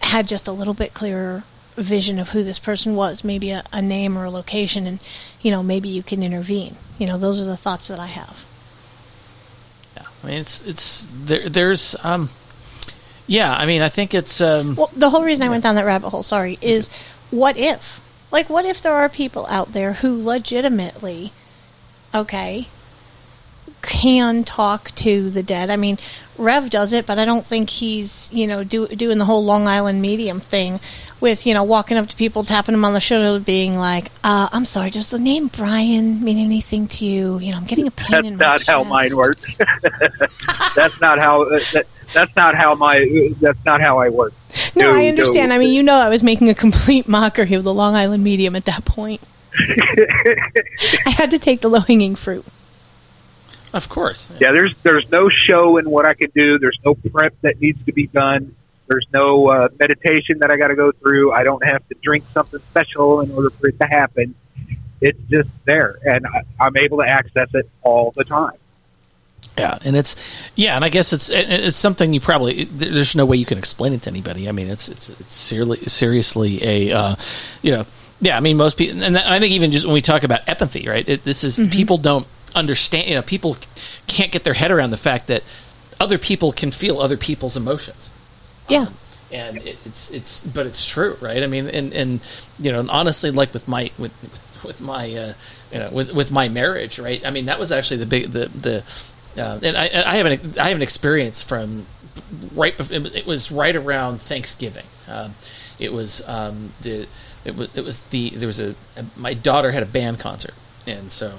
had 0.00 0.28
just 0.28 0.48
a 0.48 0.52
little 0.52 0.74
bit 0.74 0.94
clearer 0.94 1.44
vision 1.76 2.18
of 2.18 2.30
who 2.30 2.42
this 2.42 2.58
person 2.58 2.94
was, 2.94 3.24
maybe 3.24 3.50
a, 3.50 3.64
a 3.72 3.82
name 3.82 4.16
or 4.16 4.24
a 4.24 4.30
location, 4.30 4.86
and 4.86 5.00
you 5.42 5.50
know, 5.50 5.62
maybe 5.62 5.88
you 5.88 6.02
can 6.02 6.22
intervene. 6.22 6.76
You 6.98 7.06
know, 7.06 7.18
those 7.18 7.40
are 7.40 7.44
the 7.44 7.56
thoughts 7.56 7.88
that 7.88 7.98
I 7.98 8.06
have. 8.06 8.44
Yeah. 9.96 10.06
I 10.22 10.26
mean, 10.26 10.36
it's 10.36 10.60
it's 10.62 11.08
there. 11.12 11.48
There's 11.48 11.96
um, 12.02 12.30
yeah. 13.26 13.52
I 13.54 13.66
mean, 13.66 13.82
I 13.82 13.88
think 13.88 14.14
it's 14.14 14.40
um. 14.40 14.76
Well, 14.76 14.90
the 14.94 15.10
whole 15.10 15.24
reason 15.24 15.46
I 15.46 15.48
went 15.48 15.62
down 15.62 15.74
that 15.74 15.84
rabbit 15.84 16.10
hole, 16.10 16.22
sorry, 16.22 16.58
is 16.60 16.90
what 17.30 17.56
if? 17.56 18.00
Like, 18.34 18.50
what 18.50 18.64
if 18.64 18.82
there 18.82 18.96
are 18.96 19.08
people 19.08 19.46
out 19.46 19.74
there 19.74 19.92
who 19.92 20.20
legitimately, 20.20 21.30
okay, 22.12 22.66
can 23.84 24.44
talk 24.44 24.94
to 24.96 25.30
the 25.30 25.42
dead? 25.42 25.70
I 25.70 25.76
mean, 25.76 25.98
Rev 26.36 26.70
does 26.70 26.92
it, 26.92 27.06
but 27.06 27.18
I 27.18 27.24
don't 27.24 27.46
think 27.46 27.70
he's, 27.70 28.28
you 28.32 28.46
know, 28.46 28.64
do, 28.64 28.88
doing 28.88 29.18
the 29.18 29.24
whole 29.24 29.44
Long 29.44 29.68
Island 29.68 30.02
medium 30.02 30.40
thing 30.40 30.80
with, 31.20 31.46
you 31.46 31.54
know, 31.54 31.62
walking 31.62 31.96
up 31.96 32.08
to 32.08 32.16
people, 32.16 32.42
tapping 32.42 32.72
them 32.72 32.84
on 32.84 32.92
the 32.92 33.00
shoulder, 33.00 33.42
being 33.42 33.78
like, 33.78 34.10
uh, 34.24 34.48
I'm 34.52 34.64
sorry, 34.64 34.90
does 34.90 35.10
the 35.10 35.18
name 35.18 35.48
Brian 35.48 36.24
mean 36.24 36.38
anything 36.38 36.88
to 36.88 37.04
you? 37.04 37.38
You 37.38 37.52
know, 37.52 37.58
I'm 37.58 37.64
getting 37.64 37.86
a 37.86 37.92
pain 37.92 38.10
That's 38.10 38.26
in 38.26 38.36
my 38.36 38.44
not 38.44 38.66
how 38.66 38.84
mine 38.84 39.16
works. 39.16 39.42
that's 40.74 41.00
not 41.00 41.18
how. 41.18 41.42
Uh, 41.42 41.60
that, 41.72 41.86
that's 42.12 42.34
not 42.36 42.54
how 42.54 42.74
my. 42.74 43.32
That's 43.40 43.64
not 43.64 43.80
how 43.80 43.98
I 43.98 44.08
work. 44.08 44.34
No, 44.74 44.92
I 44.92 45.06
understand. 45.06 45.50
no. 45.50 45.54
I 45.54 45.58
mean, 45.58 45.72
you 45.72 45.82
know, 45.82 45.96
I 45.96 46.08
was 46.08 46.22
making 46.22 46.48
a 46.48 46.54
complete 46.54 47.08
mockery 47.08 47.54
of 47.54 47.64
the 47.64 47.74
Long 47.74 47.94
Island 47.94 48.24
medium 48.24 48.56
at 48.56 48.64
that 48.64 48.84
point. 48.84 49.20
I 51.06 51.10
had 51.10 51.30
to 51.30 51.38
take 51.38 51.60
the 51.60 51.68
low 51.68 51.80
hanging 51.80 52.16
fruit. 52.16 52.44
Of 53.74 53.88
course. 53.88 54.30
Yeah, 54.40 54.52
there's 54.52 54.74
there's 54.82 55.06
no 55.10 55.28
show 55.28 55.76
in 55.78 55.90
what 55.90 56.06
I 56.06 56.14
can 56.14 56.30
do. 56.34 56.58
There's 56.58 56.78
no 56.84 56.94
prep 56.94 57.34
that 57.42 57.60
needs 57.60 57.84
to 57.86 57.92
be 57.92 58.06
done. 58.06 58.54
There's 58.86 59.06
no 59.12 59.48
uh, 59.48 59.68
meditation 59.78 60.38
that 60.40 60.50
I 60.50 60.56
got 60.56 60.68
to 60.68 60.76
go 60.76 60.92
through. 60.92 61.32
I 61.32 61.42
don't 61.42 61.64
have 61.66 61.86
to 61.88 61.94
drink 62.02 62.24
something 62.32 62.60
special 62.70 63.20
in 63.20 63.30
order 63.32 63.50
for 63.50 63.68
it 63.68 63.78
to 63.80 63.86
happen. 63.86 64.34
It's 65.00 65.18
just 65.28 65.48
there, 65.64 65.98
and 66.04 66.26
I, 66.26 66.42
I'm 66.64 66.76
able 66.76 66.98
to 66.98 67.08
access 67.08 67.48
it 67.54 67.68
all 67.82 68.12
the 68.16 68.24
time. 68.24 68.56
Yeah, 69.58 69.78
and 69.84 69.94
it's 69.96 70.16
yeah, 70.54 70.76
and 70.76 70.84
I 70.84 70.88
guess 70.88 71.12
it's 71.12 71.30
it- 71.30 71.50
it's 71.50 71.76
something 71.76 72.12
you 72.12 72.20
probably 72.20 72.60
it- 72.62 72.78
there's 72.78 73.14
no 73.16 73.24
way 73.26 73.36
you 73.36 73.44
can 73.44 73.58
explain 73.58 73.92
it 73.92 74.02
to 74.02 74.10
anybody. 74.10 74.48
I 74.48 74.52
mean, 74.52 74.68
it's 74.68 74.88
it's 74.88 75.08
it's 75.10 75.34
seriously 75.34 75.78
seriously 75.88 76.64
a 76.64 76.92
uh, 76.92 77.16
you 77.62 77.72
know 77.72 77.86
yeah. 78.20 78.36
I 78.36 78.40
mean, 78.40 78.56
most 78.56 78.76
people, 78.78 79.02
and 79.02 79.16
I 79.18 79.38
think 79.38 79.52
even 79.52 79.70
just 79.72 79.84
when 79.84 79.94
we 79.94 80.00
talk 80.02 80.22
about 80.24 80.40
empathy, 80.48 80.88
right? 80.88 81.06
It, 81.08 81.24
this 81.24 81.42
is 81.44 81.58
Mm-hmm. 81.58 81.70
people 81.70 81.98
don't 81.98 82.26
understand. 82.54 83.08
You 83.08 83.14
know, 83.16 83.22
people 83.22 83.56
can't 84.06 84.30
get 84.32 84.44
their 84.44 84.54
head 84.54 84.70
around 84.70 84.90
the 84.90 84.96
fact 84.96 85.26
that 85.28 85.42
other 86.00 86.18
people 86.18 86.52
can 86.52 86.70
feel 86.70 87.00
other 87.00 87.16
people's 87.16 87.56
emotions 87.56 88.10
Yeah. 88.68 88.88
and 89.30 89.58
it, 89.58 89.78
it's 89.86 90.10
it's 90.10 90.44
but 90.44 90.66
it's 90.66 90.84
true 90.84 91.16
right 91.20 91.42
i 91.42 91.46
mean 91.46 91.68
and 91.68 91.92
and 91.94 92.20
you 92.58 92.72
know 92.72 92.80
and 92.80 92.90
honestly 92.90 93.30
like 93.30 93.54
with 93.54 93.68
my 93.68 93.90
with 93.96 94.10
with, 94.22 94.64
with 94.64 94.80
my 94.80 95.04
uh, 95.14 95.32
you 95.72 95.78
know 95.78 95.88
with 95.90 96.12
with 96.12 96.32
my 96.32 96.48
marriage 96.48 96.98
right 96.98 97.24
i 97.24 97.30
mean 97.30 97.46
that 97.46 97.60
was 97.60 97.70
actually 97.70 97.98
the 97.98 98.06
big 98.06 98.32
the 98.32 98.48
the 98.48 98.82
uh, 99.40 99.58
and 99.62 99.76
I, 99.76 99.84
I 100.04 100.16
have 100.16 100.26
an 100.26 100.54
I 100.60 100.68
have 100.68 100.76
an 100.76 100.82
experience 100.82 101.42
from 101.42 101.86
right 102.54 102.74
it 102.90 103.24
was 103.26 103.50
right 103.50 103.74
around 103.74 104.20
Thanksgiving. 104.20 104.86
Um, 105.08 105.34
it 105.78 105.92
was 105.92 106.22
um, 106.28 106.70
the 106.82 107.06
it 107.44 107.56
was 107.56 107.68
it 107.74 107.82
was 107.84 108.00
the 108.00 108.30
there 108.30 108.46
was 108.46 108.60
a, 108.60 108.74
a 108.96 109.04
my 109.16 109.32
daughter 109.34 109.70
had 109.72 109.82
a 109.82 109.86
band 109.86 110.18
concert 110.20 110.54
and 110.86 111.10
so 111.10 111.34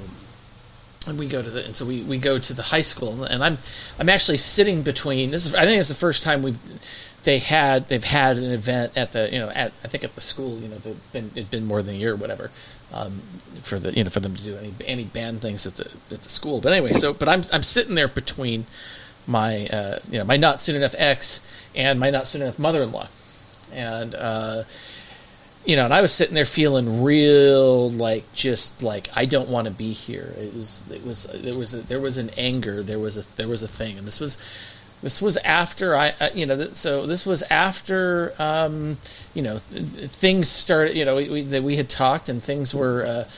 and 1.07 1.19
we 1.19 1.27
go 1.27 1.41
to 1.41 1.49
the 1.49 1.65
and 1.65 1.75
so 1.75 1.85
we, 1.85 2.01
we 2.01 2.17
go 2.17 2.37
to 2.37 2.53
the 2.53 2.63
high 2.63 2.81
school. 2.81 3.23
And 3.23 3.43
I'm 3.43 3.57
I'm 3.99 4.09
actually 4.09 4.37
sitting 4.37 4.81
between 4.81 5.31
this 5.31 5.45
is 5.45 5.55
I 5.55 5.65
think 5.65 5.79
it's 5.79 5.89
the 5.89 5.95
first 5.95 6.23
time 6.23 6.41
we've 6.41 6.59
they 7.23 7.39
had 7.39 7.89
they've 7.89 8.03
had 8.03 8.37
an 8.37 8.51
event 8.51 8.93
at 8.95 9.11
the 9.11 9.29
you 9.31 9.39
know 9.39 9.49
at 9.49 9.73
I 9.83 9.87
think 9.87 10.03
at 10.03 10.15
the 10.15 10.21
school 10.21 10.59
you 10.59 10.67
know 10.67 10.77
they've 10.77 11.11
been 11.11 11.31
it'd 11.35 11.51
been 11.51 11.65
more 11.65 11.81
than 11.81 11.95
a 11.95 11.97
year 11.97 12.13
or 12.13 12.15
whatever 12.15 12.51
um, 12.93 13.21
for 13.61 13.79
the 13.79 13.93
you 13.93 14.03
know 14.03 14.09
for 14.09 14.19
them 14.19 14.35
to 14.35 14.43
do 14.43 14.55
any 14.57 14.73
any 14.85 15.03
band 15.03 15.41
things 15.41 15.65
at 15.65 15.75
the 15.75 15.91
at 16.11 16.23
the 16.23 16.29
school. 16.29 16.61
But 16.61 16.73
anyway 16.73 16.93
so 16.93 17.13
but 17.13 17.27
I'm 17.27 17.43
I'm 17.51 17.63
sitting 17.63 17.95
there 17.95 18.07
between 18.07 18.65
my 19.27 19.67
uh, 19.67 19.99
you 20.09 20.19
know 20.19 20.25
my 20.25 20.37
not 20.37 20.61
soon 20.61 20.75
enough 20.75 20.95
ex 20.97 21.41
and 21.73 21.99
my 21.99 22.09
not 22.09 22.27
soon 22.27 22.41
enough 22.41 22.59
mother-in-law. 22.59 23.07
And 23.73 24.15
uh, 24.15 24.63
you 25.65 25.75
know, 25.75 25.85
and 25.85 25.93
I 25.93 26.01
was 26.01 26.11
sitting 26.11 26.35
there 26.35 26.45
feeling 26.45 27.03
real 27.03 27.89
like 27.89 28.31
just 28.33 28.83
like 28.83 29.09
I 29.15 29.25
don't 29.25 29.49
want 29.49 29.65
to 29.65 29.73
be 29.73 29.93
here. 29.93 30.33
It 30.37 30.53
was 30.53 30.89
it 30.91 31.05
was 31.05 31.23
there 31.23 31.55
was 31.55 31.73
a, 31.73 31.81
there 31.81 31.99
was 31.99 32.17
an 32.17 32.29
anger. 32.37 32.83
There 32.83 32.99
was 32.99 33.17
a 33.17 33.35
there 33.35 33.47
was 33.47 33.63
a 33.63 33.67
thing, 33.67 33.97
and 33.97 34.05
this 34.05 34.19
was 34.19 34.37
this 35.01 35.21
was 35.21 35.37
after 35.37 35.95
I 35.95 36.13
you 36.33 36.45
know 36.45 36.73
so 36.73 37.05
this 37.05 37.25
was 37.25 37.43
after 37.43 38.33
um, 38.37 38.97
you 39.33 39.41
know 39.41 39.57
th- 39.57 39.95
th- 39.95 40.09
things 40.09 40.49
started. 40.49 40.95
You 40.95 41.05
know, 41.05 41.15
we, 41.15 41.29
we 41.29 41.41
that 41.41 41.63
we 41.63 41.77
had 41.77 41.89
talked 41.89 42.29
and 42.29 42.43
things 42.43 42.73
were. 42.73 43.05
Uh, 43.05 43.29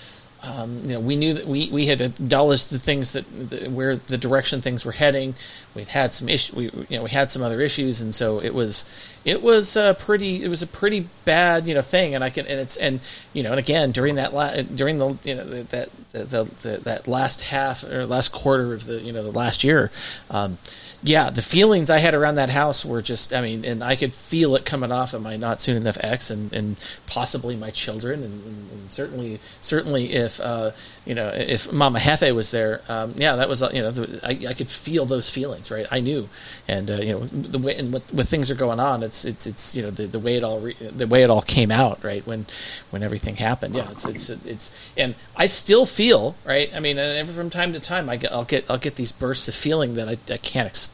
um, 0.47 0.81
you 0.83 0.93
know, 0.93 0.99
we 1.01 1.17
knew 1.17 1.33
that 1.33 1.45
we, 1.45 1.69
we 1.69 1.87
had 1.87 1.99
acknowledged 1.99 2.69
the 2.69 2.79
things 2.79 3.11
that 3.11 3.25
the, 3.49 3.69
where 3.69 3.97
the 3.97 4.17
direction 4.17 4.61
things 4.61 4.85
were 4.85 4.93
heading. 4.93 5.35
We'd 5.75 5.89
had 5.89 6.13
some 6.13 6.29
issue, 6.29 6.55
we 6.55 6.63
you 6.89 6.97
know 6.97 7.03
we 7.03 7.09
had 7.09 7.29
some 7.29 7.41
other 7.41 7.59
issues, 7.59 8.01
and 8.01 8.15
so 8.15 8.41
it 8.41 8.53
was 8.53 8.85
it 9.25 9.41
was 9.41 9.75
a 9.75 9.93
pretty 9.99 10.43
it 10.43 10.47
was 10.47 10.61
a 10.61 10.67
pretty 10.67 11.09
bad 11.25 11.67
you 11.67 11.75
know 11.75 11.81
thing. 11.81 12.15
And 12.15 12.23
I 12.23 12.29
can 12.29 12.47
and 12.47 12.59
it's 12.61 12.77
and 12.77 13.01
you 13.33 13.43
know 13.43 13.51
and 13.51 13.59
again 13.59 13.91
during 13.91 14.15
that 14.15 14.33
la- 14.33 14.61
during 14.61 14.99
the 14.99 15.17
you 15.23 15.35
know 15.35 15.43
that 15.43 15.69
that 16.11 16.29
the, 16.29 16.43
the, 16.61 16.77
that 16.77 17.07
last 17.07 17.41
half 17.41 17.83
or 17.83 18.05
last 18.05 18.31
quarter 18.31 18.73
of 18.73 18.85
the 18.85 19.01
you 19.01 19.11
know 19.11 19.23
the 19.23 19.31
last 19.31 19.65
year, 19.65 19.91
um, 20.29 20.57
yeah, 21.03 21.29
the 21.29 21.43
feelings 21.43 21.89
I 21.89 21.99
had 21.99 22.15
around 22.15 22.35
that 22.35 22.49
house 22.49 22.83
were 22.83 23.03
just, 23.03 23.31
I 23.31 23.41
mean, 23.41 23.63
and 23.63 23.83
I 23.83 23.95
could 23.95 24.13
feel 24.13 24.55
it 24.55 24.65
coming 24.65 24.91
off 24.91 25.13
of 25.13 25.21
my 25.21 25.37
not 25.37 25.61
soon 25.61 25.77
enough 25.77 25.97
ex 26.01 26.31
and, 26.31 26.51
and 26.51 26.75
possibly 27.05 27.55
my 27.55 27.69
children. 27.69 28.23
And, 28.23 28.43
and, 28.43 28.71
and 28.71 28.91
certainly, 28.91 29.39
certainly 29.61 30.13
if, 30.13 30.39
uh, 30.39 30.71
you 31.05 31.13
know, 31.13 31.27
if 31.29 31.71
Mama 31.71 31.99
Hefe 31.99 32.33
was 32.33 32.49
there, 32.49 32.81
um, 32.89 33.13
yeah, 33.15 33.35
that 33.35 33.47
was, 33.47 33.61
uh, 33.61 33.69
you 33.71 33.83
know, 33.83 33.93
I, 34.23 34.49
I 34.49 34.53
could 34.53 34.71
feel 34.71 35.05
those 35.05 35.29
feelings, 35.29 35.69
right? 35.69 35.85
I 35.91 35.99
knew. 35.99 36.29
And, 36.67 36.89
uh, 36.89 36.95
you 36.95 37.13
know, 37.13 37.25
the 37.27 37.59
way, 37.59 37.75
and 37.75 37.93
with, 37.93 38.11
with 38.11 38.27
things 38.27 38.49
are 38.49 38.55
going 38.55 38.79
on, 38.79 39.03
it's, 39.03 39.23
it's, 39.23 39.45
it's, 39.45 39.75
you 39.75 39.83
know, 39.83 39.91
the, 39.91 40.07
the 40.07 40.19
way 40.19 40.35
it 40.35 40.43
all, 40.43 40.59
re, 40.59 40.75
the 40.79 41.05
way 41.05 41.21
it 41.21 41.29
all 41.29 41.43
came 41.43 41.69
out, 41.69 42.03
right? 42.03 42.25
When, 42.25 42.47
when 42.89 43.03
everything 43.03 43.35
happened. 43.35 43.75
Yeah. 43.75 43.91
It's, 43.91 44.05
it's, 44.05 44.29
it's, 44.29 44.91
and 44.97 45.13
I 45.35 45.45
still 45.45 45.85
feel, 45.85 46.35
right? 46.43 46.71
I 46.73 46.79
mean, 46.79 46.97
and 46.97 47.29
from 47.29 47.51
time 47.51 47.71
to 47.73 47.79
time, 47.79 48.09
I 48.09 48.17
get, 48.17 48.31
I'll 48.31 48.45
get, 48.45 48.65
I'll 48.67 48.79
get 48.79 48.95
these 48.95 49.11
bursts 49.11 49.47
of 49.47 49.53
feeling 49.53 49.93
that 49.93 50.09
I, 50.09 50.17
I 50.33 50.37
can't 50.37 50.67
explain. 50.67 50.86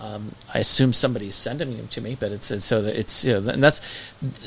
Um, 0.00 0.32
I 0.54 0.60
assume 0.60 0.92
somebody's 0.92 1.34
sending 1.34 1.76
them 1.76 1.88
to 1.88 2.00
me, 2.00 2.16
but 2.18 2.30
it's, 2.30 2.52
it's 2.52 2.64
so 2.64 2.82
that 2.82 2.96
it's 2.96 3.24
you 3.24 3.40
know, 3.40 3.50
and 3.50 3.62
that's 3.62 3.80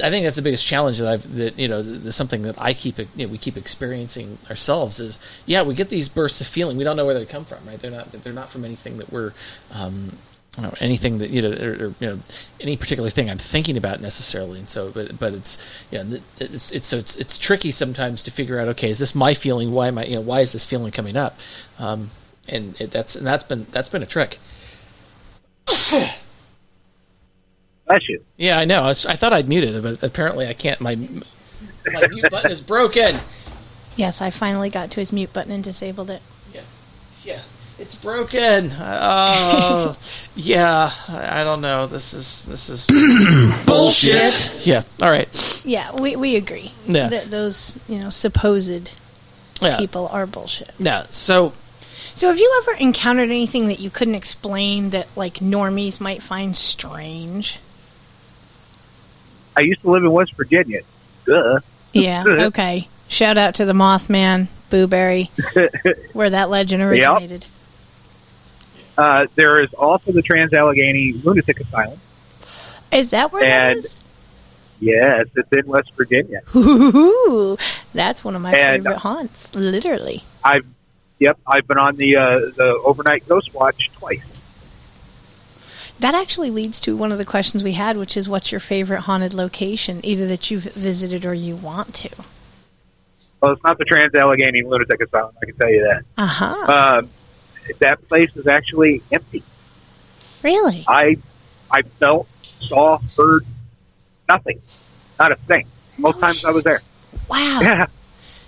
I 0.01 0.09
think 0.09 0.23
that's 0.23 0.37
the 0.37 0.41
biggest 0.41 0.65
challenge 0.65 0.99
that 0.99 1.11
I've 1.11 1.35
that 1.35 1.59
you 1.59 1.67
know 1.67 1.81
there's 1.81 2.15
something 2.15 2.43
that 2.43 2.55
I 2.57 2.73
keep 2.73 2.97
you 2.97 3.07
know, 3.17 3.27
we 3.27 3.37
keep 3.37 3.57
experiencing 3.57 4.37
ourselves 4.49 5.01
is 5.01 5.19
yeah 5.45 5.61
we 5.61 5.73
get 5.73 5.89
these 5.89 6.07
bursts 6.07 6.39
of 6.39 6.47
feeling 6.47 6.77
we 6.77 6.85
don't 6.85 6.95
know 6.95 7.05
where 7.05 7.13
they 7.13 7.25
come 7.25 7.43
from 7.43 7.65
right 7.67 7.77
they're 7.77 7.91
not 7.91 8.13
they're 8.13 8.31
not 8.31 8.49
from 8.49 8.63
anything 8.63 8.95
that 8.99 9.11
we're 9.11 9.33
um, 9.71 10.17
know, 10.59 10.73
anything 10.79 11.19
that 11.19 11.29
you 11.29 11.41
know, 11.41 11.51
or, 11.51 11.71
or, 11.71 11.95
you 11.99 12.07
know, 12.07 12.19
any 12.59 12.75
particular 12.75 13.09
thing 13.09 13.29
I'm 13.29 13.37
thinking 13.37 13.77
about 13.77 14.01
necessarily, 14.01 14.59
and 14.59 14.69
so, 14.69 14.91
but 14.91 15.17
but 15.17 15.33
it's 15.33 15.85
yeah, 15.91 16.03
it's 16.39 16.71
it's 16.71 16.87
so 16.87 16.97
it's 16.97 17.15
it's 17.15 17.37
tricky 17.37 17.71
sometimes 17.71 18.21
to 18.23 18.31
figure 18.31 18.59
out. 18.59 18.67
Okay, 18.69 18.89
is 18.89 18.99
this 18.99 19.15
my 19.15 19.33
feeling? 19.33 19.71
Why 19.71 19.87
am 19.87 19.97
I? 19.97 20.05
You 20.05 20.15
know, 20.15 20.21
why 20.21 20.41
is 20.41 20.51
this 20.51 20.65
feeling 20.65 20.91
coming 20.91 21.15
up? 21.15 21.39
Um, 21.79 22.11
and 22.49 22.79
it, 22.81 22.91
that's 22.91 23.15
and 23.15 23.25
that's 23.25 23.45
been 23.45 23.65
that's 23.71 23.87
been 23.87 24.03
a 24.03 24.07
trick. 24.07 24.39
Bless 25.65 26.17
you. 28.07 28.23
Yeah, 28.37 28.57
I 28.57 28.65
know. 28.65 28.83
I, 28.83 28.87
was, 28.87 29.05
I 29.05 29.15
thought 29.15 29.33
I'd 29.33 29.49
muted 29.49 29.75
it, 29.75 29.83
but 29.83 30.01
apparently 30.03 30.47
I 30.47 30.53
can't. 30.53 30.79
My 30.81 30.95
my 30.95 32.07
mute 32.07 32.29
button 32.29 32.51
is 32.51 32.61
broken. 32.61 33.17
Yes, 33.95 34.21
I 34.21 34.29
finally 34.29 34.69
got 34.69 34.91
to 34.91 34.99
his 34.99 35.11
mute 35.11 35.33
button 35.33 35.51
and 35.51 35.63
disabled 35.63 36.09
it. 36.09 36.21
Yeah, 36.53 36.61
yeah, 37.23 37.39
it's 37.79 37.95
broken. 37.95 38.71
Oh, 38.79 39.97
yeah. 40.35 40.91
I, 41.09 41.41
I 41.41 41.43
don't 41.43 41.61
know. 41.61 41.87
This 41.87 42.13
is 42.13 42.45
this 42.45 42.69
is 42.69 42.87
Bullshit. 43.65 44.65
Yeah. 44.65 44.83
All 45.01 45.09
right. 45.09 45.61
Yeah, 45.65 45.93
we, 45.95 46.15
we 46.15 46.35
agree. 46.37 46.71
Yeah. 46.87 47.09
That 47.09 47.25
those, 47.25 47.77
you 47.89 47.99
know, 47.99 48.09
supposed 48.09 48.93
Yeah. 49.59 49.77
people 49.77 50.07
are 50.07 50.25
bullshit. 50.25 50.71
Yeah. 50.79 51.07
So 51.09 51.51
So 52.15 52.27
have 52.27 52.37
you 52.37 52.61
ever 52.61 52.77
encountered 52.77 53.29
anything 53.29 53.67
that 53.67 53.79
you 53.79 53.89
couldn't 53.89 54.15
explain 54.15 54.91
that 54.91 55.07
like 55.15 55.35
normies 55.35 55.99
might 55.99 56.21
find 56.21 56.55
strange? 56.55 57.59
I 59.57 59.61
used 59.61 59.81
to 59.81 59.91
live 59.91 60.03
in 60.03 60.11
West 60.11 60.33
Virginia. 60.35 60.81
Duh. 61.25 61.59
Yeah, 61.93 62.23
okay. 62.27 62.87
Shout 63.07 63.37
out 63.37 63.55
to 63.55 63.65
the 63.65 63.73
Mothman, 63.73 64.47
Booberry, 64.69 65.29
where 66.13 66.29
that 66.29 66.49
legend 66.49 66.81
originated. 66.83 67.45
Uh, 68.97 69.25
there 69.35 69.61
is 69.63 69.73
also 69.73 70.11
the 70.11 70.21
Trans 70.21 70.53
Allegheny 70.53 71.13
Lunatic 71.13 71.59
Asylum. 71.59 71.99
Is 72.91 73.11
that 73.11 73.31
where 73.31 73.41
that 73.43 73.69
And- 73.71 73.79
is? 73.79 73.97
Yes, 74.79 75.27
it's 75.35 75.51
in 75.51 75.67
West 75.67 75.91
Virginia. 75.95 76.41
Ooh, 76.55 77.55
that's 77.93 78.23
one 78.23 78.35
of 78.35 78.41
my 78.41 78.51
And- 78.51 78.83
favorite 78.83 78.97
haunts, 78.99 79.53
literally. 79.53 80.23
I've, 80.43 80.65
yep, 81.21 81.39
I've 81.47 81.67
been 81.67 81.77
on 81.77 81.95
the 81.95 82.17
uh, 82.17 82.39
the 82.57 82.81
overnight 82.83 83.25
ghost 83.29 83.53
watch 83.53 83.89
twice. 83.93 84.23
That 85.99 86.15
actually 86.15 86.49
leads 86.49 86.81
to 86.81 86.97
one 86.97 87.11
of 87.11 87.19
the 87.19 87.25
questions 87.25 87.63
we 87.63 87.73
had, 87.73 87.95
which 87.95 88.17
is 88.17 88.27
what's 88.27 88.51
your 88.51 88.59
favorite 88.59 89.01
haunted 89.01 89.33
location, 89.33 90.03
either 90.03 90.25
that 90.27 90.49
you've 90.49 90.63
visited 90.63 91.25
or 91.25 91.33
you 91.35 91.55
want 91.55 91.93
to? 91.95 92.09
Well, 93.39 93.51
it's 93.51 93.63
not 93.63 93.77
the 93.77 93.85
Trans 93.85 94.13
Allegheny 94.15 94.63
Lunatic 94.63 94.99
Asylum. 94.99 95.35
I 95.41 95.45
can 95.45 95.55
tell 95.55 95.69
you 95.69 95.83
that. 95.83 96.03
Uh 96.17 96.25
huh. 96.25 96.73
Um, 96.73 97.09
that 97.79 98.05
place 98.07 98.35
is 98.35 98.47
actually 98.47 99.03
empty. 99.11 99.43
Really? 100.43 100.83
I 100.87 101.17
I 101.69 101.83
felt, 101.99 102.27
saw, 102.61 102.97
heard 103.15 103.45
nothing, 104.27 104.59
not 105.19 105.31
a 105.31 105.35
thing. 105.35 105.67
Most 105.99 106.19
times 106.19 106.43
I 106.43 106.49
was 106.51 106.63
there. 106.63 106.81
Wow. 107.29 107.59
Yeah. 107.61 107.85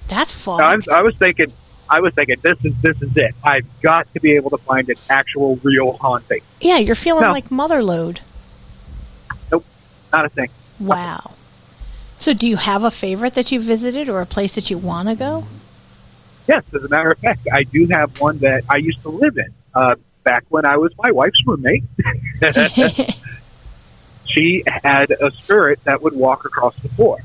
That's 0.10 0.32
fun. 0.34 0.60
I 0.62 0.78
I 0.94 1.02
was 1.02 1.16
thinking, 1.16 1.54
I 1.90 2.00
was 2.00 2.14
thinking, 2.14 2.38
this 2.42 2.58
is 2.64 2.74
this 2.82 3.02
is 3.02 3.16
it. 3.16 3.36
I've 3.44 3.66
got 3.82 4.12
to 4.14 4.20
be 4.20 4.32
able 4.36 4.50
to 4.52 4.58
find 4.58 4.90
an 4.90 4.96
actual 5.10 5.58
real 5.64 5.94
haunting. 5.94 6.42
Yeah, 6.62 6.78
you're 6.78 6.96
feeling 6.96 7.24
No. 7.24 7.32
like 7.32 7.50
motherload. 7.50 8.20
Nope, 9.52 9.66
not 10.12 10.26
a 10.26 10.30
thing. 10.30 10.50
Wow. 10.80 11.32
So, 12.20 12.34
do 12.34 12.48
you 12.48 12.56
have 12.58 12.84
a 12.84 12.92
favorite 12.92 13.34
that 13.34 13.52
you 13.52 13.60
visited 13.60 14.08
or 14.10 14.22
a 14.22 14.26
place 14.26 14.56
that 14.56 14.70
you 14.70 14.78
want 14.78 15.10
to 15.10 15.16
go? 15.16 15.46
Yes, 16.48 16.64
as 16.74 16.84
a 16.84 16.88
matter 16.90 17.12
of 17.12 17.20
fact, 17.20 17.48
I 17.52 17.64
do 17.64 17.88
have 17.92 18.20
one 18.20 18.38
that 18.40 18.64
I 18.70 18.78
used 18.78 19.02
to 19.04 19.10
live 19.10 19.38
in 19.38 19.54
uh, 19.76 19.96
back 20.24 20.46
when 20.50 20.66
I 20.66 20.78
was 20.78 20.92
my 20.98 21.12
wife's 21.12 21.40
roommate. 21.46 21.84
she 24.26 24.64
had 24.66 25.12
a 25.12 25.32
spirit 25.32 25.80
that 25.84 26.02
would 26.02 26.14
walk 26.14 26.46
across 26.46 26.76
the 26.82 26.90
floor, 26.90 27.20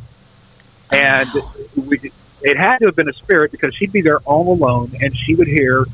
and 0.90 1.30
we, 1.76 2.12
it 2.42 2.56
had 2.56 2.78
to 2.78 2.86
have 2.86 2.96
been 2.96 3.08
a 3.08 3.14
spirit 3.14 3.50
because 3.52 3.74
she'd 3.74 3.92
be 3.92 4.02
there 4.02 4.18
all 4.20 4.52
alone, 4.52 4.96
and 5.00 5.16
she 5.16 5.34
would 5.34 5.48
hear 5.48 5.84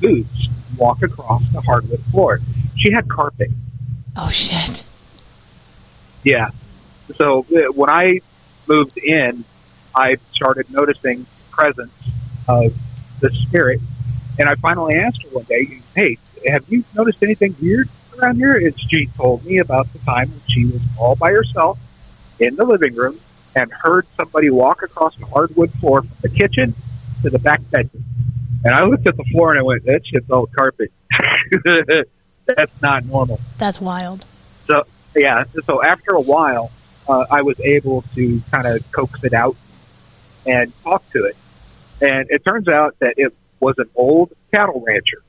boots 0.00 0.48
walk 0.76 1.02
across 1.02 1.42
the 1.52 1.60
hardwood 1.60 2.02
floor. 2.10 2.40
She 2.76 2.90
had 2.92 3.08
carpet. 3.08 3.50
Oh 4.16 4.30
shit! 4.30 4.84
Yeah. 6.24 6.50
So 7.16 7.44
uh, 7.54 7.72
when 7.72 7.90
I 7.90 8.20
moved 8.66 8.96
in, 8.98 9.44
I 9.94 10.16
started 10.34 10.70
noticing 10.70 11.26
presence 11.50 11.92
of 12.48 12.74
the 13.20 13.30
spirit, 13.46 13.80
and 14.38 14.48
I 14.48 14.54
finally 14.56 14.94
asked 14.94 15.22
her 15.24 15.28
one 15.30 15.44
day, 15.44 15.80
"Hey, 15.94 16.18
have 16.46 16.64
you 16.68 16.84
noticed 16.94 17.18
anything 17.22 17.54
weird 17.60 17.88
around 18.18 18.36
here?" 18.36 18.56
And 18.56 18.74
she 18.80 19.06
told 19.16 19.44
me 19.44 19.58
about 19.58 19.92
the 19.92 19.98
time 20.00 20.30
when 20.30 20.42
she 20.48 20.66
was 20.66 20.80
all 20.98 21.16
by 21.16 21.30
herself 21.30 21.78
in 22.38 22.56
the 22.56 22.64
living 22.64 22.94
room 22.94 23.20
and 23.54 23.72
heard 23.72 24.06
somebody 24.16 24.50
walk 24.50 24.82
across 24.82 25.16
the 25.16 25.26
hardwood 25.26 25.72
floor 25.74 26.02
from 26.02 26.16
the 26.22 26.28
kitchen 26.28 26.74
to 27.22 27.30
the 27.30 27.38
back 27.38 27.60
bedroom. 27.70 28.04
And 28.64 28.74
I 28.74 28.84
looked 28.84 29.06
at 29.06 29.16
the 29.16 29.24
floor 29.24 29.50
and 29.50 29.58
I 29.58 29.62
went, 29.62 29.84
"That 29.84 30.02
shit's 30.06 30.30
all 30.30 30.46
carpet. 30.46 30.92
That's 32.46 32.82
not 32.82 33.04
normal." 33.06 33.40
That's 33.58 33.80
wild. 33.80 34.24
So 34.66 34.84
yeah, 35.16 35.44
so 35.64 35.82
after 35.82 36.12
a 36.12 36.20
while, 36.20 36.70
uh, 37.08 37.24
I 37.30 37.42
was 37.42 37.58
able 37.60 38.04
to 38.14 38.42
kind 38.50 38.66
of 38.66 38.90
coax 38.92 39.24
it 39.24 39.32
out 39.32 39.56
and 40.46 40.72
talk 40.82 41.08
to 41.12 41.24
it, 41.24 41.36
and 42.00 42.26
it 42.30 42.44
turns 42.44 42.68
out 42.68 42.96
that 43.00 43.14
it 43.16 43.34
was 43.60 43.74
an 43.78 43.90
old 43.94 44.32
cattle 44.52 44.82
rancher 44.86 45.22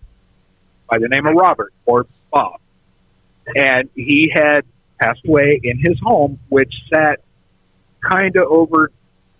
by 0.89 0.99
the 0.99 1.07
name 1.07 1.25
of 1.25 1.35
Robert 1.35 1.73
or 1.85 2.05
Bob, 2.31 2.59
and 3.55 3.89
he 3.95 4.31
had 4.33 4.65
passed 4.99 5.21
away 5.25 5.59
in 5.63 5.79
his 5.79 5.99
home, 6.01 6.39
which 6.49 6.73
sat 6.93 7.21
kind 8.01 8.35
of 8.35 8.43
over 8.49 8.91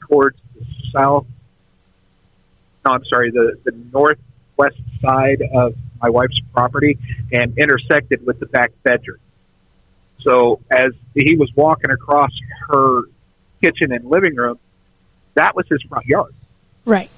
towards 0.08 0.38
the 0.56 0.66
south. 0.94 1.26
No, 2.86 2.94
I'm 2.94 3.06
sorry, 3.06 3.32
the 3.32 3.58
the 3.64 3.72
northwest 3.94 4.78
side 5.02 5.42
of 5.54 5.76
my 6.02 6.10
wife's 6.10 6.40
property, 6.54 6.98
and 7.32 7.58
intersected 7.58 8.26
with 8.26 8.40
the 8.40 8.48
back 8.48 8.72
bedroom. 8.84 9.20
So 10.22 10.60
as 10.72 10.92
he 11.16 11.36
was 11.36 11.52
walking 11.56 11.92
across 11.92 12.32
her 12.70 13.04
kitchen 13.64 13.92
and 13.92 14.06
living 14.10 14.36
room, 14.36 14.58
that 15.36 15.56
was 15.56 15.66
his 15.70 15.82
front 15.84 16.06
yard. 16.08 16.34
Right. 16.86 17.10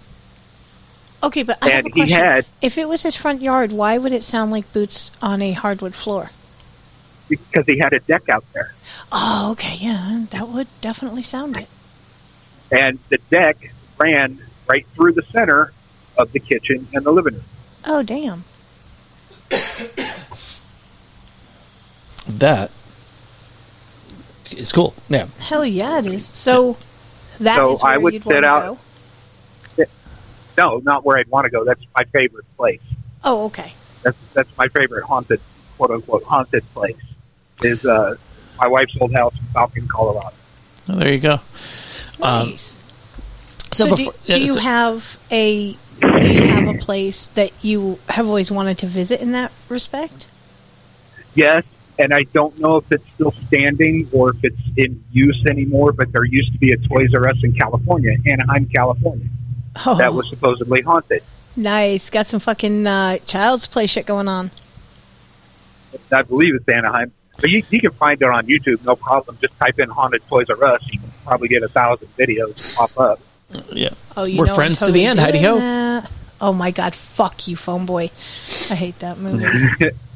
Okay, 1.22 1.44
but 1.44 1.58
I 1.62 1.70
have 1.70 1.78
And 1.80 1.88
a 1.88 1.90
he 1.90 2.00
question. 2.02 2.20
had- 2.20 2.46
if 2.62 2.78
it 2.78 2.90
was 2.90 3.04
his 3.04 3.16
front 3.16 3.42
yard, 3.42 3.72
why 3.72 3.98
would 3.98 4.12
it 4.12 4.24
sound 4.26 4.52
like 4.52 4.72
boots 4.74 5.12
on 5.22 5.42
a 5.42 5.54
hardwood 5.54 5.96
floor? 5.96 6.32
Because 7.36 7.66
he 7.66 7.80
had 7.80 7.94
a 7.94 8.00
deck 8.00 8.30
out 8.30 8.44
there. 8.54 8.74
Oh, 9.12 9.52
okay, 9.52 9.76
yeah, 9.78 10.26
that 10.32 10.50
would 10.50 10.68
definitely 10.82 11.24
sound 11.24 11.58
it. 11.58 11.68
And 12.72 13.00
the 13.10 13.18
deck 13.30 13.72
ran 13.98 14.40
right 14.68 14.86
through 14.96 15.14
the 15.14 15.24
center 15.24 15.72
of 16.18 16.32
the 16.32 16.40
kitchen 16.40 16.88
and 16.94 17.06
the 17.06 17.12
living 17.12 17.36
room. 17.36 17.44
Oh, 17.86 18.02
damn. 18.04 18.46
that 22.28 22.72
is 24.52 24.72
cool. 24.72 24.94
Yeah. 25.10 25.28
Hell 25.40 25.66
yeah, 25.66 26.00
it 26.00 26.06
is. 26.08 26.26
So 26.26 26.78
that 27.40 27.60
is 27.60 27.80
so 27.80 27.86
where 27.86 27.94
I 27.94 27.98
would 27.98 28.14
you'd 28.14 28.24
sit 28.24 28.34
wanna 28.34 28.48
out. 28.48 28.78
Go? 29.78 29.86
No, 30.58 30.78
not 30.84 31.04
where 31.04 31.18
I'd 31.18 31.28
want 31.30 31.46
to 31.46 31.50
go. 31.50 31.64
That's 31.64 31.82
my 31.96 32.04
favorite 32.06 32.46
place. 32.58 32.82
Oh, 33.24 33.46
okay. 33.46 33.74
That's 34.04 34.18
that's 34.34 34.58
my 34.58 34.68
favorite 34.68 35.04
haunted, 35.04 35.42
quote 35.78 35.92
unquote, 35.92 36.24
haunted 36.24 36.64
place. 36.74 36.96
Is 37.66 37.86
uh, 37.86 38.16
my 38.60 38.68
wife's 38.68 38.96
old 39.00 39.14
house 39.14 39.34
in 39.36 39.46
Falcon, 39.54 39.88
Colorado. 39.88 40.34
Oh, 40.90 40.96
there 40.96 41.14
you 41.14 41.20
go. 41.20 41.40
Um, 42.22 42.50
Nice. 42.50 42.78
so 43.72 43.86
So, 43.86 43.96
before- 43.96 44.14
do, 44.14 44.20
yeah, 44.26 44.36
do 44.36 44.42
you 44.42 44.48
so- 44.54 44.60
have 44.60 45.18
a 45.32 45.78
do 46.02 46.30
you 46.34 46.42
have 46.48 46.68
a 46.68 46.78
place 46.80 47.28
that 47.36 47.52
you 47.62 48.00
have 48.10 48.28
always 48.28 48.52
wanted 48.52 48.78
to 48.80 48.88
visit 48.88 49.22
in 49.22 49.32
that 49.32 49.52
respect? 49.70 50.28
Yes, 51.36 51.64
and 51.98 52.14
I 52.14 52.24
don't 52.34 52.60
know 52.60 52.78
if 52.78 52.92
it's 52.92 53.06
still 53.16 53.34
standing 53.48 54.10
or 54.12 54.32
if 54.32 54.38
it's 54.44 54.62
in 54.76 55.04
use 55.12 55.42
anymore. 55.50 55.92
But 55.94 56.12
there 56.12 56.24
used 56.26 56.52
to 56.54 56.58
be 56.60 56.74
a 56.74 56.78
Toys 56.78 57.14
R 57.16 57.30
Us 57.30 57.38
in 57.44 57.54
California, 57.54 58.16
Anaheim, 58.26 58.66
California, 58.74 59.28
Oh. 59.86 59.96
that 59.96 60.14
was 60.14 60.28
supposedly 60.30 60.82
haunted. 60.82 61.24
Nice. 61.56 62.10
Got 62.10 62.26
some 62.28 62.40
fucking 62.40 62.86
uh, 62.88 63.18
child's 63.20 63.68
play 63.68 63.86
shit 63.88 64.06
going 64.06 64.28
on. 64.28 64.52
I 66.12 66.24
believe 66.24 66.56
it's 66.56 66.68
Anaheim. 66.68 67.12
But 67.44 67.50
you, 67.50 67.62
you 67.72 67.82
can 67.82 67.92
find 67.92 68.22
it 68.22 68.26
on 68.30 68.48
YouTube, 68.48 68.86
no 68.86 68.96
problem. 68.96 69.38
Just 69.42 69.60
type 69.60 69.78
in 69.78 69.90
haunted 69.90 70.26
Toys 70.30 70.50
R 70.50 70.64
Us. 70.64 70.82
You 70.90 70.98
can 70.98 71.12
probably 71.26 71.50
get 71.50 71.62
a 71.62 71.68
thousand 71.68 72.08
videos 72.18 72.74
pop 72.74 72.98
up. 72.98 73.20
Yeah. 73.70 73.90
Oh, 74.16 74.26
you 74.26 74.40
We're 74.40 74.46
know 74.46 74.54
I'm 74.54 74.56
friends 74.56 74.80
to 74.80 74.94
the 74.94 75.04
end, 75.04 75.20
Heidi 75.20 75.40
doing 75.40 75.56
Ho. 75.56 75.60
that. 75.60 76.12
Oh 76.40 76.54
my 76.54 76.72
god, 76.72 76.96
fuck 76.96 77.46
you, 77.50 77.58
phone 77.58 77.86
boy. 77.86 78.12
I 78.72 78.76
hate 78.76 79.00
that 79.00 79.18
movie. 79.18 79.46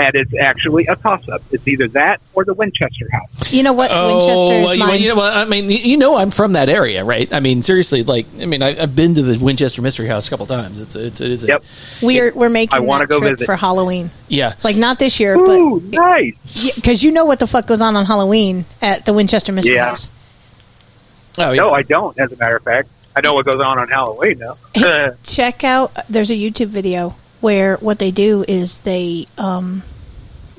and 0.00 0.14
it's 0.14 0.32
actually 0.40 0.86
a 0.86 0.96
toss 0.96 1.28
up. 1.28 1.42
It's 1.50 1.66
either 1.68 1.88
that 1.88 2.20
or 2.34 2.44
the 2.44 2.54
Winchester 2.54 3.08
House. 3.12 3.52
You 3.52 3.62
know 3.62 3.72
what? 3.72 3.90
Winchester 3.90 4.54
is 4.54 4.64
well, 4.64 4.74
you- 4.74 4.78
mine. 4.80 4.88
well, 4.88 4.96
you 4.98 5.08
know, 5.08 5.16
well, 5.16 5.38
I 5.38 5.44
mean, 5.44 5.70
you- 5.70 5.78
you 5.78 5.96
know, 5.96 6.16
I'm 6.16 6.30
from 6.30 6.54
that 6.54 6.68
area, 6.68 7.04
right? 7.04 7.32
I 7.32 7.40
mean, 7.40 7.62
seriously, 7.62 8.02
like, 8.02 8.26
I 8.40 8.46
mean, 8.46 8.62
I, 8.62 8.80
I've 8.82 8.96
been 8.96 9.14
to 9.16 9.22
the 9.22 9.42
Winchester 9.42 9.82
Mystery 9.82 10.06
House 10.08 10.26
a 10.26 10.30
couple 10.30 10.46
times. 10.46 10.80
It's, 10.80 10.94
it's, 10.96 11.20
it 11.20 11.30
is. 11.30 11.48
A, 11.48 11.60
we're 12.02 12.32
we're 12.32 12.48
making 12.48 12.76
I 12.76 12.80
wanna 12.80 13.06
go 13.06 13.20
visit. 13.20 13.44
for 13.44 13.56
Halloween. 13.56 14.10
Yeah. 14.28 14.54
Like 14.64 14.76
not 14.76 14.98
this 14.98 15.20
year, 15.20 15.36
Ooh, 15.36 15.80
but 15.80 15.90
nice. 16.00 16.74
Because 16.76 17.02
you 17.02 17.10
know 17.10 17.24
what 17.24 17.38
the 17.38 17.46
fuck 17.46 17.66
goes 17.66 17.80
on 17.80 17.96
on 17.96 18.06
Halloween 18.06 18.64
at 18.80 19.04
the 19.04 19.12
Winchester 19.12 19.52
Mystery 19.52 19.74
Yeah. 19.74 19.86
House. 19.88 20.08
Oh, 21.38 21.52
No, 21.54 21.72
I 21.72 21.82
don't. 21.82 22.18
As 22.18 22.32
a 22.32 22.36
matter 22.36 22.56
of 22.56 22.62
fact, 22.64 22.88
I 23.14 23.20
know 23.20 23.34
what 23.34 23.44
goes 23.46 23.60
on 23.62 23.78
on 23.78 23.88
Halloween 23.88 24.38
now. 24.38 24.56
check 25.22 25.64
out 25.64 25.92
there's 26.08 26.30
a 26.30 26.34
youtube 26.34 26.68
video 26.68 27.14
where 27.40 27.76
what 27.78 27.98
they 27.98 28.10
do 28.10 28.44
is 28.46 28.80
they 28.80 29.26
um 29.38 29.82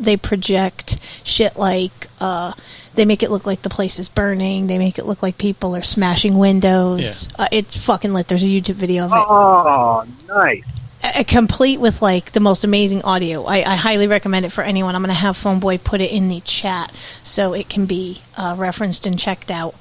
they 0.01 0.17
project 0.17 0.97
shit 1.23 1.55
like 1.55 2.07
uh 2.19 2.53
they 2.95 3.05
make 3.05 3.23
it 3.23 3.31
look 3.31 3.45
like 3.45 3.61
the 3.61 3.69
place 3.69 3.99
is 3.99 4.09
burning 4.09 4.67
they 4.67 4.77
make 4.77 4.97
it 4.97 5.05
look 5.05 5.23
like 5.23 5.37
people 5.37 5.75
are 5.75 5.81
smashing 5.81 6.37
windows 6.37 7.29
uh, 7.39 7.47
it's 7.51 7.77
fucking 7.77 8.13
lit 8.13 8.27
there's 8.27 8.43
a 8.43 8.47
youtube 8.47 8.75
video 8.75 9.05
of 9.05 9.11
it 9.11 9.17
oh, 9.17 10.05
nice. 10.27 10.63
uh, 11.03 11.23
complete 11.27 11.79
with 11.79 12.01
like 12.01 12.31
the 12.33 12.39
most 12.39 12.63
amazing 12.63 13.01
audio. 13.03 13.43
I, 13.45 13.57
I 13.57 13.75
highly 13.75 14.07
recommend 14.07 14.45
it 14.45 14.51
for 14.51 14.63
anyone. 14.63 14.95
I'm 14.95 15.01
going 15.01 15.09
to 15.09 15.13
have 15.15 15.35
Phoneboy 15.35 15.83
put 15.83 15.99
it 15.99 16.11
in 16.11 16.27
the 16.27 16.41
chat 16.41 16.91
so 17.23 17.53
it 17.53 17.69
can 17.69 17.87
be 17.87 18.21
uh, 18.37 18.55
referenced 18.57 19.07
and 19.07 19.17
checked 19.17 19.49
out. 19.49 19.73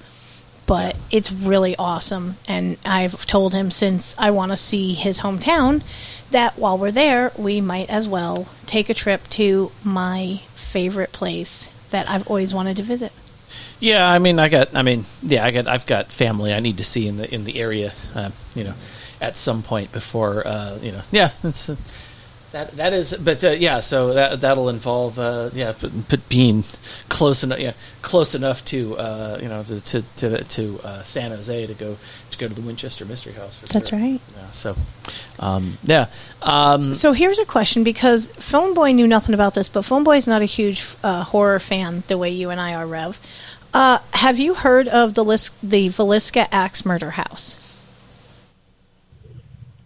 But 0.71 0.95
it's 1.11 1.33
really 1.33 1.75
awesome, 1.75 2.37
and 2.47 2.77
I've 2.85 3.27
told 3.27 3.53
him 3.53 3.73
since 3.73 4.15
I 4.17 4.31
want 4.31 4.53
to 4.53 4.57
see 4.57 4.95
his 4.95 5.19
hometown 5.19 5.83
that 6.31 6.57
while 6.57 6.79
we're 6.79 6.93
there, 6.93 7.33
we 7.37 7.61
might 7.61 7.91
as 7.91 8.07
well 8.07 8.47
take 8.67 8.89
a 8.89 8.95
trip 8.95 9.29
to 9.31 9.73
my 9.83 10.43
favorite 10.55 11.11
place 11.11 11.69
that 11.91 12.09
I've 12.09 12.25
always 12.29 12.55
wanted 12.55 12.77
to 12.77 12.85
visit. 12.85 13.11
Yeah, 13.81 14.09
I 14.09 14.21
mean, 14.21 14.39
I 14.39 14.49
got, 14.49 14.69
I 14.73 14.83
mean, 14.83 15.07
yeah, 15.25 15.45
I 15.45 15.51
got, 15.51 15.67
I've 15.67 15.87
got 15.87 16.13
family 16.13 16.55
I 16.55 16.61
need 16.61 16.79
to 16.79 16.85
see 16.85 17.09
in 17.09 17.17
the 17.17 17.35
in 17.35 17.43
the 17.43 17.59
area, 17.59 17.93
uh, 18.15 18.31
you 18.55 18.63
know, 18.63 18.75
at 19.21 19.37
some 19.37 19.65
point 19.65 19.91
before, 19.91 20.47
uh, 20.47 20.79
you 20.81 20.93
know, 20.93 21.01
yeah, 21.11 21.33
it's 21.43 21.69
uh, 21.69 21.75
that 22.53 22.77
that 22.77 22.93
is, 22.93 23.15
but 23.15 23.45
uh, 23.45 23.51
yeah, 23.51 23.79
so 23.81 24.13
that 24.15 24.41
that'll 24.41 24.69
involve, 24.69 25.19
uh, 25.19 25.51
yeah, 25.53 25.73
p- 25.73 25.91
p- 26.09 26.17
being 26.29 26.65
close 27.09 27.45
enough, 27.45 27.61
yeah, 27.61 27.73
close 28.03 28.35
enough 28.35 28.65
to, 28.67 28.97
uh, 28.97 29.39
you 29.41 29.49
know, 29.49 29.63
to 29.63 29.81
to 29.81 30.03
to, 30.17 30.45
to 30.45 30.81
uh, 30.83 31.03
San 31.05 31.31
Jose 31.31 31.67
to 31.67 31.75
go 31.75 31.97
to 32.31 32.39
go 32.39 32.49
to 32.49 32.55
the 32.55 32.61
Winchester 32.61 33.05
Mystery 33.05 33.35
House. 33.35 33.59
For 33.61 33.67
That's 33.67 33.91
sure. 33.91 33.99
right. 34.01 34.21
Yeah, 34.37 34.51
so, 34.51 34.75
um, 35.39 35.79
yeah, 35.85 36.07
um, 36.43 36.93
So 36.93 37.13
here's 37.13 37.39
a 37.39 37.45
question 37.45 37.85
because 37.85 38.29
Phoneboy 38.29 38.95
knew 38.97 39.07
nothing 39.07 39.35
about 39.35 39.55
this, 39.55 39.69
but 39.69 39.85
Phoneboy's 39.85 40.27
not 40.27 40.43
a 40.43 40.47
huge 40.47 40.85
uh, 41.05 41.23
horror 41.25 41.61
fan 41.61 42.03
the 42.09 42.19
way 42.19 42.31
you 42.31 42.51
and 42.51 42.61
I 42.61 42.75
are, 42.75 42.87
Rev. 42.87 43.21
Uh, 43.73 43.99
have 44.15 44.41
you 44.41 44.55
heard 44.55 44.89
of 44.89 45.15
the 45.15 45.25
Lis- 45.25 45.53
the 45.63 45.89
Villisca 45.89 46.49
Axe 46.51 46.85
Murder 46.85 47.11
House? 47.11 47.57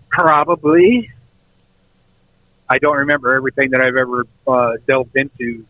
Probably. 0.09 1.11
I 2.69 2.79
don't 2.79 2.97
remember 2.97 3.35
everything 3.35 3.71
that 3.71 3.81
I've 3.81 3.97
ever 3.97 4.25
uh, 4.47 4.73
delved 4.87 5.17
into. 5.17 5.67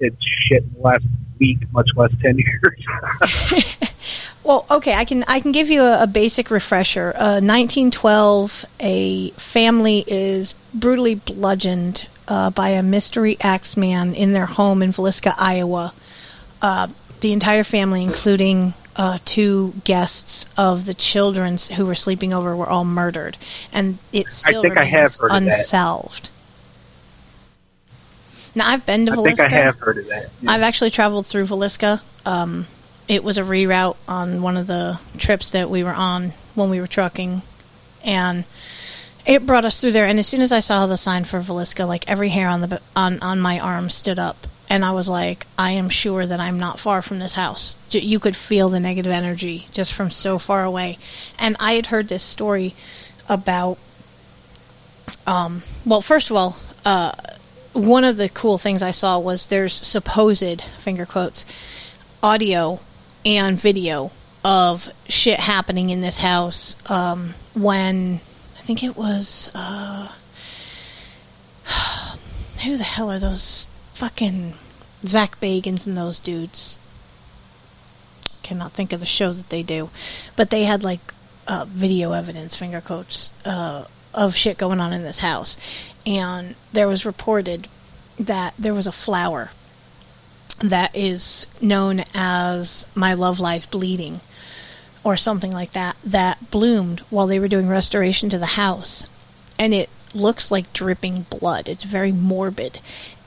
It's 0.00 0.16
shit 0.48 0.62
in 0.62 0.72
the 0.74 0.80
last 0.80 1.04
week, 1.38 1.58
much 1.72 1.88
less 1.96 2.12
ten 2.20 2.38
years. 3.22 3.80
Well, 4.44 4.66
okay, 4.70 4.92
I 4.92 5.06
can 5.06 5.24
I 5.26 5.40
can 5.40 5.52
give 5.52 5.70
you 5.70 5.80
a, 5.82 6.02
a 6.02 6.06
basic 6.06 6.50
refresher. 6.50 7.14
Uh, 7.16 7.40
1912, 7.40 8.66
a 8.78 9.30
family 9.30 10.04
is 10.06 10.54
brutally 10.74 11.14
bludgeoned 11.14 12.06
uh, 12.28 12.50
by 12.50 12.68
a 12.70 12.82
mystery 12.82 13.38
axe 13.40 13.74
man 13.74 14.14
in 14.14 14.32
their 14.32 14.44
home 14.44 14.82
in 14.82 14.92
Villisca, 14.92 15.34
Iowa. 15.38 15.94
Uh, 16.60 16.88
the 17.20 17.32
entire 17.32 17.64
family, 17.64 18.02
including 18.02 18.74
uh, 18.96 19.18
two 19.24 19.74
guests 19.84 20.46
of 20.56 20.84
the 20.84 20.94
children 20.94 21.58
who 21.76 21.86
were 21.86 21.94
sleeping 21.94 22.32
over, 22.32 22.54
were 22.56 22.68
all 22.68 22.84
murdered, 22.84 23.36
and 23.72 23.98
it 24.12 24.30
still 24.30 24.62
think 24.62 24.78
I 24.78 24.84
have 24.84 25.16
heard 25.16 25.30
unsolved. 25.32 26.30
Now 28.54 28.68
I've 28.68 28.86
been 28.86 29.06
to 29.06 29.12
I 29.12 29.16
Villisca. 29.16 29.36
think 29.36 29.52
I 29.52 29.56
have 29.56 29.78
heard 29.78 29.98
of 29.98 30.06
that. 30.08 30.30
I've 30.46 30.62
actually 30.62 30.90
traveled 30.90 31.26
through 31.26 31.46
Villisca. 31.46 32.00
Um, 32.24 32.66
it 33.08 33.24
was 33.24 33.36
a 33.36 33.42
reroute 33.42 33.96
on 34.06 34.42
one 34.42 34.56
of 34.56 34.66
the 34.66 35.00
trips 35.18 35.50
that 35.50 35.68
we 35.68 35.82
were 35.82 35.92
on 35.94 36.32
when 36.54 36.70
we 36.70 36.80
were 36.80 36.86
trucking, 36.86 37.42
and 38.04 38.44
it 39.26 39.44
brought 39.44 39.64
us 39.64 39.78
through 39.80 39.92
there. 39.92 40.06
And 40.06 40.18
as 40.18 40.26
soon 40.26 40.40
as 40.40 40.52
I 40.52 40.60
saw 40.60 40.86
the 40.86 40.96
sign 40.96 41.24
for 41.24 41.40
Villisca, 41.40 41.86
like 41.86 42.08
every 42.08 42.28
hair 42.28 42.48
on 42.48 42.60
the 42.60 42.80
on 42.94 43.20
on 43.20 43.40
my 43.40 43.58
arm 43.58 43.90
stood 43.90 44.18
up, 44.18 44.46
and 44.68 44.84
I 44.84 44.92
was 44.92 45.08
like, 45.08 45.46
I 45.58 45.72
am 45.72 45.88
sure 45.88 46.26
that 46.26 46.40
I'm 46.40 46.58
not 46.58 46.80
far 46.80 47.02
from 47.02 47.18
this 47.18 47.34
house. 47.34 47.76
You 47.90 48.18
could 48.18 48.36
feel 48.36 48.68
the 48.68 48.80
negative 48.80 49.12
energy 49.12 49.68
just 49.72 49.92
from 49.92 50.10
so 50.10 50.38
far 50.38 50.64
away, 50.64 50.98
and 51.38 51.56
I 51.60 51.74
had 51.74 51.86
heard 51.86 52.08
this 52.08 52.22
story 52.22 52.74
about. 53.28 53.78
Um, 55.26 55.62
well, 55.84 56.00
first 56.00 56.30
of 56.30 56.36
all, 56.36 56.56
uh, 56.84 57.12
one 57.74 58.04
of 58.04 58.16
the 58.16 58.28
cool 58.28 58.56
things 58.56 58.82
I 58.82 58.90
saw 58.90 59.18
was 59.18 59.46
there's 59.46 59.74
supposed 59.74 60.62
finger 60.78 61.04
quotes 61.04 61.44
audio 62.22 62.80
and 63.26 63.60
video 63.60 64.12
of 64.44 64.90
shit 65.08 65.40
happening 65.40 65.90
in 65.90 66.00
this 66.00 66.18
house 66.18 66.76
um, 66.86 67.34
when 67.54 68.20
I 68.58 68.60
think 68.60 68.82
it 68.82 68.96
was 68.96 69.50
uh, 69.54 70.08
who 72.62 72.76
the 72.76 72.84
hell 72.84 73.10
are 73.10 73.18
those 73.18 73.66
fucking 73.94 74.54
Zach 75.06 75.40
Bagans 75.40 75.86
and 75.86 75.96
those 75.96 76.18
dudes? 76.20 76.78
Cannot 78.42 78.72
think 78.72 78.92
of 78.92 79.00
the 79.00 79.06
show 79.06 79.32
that 79.32 79.48
they 79.48 79.62
do, 79.62 79.88
but 80.36 80.50
they 80.50 80.64
had 80.64 80.84
like 80.84 81.14
uh, 81.46 81.64
video 81.66 82.12
evidence, 82.12 82.54
finger 82.54 82.80
quotes, 82.80 83.30
uh, 83.44 83.86
of 84.12 84.36
shit 84.36 84.58
going 84.58 84.80
on 84.80 84.92
in 84.92 85.02
this 85.02 85.20
house, 85.20 85.56
and 86.06 86.54
there 86.72 86.86
was 86.86 87.06
reported 87.06 87.68
that 88.18 88.54
there 88.58 88.74
was 88.74 88.86
a 88.86 88.92
flower 88.92 89.50
that 90.60 90.94
is 90.94 91.46
known 91.60 92.04
as 92.14 92.86
My 92.94 93.14
Love 93.14 93.40
Lies 93.40 93.66
Bleeding 93.66 94.20
or 95.02 95.16
something 95.16 95.52
like 95.52 95.72
that 95.72 95.96
that 96.04 96.50
bloomed 96.50 97.00
while 97.10 97.26
they 97.26 97.38
were 97.38 97.48
doing 97.48 97.68
restoration 97.68 98.30
to 98.30 98.38
the 98.38 98.46
house. 98.46 99.06
And 99.58 99.74
it 99.74 99.90
looks 100.14 100.50
like 100.50 100.72
dripping 100.72 101.26
blood. 101.28 101.68
It's 101.68 101.84
very 101.84 102.12
morbid 102.12 102.78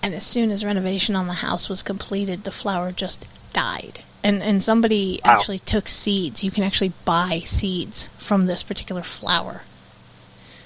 and 0.03 0.13
as 0.13 0.25
soon 0.25 0.51
as 0.51 0.63
renovation 0.65 1.15
on 1.15 1.27
the 1.27 1.33
house 1.35 1.69
was 1.69 1.83
completed 1.83 2.43
the 2.43 2.51
flower 2.51 2.91
just 2.91 3.25
died 3.53 4.01
and 4.23 4.41
and 4.43 4.61
somebody 4.63 5.19
Wow. 5.25 5.31
actually 5.33 5.59
took 5.59 5.87
seeds 5.87 6.43
you 6.43 6.51
can 6.51 6.63
actually 6.63 6.93
buy 7.05 7.39
seeds 7.43 8.09
from 8.17 8.45
this 8.45 8.63
particular 8.63 9.03
flower 9.03 9.61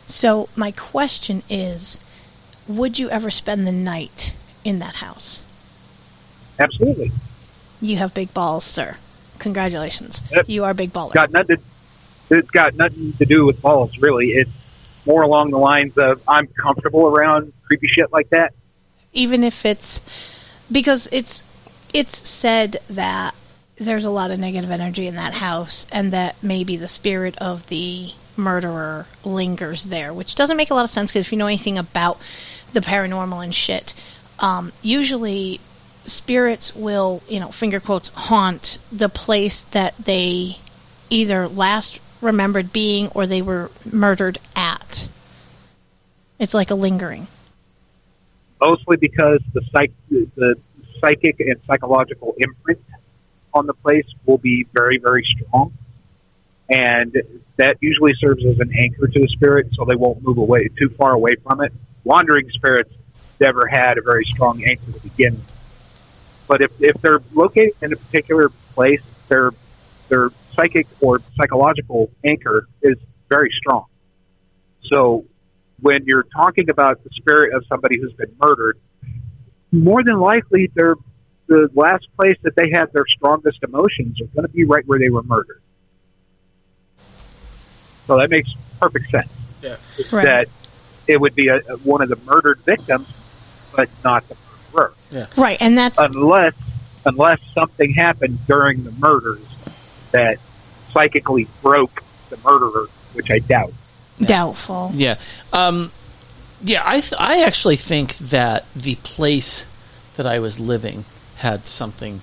so 0.06 0.50
my 0.56 0.72
question 0.72 1.44
is 1.50 2.00
would 2.68 3.00
you 3.00 3.10
ever 3.10 3.30
spend 3.32 3.66
the 3.66 3.72
night 3.72 4.34
in 4.64 4.80
that 4.80 4.96
house 4.96 5.44
Absolutely. 6.60 7.12
you 7.82 7.98
have 7.98 8.14
big 8.14 8.34
balls, 8.36 8.64
sir. 8.64 8.98
Congratulations. 9.40 10.22
Yep. 10.32 10.46
You 10.48 10.64
are 10.66 10.76
big 10.76 10.94
baller. 10.94 11.14
Got 11.14 11.32
nothing. 11.32 11.58
It's 12.30 12.50
got 12.52 12.76
nothing 12.76 13.14
to 13.14 13.26
do 13.26 13.46
with 13.46 13.60
balls, 13.62 13.98
really. 13.98 14.28
It's 14.34 14.52
more 15.08 15.24
along 15.24 15.50
the 15.50 15.58
lines 15.58 15.98
of 15.98 16.22
I'm 16.28 16.46
comfortable 16.46 17.08
around 17.08 17.52
creepy 17.66 17.88
shit 17.88 18.12
like 18.14 18.30
that. 18.30 18.54
Even 19.14 19.44
if 19.44 19.66
it's 19.66 20.02
because 20.72 21.08
it's 21.12 21.44
it's 21.94 22.28
said 22.28 22.78
that 22.90 23.36
there's 23.78 24.06
a 24.06 24.10
lot 24.12 24.32
of 24.32 24.40
negative 24.40 24.72
energy 24.72 25.08
in 25.08 25.16
that 25.16 25.34
house 25.34 25.88
and 25.92 26.14
that 26.14 26.36
maybe 26.42 26.78
the 26.78 26.88
spirit 26.88 27.38
of 27.40 27.68
the 27.68 28.12
murderer 28.38 29.06
lingers 29.24 29.86
there, 29.86 30.14
which 30.14 30.36
doesn't 30.36 30.58
make 30.58 30.70
a 30.70 30.74
lot 30.74 30.84
of 30.84 30.90
sense 30.90 31.12
because 31.12 31.28
if 31.28 31.32
you 31.32 31.38
know 31.38 31.48
anything 31.48 31.78
about 31.78 32.20
the 32.74 32.80
paranormal 32.80 33.44
and 33.44 33.54
shit, 33.54 33.94
um, 34.40 34.72
usually 34.82 35.60
spirits 36.06 36.76
will, 36.76 37.22
you 37.28 37.40
know, 37.40 37.50
finger 37.50 37.80
quotes, 37.80 38.10
haunt 38.10 38.78
the 38.92 39.10
place 39.10 39.62
that 39.62 39.96
they 39.98 40.58
either 41.10 41.48
last 41.48 42.00
remembered 42.22 42.72
being 42.72 43.08
or 43.10 43.26
they 43.26 43.42
were 43.42 43.72
murdered 43.90 44.40
at. 44.56 45.08
It's 46.40 46.54
like 46.54 46.72
a 46.72 46.76
lingering. 46.76 47.28
Mostly 48.62 48.98
because 48.98 49.42
the 49.54 49.62
psych 49.72 49.92
the 50.10 50.56
psychic 51.02 51.40
and 51.40 51.56
psychological 51.68 52.36
imprint 52.38 52.80
on 53.54 53.66
the 53.66 53.74
place 53.74 54.06
will 54.26 54.38
be 54.38 54.66
very 54.74 54.98
very 54.98 55.26
strong, 55.26 55.74
and 56.70 57.14
that 57.58 57.78
usually 57.82 58.14
serves 58.20 58.46
as 58.46 58.60
an 58.60 58.72
anchor 58.78 59.08
to 59.08 59.20
the 59.20 59.28
spirit, 59.30 59.68
so 59.74 59.86
they 59.86 59.96
won't 59.96 60.24
move 60.24 60.38
away 60.38 60.70
too 60.80 60.90
far 60.98 61.14
away 61.14 61.36
from 61.44 61.62
it. 61.62 61.74
Wandering 62.04 62.50
spirits 62.52 62.92
never 63.40 63.68
had 63.68 63.98
a 63.98 64.02
very 64.02 64.26
strong 64.26 64.64
anchor 64.64 64.92
to 64.92 65.00
begin 65.00 65.34
with. 65.34 65.54
But 66.48 66.62
if, 66.62 66.72
if 66.80 67.02
they're 67.02 67.22
located 67.34 67.74
in 67.82 67.94
a 67.94 67.96
particular 67.96 68.50
place, 68.74 69.02
their 69.28 69.52
their 70.10 70.30
psychic 70.54 70.88
or 71.00 71.22
psychological 71.38 72.12
anchor 72.26 72.68
is 72.82 72.98
very 73.30 73.50
strong. 73.58 73.86
So 74.92 75.26
when 75.82 76.06
you're 76.06 76.26
talking 76.36 76.70
about 76.70 77.04
the 77.04 77.10
spirit 77.12 77.54
of 77.54 77.66
somebody 77.68 78.00
who's 78.00 78.14
been 78.14 78.34
murdered, 78.42 78.80
more 79.72 80.04
than 80.04 80.20
likely 80.20 80.70
they're 80.76 80.96
the 81.48 81.70
last 81.74 82.08
place 82.18 82.38
that 82.44 82.56
they 82.56 82.70
had 82.74 82.94
their 82.94 83.06
strongest 83.08 83.60
emotions 83.64 84.22
are 84.22 84.26
going 84.28 84.48
to 84.48 84.54
be 84.54 84.64
right 84.64 84.88
where 84.88 85.00
they 85.00 85.10
were 85.10 85.24
murdered. 85.24 85.62
So 88.08 88.18
that 88.18 88.30
makes 88.30 88.50
perfect 88.80 89.10
sense. 89.12 89.28
Yeah. 89.62 89.76
Right. 90.12 90.26
That 90.26 90.48
it 91.08 91.20
would 91.20 91.36
be 91.36 91.50
a, 91.50 91.58
a- 91.58 91.78
one 91.78 92.02
of 92.02 92.10
the 92.10 92.16
murdered 92.26 92.60
victims, 92.62 93.12
but 93.76 93.90
not 94.04 94.28
the 94.30 94.36
murderer. 94.74 94.94
Yeah. 95.12 95.28
Right, 95.38 95.58
and 95.60 95.78
that's 95.78 96.00
Unless 96.00 96.54
unless 97.06 97.40
something 97.54 97.94
happened 97.94 98.40
during 98.48 98.84
the 98.84 98.92
murders 98.92 99.46
that 100.12 100.38
psychically 100.94 101.48
broke 101.62 102.02
the 102.30 102.38
murderer, 102.38 102.88
which 103.14 103.30
I 103.32 103.40
doubt. 103.40 103.74
Doubtful. 104.20 104.92
Yeah. 104.94 105.18
Um, 105.52 105.92
yeah, 106.64 106.84
I, 106.86 107.02
th- 107.02 107.14
I 107.18 107.44
actually 107.44 107.78
think 107.78 108.18
that 108.18 108.66
the 108.76 108.96
place 108.96 109.66
that 110.16 110.28
I 110.28 110.40
was 110.40 110.60
living 110.60 111.06
had 111.38 111.66
something 111.66 112.22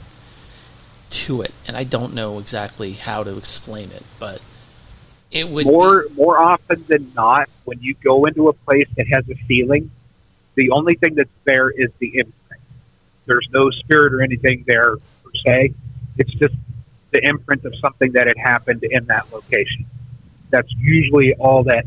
to 1.11 1.43
it, 1.43 1.53
and 1.67 1.77
I 1.77 1.85
don't 1.85 2.15
know 2.15 2.39
exactly 2.39 2.93
how 2.93 3.25
to 3.25 3.37
explain 3.37 3.91
it, 3.91 4.05
but 4.19 4.41
it 5.31 5.49
would 5.49 5.67
more 5.67 6.07
more 6.15 6.39
often 6.39 6.85
than 6.89 7.13
not, 7.15 7.49
when 7.65 7.81
you 7.81 7.95
go 8.03 8.27
into 8.27 8.49
a 8.49 8.53
place 8.53 8.89
that 8.97 9.07
has 9.09 9.29
a 9.29 9.35
feeling, 9.47 9.91
the 10.55 10.71
only 10.71 10.95
thing 10.95 11.15
that's 11.15 11.29
there 11.45 11.71
is 11.71 11.91
the 11.99 12.09
imprint. 12.09 12.63
There's 13.27 13.49
no 13.53 13.71
spirit 13.71 14.15
or 14.15 14.23
anything 14.23 14.65
there 14.67 14.97
per 14.97 15.31
se. 15.45 15.75
It's 16.17 16.33
just 16.35 16.55
the 17.11 17.21
imprint 17.27 17.65
of 17.65 17.75
something 17.81 18.13
that 18.13 18.27
had 18.27 18.37
happened 18.37 18.85
in 18.85 19.07
that 19.07 19.33
location. 19.33 19.87
That's 20.51 20.73
usually 20.79 21.35
all 21.35 21.65
that 21.65 21.85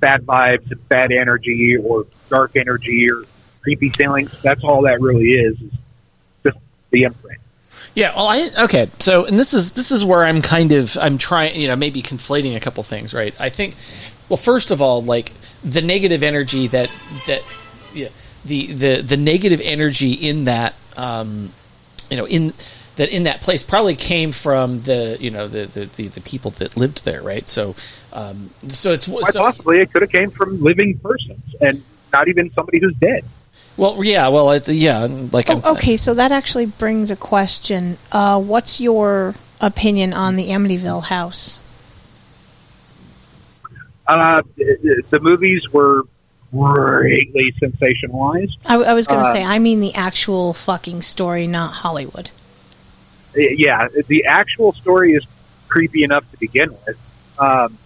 bad 0.00 0.26
vibes 0.26 0.70
and 0.70 0.88
bad 0.88 1.12
energy 1.12 1.76
or 1.76 2.06
dark 2.28 2.56
energy 2.56 3.10
or 3.10 3.24
creepy 3.62 3.88
feelings. 3.90 4.34
That's 4.42 4.64
all 4.64 4.82
that 4.82 5.00
really 5.00 5.32
is. 5.32 5.60
is 5.60 5.72
just 6.44 6.58
the 6.90 7.04
imprint. 7.04 7.38
Yeah, 7.94 8.14
well, 8.14 8.26
I 8.26 8.50
okay. 8.64 8.90
So, 9.00 9.26
and 9.26 9.38
this 9.38 9.52
is 9.52 9.72
this 9.72 9.90
is 9.92 10.04
where 10.04 10.24
I'm 10.24 10.40
kind 10.40 10.72
of 10.72 10.96
I'm 10.98 11.18
trying, 11.18 11.60
you 11.60 11.68
know, 11.68 11.76
maybe 11.76 12.02
conflating 12.02 12.56
a 12.56 12.60
couple 12.60 12.82
things, 12.84 13.12
right? 13.12 13.34
I 13.38 13.50
think, 13.50 13.76
well, 14.28 14.38
first 14.38 14.70
of 14.70 14.80
all, 14.80 15.02
like 15.02 15.32
the 15.62 15.82
negative 15.82 16.22
energy 16.22 16.66
that 16.68 16.90
that 17.26 17.42
yeah, 17.94 18.08
the 18.44 18.72
the 18.72 19.00
the 19.02 19.16
negative 19.16 19.60
energy 19.62 20.12
in 20.12 20.44
that 20.44 20.74
um, 20.96 21.52
you 22.10 22.16
know 22.16 22.26
in 22.26 22.54
that 23.02 23.10
in 23.10 23.24
that 23.24 23.40
place 23.40 23.64
probably 23.64 23.96
came 23.96 24.30
from 24.30 24.80
the 24.82 25.16
you 25.18 25.28
know 25.28 25.48
the 25.48 25.66
the, 25.66 25.86
the, 25.86 26.06
the 26.06 26.20
people 26.20 26.52
that 26.52 26.76
lived 26.76 27.04
there, 27.04 27.20
right? 27.20 27.48
So, 27.48 27.74
um, 28.12 28.50
so 28.68 28.92
it's 28.92 29.08
Quite 29.08 29.24
so, 29.24 29.40
possibly 29.40 29.80
it 29.80 29.92
could 29.92 30.02
have 30.02 30.12
came 30.12 30.30
from 30.30 30.62
living 30.62 30.96
persons 30.98 31.42
and 31.60 31.82
not 32.12 32.28
even 32.28 32.52
somebody 32.52 32.78
who's 32.78 32.94
dead. 33.00 33.24
well, 33.76 34.04
yeah, 34.04 34.28
well, 34.28 34.52
it's 34.52 34.68
yeah, 34.68 35.08
like 35.32 35.50
I'm, 35.50 35.62
Oh, 35.64 35.72
okay, 35.72 35.96
so 35.96 36.14
that 36.14 36.30
actually 36.30 36.66
brings 36.66 37.10
a 37.10 37.16
question. 37.16 37.98
Uh, 38.12 38.40
what's 38.40 38.78
your 38.78 39.34
opinion 39.60 40.14
on 40.14 40.36
the 40.36 40.50
Amityville 40.50 41.02
house? 41.02 41.58
Uh, 44.06 44.42
the, 44.56 45.02
the 45.10 45.18
movies 45.18 45.62
were 45.72 46.02
greatly 46.52 47.52
sensationalized. 47.60 48.52
I, 48.66 48.76
I 48.76 48.94
was 48.94 49.08
going 49.08 49.22
to 49.22 49.26
Uh, 49.28 49.32
say, 49.32 49.42
I 49.42 49.58
mean 49.58 49.80
the 49.80 49.94
actual 49.94 50.52
fucking 50.52 51.02
story, 51.02 51.48
not 51.48 51.72
Hollywood. 51.72 52.30
Yeah, 53.34 53.88
the 54.06 54.26
actual 54.26 54.72
story 54.74 55.12
is 55.12 55.24
creepy 55.68 56.04
enough 56.04 56.30
to 56.30 56.36
begin 56.38 56.70
with. 56.86 56.96
Um, 57.38 57.78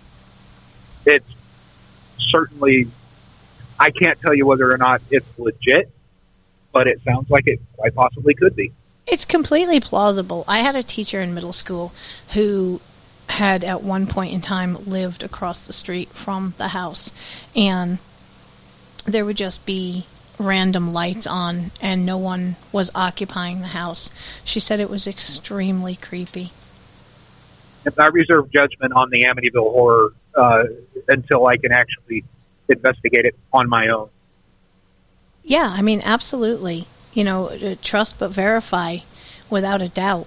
it's 1.04 1.26
certainly, 2.18 2.88
I 3.78 3.90
can't 3.90 4.20
tell 4.20 4.34
you 4.34 4.46
whether 4.46 4.70
or 4.70 4.78
not 4.78 5.02
it's 5.10 5.26
legit, 5.38 5.90
but 6.72 6.88
it 6.88 7.00
sounds 7.04 7.30
like 7.30 7.46
it 7.46 7.60
quite 7.76 7.94
possibly 7.94 8.34
could 8.34 8.56
be. 8.56 8.72
It's 9.06 9.24
completely 9.24 9.78
plausible. 9.78 10.44
I 10.48 10.58
had 10.60 10.74
a 10.74 10.82
teacher 10.82 11.20
in 11.20 11.32
middle 11.32 11.52
school 11.52 11.92
who 12.30 12.80
had 13.28 13.64
at 13.64 13.82
one 13.82 14.06
point 14.06 14.32
in 14.32 14.40
time 14.40 14.84
lived 14.84 15.22
across 15.22 15.66
the 15.66 15.72
street 15.72 16.08
from 16.10 16.54
the 16.58 16.68
house 16.68 17.12
and 17.54 17.98
there 19.04 19.24
would 19.24 19.36
just 19.36 19.64
be 19.66 20.06
random 20.38 20.92
lights 20.92 21.26
on 21.26 21.70
and 21.80 22.04
no 22.04 22.18
one 22.18 22.56
was 22.72 22.90
occupying 22.94 23.60
the 23.60 23.68
house. 23.68 24.10
She 24.44 24.60
said 24.60 24.80
it 24.80 24.90
was 24.90 25.06
extremely 25.06 25.96
creepy. 25.96 26.52
I 27.98 28.06
reserve 28.06 28.50
judgment 28.50 28.92
on 28.94 29.10
the 29.10 29.24
Amityville 29.24 29.72
horror 29.72 30.12
uh, 30.34 30.64
until 31.08 31.46
I 31.46 31.56
can 31.56 31.72
actually 31.72 32.24
investigate 32.68 33.24
it 33.24 33.36
on 33.52 33.68
my 33.68 33.88
own. 33.88 34.08
Yeah, 35.44 35.72
I 35.72 35.82
mean, 35.82 36.02
absolutely. 36.04 36.88
You 37.12 37.24
know, 37.24 37.48
uh, 37.48 37.76
trust 37.80 38.18
but 38.18 38.32
verify 38.32 38.98
without 39.48 39.80
a 39.80 39.88
doubt. 39.88 40.26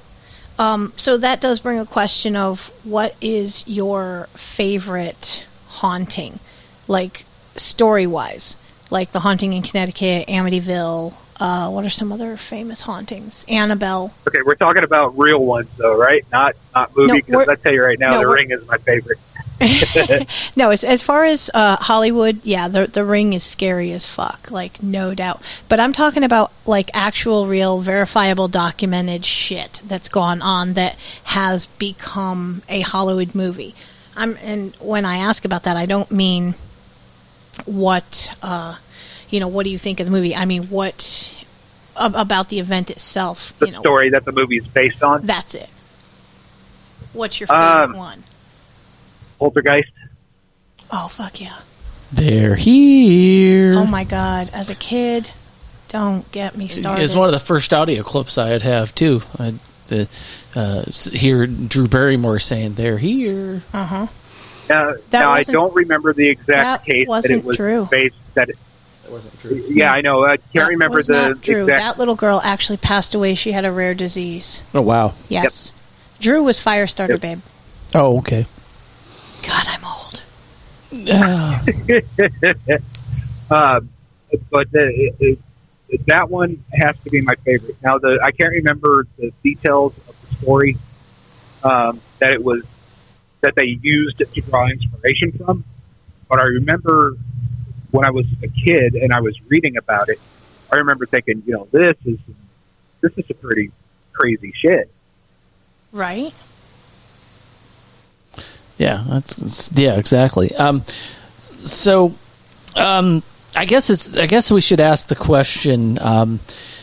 Um, 0.57 0.94
so 0.95 1.18
that 1.18 1.40
does 1.41 1.60
bring 1.60 1.80
a 1.80 1.86
question 1.86 2.36
of 2.36 2.72
what 2.84 3.15
is 3.22 3.64
your 3.68 4.27
favorite 4.36 5.45
haunting, 5.68 6.40
like 6.88 7.26
story 7.56 8.07
wise, 8.07 8.57
like 8.90 9.11
the 9.11 9.20
haunting 9.20 9.53
in 9.53 9.61
Connecticut, 9.61 10.28
Amityville. 10.28 11.14
Uh, 11.40 11.70
what 11.70 11.86
are 11.86 11.90
some 11.90 12.11
other 12.11 12.36
famous 12.36 12.82
hauntings? 12.82 13.45
Annabelle. 13.48 14.14
Okay, 14.28 14.41
we're 14.45 14.56
talking 14.56 14.84
about 14.84 15.18
real 15.18 15.40
ones 15.40 15.70
though, 15.78 15.95
right? 15.95 16.26
Not 16.32 16.56
not 16.76 16.95
movie. 16.95 17.24
No, 17.28 17.40
I 17.41 17.56
tell 17.56 17.74
you 17.74 17.84
right 17.84 17.98
now, 17.98 18.11
no, 18.11 18.20
The 18.20 18.28
Ring 18.28 18.52
is 18.52 18.66
my 18.68 18.78
favorite. 18.78 19.20
no, 20.56 20.72
as 20.72 20.84
as 20.84 21.02
far 21.02 21.26
as 21.26 21.49
uh, 21.53 21.76
Hollywood, 21.78 22.45
yeah, 22.45 22.68
the 22.68 22.88
the 22.88 23.03
ring 23.03 23.34
is 23.34 23.44
scary 23.44 23.91
as 23.91 24.07
fuck, 24.07 24.49
like 24.52 24.82
no 24.82 25.14
doubt. 25.14 25.41
But 25.68 25.82
I'm 25.82 25.91
talking 25.91 26.24
about 26.24 26.52
like 26.66 26.90
actual, 26.94 27.45
real, 27.45 27.80
verifiable, 27.80 28.48
documented 28.48 29.26
shit 29.26 29.82
that's 29.86 30.07
gone 30.07 30.41
on 30.41 30.74
that 30.74 30.98
has 31.26 31.66
become 31.66 32.61
a 32.70 32.82
Hollywood 32.82 33.36
movie. 33.36 33.76
I'm 34.16 34.38
and 34.41 34.76
when 34.78 35.06
I 35.06 35.18
ask 35.18 35.44
about 35.44 35.64
that, 35.64 35.76
I 35.76 35.86
don't 35.86 36.11
mean 36.11 36.56
what 37.65 38.31
uh, 38.41 38.76
you 39.30 39.39
know. 39.39 39.47
What 39.47 39.63
do 39.63 39.69
you 39.69 39.77
think 39.77 39.99
of 39.99 40.05
the 40.05 40.11
movie? 40.11 40.35
I 40.35 40.45
mean 40.45 40.63
what 40.63 41.35
ab- 41.97 42.15
about 42.15 42.49
the 42.49 42.59
event 42.59 42.89
itself? 42.91 43.53
The 43.59 43.67
you 43.67 43.71
know, 43.73 43.80
story 43.81 44.09
that 44.11 44.26
the 44.26 44.31
movie 44.31 44.57
is 44.57 44.67
based 44.67 45.03
on. 45.03 45.26
that's 45.26 45.55
it. 45.55 45.69
What's 47.13 47.39
your 47.39 47.47
favorite 47.47 47.84
Um, 47.85 47.93
one? 47.93 48.23
Poltergeist. 49.39 49.89
Oh 50.91 51.07
fuck 51.07 51.39
yeah. 51.41 51.59
they're 52.11 52.55
here. 52.55 53.76
Oh 53.77 53.85
my 53.85 54.03
god! 54.03 54.49
As 54.53 54.69
a 54.69 54.76
kid, 54.76 55.30
don't 55.88 56.30
get 56.31 56.55
me 56.57 56.67
started. 56.67 57.03
It's 57.03 57.15
one 57.15 57.27
of 57.27 57.34
the 57.34 57.39
first 57.39 57.73
audio 57.73 58.03
clips 58.03 58.38
I'd 58.38 58.63
have 58.63 58.93
too. 58.95 59.21
I'd 59.38 59.59
uh, 59.91 60.05
uh, 60.55 60.84
hear 61.13 61.45
Drew 61.47 61.88
Barrymore 61.88 62.39
saying 62.39 62.73
"They're 62.76 62.97
here." 62.97 63.63
Uh 63.73 63.85
huh. 63.85 64.07
Now, 64.70 64.94
That 65.10 65.20
now 65.22 65.32
I 65.32 65.44
don't 65.44 65.74
remember 65.74 66.14
the 66.14 66.28
exact 66.28 66.48
that 66.48 66.86
case 66.86 67.06
that 67.06 67.10
wasn't 67.10 67.40
it 67.40 67.46
was 67.46 67.58
true. 67.58 67.88
based. 67.90 68.16
That 68.36 68.50
it, 68.50 68.58
that 69.04 69.12
wasn't 69.12 69.40
true. 69.40 69.64
Yeah, 69.68 69.91
I 69.91 70.02
know. 70.02 70.24
I 70.24 70.38
can't 70.38 70.54
That 70.54 70.68
remember 70.68 70.98
was 70.98 71.08
the 71.08 71.30
not 71.30 71.41
Drew. 71.41 71.64
exact. 71.64 71.80
That 71.80 71.98
little 72.00 72.16
girl 72.16 72.40
actually 72.44 72.78
passed 72.78 73.16
away. 73.16 73.34
She 73.36 73.52
had 73.52 73.66
a 73.66 73.72
rare 73.72 73.94
disease. 73.96 74.62
Oh 74.74 74.82
wow. 74.82 75.14
Yes. 75.28 75.74
Drew 76.20 76.44
was 76.44 76.60
Firestarter, 76.64 77.10
Yep. 77.10 77.22
babe. 77.22 77.40
Oh 77.96 78.18
okay. 78.20 78.46
God, 79.41 79.66
I'm 79.68 79.84
old. 79.86 80.22
um, 83.52 83.90
but 84.52 84.72
the, 84.72 85.12
it, 85.20 85.40
it, 85.90 86.06
that 86.08 86.30
one 86.30 86.64
has 86.74 86.96
to 87.04 87.10
be 87.10 87.22
my 87.22 87.36
favorite. 87.46 87.76
Now, 87.82 87.98
the 87.98 88.20
I 88.24 88.32
can't 88.32 88.52
remember 88.52 89.08
the 89.18 89.32
details 89.44 89.94
of 90.08 90.16
the 90.30 90.36
story 90.36 90.78
um, 91.64 92.00
that 92.20 92.34
it 92.34 92.44
was 92.44 92.64
that 93.41 93.56
they 93.56 93.78
used 93.82 94.18
to 94.20 94.26
draw 94.26 94.68
inspiration 94.68 95.32
from, 95.34 95.64
but 96.28 96.40
I 96.40 96.44
remember 96.44 97.16
when 97.91 98.06
I 98.06 98.11
was 98.11 98.26
a 98.44 98.48
kid 98.48 98.95
and 98.95 99.14
I 99.14 99.22
was 99.22 99.40
reading 99.48 99.78
about 99.78 100.10
it. 100.10 100.20
I 100.72 100.78
remember 100.78 101.06
thinking, 101.06 101.44
you 101.45 101.53
know, 101.53 101.68
this 101.72 101.95
is 102.06 102.20
this 103.02 103.11
is 103.18 103.26
a 103.30 103.34
pretty 103.34 103.72
crazy 104.14 104.53
shit. 104.61 104.91
Right? 105.91 106.34
Yeah, 108.78 109.03
that's, 109.10 109.36
that's 109.36 109.72
yeah, 109.74 109.98
exactly. 109.98 110.56
Um, 110.56 110.86
so, 111.64 112.14
um, 112.76 113.24
I 113.56 113.66
guess 113.66 113.90
it's. 113.90 114.16
I 114.16 114.26
guess 114.26 114.52
we 114.52 114.61
should 114.61 114.80
ask 114.80 115.07
the 115.07 115.16
question. 115.16 115.98
Um, 115.99 116.40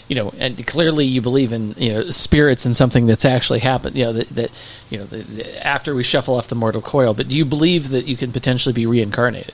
you 0.08 0.14
know, 0.14 0.32
and 0.38 0.64
clearly 0.66 1.04
you 1.04 1.20
believe 1.20 1.52
in 1.52 1.74
you 1.76 1.92
know 1.92 2.10
spirits 2.10 2.64
and 2.64 2.76
something 2.76 3.06
that's 3.06 3.24
actually 3.24 3.58
happened. 3.58 3.96
You 3.96 4.04
know 4.04 4.12
that, 4.14 4.28
that 4.30 4.50
you 4.90 4.98
know 4.98 5.04
the, 5.04 5.18
the, 5.18 5.66
after 5.66 5.94
we 5.94 6.02
shuffle 6.02 6.34
off 6.34 6.48
the 6.48 6.54
mortal 6.54 6.82
coil. 6.82 7.14
But 7.14 7.28
do 7.28 7.36
you 7.36 7.44
believe 7.44 7.90
that 7.90 8.06
you 8.06 8.16
can 8.16 8.32
potentially 8.32 8.72
be 8.72 8.86
reincarnated? 8.86 9.52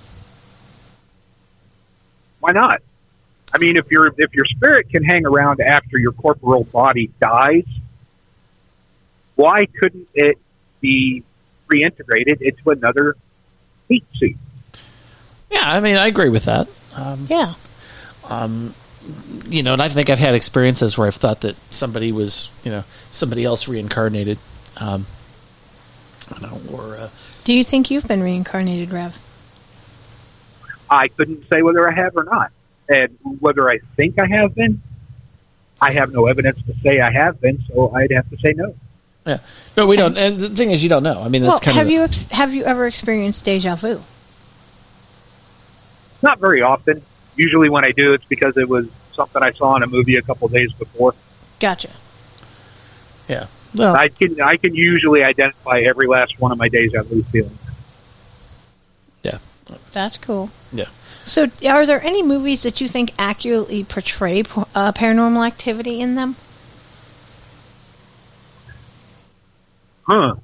Why 2.40 2.52
not? 2.52 2.82
I 3.54 3.58
mean, 3.58 3.76
if 3.76 3.90
your 3.90 4.08
if 4.18 4.34
your 4.34 4.44
spirit 4.46 4.90
can 4.90 5.04
hang 5.04 5.26
around 5.26 5.60
after 5.60 5.98
your 5.98 6.12
corporeal 6.12 6.64
body 6.64 7.10
dies, 7.20 7.66
why 9.36 9.66
couldn't 9.66 10.08
it 10.14 10.38
be 10.80 11.22
reintegrated 11.72 12.42
into 12.42 12.70
another 12.70 13.16
meat 13.88 14.04
suit? 14.16 14.36
Yeah, 15.50 15.70
I 15.70 15.80
mean, 15.80 15.96
I 15.96 16.06
agree 16.06 16.30
with 16.30 16.44
that. 16.44 16.68
Um, 16.94 17.26
yeah. 17.28 17.54
Um, 18.24 18.74
you 19.48 19.62
know, 19.62 19.72
and 19.72 19.82
I 19.82 19.88
think 19.88 20.10
I've 20.10 20.18
had 20.18 20.34
experiences 20.34 20.96
where 20.96 21.06
I've 21.06 21.14
thought 21.16 21.40
that 21.42 21.56
somebody 21.70 22.12
was, 22.12 22.50
you 22.64 22.70
know, 22.70 22.84
somebody 23.10 23.44
else 23.44 23.66
reincarnated. 23.68 24.38
Um, 24.78 25.06
I 26.30 26.38
don't 26.38 26.42
know, 26.70 26.76
or 26.76 26.96
uh, 26.96 27.08
Do 27.44 27.52
you 27.52 27.64
think 27.64 27.90
you've 27.90 28.06
been 28.06 28.22
reincarnated, 28.22 28.92
Rev? 28.92 29.18
I 30.88 31.08
couldn't 31.08 31.44
say 31.50 31.62
whether 31.62 31.88
I 31.88 31.94
have 31.94 32.16
or 32.16 32.24
not, 32.24 32.52
and 32.88 33.18
whether 33.40 33.68
I 33.68 33.78
think 33.96 34.20
I 34.20 34.26
have 34.26 34.54
been. 34.54 34.82
I 35.80 35.90
have 35.92 36.12
no 36.12 36.26
evidence 36.26 36.58
to 36.66 36.74
say 36.82 37.00
I 37.00 37.10
have 37.10 37.40
been, 37.40 37.62
so 37.66 37.92
I'd 37.94 38.12
have 38.12 38.30
to 38.30 38.36
say 38.38 38.52
no. 38.52 38.74
yeah, 39.26 39.38
but 39.74 39.88
we 39.88 39.96
don't. 39.96 40.16
And 40.16 40.38
the 40.38 40.48
thing 40.50 40.70
is, 40.70 40.82
you 40.82 40.88
don't 40.88 41.02
know. 41.02 41.20
I 41.20 41.28
mean, 41.28 41.42
that's 41.42 41.54
Well, 41.54 41.60
kind 41.60 41.76
have 41.76 41.86
of 41.86 41.92
you 41.92 42.02
ex- 42.02 42.28
have 42.30 42.54
you 42.54 42.64
ever 42.64 42.86
experienced 42.86 43.44
deja 43.44 43.74
vu? 43.74 44.00
Not 46.22 46.38
very 46.38 46.62
often. 46.62 47.02
Usually, 47.36 47.70
when 47.70 47.84
I 47.84 47.92
do, 47.92 48.12
it's 48.12 48.24
because 48.24 48.56
it 48.56 48.68
was 48.68 48.86
something 49.14 49.42
I 49.42 49.52
saw 49.52 49.76
in 49.76 49.82
a 49.82 49.86
movie 49.86 50.16
a 50.16 50.22
couple 50.22 50.48
days 50.48 50.72
before. 50.72 51.14
Gotcha. 51.60 51.90
Yeah. 53.28 53.46
I 53.78 54.08
can 54.08 54.40
I 54.40 54.56
can 54.56 54.74
usually 54.74 55.24
identify 55.24 55.80
every 55.80 56.06
last 56.06 56.38
one 56.38 56.52
of 56.52 56.58
my 56.58 56.68
deja 56.68 57.02
vu 57.02 57.22
feelings. 57.24 57.58
Yeah. 59.22 59.38
That's 59.92 60.18
cool. 60.18 60.50
Yeah. 60.72 60.86
So, 61.24 61.50
are 61.66 61.86
there 61.86 62.02
any 62.02 62.22
movies 62.22 62.62
that 62.62 62.80
you 62.80 62.88
think 62.88 63.12
accurately 63.18 63.84
portray 63.84 64.40
uh, 64.74 64.92
paranormal 64.92 65.46
activity 65.46 66.00
in 66.00 66.16
them? 66.16 66.36
Huh. 70.02 70.34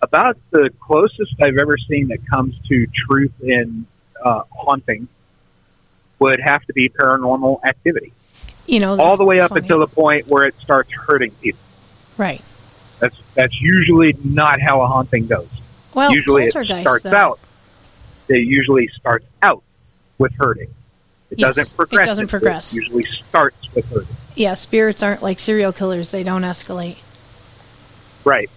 About 0.00 0.38
the 0.50 0.70
closest 0.80 1.34
I've 1.42 1.58
ever 1.58 1.76
seen 1.76 2.08
that 2.08 2.24
comes 2.28 2.54
to 2.68 2.86
truth 3.08 3.32
in 3.42 3.84
uh, 4.24 4.42
haunting 4.50 5.08
would 6.18 6.40
have 6.40 6.64
to 6.66 6.72
be 6.72 6.88
paranormal 6.88 7.60
activity. 7.64 8.12
You 8.66 8.80
know, 8.80 9.00
all 9.00 9.16
the 9.16 9.24
way 9.24 9.40
up 9.40 9.50
funny. 9.50 9.62
until 9.62 9.78
the 9.80 9.86
point 9.86 10.26
where 10.28 10.44
it 10.44 10.54
starts 10.60 10.90
hurting 10.92 11.30
people. 11.42 11.60
Right. 12.16 12.42
That's 13.00 13.16
that's 13.34 13.58
usually 13.60 14.14
not 14.24 14.60
how 14.60 14.82
a 14.82 14.86
haunting 14.86 15.26
goes. 15.26 15.48
Well, 15.94 16.12
usually 16.12 16.44
it 16.46 16.50
starts 16.50 17.02
though. 17.04 17.14
out. 17.14 17.38
It 18.28 18.40
usually 18.44 18.88
starts 18.88 19.24
out 19.42 19.62
with 20.18 20.32
hurting. 20.34 20.68
It 21.30 21.38
Yes, 21.38 21.54
doesn't 21.56 21.76
progress. 21.76 22.02
it 22.02 22.06
doesn't 22.06 22.26
progress. 22.28 22.72
It 22.76 22.82
usually 22.82 23.04
starts 23.28 23.74
with 23.74 23.86
hurting. 23.86 24.16
Yeah, 24.34 24.54
spirits 24.54 25.02
aren't 25.02 25.22
like 25.22 25.38
serial 25.38 25.72
killers; 25.72 26.10
they 26.10 26.22
don't 26.24 26.42
escalate. 26.42 26.96
Right. 28.24 28.50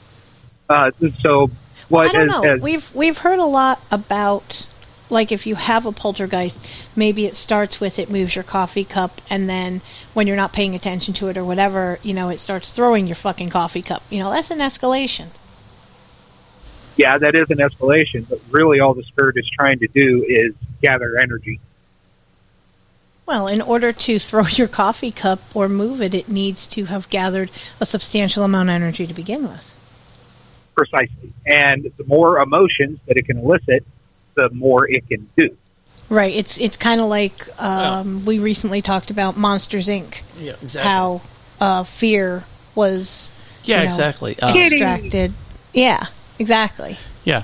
Uh, 0.69 0.91
so 1.21 1.51
what? 1.89 2.07
I 2.07 2.11
don't 2.11 2.29
as- 2.29 2.29
know. 2.29 2.43
as- 2.43 2.61
we've 2.61 2.93
we've 2.95 3.17
heard 3.19 3.39
a 3.39 3.45
lot 3.45 3.81
about 3.91 4.67
like 5.11 5.31
if 5.31 5.45
you 5.45 5.55
have 5.55 5.85
a 5.85 5.91
poltergeist, 5.91 6.65
maybe 6.95 7.25
it 7.25 7.35
starts 7.35 7.79
with 7.79 7.99
it 7.99 8.09
moves 8.09 8.35
your 8.35 8.43
coffee 8.43 8.85
cup, 8.85 9.21
and 9.29 9.47
then 9.49 9.81
when 10.13 10.25
you're 10.25 10.35
not 10.37 10.53
paying 10.53 10.73
attention 10.73 11.13
to 11.15 11.27
it 11.27 11.37
or 11.37 11.43
whatever, 11.43 11.99
you 12.01 12.13
know, 12.13 12.29
it 12.29 12.39
starts 12.39 12.71
throwing 12.71 13.05
your 13.05 13.15
fucking 13.15 13.49
coffee 13.49 13.81
cup. 13.81 14.01
You 14.09 14.19
know, 14.19 14.31
that's 14.31 14.49
an 14.49 14.59
escalation. 14.59 15.27
yeah, 16.95 17.17
that 17.17 17.35
is 17.35 17.49
an 17.49 17.57
escalation, 17.57 18.27
but 18.29 18.39
really 18.49 18.79
all 18.79 18.93
the 18.93 19.03
spirit 19.03 19.35
is 19.37 19.49
trying 19.49 19.79
to 19.79 19.87
do 19.87 20.25
is 20.27 20.53
gather 20.81 21.17
energy. 21.17 21.59
Well, 23.25 23.47
in 23.47 23.61
order 23.61 23.91
to 23.93 24.19
throw 24.19 24.45
your 24.47 24.67
coffee 24.67 25.11
cup 25.11 25.39
or 25.53 25.69
move 25.69 26.01
it, 26.01 26.13
it 26.13 26.27
needs 26.29 26.67
to 26.67 26.85
have 26.85 27.09
gathered 27.09 27.49
a 27.79 27.85
substantial 27.85 28.43
amount 28.43 28.69
of 28.69 28.75
energy 28.75 29.07
to 29.07 29.13
begin 29.13 29.43
with. 29.43 29.73
Precisely. 30.75 31.33
And 31.45 31.91
the 31.97 32.03
more 32.05 32.39
emotions 32.39 32.99
that 33.07 33.17
it 33.17 33.25
can 33.25 33.37
elicit, 33.37 33.85
the 34.49 34.55
more 34.55 34.89
it 34.89 35.07
can 35.07 35.29
do. 35.37 35.55
Right. 36.09 36.33
It's 36.33 36.59
it's 36.59 36.77
kind 36.77 36.99
of 36.99 37.07
like 37.07 37.47
um, 37.61 38.25
we 38.25 38.39
recently 38.39 38.81
talked 38.81 39.11
about 39.11 39.37
Monsters 39.37 39.87
Inc. 39.87 40.21
Yeah, 40.37 40.53
exactly. 40.61 40.81
How 40.81 41.21
uh, 41.59 41.83
fear 41.83 42.43
was. 42.75 43.31
Yeah, 43.63 43.75
you 43.75 43.79
know, 43.81 43.85
exactly. 43.85 44.39
Uh, 44.39 44.55
extracted. 44.55 45.33
Yeah, 45.73 46.05
exactly. 46.37 46.97
Yeah, 47.23 47.43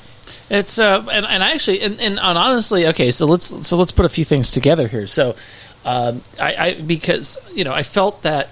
it's 0.50 0.80
uh, 0.80 1.06
and, 1.12 1.26
and 1.26 1.44
I 1.44 1.52
actually 1.52 1.82
and, 1.82 1.94
and, 2.00 2.20
and 2.20 2.38
honestly, 2.38 2.88
okay, 2.88 3.12
so 3.12 3.26
let's 3.26 3.68
so 3.68 3.78
let's 3.78 3.92
put 3.92 4.06
a 4.06 4.10
few 4.10 4.26
things 4.26 4.52
together 4.52 4.88
here. 4.88 5.08
So, 5.08 5.36
um, 5.86 6.22
I, 6.40 6.56
I 6.56 6.74
because 6.74 7.38
you 7.54 7.64
know 7.64 7.74
I 7.74 7.84
felt 7.84 8.24
that 8.24 8.50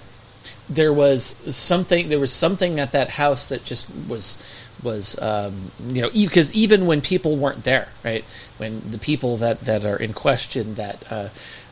there 0.70 0.92
was 0.92 1.36
something 1.54 2.08
there 2.08 2.20
was 2.20 2.32
something 2.32 2.80
at 2.80 2.92
that 2.92 3.10
house 3.10 3.48
that 3.48 3.64
just 3.64 3.90
was 4.08 4.38
was 4.82 5.18
um, 5.20 5.70
you 5.88 6.02
know 6.02 6.10
because 6.10 6.54
even 6.54 6.86
when 6.86 7.00
people 7.00 7.36
weren't 7.36 7.64
there, 7.64 7.88
right? 8.04 8.24
When 8.58 8.90
the 8.90 8.98
people 8.98 9.36
that 9.38 9.60
that 9.62 9.84
are 9.84 9.96
in 9.96 10.12
question 10.12 10.74
that. 10.74 11.04
Uh, 11.10 11.28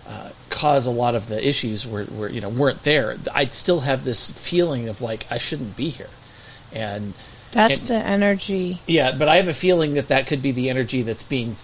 uh, 0.07 0.29
cause 0.51 0.87
a 0.87 0.91
lot 0.91 1.15
of 1.15 1.29
the 1.29 1.49
issues 1.49 1.87
were, 1.87 2.05
were 2.05 2.29
you 2.29 2.39
know 2.39 2.51
weren't 2.51 2.83
there. 2.83 3.17
I'd 3.33 3.55
still 3.55 3.81
have 3.81 4.05
this 4.05 4.29
feeling 4.31 4.87
of 4.87 5.01
like 5.01 5.27
I 5.31 5.39
shouldn't 5.39 5.77
be 5.77 5.89
here, 5.89 6.11
and 6.75 7.15
That's 7.53 7.81
and- 7.81 7.89
the 7.89 7.95
energy. 7.95 8.81
yeah, 8.87 9.13
but 9.13 9.29
I 9.29 9.37
have 9.37 9.49
a 9.49 9.55
feeling 9.55 9.95
that 9.95 10.09
that 10.09 10.27
could 10.27 10.43
be 10.43 10.51
the 10.53 10.69
energy 10.69 11.01
that's 11.01 11.23
being, 11.23 11.57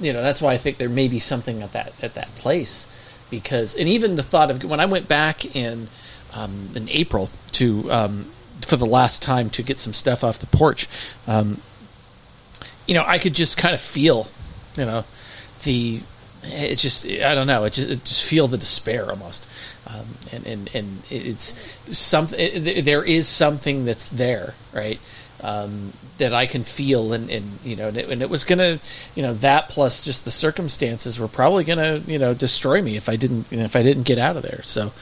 you 0.00 0.12
know, 0.12 0.22
that's 0.22 0.42
why 0.42 0.54
I 0.54 0.58
think 0.58 0.78
there 0.78 0.88
may 0.88 1.06
be 1.06 1.20
something 1.20 1.62
at 1.62 1.72
that 1.72 1.92
at 2.02 2.14
that 2.14 2.34
place, 2.34 2.88
because 3.30 3.76
and 3.76 3.88
even 3.88 4.16
the 4.16 4.24
thought 4.24 4.50
of 4.50 4.64
when 4.64 4.80
I 4.80 4.86
went 4.86 5.06
back 5.06 5.54
in 5.54 5.86
um, 6.32 6.70
in 6.74 6.88
April 6.90 7.30
to 7.52 7.92
um, 7.92 8.26
for 8.64 8.76
the 8.76 8.86
last 8.86 9.22
time 9.22 9.50
to 9.50 9.62
get 9.62 9.78
some 9.78 9.92
stuff 9.92 10.24
off 10.24 10.38
the 10.38 10.46
porch, 10.46 10.88
um, 11.26 11.60
you 12.86 12.94
know, 12.94 13.04
I 13.06 13.18
could 13.18 13.34
just 13.34 13.56
kind 13.56 13.74
of 13.74 13.80
feel, 13.80 14.26
you 14.76 14.84
know, 14.84 15.04
the 15.64 16.00
it 16.46 16.76
just 16.76 17.06
I 17.06 17.34
don't 17.34 17.46
know 17.46 17.64
it 17.64 17.72
just 17.72 17.88
it 17.88 18.04
just 18.04 18.24
feel 18.28 18.46
the 18.48 18.58
despair 18.58 19.08
almost, 19.10 19.46
um, 19.86 20.06
and 20.32 20.46
and 20.46 20.70
and 20.74 21.02
it's 21.10 21.78
something 21.86 22.38
it, 22.38 22.84
there 22.84 23.02
is 23.02 23.26
something 23.26 23.84
that's 23.84 24.08
there 24.08 24.54
right? 24.72 25.00
Um, 25.40 25.92
that 26.18 26.32
I 26.32 26.46
can 26.46 26.64
feel 26.64 27.12
and 27.12 27.30
and 27.30 27.58
you 27.64 27.76
know 27.76 27.88
and 27.88 27.96
it, 27.96 28.08
and 28.08 28.22
it 28.22 28.30
was 28.30 28.44
gonna 28.44 28.78
you 29.14 29.22
know 29.22 29.34
that 29.34 29.68
plus 29.68 30.04
just 30.04 30.24
the 30.24 30.30
circumstances 30.30 31.18
were 31.18 31.28
probably 31.28 31.64
gonna 31.64 32.02
you 32.06 32.18
know 32.18 32.34
destroy 32.34 32.82
me 32.82 32.96
if 32.96 33.08
I 33.08 33.16
didn't 33.16 33.50
you 33.50 33.58
know, 33.58 33.64
if 33.64 33.76
I 33.76 33.82
didn't 33.82 34.04
get 34.04 34.18
out 34.18 34.36
of 34.36 34.42
there. 34.42 34.62
So. 34.62 34.92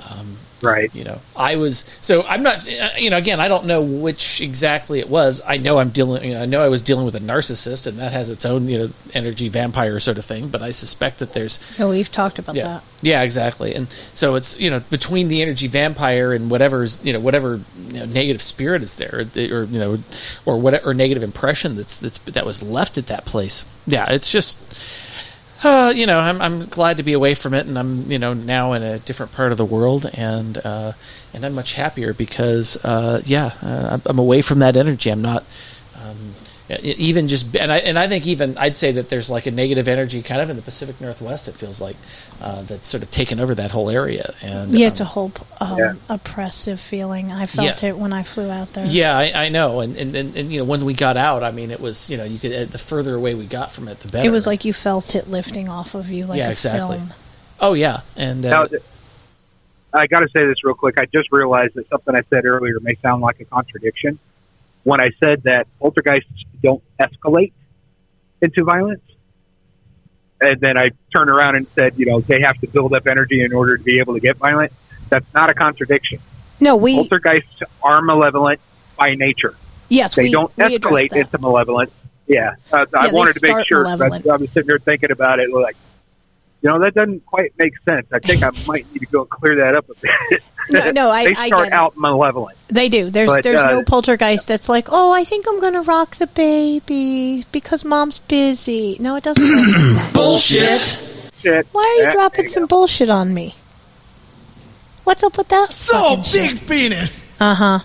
Um, 0.00 0.36
right. 0.62 0.94
You 0.94 1.04
know, 1.04 1.20
I 1.36 1.56
was 1.56 1.84
so 2.00 2.22
I'm 2.24 2.42
not. 2.42 2.66
uh, 2.68 2.88
You 2.98 3.10
know, 3.10 3.16
again, 3.16 3.40
I 3.40 3.48
don't 3.48 3.66
know 3.66 3.82
which 3.82 4.40
exactly 4.40 4.98
it 5.00 5.08
was. 5.08 5.40
I 5.46 5.56
know 5.56 5.78
I'm 5.78 5.90
dealing. 5.90 6.24
You 6.24 6.34
know, 6.34 6.42
I 6.42 6.46
know 6.46 6.62
I 6.62 6.68
was 6.68 6.82
dealing 6.82 7.04
with 7.04 7.14
a 7.14 7.20
narcissist, 7.20 7.86
and 7.86 7.98
that 7.98 8.12
has 8.12 8.28
its 8.30 8.44
own 8.44 8.68
you 8.68 8.78
know 8.78 8.88
energy 9.14 9.48
vampire 9.48 9.98
sort 10.00 10.18
of 10.18 10.24
thing. 10.24 10.48
But 10.48 10.62
I 10.62 10.70
suspect 10.70 11.18
that 11.18 11.32
there's 11.32 11.58
Oh, 11.80 11.90
we've 11.90 12.10
talked 12.12 12.38
about 12.38 12.56
yeah, 12.56 12.64
that. 12.64 12.82
yeah, 13.02 13.22
exactly. 13.22 13.74
And 13.74 13.88
so 14.14 14.34
it's 14.34 14.58
you 14.60 14.70
know 14.70 14.80
between 14.90 15.28
the 15.28 15.42
energy 15.42 15.66
vampire 15.66 16.32
and 16.32 16.50
whatever's 16.50 17.04
you 17.04 17.12
know 17.12 17.20
whatever 17.20 17.60
you 17.88 17.92
know, 18.00 18.04
negative 18.06 18.42
spirit 18.42 18.82
is 18.82 18.96
there, 18.96 19.26
or, 19.36 19.40
or 19.60 19.64
you 19.64 19.78
know, 19.78 19.98
or 20.46 20.58
whatever 20.60 20.90
or 20.90 20.94
negative 20.94 21.22
impression 21.22 21.76
that's 21.76 21.96
that's 21.96 22.18
that 22.18 22.44
was 22.46 22.62
left 22.62 22.98
at 22.98 23.06
that 23.06 23.24
place. 23.24 23.64
Yeah, 23.86 24.10
it's 24.10 24.30
just. 24.30 24.58
Uh, 25.62 25.92
you 25.94 26.06
know, 26.06 26.18
I'm 26.18 26.40
I'm 26.40 26.66
glad 26.66 26.96
to 26.96 27.02
be 27.02 27.12
away 27.12 27.34
from 27.34 27.52
it, 27.52 27.66
and 27.66 27.78
I'm 27.78 28.10
you 28.10 28.18
know 28.18 28.32
now 28.32 28.72
in 28.72 28.82
a 28.82 28.98
different 28.98 29.32
part 29.32 29.52
of 29.52 29.58
the 29.58 29.64
world, 29.64 30.06
and 30.14 30.56
uh, 30.58 30.92
and 31.34 31.44
I'm 31.44 31.54
much 31.54 31.74
happier 31.74 32.14
because 32.14 32.78
uh, 32.82 33.20
yeah, 33.26 33.52
uh, 33.62 33.98
I'm- 34.06 34.18
away 34.18 34.40
from 34.40 34.60
that 34.60 34.74
energy. 34.76 35.10
I'm 35.10 35.20
not 35.20 35.44
even 36.82 37.28
just 37.28 37.56
and 37.56 37.72
I 37.72 37.78
and 37.78 37.98
I 37.98 38.06
think 38.06 38.26
even 38.26 38.56
I'd 38.58 38.76
say 38.76 38.92
that 38.92 39.08
there's 39.08 39.30
like 39.30 39.46
a 39.46 39.50
negative 39.50 39.88
energy 39.88 40.22
kind 40.22 40.40
of 40.40 40.50
in 40.50 40.56
the 40.56 40.62
Pacific 40.62 41.00
Northwest. 41.00 41.48
It 41.48 41.56
feels 41.56 41.80
like 41.80 41.96
uh, 42.40 42.62
that's 42.62 42.86
sort 42.86 43.02
of 43.02 43.10
taken 43.10 43.40
over 43.40 43.54
that 43.54 43.70
whole 43.70 43.90
area, 43.90 44.34
and 44.42 44.70
yeah, 44.70 44.86
um, 44.86 44.92
it's 44.92 45.00
a 45.00 45.04
whole 45.04 45.32
um, 45.60 45.78
yeah. 45.78 45.94
oppressive 46.08 46.80
feeling. 46.80 47.32
I 47.32 47.46
felt 47.46 47.82
Yeah. 47.82 47.90
it 47.90 47.98
when 47.98 48.12
I 48.12 48.22
flew 48.22 48.50
out 48.50 48.72
there. 48.74 48.86
Yeah, 48.86 49.16
I, 49.16 49.46
I 49.46 49.48
know, 49.48 49.80
and, 49.80 49.96
and, 49.96 50.14
and, 50.14 50.36
and 50.36 50.52
you 50.52 50.58
know 50.58 50.64
when 50.64 50.84
we 50.84 50.94
got 50.94 51.16
out, 51.16 51.42
I 51.42 51.50
mean, 51.50 51.70
it 51.70 51.80
was 51.80 52.08
you 52.08 52.16
know 52.16 52.24
you 52.24 52.38
could 52.38 52.52
uh, 52.52 52.64
the 52.66 52.78
further 52.78 53.14
away 53.14 53.34
we 53.34 53.46
got 53.46 53.72
from 53.72 53.88
it, 53.88 54.00
the 54.00 54.08
better. 54.08 54.26
It 54.26 54.30
was 54.30 54.46
like 54.46 54.64
you 54.64 54.72
felt 54.72 55.14
it 55.14 55.28
lifting 55.28 55.68
off 55.68 55.94
of 55.94 56.10
you, 56.10 56.26
like 56.26 56.38
yeah, 56.38 56.48
a 56.48 56.52
exactly. 56.52 56.98
film. 56.98 57.12
Oh 57.60 57.74
yeah, 57.74 58.00
and 58.16 58.44
uh, 58.46 58.68
Now, 58.70 58.78
I 59.92 60.06
got 60.06 60.20
to 60.20 60.28
say 60.28 60.46
this 60.46 60.62
real 60.62 60.74
quick. 60.74 60.98
I 60.98 61.06
just 61.06 61.32
realized 61.32 61.74
that 61.74 61.88
something 61.88 62.14
I 62.14 62.22
said 62.30 62.44
earlier 62.44 62.78
may 62.80 62.94
sound 63.02 63.22
like 63.22 63.40
a 63.40 63.44
contradiction. 63.44 64.18
When 64.84 65.00
I 65.00 65.10
said 65.22 65.42
that 65.42 65.66
poltergeists 65.78 66.30
don't 66.30 66.49
escalate 67.00 67.52
into 68.42 68.64
violence, 68.64 69.02
and 70.40 70.60
then 70.60 70.76
I 70.76 70.90
turned 71.14 71.30
around 71.30 71.56
and 71.56 71.66
said, 71.74 71.98
you 71.98 72.06
know, 72.06 72.20
they 72.20 72.40
have 72.42 72.58
to 72.60 72.66
build 72.66 72.94
up 72.94 73.06
energy 73.06 73.42
in 73.42 73.52
order 73.52 73.76
to 73.76 73.82
be 73.82 73.98
able 73.98 74.14
to 74.14 74.20
get 74.20 74.36
violent. 74.36 74.72
That's 75.08 75.26
not 75.34 75.50
a 75.50 75.54
contradiction. 75.54 76.20
No, 76.60 76.76
we 76.76 76.94
Poltergeists 76.94 77.62
are 77.82 78.02
malevolent 78.02 78.60
by 78.96 79.14
nature. 79.14 79.54
yes 79.88 80.14
They 80.14 80.24
we 80.24 80.30
don't 80.30 80.54
escalate 80.56 81.16
into 81.16 81.38
malevolence. 81.38 81.92
Yeah, 82.26 82.54
uh, 82.72 82.86
I 82.94 83.08
wanted 83.10 83.34
to 83.34 83.40
make 83.42 83.66
sure. 83.66 83.82
malevolent. 83.82 84.28
I 84.28 84.36
was 84.36 84.50
sitting 84.50 84.68
there 84.68 84.78
thinking 84.78 85.10
about 85.10 85.40
it, 85.40 85.50
like, 85.50 85.76
you 86.62 86.68
know, 86.70 86.78
that 86.80 86.94
doesn't 86.94 87.24
quite 87.26 87.52
make 87.58 87.72
sense. 87.88 88.06
I 88.12 88.18
think 88.18 88.42
I 88.42 88.50
might 88.66 88.90
need 88.92 89.00
to 89.00 89.06
go 89.06 89.24
clear 89.24 89.56
that 89.56 89.76
up 89.76 89.88
a 89.88 89.94
bit. 89.94 90.42
No, 90.68 90.90
no, 90.90 91.10
I- 91.10 91.24
they 91.28 91.34
I 91.34 91.46
start 91.48 91.64
get 91.64 91.66
it. 91.68 91.72
out 91.72 91.96
malevolent. 91.96 92.56
They 92.68 92.88
do. 92.88 93.10
There's 93.10 93.28
But, 93.28 93.42
there's 93.42 93.60
uh, 93.60 93.70
no 93.70 93.82
poltergeist 93.82 94.46
that's 94.46 94.68
like, 94.68 94.88
oh, 94.90 95.10
I 95.12 95.24
think 95.24 95.46
I'm 95.48 95.60
gonna 95.60 95.82
rock 95.82 96.16
the 96.16 96.26
baby 96.28 97.44
because 97.52 97.84
mom's 97.84 98.18
busy. 98.18 98.96
No, 99.00 99.16
it 99.16 99.24
doesn't. 99.24 99.42
like. 99.96 100.12
Bullshit. 100.12 101.02
Shit. 101.40 101.66
Why 101.72 101.82
are 101.82 101.94
you 102.00 102.02
Yeah, 102.08 102.12
dropping 102.12 102.48
some 102.48 102.66
bullshit 102.66 103.08
on 103.08 103.32
me? 103.32 103.54
What's 105.04 105.22
up 105.24 105.38
with 105.38 105.48
that? 105.48 105.72
So 105.72 106.22
big 106.32 106.66
penis. 106.68 107.34
Uh 107.40 107.54
huh. 107.54 107.78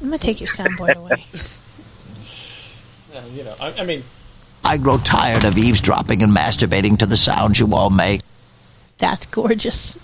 I'm 0.00 0.06
gonna 0.08 0.18
take 0.18 0.40
your 0.40 0.48
soundboard 0.48 0.96
away. 0.96 1.24
Yeah, 3.12 3.26
you 3.26 3.44
know, 3.44 3.54
I, 3.60 3.72
I 3.74 3.84
mean, 3.84 4.02
I 4.64 4.76
grow 4.78 4.98
tired 4.98 5.44
of 5.44 5.58
eavesdropping 5.58 6.22
and 6.22 6.34
masturbating 6.34 6.98
to 6.98 7.06
the 7.06 7.16
sounds 7.16 7.58
you 7.58 7.74
all 7.74 7.90
make. 7.90 8.22
That's 8.98 9.26
gorgeous. 9.26 9.98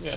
yeah. 0.00 0.16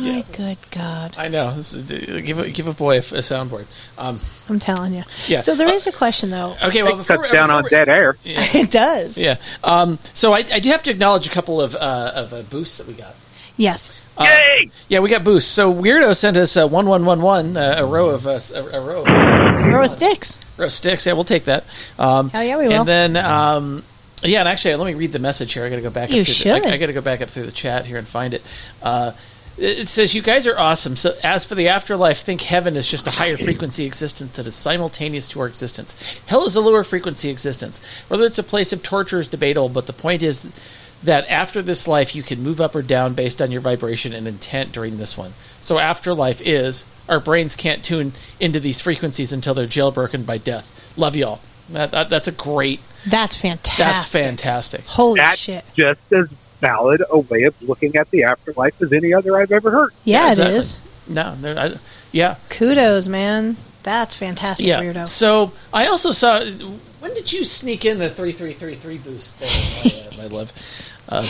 My 0.00 0.24
good 0.32 0.58
God. 0.70 1.14
I 1.18 1.28
know. 1.28 1.54
This 1.54 1.74
is, 1.74 1.90
uh, 1.90 2.20
give 2.24 2.38
a, 2.38 2.50
give 2.50 2.66
a 2.66 2.72
boy 2.72 2.96
a, 2.96 2.98
a 2.98 3.22
soundboard. 3.22 3.66
Um, 3.98 4.18
I'm 4.48 4.58
telling 4.58 4.94
you. 4.94 5.04
Yeah. 5.28 5.40
So 5.42 5.54
there 5.54 5.72
is 5.72 5.86
a 5.86 5.92
question 5.92 6.30
though. 6.30 6.56
okay, 6.62 6.82
well, 6.82 6.96
before, 6.96 7.18
cuts 7.18 7.30
down 7.30 7.48
before 7.48 7.64
on 7.64 7.70
dead 7.70 7.88
air. 7.88 8.16
it 8.24 8.70
does. 8.70 9.16
Yeah. 9.16 9.36
Um, 9.62 9.98
so 10.12 10.32
I, 10.32 10.38
I 10.38 10.60
do 10.60 10.70
have 10.70 10.82
to 10.84 10.90
acknowledge 10.90 11.26
a 11.26 11.30
couple 11.30 11.60
of 11.60 11.74
uh, 11.76 12.12
of 12.14 12.32
uh, 12.32 12.42
boosts 12.42 12.78
that 12.78 12.86
we 12.86 12.94
got. 12.94 13.14
Yes. 13.56 13.92
Uh, 14.16 14.26
Yeah, 14.88 15.00
we 15.00 15.08
got 15.10 15.24
boosts. 15.24 15.50
So 15.50 15.72
Wiirdo 15.72 16.14
sent 16.16 16.36
us 16.36 16.56
uh, 16.56 16.66
one 16.68 16.86
one 16.86 17.04
one 17.06 17.22
one 17.22 17.56
uh, 17.56 17.76
a 17.78 17.86
row 17.86 18.10
of 18.10 18.26
uh, 18.26 18.32
s- 18.32 18.50
a, 18.52 18.62
a 18.62 18.80
row 18.80 19.02
of 19.04 19.08
Row 19.72 19.84
of 19.84 19.90
sticks. 19.90 20.38
row 20.56 20.66
of 20.66 20.72
sticks. 20.72 21.06
Yeah, 21.06 21.14
we'll 21.14 21.24
take 21.24 21.44
that. 21.46 21.64
Um, 21.98 22.28
Hell 22.30 22.42
yeah, 22.44 22.58
we 22.58 22.68
will. 22.68 22.80
And 22.80 22.88
then. 22.88 23.16
Um, 23.16 23.84
yeah, 24.24 24.38
and 24.40 24.48
actually, 24.48 24.76
let 24.76 24.86
me 24.86 24.94
read 24.94 25.12
the 25.12 25.18
message 25.18 25.52
here. 25.52 25.64
I 25.64 25.68
got 25.68 25.76
to 25.76 25.82
go 25.82 25.90
back. 25.90 26.10
You 26.10 26.20
up 26.20 26.26
through 26.26 26.34
the, 26.34 26.38
should. 26.38 26.64
I, 26.66 26.74
I 26.74 26.76
got 26.76 26.86
to 26.86 26.92
go 26.92 27.00
back 27.00 27.20
up 27.22 27.28
through 27.30 27.46
the 27.46 27.50
chat 27.52 27.86
here 27.86 27.98
and 27.98 28.06
find 28.06 28.34
it. 28.34 28.42
Uh, 28.80 29.12
it 29.58 29.80
it 29.80 29.88
says, 29.88 30.14
"You 30.14 30.22
guys 30.22 30.46
are 30.46 30.56
awesome." 30.56 30.94
So, 30.94 31.16
as 31.24 31.44
for 31.44 31.54
the 31.56 31.66
afterlife, 31.68 32.20
think 32.20 32.42
heaven 32.42 32.76
is 32.76 32.86
just 32.88 33.06
a 33.08 33.10
higher 33.10 33.36
frequency 33.36 33.84
existence 33.84 34.36
that 34.36 34.46
is 34.46 34.54
simultaneous 34.54 35.26
to 35.28 35.40
our 35.40 35.46
existence. 35.48 35.96
Hell 36.26 36.44
is 36.46 36.54
a 36.54 36.60
lower 36.60 36.84
frequency 36.84 37.30
existence. 37.30 37.82
Whether 38.08 38.24
it's 38.26 38.38
a 38.38 38.44
place 38.44 38.72
of 38.72 38.82
torture 38.84 39.18
is 39.18 39.26
debatable, 39.26 39.68
but 39.70 39.86
the 39.88 39.92
point 39.92 40.22
is 40.22 40.42
that 40.42 40.52
after 41.08 41.62
this 41.62 41.88
life, 41.88 42.14
you 42.14 42.22
can 42.22 42.42
move 42.42 42.60
up 42.60 42.74
or 42.74 42.82
down 42.82 43.14
based 43.14 43.42
on 43.42 43.50
your 43.50 43.60
vibration 43.60 44.12
and 44.12 44.28
intent 44.28 44.72
during 44.72 44.98
this 44.98 45.16
one. 45.16 45.34
So, 45.60 45.78
afterlife 45.78 46.40
is 46.42 46.84
our 47.08 47.20
brains 47.20 47.56
can't 47.56 47.84
tune 47.84 48.12
into 48.38 48.60
these 48.60 48.80
frequencies 48.80 49.32
until 49.32 49.54
they're 49.54 49.66
jailbroken 49.66 50.24
by 50.24 50.38
death. 50.38 50.92
Love 50.96 51.16
y'all. 51.16 51.40
That, 51.68 51.90
that, 51.92 52.10
that's 52.10 52.28
a 52.28 52.32
great. 52.32 52.80
That's 53.06 53.36
fantastic. 53.36 53.84
That's 53.84 54.12
fantastic. 54.12 54.86
Holy 54.86 55.20
That's 55.20 55.40
shit. 55.40 55.64
just 55.74 56.00
as 56.12 56.28
valid 56.60 57.02
a 57.10 57.18
way 57.18 57.42
of 57.42 57.60
looking 57.62 57.96
at 57.96 58.10
the 58.10 58.24
afterlife 58.24 58.80
as 58.80 58.92
any 58.92 59.12
other 59.12 59.36
I've 59.36 59.50
ever 59.50 59.70
heard. 59.70 59.92
Yeah, 60.04 60.30
exactly. 60.30 60.54
it 60.54 60.58
is. 60.58 60.78
No, 61.08 61.36
I, 61.44 61.74
yeah, 62.12 62.36
Kudos, 62.48 63.08
man. 63.08 63.56
That's 63.82 64.14
fantastic, 64.14 64.66
yeah. 64.66 64.80
Wiirdo. 64.80 65.08
So 65.08 65.52
I 65.72 65.86
also 65.86 66.12
saw. 66.12 66.44
When 67.00 67.14
did 67.14 67.32
you 67.32 67.44
sneak 67.44 67.84
in 67.84 67.98
the 67.98 68.08
three 68.08 68.30
three 68.30 68.52
three 68.52 68.76
three 68.76 68.98
boost 68.98 69.40
there, 69.40 69.50
my, 69.50 69.90
uh, 69.90 70.16
my 70.18 70.26
love? 70.28 70.52
Uh, 71.08 71.26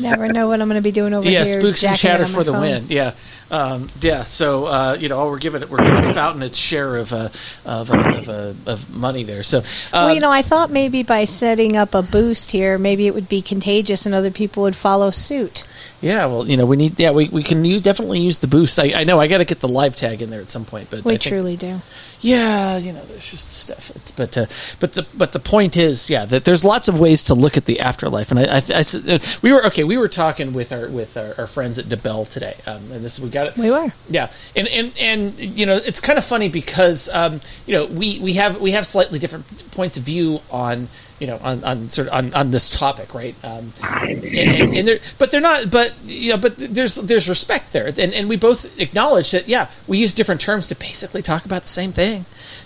Never 0.00 0.28
know 0.32 0.46
what 0.46 0.60
I'm 0.60 0.68
going 0.68 0.78
to 0.78 0.82
be 0.82 0.92
doing 0.92 1.12
over 1.12 1.28
yeah, 1.28 1.44
here. 1.44 1.54
Yeah, 1.54 1.60
spooks 1.60 1.84
and 1.84 1.96
chatter 1.96 2.26
for 2.26 2.44
the 2.44 2.52
phone. 2.52 2.60
win. 2.60 2.86
Yeah, 2.88 3.14
um, 3.50 3.88
yeah. 4.00 4.22
So 4.22 4.66
uh, 4.66 4.96
you 4.98 5.08
know, 5.08 5.26
we're 5.26 5.40
giving 5.40 5.62
it, 5.62 5.68
we're 5.68 5.78
giving 5.78 6.14
Fountain 6.14 6.42
its 6.44 6.56
share 6.56 6.96
of 6.96 7.12
uh, 7.12 7.30
of, 7.64 7.90
uh, 7.90 7.96
of, 7.96 8.28
uh, 8.28 8.52
of 8.66 8.94
money 8.94 9.24
there. 9.24 9.42
So 9.42 9.58
um, 9.58 9.64
well, 9.92 10.14
you 10.14 10.20
know, 10.20 10.30
I 10.30 10.42
thought 10.42 10.70
maybe 10.70 11.02
by 11.02 11.24
setting 11.24 11.76
up 11.76 11.94
a 11.94 12.02
boost 12.02 12.52
here, 12.52 12.78
maybe 12.78 13.08
it 13.08 13.14
would 13.14 13.28
be 13.28 13.42
contagious 13.42 14.06
and 14.06 14.14
other 14.14 14.30
people 14.30 14.62
would 14.62 14.76
follow 14.76 15.10
suit. 15.10 15.64
Yeah. 16.04 16.26
Well, 16.26 16.46
you 16.46 16.56
know, 16.56 16.66
we 16.66 16.76
need. 16.76 17.00
Yeah, 17.00 17.10
we, 17.10 17.28
we 17.28 17.42
can 17.42 17.64
use, 17.64 17.80
definitely 17.82 18.20
use 18.20 18.38
the 18.38 18.46
boost. 18.46 18.78
I, 18.78 18.92
I 19.00 19.04
know 19.04 19.18
I 19.18 19.26
got 19.26 19.38
to 19.38 19.44
get 19.44 19.60
the 19.60 19.68
live 19.68 19.96
tag 19.96 20.22
in 20.22 20.30
there 20.30 20.40
at 20.40 20.50
some 20.50 20.64
point, 20.64 20.88
but 20.90 21.04
We 21.04 21.14
I 21.14 21.16
think- 21.16 21.22
truly 21.32 21.56
do. 21.56 21.80
Yeah, 22.24 22.78
you 22.78 22.90
know, 22.94 23.04
there's 23.04 23.30
just 23.30 23.50
stuff. 23.50 23.94
It's, 23.94 24.10
but 24.10 24.38
uh, 24.38 24.46
but 24.80 24.94
the 24.94 25.06
but 25.12 25.32
the 25.32 25.38
point 25.38 25.76
is, 25.76 26.08
yeah, 26.08 26.24
that 26.24 26.46
there's 26.46 26.64
lots 26.64 26.88
of 26.88 26.98
ways 26.98 27.22
to 27.24 27.34
look 27.34 27.58
at 27.58 27.66
the 27.66 27.80
afterlife. 27.80 28.30
And 28.30 28.40
I, 28.40 28.44
I, 28.44 28.62
I 28.70 29.14
uh, 29.14 29.18
we 29.42 29.52
were 29.52 29.66
okay. 29.66 29.84
We 29.84 29.98
were 29.98 30.08
talking 30.08 30.54
with 30.54 30.72
our 30.72 30.88
with 30.88 31.18
our, 31.18 31.34
our 31.36 31.46
friends 31.46 31.78
at 31.78 31.84
DeBell 31.84 32.26
today, 32.26 32.56
um, 32.66 32.90
and 32.90 33.04
this 33.04 33.20
we 33.20 33.28
got 33.28 33.48
it. 33.48 33.58
We 33.58 33.70
were. 33.70 33.92
Yeah, 34.08 34.32
and 34.56 34.66
and 34.68 34.92
and 34.98 35.38
you 35.38 35.66
know, 35.66 35.76
it's 35.76 36.00
kind 36.00 36.18
of 36.18 36.24
funny 36.24 36.48
because 36.48 37.10
um, 37.12 37.42
you 37.66 37.74
know 37.74 37.84
we 37.84 38.18
we 38.20 38.32
have 38.32 38.58
we 38.58 38.70
have 38.70 38.86
slightly 38.86 39.18
different 39.18 39.70
points 39.72 39.98
of 39.98 40.04
view 40.04 40.40
on 40.50 40.88
you 41.18 41.26
know 41.26 41.38
on, 41.42 41.62
on 41.64 41.88
sort 41.90 42.08
of 42.08 42.14
on, 42.14 42.34
on 42.34 42.50
this 42.50 42.70
topic, 42.70 43.14
right? 43.14 43.34
Um, 43.44 43.72
and, 43.82 44.24
and, 44.24 44.76
and 44.76 44.88
they're, 44.88 44.98
but 45.18 45.30
they're 45.30 45.40
not. 45.40 45.70
But 45.70 45.94
you 46.04 46.32
know, 46.32 46.38
but 46.38 46.56
there's 46.56 46.96
there's 46.96 47.28
respect 47.28 47.72
there, 47.72 47.86
and 47.86 47.98
and 47.98 48.28
we 48.28 48.36
both 48.36 48.78
acknowledge 48.80 49.30
that. 49.32 49.48
Yeah, 49.48 49.68
we 49.86 49.98
use 49.98 50.14
different 50.14 50.40
terms 50.40 50.68
to 50.68 50.74
basically 50.74 51.22
talk 51.22 51.44
about 51.44 51.62
the 51.62 51.68
same 51.68 51.92
thing, 51.92 52.13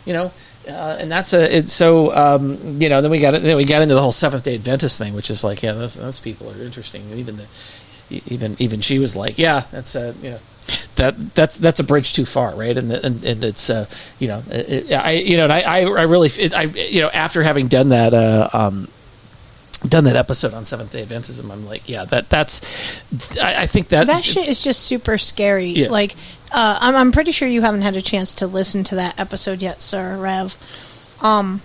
you 0.04 0.12
know. 0.12 0.32
Uh, 0.66 0.98
and 1.00 1.10
that's 1.10 1.32
a 1.32 1.56
it, 1.56 1.68
so 1.68 2.14
um, 2.14 2.58
you 2.80 2.90
know. 2.90 3.00
Then 3.00 3.10
we 3.10 3.20
got 3.20 3.34
it 3.34 3.42
then 3.42 3.56
we 3.56 3.64
got 3.64 3.80
into 3.80 3.94
the 3.94 4.02
whole 4.02 4.12
Seventh 4.12 4.44
Day 4.44 4.56
Adventist 4.56 4.98
thing, 4.98 5.14
which 5.14 5.30
is 5.30 5.42
like, 5.42 5.62
yeah, 5.62 5.72
those 5.72 5.94
those 5.94 6.18
people 6.18 6.50
are 6.50 6.62
interesting. 6.62 7.08
Even 7.14 7.38
the 7.38 7.46
even 8.10 8.54
even 8.58 8.80
she 8.80 8.98
was 8.98 9.16
like, 9.16 9.38
yeah, 9.38 9.64
that's 9.70 9.94
a 9.94 10.14
you 10.22 10.30
know 10.30 10.38
that 10.96 11.34
that's 11.34 11.56
that's 11.56 11.80
a 11.80 11.84
bridge 11.84 12.12
too 12.12 12.26
far, 12.26 12.54
right? 12.54 12.76
And 12.76 12.92
and, 12.92 13.24
and 13.24 13.44
it's 13.44 13.70
uh, 13.70 13.86
you 14.18 14.28
know 14.28 14.42
it, 14.50 14.92
I 14.92 15.12
you 15.12 15.36
know 15.36 15.44
and 15.44 15.52
I 15.52 15.60
I, 15.60 15.78
I 15.80 16.02
really 16.02 16.28
it, 16.28 16.54
I 16.54 16.64
you 16.64 17.00
know 17.00 17.08
after 17.08 17.42
having 17.42 17.68
done 17.68 17.88
that 17.88 18.12
uh, 18.12 18.50
um, 18.52 18.88
done 19.86 20.04
that 20.04 20.16
episode 20.16 20.54
on 20.54 20.64
Seventh 20.64 20.92
Day 20.92 21.04
Adventism, 21.04 21.50
I'm 21.50 21.66
like, 21.66 21.88
yeah, 21.88 22.04
that 22.06 22.28
that's 22.28 23.00
I, 23.40 23.62
I 23.62 23.66
think 23.66 23.88
that 23.88 24.06
That 24.06 24.24
shit 24.24 24.48
is 24.48 24.62
just 24.62 24.84
super 24.84 25.18
scary. 25.18 25.68
Yeah. 25.68 25.88
Like, 25.88 26.16
uh, 26.52 26.78
I'm, 26.80 26.94
I'm 26.96 27.12
pretty 27.12 27.32
sure 27.32 27.48
you 27.48 27.62
haven't 27.62 27.82
had 27.82 27.96
a 27.96 28.02
chance 28.02 28.34
to 28.34 28.46
listen 28.46 28.84
to 28.84 28.94
that 28.96 29.18
episode 29.18 29.62
yet, 29.62 29.82
sir, 29.82 30.16
Rev. 30.16 30.56
Um, 31.20 31.62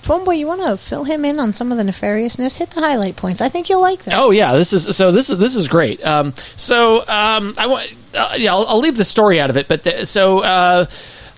Phoneboy, 0.00 0.38
you 0.38 0.46
want 0.46 0.62
to 0.62 0.76
fill 0.76 1.04
him 1.04 1.24
in 1.24 1.40
on 1.40 1.52
some 1.52 1.72
of 1.72 1.78
the 1.78 1.84
nefariousness? 1.84 2.58
Hit 2.58 2.70
the 2.70 2.80
highlight 2.80 3.16
points. 3.16 3.40
I 3.40 3.48
think 3.48 3.68
you'll 3.68 3.80
like 3.80 4.04
this. 4.04 4.14
Oh 4.16 4.30
yeah, 4.30 4.54
this 4.54 4.72
is 4.72 4.96
so. 4.96 5.10
This 5.10 5.28
is 5.28 5.38
this 5.38 5.56
is 5.56 5.68
great. 5.68 6.04
Um, 6.04 6.34
so 6.56 7.00
um, 7.00 7.54
I 7.58 7.66
want. 7.66 7.92
Uh, 8.14 8.34
yeah, 8.38 8.54
I'll, 8.54 8.66
I'll 8.66 8.78
leave 8.78 8.96
the 8.96 9.04
story 9.04 9.40
out 9.40 9.50
of 9.50 9.56
it. 9.56 9.68
But 9.68 9.82
the, 9.82 10.06
so 10.06 10.38
uh, 10.38 10.86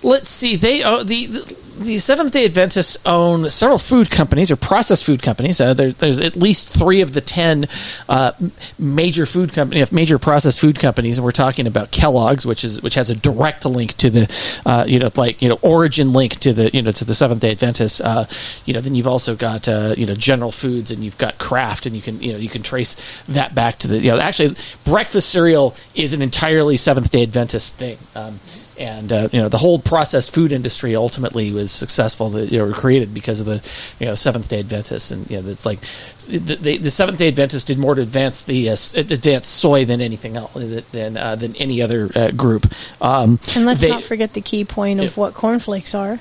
let's 0.03 0.29
see. 0.29 0.55
They 0.55 0.83
uh, 0.83 1.03
the. 1.03 1.25
the 1.27 1.57
the 1.77 1.99
Seventh 1.99 2.31
Day 2.31 2.45
Adventists 2.45 2.97
own 3.05 3.49
several 3.49 3.77
food 3.77 4.09
companies 4.09 4.51
or 4.51 4.55
processed 4.55 5.03
food 5.03 5.21
companies. 5.21 5.59
Uh, 5.59 5.73
there, 5.73 5.91
there's 5.91 6.19
at 6.19 6.35
least 6.35 6.77
three 6.77 7.01
of 7.01 7.13
the 7.13 7.21
ten 7.21 7.65
uh, 8.09 8.31
major 8.77 9.25
food 9.25 9.53
company, 9.53 9.83
major 9.91 10.19
processed 10.19 10.59
food 10.59 10.79
companies, 10.79 11.17
and 11.17 11.25
we're 11.25 11.31
talking 11.31 11.67
about 11.67 11.91
Kellogg's, 11.91 12.45
which 12.45 12.63
is 12.63 12.81
which 12.81 12.95
has 12.95 13.09
a 13.09 13.15
direct 13.15 13.65
link 13.65 13.95
to 13.97 14.09
the, 14.09 14.61
uh, 14.65 14.85
you 14.87 14.99
know, 14.99 15.09
like 15.15 15.41
you 15.41 15.49
know, 15.49 15.59
origin 15.61 16.13
link 16.13 16.37
to 16.39 16.53
the 16.53 16.69
you 16.73 16.81
know 16.81 16.91
to 16.91 17.05
the 17.05 17.15
Seventh 17.15 17.41
Day 17.41 17.51
Adventists. 17.51 18.01
Uh, 18.01 18.27
you 18.65 18.73
know, 18.73 18.81
then 18.81 18.95
you've 18.95 19.07
also 19.07 19.35
got 19.35 19.67
uh, 19.67 19.95
you 19.97 20.05
know 20.05 20.15
General 20.15 20.51
Foods, 20.51 20.91
and 20.91 21.03
you've 21.03 21.17
got 21.17 21.37
Kraft, 21.37 21.85
and 21.85 21.95
you 21.95 22.01
can 22.01 22.21
you 22.21 22.33
know 22.33 22.37
you 22.37 22.49
can 22.49 22.63
trace 22.63 23.21
that 23.27 23.55
back 23.55 23.79
to 23.79 23.87
the 23.87 23.97
you 23.99 24.11
know 24.11 24.19
actually 24.19 24.55
breakfast 24.85 25.29
cereal 25.29 25.75
is 25.95 26.13
an 26.13 26.21
entirely 26.21 26.77
Seventh 26.77 27.11
Day 27.11 27.23
Adventist 27.23 27.75
thing. 27.75 27.97
Um, 28.15 28.39
and 28.81 29.13
uh, 29.13 29.29
you 29.31 29.41
know 29.41 29.47
the 29.49 29.57
whole 29.57 29.79
processed 29.79 30.33
food 30.33 30.51
industry 30.51 30.95
ultimately 30.95 31.51
was 31.51 31.71
successful. 31.71 32.29
that, 32.31 32.51
You 32.51 32.59
know, 32.59 32.73
created 32.73 33.13
because 33.13 33.39
of 33.39 33.45
the 33.45 33.61
you 33.99 34.07
know 34.07 34.15
Seventh 34.15 34.49
Day 34.49 34.59
Adventists, 34.59 35.11
and 35.11 35.29
you 35.29 35.41
know 35.41 35.49
it's 35.49 35.65
like 35.65 35.79
the, 36.27 36.55
the, 36.55 36.77
the 36.77 36.91
Seventh 36.91 37.17
Day 37.19 37.27
Adventists 37.27 37.63
did 37.63 37.77
more 37.77 37.95
to 37.95 38.01
advance 38.01 38.41
the 38.41 38.69
uh, 38.69 38.77
advance 38.95 39.47
soy 39.47 39.85
than 39.85 40.01
anything 40.01 40.35
else 40.37 40.51
than 40.91 41.17
uh, 41.17 41.35
than 41.35 41.55
any 41.57 41.81
other 41.81 42.09
uh, 42.15 42.31
group. 42.31 42.65
Um, 43.01 43.39
And 43.55 43.65
let's 43.65 43.81
they- 43.81 43.89
not 43.89 44.03
forget 44.03 44.33
the 44.33 44.41
key 44.41 44.65
point 44.65 44.99
of 44.99 45.15
what 45.17 45.33
cornflakes 45.33 45.93
are. 45.95 46.19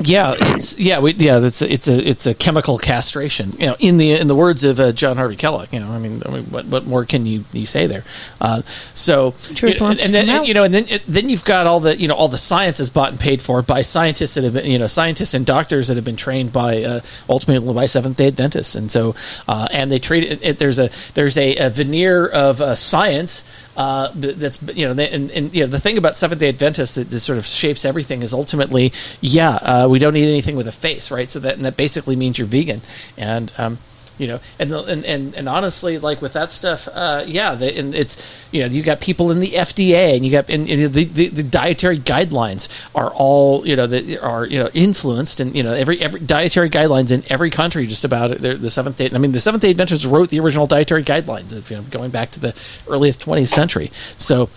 Yeah, 0.00 0.34
it's 0.38 0.76
yeah, 0.76 0.98
we, 0.98 1.14
yeah. 1.14 1.38
It's 1.38 1.62
a, 1.62 1.72
it's 1.72 1.86
a 1.86 2.08
it's 2.08 2.26
a 2.26 2.34
chemical 2.34 2.78
castration. 2.78 3.52
You 3.58 3.66
know, 3.66 3.76
in 3.78 3.96
the 3.96 4.12
in 4.12 4.26
the 4.26 4.34
words 4.34 4.64
of 4.64 4.80
uh, 4.80 4.90
John 4.92 5.16
Harvey 5.16 5.36
Kellogg. 5.36 5.72
You 5.72 5.80
know, 5.80 5.90
I 5.90 5.98
mean, 5.98 6.22
I 6.26 6.30
mean, 6.30 6.44
what 6.46 6.66
what 6.66 6.84
more 6.84 7.04
can 7.04 7.26
you, 7.26 7.44
you 7.52 7.64
say 7.64 7.86
there? 7.86 8.02
Uh, 8.40 8.62
so 8.94 9.34
Truth 9.54 9.78
you 9.78 9.84
wants 9.84 10.02
and 10.02 10.12
to 10.12 10.26
then 10.26 10.44
you 10.44 10.52
know, 10.52 10.64
and 10.64 10.74
then 10.74 10.86
it, 10.88 11.02
then 11.06 11.28
you've 11.28 11.44
got 11.44 11.68
all 11.68 11.78
the 11.78 11.96
you 11.96 12.08
know 12.08 12.14
all 12.14 12.28
the 12.28 12.38
science 12.38 12.80
is 12.80 12.90
bought 12.90 13.10
and 13.10 13.20
paid 13.20 13.40
for 13.40 13.62
by 13.62 13.82
scientists 13.82 14.34
that 14.34 14.42
have 14.42 14.54
been 14.54 14.68
you 14.68 14.78
know 14.78 14.88
scientists 14.88 15.32
and 15.32 15.46
doctors 15.46 15.86
that 15.88 15.94
have 15.94 16.04
been 16.04 16.16
trained 16.16 16.52
by 16.52 16.82
uh, 16.82 17.00
ultimately 17.28 17.72
by 17.72 17.86
Seventh 17.86 18.16
Day 18.16 18.26
Adventists, 18.26 18.74
and 18.74 18.90
so 18.90 19.14
uh, 19.46 19.68
and 19.70 19.92
they 19.92 20.00
treat 20.00 20.24
it, 20.24 20.42
it. 20.42 20.58
There's 20.58 20.80
a 20.80 20.90
there's 21.14 21.38
a, 21.38 21.54
a 21.56 21.70
veneer 21.70 22.26
of 22.26 22.60
uh, 22.60 22.74
science 22.74 23.44
uh, 23.76 24.10
that's 24.14 24.62
you 24.74 24.86
know, 24.86 25.02
and, 25.02 25.30
and 25.30 25.54
you 25.54 25.60
know 25.60 25.66
the 25.66 25.80
thing 25.80 25.98
about 25.98 26.16
Seventh 26.16 26.40
Day 26.40 26.48
Adventists 26.48 26.94
that, 26.94 27.10
sort 27.18 27.38
of 27.38 27.46
shapes 27.46 27.84
everything 27.84 28.22
is 28.22 28.32
ultimately, 28.32 28.92
yeah, 29.20 29.56
uh, 29.56 29.88
we 29.88 29.98
don't 29.98 30.16
eat 30.16 30.28
anything 30.28 30.56
with 30.56 30.68
a 30.68 30.72
face, 30.72 31.10
right? 31.10 31.30
So 31.30 31.40
that 31.40 31.54
and 31.54 31.64
that 31.64 31.76
basically 31.76 32.16
means 32.16 32.38
you're 32.38 32.46
vegan, 32.46 32.82
and 33.16 33.50
um, 33.58 33.78
you 34.18 34.26
know, 34.28 34.40
and, 34.58 34.70
the, 34.70 34.82
and 34.84 35.04
and 35.04 35.34
and 35.34 35.48
honestly, 35.48 35.98
like 35.98 36.22
with 36.22 36.34
that 36.34 36.50
stuff, 36.50 36.88
uh, 36.92 37.24
yeah, 37.26 37.54
the, 37.54 37.76
and 37.76 37.94
it's 37.94 38.46
you 38.52 38.60
know, 38.60 38.66
you 38.66 38.82
got 38.82 39.00
people 39.00 39.30
in 39.30 39.40
the 39.40 39.48
FDA, 39.48 40.14
and 40.14 40.24
you 40.24 40.30
got 40.30 40.48
and, 40.48 40.68
and 40.68 40.92
the, 40.92 41.04
the 41.04 41.28
the 41.28 41.42
dietary 41.42 41.98
guidelines 41.98 42.68
are 42.94 43.10
all 43.10 43.66
you 43.66 43.74
know 43.74 43.86
that 43.86 44.22
are 44.22 44.46
you 44.46 44.58
know 44.58 44.70
influenced, 44.72 45.40
and 45.40 45.56
you 45.56 45.62
know 45.62 45.72
every 45.72 46.00
every 46.00 46.20
dietary 46.20 46.70
guidelines 46.70 47.10
in 47.10 47.24
every 47.28 47.50
country 47.50 47.86
just 47.86 48.04
about 48.04 48.30
it. 48.30 48.60
The 48.60 48.70
Seventh 48.70 48.96
Day. 48.98 49.10
I 49.12 49.18
mean, 49.18 49.32
the 49.32 49.40
Seventh 49.40 49.62
Day 49.62 49.70
Adventists 49.70 50.04
wrote 50.04 50.28
the 50.28 50.38
original 50.40 50.66
dietary 50.66 51.02
guidelines, 51.02 51.54
if 51.54 51.70
you 51.70 51.76
know, 51.76 51.82
going 51.82 52.10
back 52.10 52.30
to 52.32 52.40
the 52.40 52.54
earliest 52.88 53.20
20th 53.20 53.48
century. 53.48 53.90
So 54.16 54.48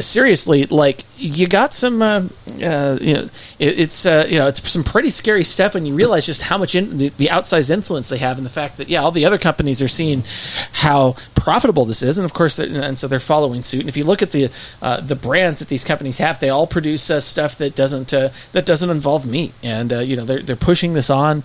seriously 0.00 0.64
like 0.64 1.04
you 1.18 1.46
got 1.46 1.72
some 1.72 2.00
uh, 2.02 2.20
uh, 2.62 2.98
you 3.00 3.14
know 3.14 3.28
it, 3.58 3.80
it's 3.80 4.06
uh, 4.06 4.26
you 4.28 4.38
know 4.38 4.46
it's 4.46 4.70
some 4.70 4.82
pretty 4.82 5.10
scary 5.10 5.44
stuff 5.44 5.74
when 5.74 5.84
you 5.84 5.94
realize 5.94 6.26
just 6.26 6.42
how 6.42 6.58
much 6.58 6.74
in, 6.74 6.98
the, 6.98 7.08
the 7.18 7.26
outsized 7.26 7.70
influence 7.70 8.08
they 8.08 8.16
have 8.16 8.38
and 8.38 8.46
the 8.46 8.50
fact 8.50 8.78
that 8.78 8.88
yeah 8.88 9.02
all 9.02 9.10
the 9.10 9.24
other 9.24 9.38
companies 9.38 9.82
are 9.82 9.88
seeing 9.88 10.24
how 10.72 11.14
profitable 11.34 11.84
this 11.84 12.02
is 12.02 12.18
and 12.18 12.24
of 12.24 12.32
course 12.32 12.58
and 12.58 12.98
so 12.98 13.06
they're 13.06 13.20
following 13.20 13.62
suit 13.62 13.80
and 13.80 13.88
if 13.88 13.96
you 13.96 14.04
look 14.04 14.22
at 14.22 14.32
the 14.32 14.50
uh, 14.80 15.00
the 15.00 15.16
brands 15.16 15.58
that 15.58 15.68
these 15.68 15.84
companies 15.84 16.18
have 16.18 16.40
they 16.40 16.48
all 16.48 16.66
produce 16.66 17.10
uh, 17.10 17.20
stuff 17.20 17.56
that 17.56 17.74
doesn't 17.74 18.12
uh, 18.14 18.30
that 18.52 18.66
doesn't 18.66 18.90
involve 18.90 19.26
meat 19.26 19.52
and 19.62 19.92
you 19.92 20.16
know 20.16 20.24
they're 20.24 20.42
they're 20.42 20.56
pushing 20.56 20.94
this 20.94 21.10
on 21.10 21.44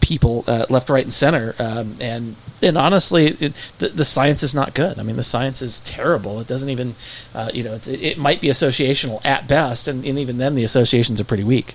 people 0.00 0.44
left 0.70 0.88
right 0.88 1.04
and 1.04 1.12
center 1.12 1.54
um, 1.58 1.96
and 2.00 2.36
and 2.64 2.78
honestly, 2.78 3.26
it, 3.40 3.72
the, 3.78 3.88
the 3.88 4.04
science 4.04 4.44
is 4.44 4.54
not 4.54 4.72
good. 4.72 4.96
I 5.00 5.02
mean, 5.02 5.16
the 5.16 5.24
science 5.24 5.62
is 5.62 5.80
terrible. 5.80 6.38
It 6.38 6.46
doesn't 6.46 6.68
even, 6.68 6.94
you 7.52 7.64
know, 7.64 7.71
it's, 7.74 7.88
it, 7.88 8.02
it 8.02 8.18
might 8.18 8.40
be 8.40 8.48
associational 8.48 9.24
at 9.24 9.48
best, 9.48 9.88
and, 9.88 10.04
and 10.04 10.18
even 10.18 10.38
then, 10.38 10.54
the 10.54 10.64
associations 10.64 11.20
are 11.20 11.24
pretty 11.24 11.44
weak. 11.44 11.74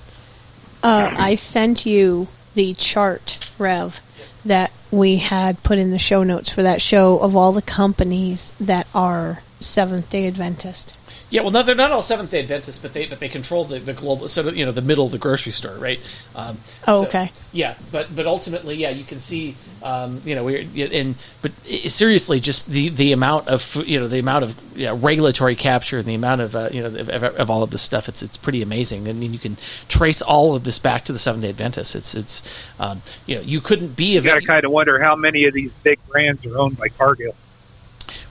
Uh, 0.84 1.14
I 1.18 1.36
sent 1.36 1.86
you 1.86 2.28
the 2.54 2.74
chart, 2.74 3.52
Rev, 3.58 4.00
that 4.46 4.72
we 4.92 5.18
had 5.18 5.62
put 5.64 5.78
in 5.78 5.92
the 5.92 6.00
show 6.00 6.24
notes 6.24 6.50
for 6.50 6.64
that 6.64 6.82
show 6.82 7.20
of 7.20 7.36
all 7.36 7.52
the 7.52 7.62
companies 7.62 8.52
that 8.60 8.88
are 8.94 9.42
Seventh 9.60 10.10
Day 10.10 10.28
Adventist. 10.28 10.94
Yeah, 11.30 11.42
well, 11.42 11.52
no, 11.52 11.62
they're 11.62 11.76
not 11.76 11.92
all 11.92 12.02
Seventh 12.02 12.30
Day 12.30 12.40
Adventists, 12.40 12.78
but 12.78 12.94
they 12.94 13.06
but 13.06 13.20
they 13.20 13.28
control 13.28 13.66
the, 13.66 13.80
the 13.80 13.92
global, 13.92 14.30
so 14.30 14.48
you 14.50 14.66
know, 14.66 14.72
the 14.72 14.82
middle 14.82 15.06
of 15.06 15.12
the 15.12 15.18
grocery 15.18 15.52
store, 15.52 15.76
right? 15.76 16.00
Um, 16.36 16.58
Oh, 16.88 17.02
so- 17.02 17.08
okay. 17.10 17.32
Yeah, 17.52 17.76
but 17.92 18.16
but 18.16 18.26
ultimately, 18.26 18.76
yeah, 18.76 18.92
you 18.92 19.04
can 19.04 19.20
see, 19.20 19.58
um, 19.84 20.22
you 20.24 20.36
know, 20.36 20.46
we're 20.46 20.66
and 20.94 21.16
but 21.42 21.52
seriously, 21.88 22.40
just 22.40 22.68
the 22.70 22.88
the 22.90 23.12
amount 23.12 23.50
of 23.50 23.76
you 23.86 24.00
know 24.00 24.08
the 24.08 24.20
amount 24.20 24.46
of 24.46 24.56
you 24.74 24.86
know, 24.86 24.96
regulatory 24.96 25.56
capture 25.56 25.98
and 25.98 26.08
the 26.08 26.14
amount 26.16 26.40
of 26.40 26.56
uh, 26.56 26.70
you 26.72 26.82
know 26.82 26.88
of, 26.98 27.10
of, 27.10 27.24
of 27.24 27.50
all 27.50 27.62
of 27.62 27.72
this 27.72 27.82
stuff, 27.82 28.08
it's 28.08 28.24
it's 28.24 28.38
pretty 28.38 28.62
amazing. 28.62 29.10
I 29.10 29.12
mean, 29.14 29.34
you 29.34 29.40
can 29.40 29.58
trace 29.90 30.22
all 30.22 30.56
of 30.56 30.64
this 30.64 30.80
back 30.80 31.04
to 31.06 31.12
the 31.14 31.20
Seventh 31.20 31.44
Day 31.44 31.50
Adventists. 31.50 31.94
It's 31.94 32.16
it's 32.16 32.66
um, 32.80 33.02
you 33.26 33.36
know 33.36 33.42
you 33.42 33.60
couldn't 33.60 33.98
be 33.98 34.16
a 34.16 34.22
You 34.22 34.30
got 34.30 34.40
to 34.40 34.46
kind 34.48 34.64
of 34.64 34.72
wonder 34.72 34.98
how 35.00 35.16
many 35.18 35.44
of 35.44 35.54
these 35.54 35.72
big 35.84 36.00
brands 36.08 36.46
are 36.46 36.58
owned 36.58 36.78
by 36.78 36.88
Cargill. 36.88 37.36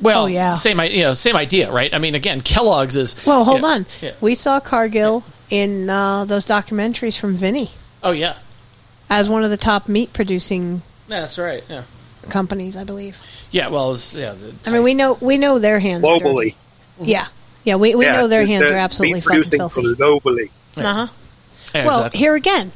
Well, 0.01 0.24
Oh, 0.24 0.27
yeah. 0.27 0.55
same 0.55 0.81
you 0.81 1.03
know 1.03 1.15
same 1.15 1.36
idea, 1.36 1.70
right? 1.70 1.93
I 1.94 1.98
mean, 1.98 2.15
again, 2.15 2.40
Kellogg's 2.40 2.97
is 2.97 3.16
Well, 3.27 3.44
hold 3.44 3.59
you 3.59 3.62
know, 3.62 3.69
on. 3.74 3.86
yeah. 4.01 4.12
We 4.20 4.35
saw 4.35 4.61
Cargill 4.61 5.23
in 5.51 5.89
uh, 5.90 6.24
those 6.24 6.47
documentaries 6.47 7.19
from 7.19 7.36
Vinny 7.36 7.70
Oh 8.03 8.11
yeah, 8.12 8.36
as 9.09 9.28
one 9.28 9.44
of 9.44 9.51
the 9.51 9.57
top 9.57 9.89
meat 9.89 10.12
producing 10.12 10.82
that's 11.09 11.39
right. 11.39 11.62
Yeah, 11.69 11.82
companies, 12.31 12.77
I 12.77 12.85
believe. 12.85 13.16
yeah. 13.51 13.69
Well, 13.69 13.93
it's, 13.93 14.15
yeah. 14.15 14.32
The, 14.32 14.53
I 14.66 14.70
mean, 14.73 14.82
we 14.82 14.94
know 14.94 15.15
we 15.20 15.39
know 15.39 15.59
their 15.59 15.78
hands 15.81 16.05
Globally. 16.05 16.55
dirty. 16.98 17.12
Yeah, 17.12 17.27
yeah, 17.65 17.77
we, 17.77 17.94
we 17.94 18.07
Yeah, 18.07 18.12
know 18.12 18.28
their 18.28 18.44
hands 18.47 18.70
are 18.70 18.74
absolutely 18.74 19.20
meat 19.20 19.24
fucking 19.44 19.51
filthy. 19.51 19.94
globally. 19.94 20.51
Uh 20.77 20.82
huh. 20.82 21.07
Yeah, 21.74 21.86
well, 21.86 21.98
exactly. 21.98 22.19
here 22.19 22.35
again, 22.35 22.73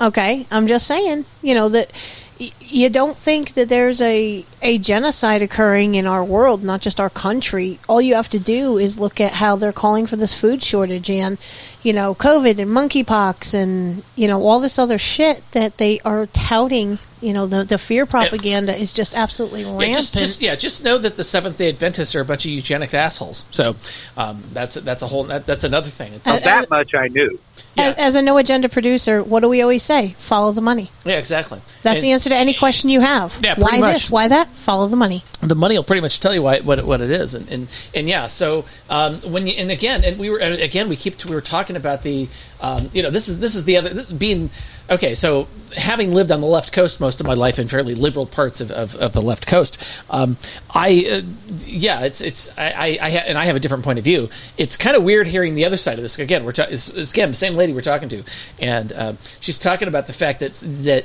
okay. 0.00 0.46
I'm 0.50 0.66
just 0.66 0.86
saying, 0.86 1.24
you 1.42 1.54
know 1.54 1.68
that 1.70 1.90
y- 1.92 1.98
you 2.38 2.90
don't 2.90 3.16
think 3.16 3.54
that 3.54 3.68
there's 3.68 4.00
a 4.00 4.44
a 4.60 4.78
genocide 4.78 5.42
occurring 5.42 5.94
in 5.94 6.06
our 6.06 6.24
world, 6.24 6.64
not 6.64 6.80
just 6.80 6.98
our 6.98 7.10
country. 7.10 7.78
All 7.88 8.00
you 8.00 8.14
have 8.14 8.28
to 8.30 8.38
do 8.38 8.76
is 8.78 8.98
look 8.98 9.20
at 9.20 9.32
how 9.32 9.56
they're 9.56 9.72
calling 9.72 10.06
for 10.06 10.16
this 10.16 10.38
food 10.38 10.62
shortage 10.62 11.10
and 11.10 11.38
you 11.82 11.92
know 11.92 12.14
COVID 12.14 12.58
and 12.58 12.70
monkeypox 12.70 13.54
and 13.54 14.02
you 14.16 14.26
know 14.26 14.42
all 14.42 14.60
this 14.60 14.78
other 14.78 14.98
shit 14.98 15.48
that 15.52 15.78
they 15.78 16.00
are 16.00 16.26
touting. 16.26 16.98
You 17.24 17.32
know 17.32 17.46
the 17.46 17.64
the 17.64 17.78
fear 17.78 18.04
propaganda 18.04 18.76
is 18.76 18.92
just 18.92 19.14
absolutely 19.16 19.64
rampant. 19.64 19.88
Yeah, 19.88 19.94
just, 19.96 20.14
just 20.14 20.42
yeah, 20.42 20.54
just 20.56 20.84
know 20.84 20.98
that 20.98 21.16
the 21.16 21.24
Seventh 21.24 21.56
Day 21.56 21.70
Adventists 21.70 22.14
are 22.14 22.20
a 22.20 22.24
bunch 22.24 22.44
of 22.44 22.50
eugenic 22.50 22.92
assholes. 22.92 23.44
So 23.50 23.76
um, 24.16 24.42
that's 24.52 24.74
that's 24.74 25.00
a 25.02 25.06
whole 25.06 25.24
that, 25.24 25.46
that's 25.46 25.64
another 25.64 25.88
thing. 25.88 26.12
It's 26.12 26.26
Now, 26.26 26.38
that 26.38 26.68
much 26.68 26.94
I 26.94 27.08
knew. 27.08 27.38
as, 27.78 27.94
as 27.94 28.14
a 28.14 28.20
no 28.22 28.36
agenda 28.36 28.68
producer, 28.68 29.22
what 29.22 29.40
do 29.40 29.48
we 29.48 29.62
always 29.62 29.82
say? 29.82 30.14
Follow 30.18 30.52
the 30.52 30.60
money. 30.60 30.90
yeah, 31.04 31.14
exactly. 31.18 31.62
That's 31.82 31.98
And 31.98 32.04
the 32.04 32.12
answer 32.12 32.28
to 32.28 32.36
any 32.36 32.52
question 32.52 32.90
you 32.90 33.00
have. 33.00 33.38
Yeah, 33.42 33.54
Why 33.58 33.78
much. 33.78 33.94
this? 33.94 34.10
Why 34.10 34.28
that? 34.28 34.48
Follow 34.50 34.86
the 34.88 34.96
money. 34.96 35.24
The 35.40 35.54
money 35.54 35.76
will 35.76 35.84
pretty 35.84 36.02
much 36.02 36.20
tell 36.20 36.34
you 36.34 36.42
why, 36.42 36.60
what 36.60 36.78
it- 36.78 36.84
what 36.86 37.00
it 37.00 37.10
is, 37.10 37.34
and 37.34 37.48
and, 37.48 37.68
and 37.94 38.06
yeah. 38.08 38.26
So 38.26 38.66
um, 38.90 39.16
when 39.22 39.46
you 39.46 39.54
and 39.56 39.70
again, 39.70 40.04
and 40.04 40.18
we 40.18 40.28
were 40.28 40.38
and 40.40 40.60
again 40.60 40.88
we 40.90 40.96
keep 40.96 41.24
we 41.24 41.34
were 41.34 41.40
talking 41.40 41.76
about 41.76 42.02
the 42.02 42.28
um, 42.60 42.90
you 42.92 43.02
know 43.02 43.10
this 43.10 43.28
is 43.28 43.40
this 43.40 43.54
is 43.54 43.64
the 43.64 43.78
other 43.78 43.88
this 43.88 44.10
being 44.10 44.50
okay. 44.90 45.14
So 45.14 45.48
having 45.76 46.12
lived 46.12 46.30
on 46.30 46.40
the 46.40 46.46
left 46.46 46.72
coast 46.72 47.00
most 47.00 47.20
of 47.20 47.26
my 47.26 47.34
life 47.34 47.58
in 47.58 47.68
fairly 47.68 47.94
liberal 47.94 48.26
parts 48.26 48.60
of, 48.60 48.70
of, 48.70 48.94
of 48.96 49.12
the 49.12 49.22
left 49.22 49.46
coast, 49.46 49.78
um, 50.10 50.36
I 50.70 51.06
uh, 51.10 51.22
yeah, 51.66 52.00
it's 52.00 52.20
it's 52.20 52.56
I, 52.58 52.70
I, 52.70 52.98
I 53.00 53.10
ha- 53.10 53.24
and 53.26 53.38
I 53.38 53.46
have 53.46 53.56
a 53.56 53.60
different 53.60 53.84
point 53.84 53.98
of 53.98 54.04
view. 54.04 54.28
It's 54.56 54.76
kind 54.76 54.96
of 54.96 55.02
weird 55.02 55.26
hearing 55.26 55.54
the 55.54 55.64
other 55.64 55.76
side 55.76 55.98
of 55.98 56.02
this. 56.02 56.18
Again, 56.18 56.44
we're 56.44 56.52
ta- 56.52 56.66
it's, 56.68 56.92
it's, 56.92 57.10
again 57.10 57.30
the 57.30 57.34
same 57.34 57.54
lady 57.54 57.72
we're 57.72 57.80
talking 57.80 58.08
to, 58.10 58.22
and 58.58 58.92
um, 58.94 59.18
she's 59.40 59.58
talking 59.58 59.88
about 59.88 60.06
the 60.06 60.12
fact 60.12 60.40
that 60.40 60.52
that 60.52 61.04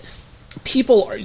people 0.64 1.04
are 1.06 1.18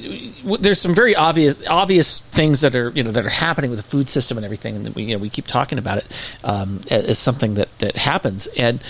there's 0.59 0.81
some 0.81 0.95
very 0.95 1.17
obvious 1.17 1.63
obvious 1.67 2.21
things 2.21 2.61
that 2.61 2.75
are 2.77 2.91
you 2.91 3.03
know 3.03 3.11
that 3.11 3.25
are 3.25 3.31
happening 3.31 3.71
with 3.71 3.83
the 3.83 3.89
food 3.89 4.09
system 4.09 4.37
and 4.37 4.45
everything 4.45 4.77
and 4.77 4.95
we 4.95 5.05
you 5.05 5.15
know 5.15 5.21
we 5.21 5.31
keep 5.31 5.47
talking 5.47 5.79
about 5.79 5.99
it 5.99 6.35
um, 6.45 6.81
as 6.91 7.05
as 7.05 7.19
something 7.19 7.55
that 7.55 7.69
that 7.79 7.97
happens 7.97 8.47
and 8.49 8.83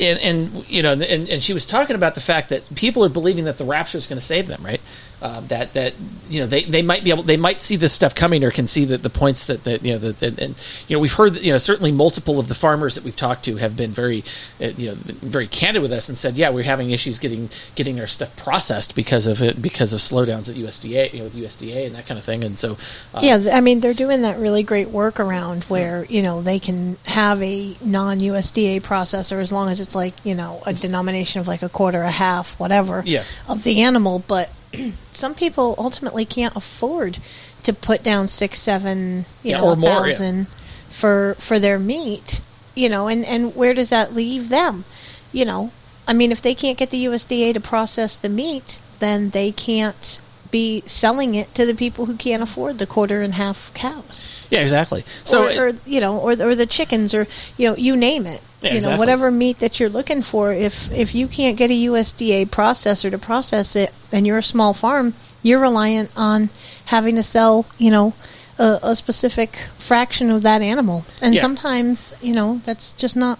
and, 0.00 0.18
and 0.20 0.68
you 0.68 0.82
know 0.82 0.92
and, 0.92 1.28
and 1.28 1.42
she 1.42 1.52
was 1.52 1.66
talking 1.66 1.96
about 1.96 2.14
the 2.14 2.20
fact 2.20 2.48
that 2.48 2.68
people 2.74 3.04
are 3.04 3.08
believing 3.08 3.44
that 3.44 3.58
the 3.58 3.64
rapture 3.64 3.98
is 3.98 4.06
going 4.06 4.18
to 4.18 4.24
save 4.24 4.46
them 4.46 4.64
right 4.64 4.80
um, 5.22 5.46
that 5.48 5.72
that 5.72 5.94
you 6.30 6.40
know 6.40 6.46
they, 6.46 6.62
they 6.62 6.82
might 6.82 7.02
be 7.04 7.10
able 7.10 7.22
they 7.22 7.36
might 7.36 7.60
see 7.60 7.76
this 7.76 7.92
stuff 7.92 8.14
coming 8.14 8.44
or 8.44 8.50
can 8.50 8.66
see 8.66 8.84
the, 8.84 8.98
the 8.98 9.10
points 9.10 9.46
that, 9.46 9.64
that 9.64 9.84
you 9.84 9.92
know 9.92 9.98
that 9.98 10.22
and, 10.22 10.38
and 10.38 10.84
you 10.86 10.96
know 10.96 11.00
we've 11.00 11.12
heard 11.12 11.36
you 11.36 11.50
know 11.52 11.58
certainly 11.58 11.90
multiple 11.92 12.38
of 12.38 12.48
the 12.48 12.54
farmers 12.54 12.94
that 12.94 13.04
we've 13.04 13.16
talked 13.16 13.44
to 13.44 13.56
have 13.56 13.76
been 13.76 13.90
very 13.90 14.22
uh, 14.60 14.66
you 14.76 14.90
know 14.90 14.94
very 15.04 15.46
candid 15.48 15.82
with 15.82 15.92
us 15.92 16.08
and 16.08 16.16
said 16.16 16.36
yeah 16.36 16.50
we're 16.50 16.62
having 16.62 16.90
issues 16.90 17.18
getting 17.18 17.48
getting 17.74 17.98
our 17.98 18.06
stuff 18.06 18.34
processed 18.36 18.94
because 18.94 19.26
of 19.26 19.42
it 19.42 19.60
because 19.60 19.92
of 19.92 20.00
slowdowns 20.00 20.48
at 20.48 20.54
USDA 20.56 21.12
you 21.12 21.18
know 21.18 21.24
with 21.24 21.34
USDA 21.34 21.86
and 21.86 21.94
that 21.94 22.06
kind 22.06 22.18
of 22.18 22.24
thing 22.24 22.44
and 22.44 22.58
so 22.58 22.76
uh, 23.14 23.20
yeah, 23.22 23.50
I 23.52 23.60
mean 23.60 23.80
they're 23.80 23.94
doing 23.94 24.22
that 24.22 24.38
really 24.38 24.62
great 24.62 24.88
workaround 24.88 25.64
where 25.64 26.04
you 26.04 26.22
know 26.22 26.42
they 26.42 26.58
can 26.58 26.96
have 27.06 27.42
a 27.42 27.76
non-USDA 27.80 28.82
processor 28.82 29.40
as 29.40 29.50
long 29.52 29.68
as 29.68 29.80
it's 29.80 29.94
like 29.94 30.14
you 30.24 30.34
know 30.34 30.62
a 30.66 30.72
denomination 30.72 31.40
of 31.40 31.48
like 31.48 31.62
a 31.62 31.68
quarter, 31.68 32.02
a 32.02 32.10
half, 32.10 32.58
whatever 32.58 33.02
Yeah. 33.04 33.24
of 33.48 33.64
the 33.64 33.82
animal. 33.82 34.18
But 34.26 34.50
some 35.12 35.34
people 35.34 35.74
ultimately 35.78 36.24
can't 36.24 36.54
afford 36.56 37.18
to 37.62 37.72
put 37.72 38.02
down 38.02 38.28
six, 38.28 38.60
seven, 38.60 39.26
you 39.42 39.50
Yeah, 39.50 39.58
know, 39.60 39.66
or 39.68 39.76
more, 39.76 39.90
yeah. 39.90 40.12
thousand 40.12 40.46
for 40.88 41.36
for 41.38 41.58
their 41.58 41.78
meat. 41.78 42.40
You 42.74 42.88
know, 42.88 43.08
and 43.08 43.24
and 43.24 43.54
where 43.56 43.74
does 43.74 43.90
that 43.90 44.14
leave 44.14 44.48
them? 44.50 44.84
You 45.32 45.44
know, 45.44 45.72
I 46.06 46.12
mean, 46.12 46.30
if 46.32 46.40
they 46.40 46.54
can't 46.54 46.78
get 46.78 46.90
the 46.90 47.04
USDA 47.06 47.54
to 47.54 47.60
process 47.60 48.14
the 48.16 48.28
meat, 48.28 48.80
then 49.00 49.30
they 49.30 49.50
can't 49.52 50.20
be 50.50 50.82
selling 50.86 51.34
it 51.34 51.54
to 51.54 51.66
the 51.66 51.74
people 51.74 52.06
who 52.06 52.16
can't 52.16 52.42
afford 52.42 52.78
the 52.78 52.86
quarter 52.86 53.20
and 53.20 53.34
half 53.34 53.70
cows. 53.74 54.24
yeah 54.48 54.60
exactly 54.60 55.04
so 55.22 55.44
or, 55.44 55.68
or 55.68 55.72
you 55.84 56.00
know, 56.00 56.16
or 56.18 56.30
or 56.32 56.54
the 56.54 56.64
chickens, 56.66 57.12
or 57.12 57.26
you 57.58 57.68
know, 57.68 57.76
you 57.76 57.94
name 57.96 58.26
it. 58.26 58.40
Yeah, 58.60 58.68
you 58.68 58.72
know, 58.72 58.76
exactly. 58.76 58.98
whatever 58.98 59.30
meat 59.30 59.58
that 59.60 59.78
you're 59.78 59.88
looking 59.88 60.20
for. 60.22 60.52
If 60.52 60.90
if 60.92 61.14
you 61.14 61.28
can't 61.28 61.56
get 61.56 61.70
a 61.70 61.74
USDA 61.74 62.46
processor 62.46 63.10
to 63.10 63.18
process 63.18 63.76
it, 63.76 63.92
and 64.12 64.26
you're 64.26 64.38
a 64.38 64.42
small 64.42 64.74
farm, 64.74 65.14
you're 65.42 65.60
reliant 65.60 66.10
on 66.16 66.50
having 66.86 67.14
to 67.16 67.22
sell, 67.22 67.66
you 67.78 67.90
know, 67.90 68.14
a, 68.58 68.78
a 68.82 68.96
specific 68.96 69.58
fraction 69.78 70.30
of 70.30 70.42
that 70.42 70.60
animal, 70.62 71.04
and 71.22 71.34
Yeah. 71.34 71.40
sometimes, 71.40 72.14
you 72.20 72.32
know, 72.34 72.60
that's 72.64 72.92
just 72.94 73.14
not. 73.16 73.38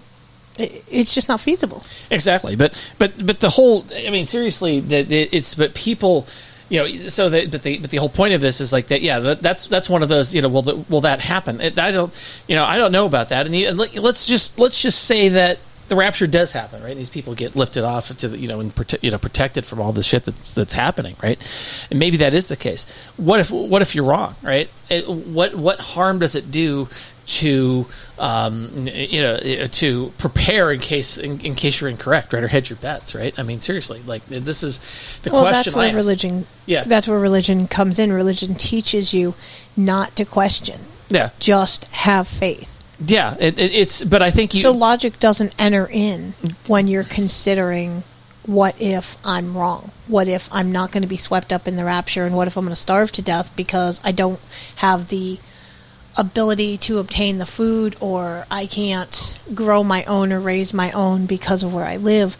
it- 0.57 0.83
It's 0.89 1.13
just 1.13 1.27
not 1.29 1.39
feasible. 1.41 1.83
Exactly, 2.09 2.55
but 2.55 2.73
but 2.97 3.11
but 3.25 3.39
the 3.41 3.49
whole 3.51 3.85
I 4.07 4.09
mean 4.11 4.25
seriously 4.25 4.79
that 4.81 5.11
it- 5.11 5.29
it's 5.33 5.53
but 5.55 5.73
people 5.73 6.27
you 6.69 6.79
know 6.79 7.07
so 7.09 7.29
the, 7.29 7.47
but 7.47 7.63
the 7.63 7.77
but 7.79 7.89
the 7.89 7.97
whole 7.97 8.09
point 8.09 8.33
of 8.33 8.41
this 8.41 8.61
is 8.61 8.71
like 8.71 8.87
that 8.87 9.01
yeah 9.01 9.19
that's 9.19 9.67
that's 9.67 9.89
one 9.89 10.03
of 10.03 10.09
those 10.09 10.33
you 10.35 10.41
know 10.41 10.49
will 10.49 10.85
will 10.89 11.01
that 11.01 11.19
happen 11.19 11.59
It- 11.61 11.77
I 11.79 11.91
don't 11.91 12.13
you 12.47 12.55
know 12.55 12.63
I 12.63 12.77
don't 12.77 12.91
know 12.91 13.05
about 13.05 13.29
that 13.29 13.45
and, 13.45 13.55
and 13.55 13.77
let- 13.77 13.95
let's 13.95 14.25
just 14.25 14.57
let's 14.59 14.81
just 14.81 15.03
say 15.05 15.29
that 15.29 15.59
the 15.87 15.95
rapture 15.95 16.27
does 16.27 16.51
happen, 16.51 16.83
right? 16.83 16.91
And 16.91 16.99
These 16.99 17.09
people 17.09 17.33
get 17.33 17.55
lifted 17.55 17.83
off 17.83 18.15
to 18.15 18.27
the, 18.27 18.37
you 18.37 18.47
know 18.47 18.59
and 18.59 18.73
prote- 18.75 18.99
you 19.01 19.09
know 19.09 19.17
protected 19.17 19.65
from 19.65 19.81
all 19.81 19.91
the 19.91 20.03
shit 20.03 20.23
that's 20.23 20.53
that's 20.53 20.73
happening, 20.73 21.15
right? 21.23 21.39
And 21.89 21.97
maybe 21.97 22.17
that 22.17 22.35
is 22.35 22.47
the 22.47 22.55
case. 22.55 22.85
What 23.17 23.39
if 23.39 23.49
what 23.49 23.81
if 23.81 23.95
you're 23.95 24.03
wrong, 24.05 24.35
right? 24.43 24.69
It, 24.91 25.09
what 25.09 25.55
what 25.55 25.79
harm 25.79 26.19
does 26.19 26.35
it 26.35 26.51
do 26.51 26.87
to 27.29 27.85
um, 28.17 28.87
you 28.87 29.21
know 29.21 29.37
to 29.37 30.11
prepare 30.17 30.71
in 30.71 30.79
case 30.79 31.17
in, 31.17 31.39
in 31.41 31.55
case 31.55 31.79
you're 31.79 31.89
incorrect, 31.89 32.33
right, 32.33 32.43
or 32.43 32.47
hedge 32.47 32.69
your 32.69 32.77
bets, 32.77 33.13
right? 33.13 33.37
I 33.37 33.43
mean, 33.43 33.59
seriously, 33.59 34.01
like 34.05 34.25
this 34.27 34.63
is 34.63 34.79
the 35.23 35.31
well, 35.31 35.43
question. 35.43 35.71
that's 35.71 35.75
where 35.75 35.93
religion. 35.93 36.47
Yeah. 36.65 36.83
that's 36.83 37.07
where 37.07 37.19
religion 37.19 37.67
comes 37.67 37.99
in. 37.99 38.11
Religion 38.11 38.55
teaches 38.55 39.13
you 39.13 39.35
not 39.77 40.15
to 40.15 40.25
question. 40.25 40.81
Yeah, 41.09 41.29
just 41.39 41.85
have 41.85 42.27
faith. 42.27 42.79
Yeah, 42.99 43.35
it, 43.39 43.59
it, 43.59 43.73
it's 43.73 44.03
but 44.03 44.23
I 44.23 44.31
think 44.31 44.53
you 44.53 44.61
so 44.61 44.71
logic 44.71 45.19
doesn't 45.19 45.53
enter 45.59 45.87
in 45.87 46.33
when 46.67 46.87
you're 46.87 47.03
considering 47.03 48.03
what 48.45 48.75
if 48.81 49.17
I'm 49.23 49.55
wrong? 49.55 49.91
What 50.07 50.27
if 50.27 50.49
I'm 50.51 50.71
not 50.71 50.91
going 50.91 51.03
to 51.03 51.07
be 51.07 51.17
swept 51.17 51.53
up 51.53 51.67
in 51.67 51.75
the 51.75 51.85
rapture? 51.85 52.25
And 52.25 52.35
what 52.35 52.47
if 52.47 52.57
I'm 52.57 52.65
going 52.65 52.71
to 52.71 52.75
starve 52.75 53.11
to 53.13 53.21
death 53.21 53.55
because 53.55 54.01
I 54.03 54.11
don't 54.11 54.39
have 54.77 55.09
the 55.09 55.37
ability 56.19 56.77
to 56.77 56.99
obtain 56.99 57.37
the 57.37 57.45
food 57.45 57.95
or 57.99 58.45
I 58.51 58.65
can't 58.65 59.37
grow 59.55 59.83
my 59.83 60.03
own 60.03 60.33
or 60.33 60.39
raise 60.39 60.73
my 60.73 60.91
own 60.91 61.25
because 61.25 61.63
of 61.63 61.73
where 61.73 61.85
I 61.85 61.97
live? 61.97 62.37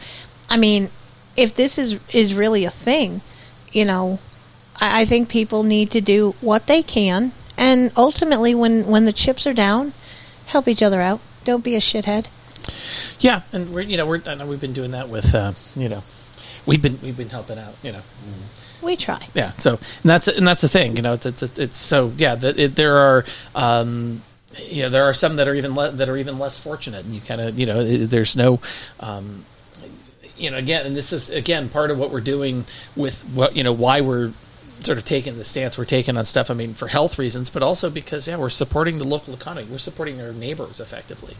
I 0.49 0.57
mean, 0.57 0.89
if 1.37 1.55
this 1.55 1.79
is 1.79 1.99
is 2.11 2.33
really 2.33 2.65
a 2.65 2.69
thing, 2.69 3.21
you 3.71 3.85
know, 3.85 4.19
I, 4.75 5.01
I 5.01 5.05
think 5.05 5.29
people 5.29 5.63
need 5.63 5.91
to 5.91 6.01
do 6.01 6.35
what 6.41 6.67
they 6.67 6.83
can 6.83 7.31
and 7.57 7.91
ultimately 7.95 8.53
when 8.53 8.85
when 8.87 9.05
the 9.05 9.13
chips 9.13 9.47
are 9.47 9.53
down 9.53 9.93
help 10.49 10.67
each 10.67 10.83
other 10.83 10.99
out. 10.99 11.19
Don't 11.43 11.63
be 11.63 11.75
a 11.75 11.79
shithead. 11.79 12.27
Yeah, 13.19 13.41
and 13.53 13.73
we're 13.73 13.81
you 13.81 13.97
know 13.97 14.05
we're 14.05 14.21
I 14.25 14.35
know 14.35 14.45
we've 14.45 14.59
been 14.59 14.73
doing 14.73 14.91
that 14.91 15.09
with 15.09 15.33
uh, 15.33 15.53
you 15.75 15.89
know 15.89 16.03
we've 16.65 16.81
been 16.81 16.99
we've 17.01 17.17
been 17.17 17.29
helping 17.29 17.57
out 17.57 17.75
you 17.81 17.91
know. 17.93 18.01
We 18.81 18.95
try. 18.95 19.27
Yeah, 19.33 19.51
so 19.53 19.71
and 19.71 20.09
that's 20.09 20.27
and 20.27 20.47
that's 20.47 20.61
the 20.61 20.67
thing 20.67 20.95
you 20.95 21.01
know 21.01 21.13
it's 21.13 21.25
it's, 21.25 21.41
it's 21.59 21.77
so 21.77 22.13
yeah 22.17 22.35
that 22.35 22.57
it, 22.59 22.75
there 22.75 22.97
are. 22.97 23.25
Um, 23.55 24.23
you 24.67 24.81
know, 24.81 24.89
there 24.89 25.03
are 25.03 25.13
some 25.13 25.35
that 25.35 25.47
are 25.47 25.53
even 25.53 25.75
le- 25.75 25.91
that 25.91 26.09
are 26.09 26.17
even 26.17 26.39
less 26.39 26.57
fortunate, 26.57 27.05
and 27.05 27.13
you 27.13 27.21
kind 27.21 27.39
of 27.39 27.57
you 27.57 27.65
know 27.67 27.81
it, 27.81 28.09
there's 28.09 28.35
no, 28.35 28.59
um, 28.99 29.45
you 30.35 30.49
know, 30.49 30.57
again, 30.57 30.85
and 30.87 30.95
this 30.95 31.13
is 31.13 31.29
again 31.29 31.69
part 31.69 31.91
of 31.91 31.99
what 31.99 32.09
we're 32.09 32.19
doing 32.19 32.65
with 32.95 33.21
what 33.29 33.55
you 33.55 33.63
know 33.63 33.71
why 33.71 34.01
we're 34.01 34.33
sort 34.83 34.97
of 34.97 35.05
taking 35.05 35.37
the 35.37 35.45
stance 35.45 35.77
we're 35.77 35.85
taking 35.85 36.17
on 36.17 36.25
stuff. 36.25 36.49
I 36.49 36.55
mean, 36.55 36.73
for 36.73 36.87
health 36.87 37.19
reasons, 37.19 37.49
but 37.49 37.61
also 37.61 37.89
because 37.89 38.27
yeah, 38.27 38.37
we're 38.37 38.49
supporting 38.49 38.97
the 38.97 39.05
local 39.05 39.33
economy. 39.33 39.67
We're 39.69 39.77
supporting 39.77 40.19
our 40.21 40.33
neighbors 40.33 40.79
effectively. 40.79 41.37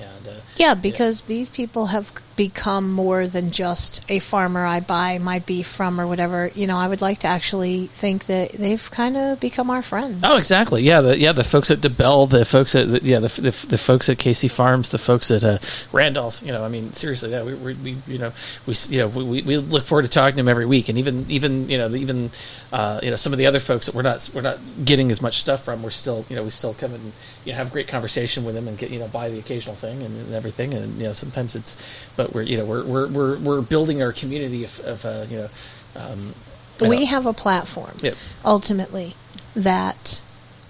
And, 0.00 0.28
uh, 0.28 0.40
Yeah, 0.56 0.74
because 0.74 1.22
these 1.22 1.50
people 1.50 1.86
have 1.86 2.12
become 2.38 2.92
more 2.92 3.26
than 3.26 3.50
just 3.50 4.00
a 4.08 4.20
farmer 4.20 4.64
I 4.64 4.78
buy 4.78 5.18
my 5.18 5.40
beef 5.40 5.66
from 5.66 6.00
or 6.00 6.06
whatever. 6.06 6.52
You 6.54 6.68
know, 6.68 6.78
I 6.78 6.86
would 6.86 7.02
like 7.02 7.18
to 7.18 7.26
actually 7.26 7.88
think 7.88 8.26
that 8.26 8.52
they've 8.52 8.90
kind 8.92 9.16
of 9.16 9.40
become 9.40 9.70
our 9.70 9.82
friends. 9.82 10.22
Oh, 10.24 10.38
exactly. 10.38 10.84
Yeah, 10.84 11.00
the 11.00 11.18
yeah 11.18 11.32
the 11.32 11.42
folks 11.42 11.68
at 11.72 11.80
DeBell, 11.80 12.30
the 12.30 12.44
folks 12.44 12.76
at 12.76 12.88
the, 12.88 13.02
yeah 13.02 13.18
the, 13.18 13.28
the, 13.28 13.66
the 13.66 13.76
folks 13.76 14.08
at 14.08 14.18
Casey 14.18 14.46
Farms, 14.46 14.90
the 14.90 14.98
folks 14.98 15.32
at 15.32 15.42
uh, 15.42 15.58
Randolph. 15.90 16.40
You 16.40 16.52
know, 16.52 16.64
I 16.64 16.68
mean, 16.68 16.92
seriously, 16.92 17.32
yeah, 17.32 17.42
we, 17.42 17.54
we, 17.54 17.74
we 17.74 17.96
you 18.06 18.18
know 18.18 18.32
we 18.66 18.74
you 18.88 18.98
know 18.98 19.08
we, 19.08 19.42
we 19.42 19.56
look 19.56 19.84
forward 19.84 20.04
to 20.04 20.08
talking 20.08 20.36
to 20.36 20.36
them 20.36 20.48
every 20.48 20.64
week, 20.64 20.88
and 20.88 20.96
even 20.96 21.28
even 21.28 21.68
you 21.68 21.76
know 21.76 21.92
even 21.92 22.30
uh, 22.72 23.00
you 23.02 23.10
know 23.10 23.16
some 23.16 23.32
of 23.32 23.40
the 23.40 23.46
other 23.46 23.60
folks 23.60 23.86
that 23.86 23.96
we're 23.96 24.02
not 24.02 24.30
we're 24.32 24.42
not 24.42 24.60
getting 24.84 25.10
as 25.10 25.20
much 25.20 25.38
stuff 25.38 25.64
from, 25.64 25.82
we're 25.82 25.90
still 25.90 26.24
you 26.28 26.36
know 26.36 26.44
we 26.44 26.50
still 26.50 26.72
come 26.72 26.94
and 26.94 27.12
you 27.44 27.50
know 27.50 27.58
have 27.58 27.72
great 27.72 27.88
conversation 27.88 28.44
with 28.44 28.54
them 28.54 28.68
and 28.68 28.78
get 28.78 28.90
you 28.90 29.00
know 29.00 29.08
buy 29.08 29.28
the 29.28 29.40
occasional 29.40 29.74
thing 29.74 30.00
and, 30.04 30.16
and 30.16 30.34
everything, 30.34 30.72
and 30.72 31.00
you 31.00 31.08
know 31.08 31.12
sometimes 31.12 31.56
it's 31.56 32.06
but 32.14 32.27
we're 32.32 32.42
you 32.42 32.56
know 32.58 32.64
we're 32.64 32.84
we're 32.84 33.06
we're, 33.08 33.38
we're 33.38 33.60
building 33.62 34.02
our 34.02 34.12
community 34.12 34.64
of, 34.64 34.80
of 34.80 35.04
uh, 35.04 35.26
you 35.28 35.36
know. 35.38 35.48
Um, 35.96 36.34
we 36.80 37.06
have 37.06 37.26
a 37.26 37.32
platform 37.32 37.92
Yep. 38.02 38.16
ultimately 38.44 39.14
that 39.56 40.20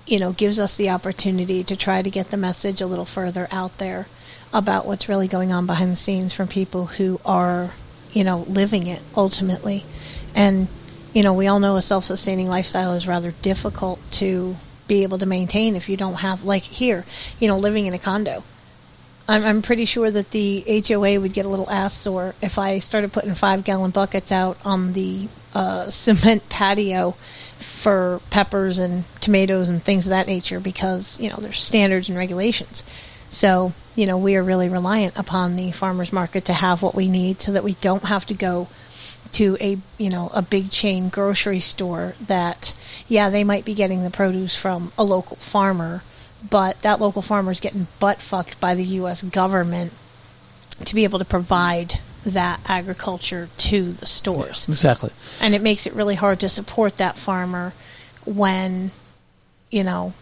you 0.07 0.19
know 0.19 0.33
gives 0.33 0.59
us 0.59 0.75
the 0.75 0.89
opportunity 0.91 1.63
to 1.65 1.77
try 1.77 2.01
to 2.01 2.11
get 2.11 2.31
the 2.31 2.37
message 2.37 2.81
a 2.81 2.87
little 2.87 3.05
further 3.05 3.47
out 3.51 3.77
there 3.79 4.07
about 4.53 4.87
what's 4.87 5.09
really 5.09 5.29
going 5.29 5.53
on 5.53 5.67
behind 5.67 5.93
the 5.93 5.97
scenes 5.97 6.33
from 6.33 6.49
people 6.49 6.87
who 6.87 7.21
are 7.27 7.73
you 8.13 8.25
know 8.25 8.39
living 8.49 8.87
it 8.87 9.03
ultimately 9.17 9.85
and 10.35 10.69
you 11.13 11.23
know 11.23 11.35
we 11.35 11.47
all 11.47 11.61
know 11.61 11.77
a 11.77 11.83
self-sustaining 11.83 12.49
lifestyle 12.49 12.95
is 12.95 13.07
rather 13.07 13.33
difficult 13.43 13.99
to 14.11 14.57
be 14.87 15.03
able 15.03 15.19
to 15.19 15.27
maintain 15.27 15.77
if 15.77 15.91
you 15.91 15.97
don't 15.97 16.15
have 16.15 16.43
like 16.45 16.63
here 16.63 17.05
you 17.39 17.47
know 17.49 17.59
living 17.59 17.85
in 17.85 17.93
a 17.93 17.99
condo 17.99 18.43
I'm, 19.29 19.45
I'm 19.45 19.63
pretty 19.63 19.85
sure 19.85 20.11
that 20.11 20.31
the 20.31 20.83
HOA 20.87 21.21
would 21.21 21.35
get 21.35 21.45
a 21.45 21.49
little 21.49 21.71
ass 21.71 21.93
sore 21.93 22.35
if 22.41 22.59
I 22.59 22.79
started 22.79 23.13
putting 23.13 23.35
five 23.35 23.63
gallon 23.63 23.91
buckets 23.91 24.33
out 24.33 24.57
on 24.65 24.95
the 24.95 25.29
uh, 25.55 25.91
cement 25.91 26.49
patio 26.49 27.13
for 27.59 28.21
peppers 28.31 28.79
and 28.79 29.05
tomatoes 29.21 29.69
and 29.69 29.83
things 29.83 30.07
of 30.07 30.11
that 30.11 30.27
nature 30.27 30.61
because, 30.61 31.21
you 31.21 31.29
know, 31.29 31.37
there's 31.37 31.61
standards 31.61 32.09
and 32.09 32.17
regulations. 32.17 32.83
So, 33.29 33.75
you 33.95 34.07
know, 34.07 34.17
we 34.17 34.37
are 34.37 34.43
really 34.43 34.71
reliant 34.71 35.19
upon 35.19 35.57
the 35.57 35.73
farmers 35.73 36.13
market 36.13 36.47
to 36.47 36.55
have 36.55 36.81
what 36.81 36.95
we 36.95 37.09
need 37.09 37.43
so 37.43 37.53
that 37.53 37.65
we 37.65 37.75
don't 37.75 38.05
have 38.05 38.25
to 38.27 38.35
go 38.35 38.69
to 39.33 39.59
a 39.61 39.77
you 39.99 40.09
know 40.09 40.31
a 40.33 40.41
big 40.41 40.71
chain 40.71 41.11
grocery 41.11 41.61
store 41.61 42.15
that 42.19 42.75
yeah 43.09 43.29
they 43.29 43.45
might 43.45 43.63
be 43.63 43.75
getting 43.75 44.03
the 44.03 44.09
produce 44.09 44.57
from 44.57 44.91
a 44.97 45.05
local 45.05 45.37
farmer 45.37 46.03
but 46.49 46.81
that 46.83 47.01
local 47.01 47.23
farmer 47.23 47.51
is 47.51 47.61
getting 47.61 47.89
butt 47.99 48.21
fucked 48.21 48.61
by 48.61 48.75
the 48.75 48.85
US 48.85 49.23
government 49.23 49.93
to 50.85 50.95
be 50.95 51.05
able 51.05 51.19
to 51.19 51.25
provide 51.25 52.01
that 52.25 52.61
agriculture 52.67 53.49
to 53.57 53.93
the 53.93 54.07
stores. 54.07 54.69
Exactly. 54.69 55.11
and 55.41 55.55
it 55.55 55.63
makes 55.63 55.87
it 55.87 55.93
really 55.95 56.15
hard 56.17 56.41
to 56.41 56.49
support 56.49 56.97
that 56.99 57.17
farmer 57.17 57.73
when 58.25 58.91
you 59.71 59.83
know 59.83 60.13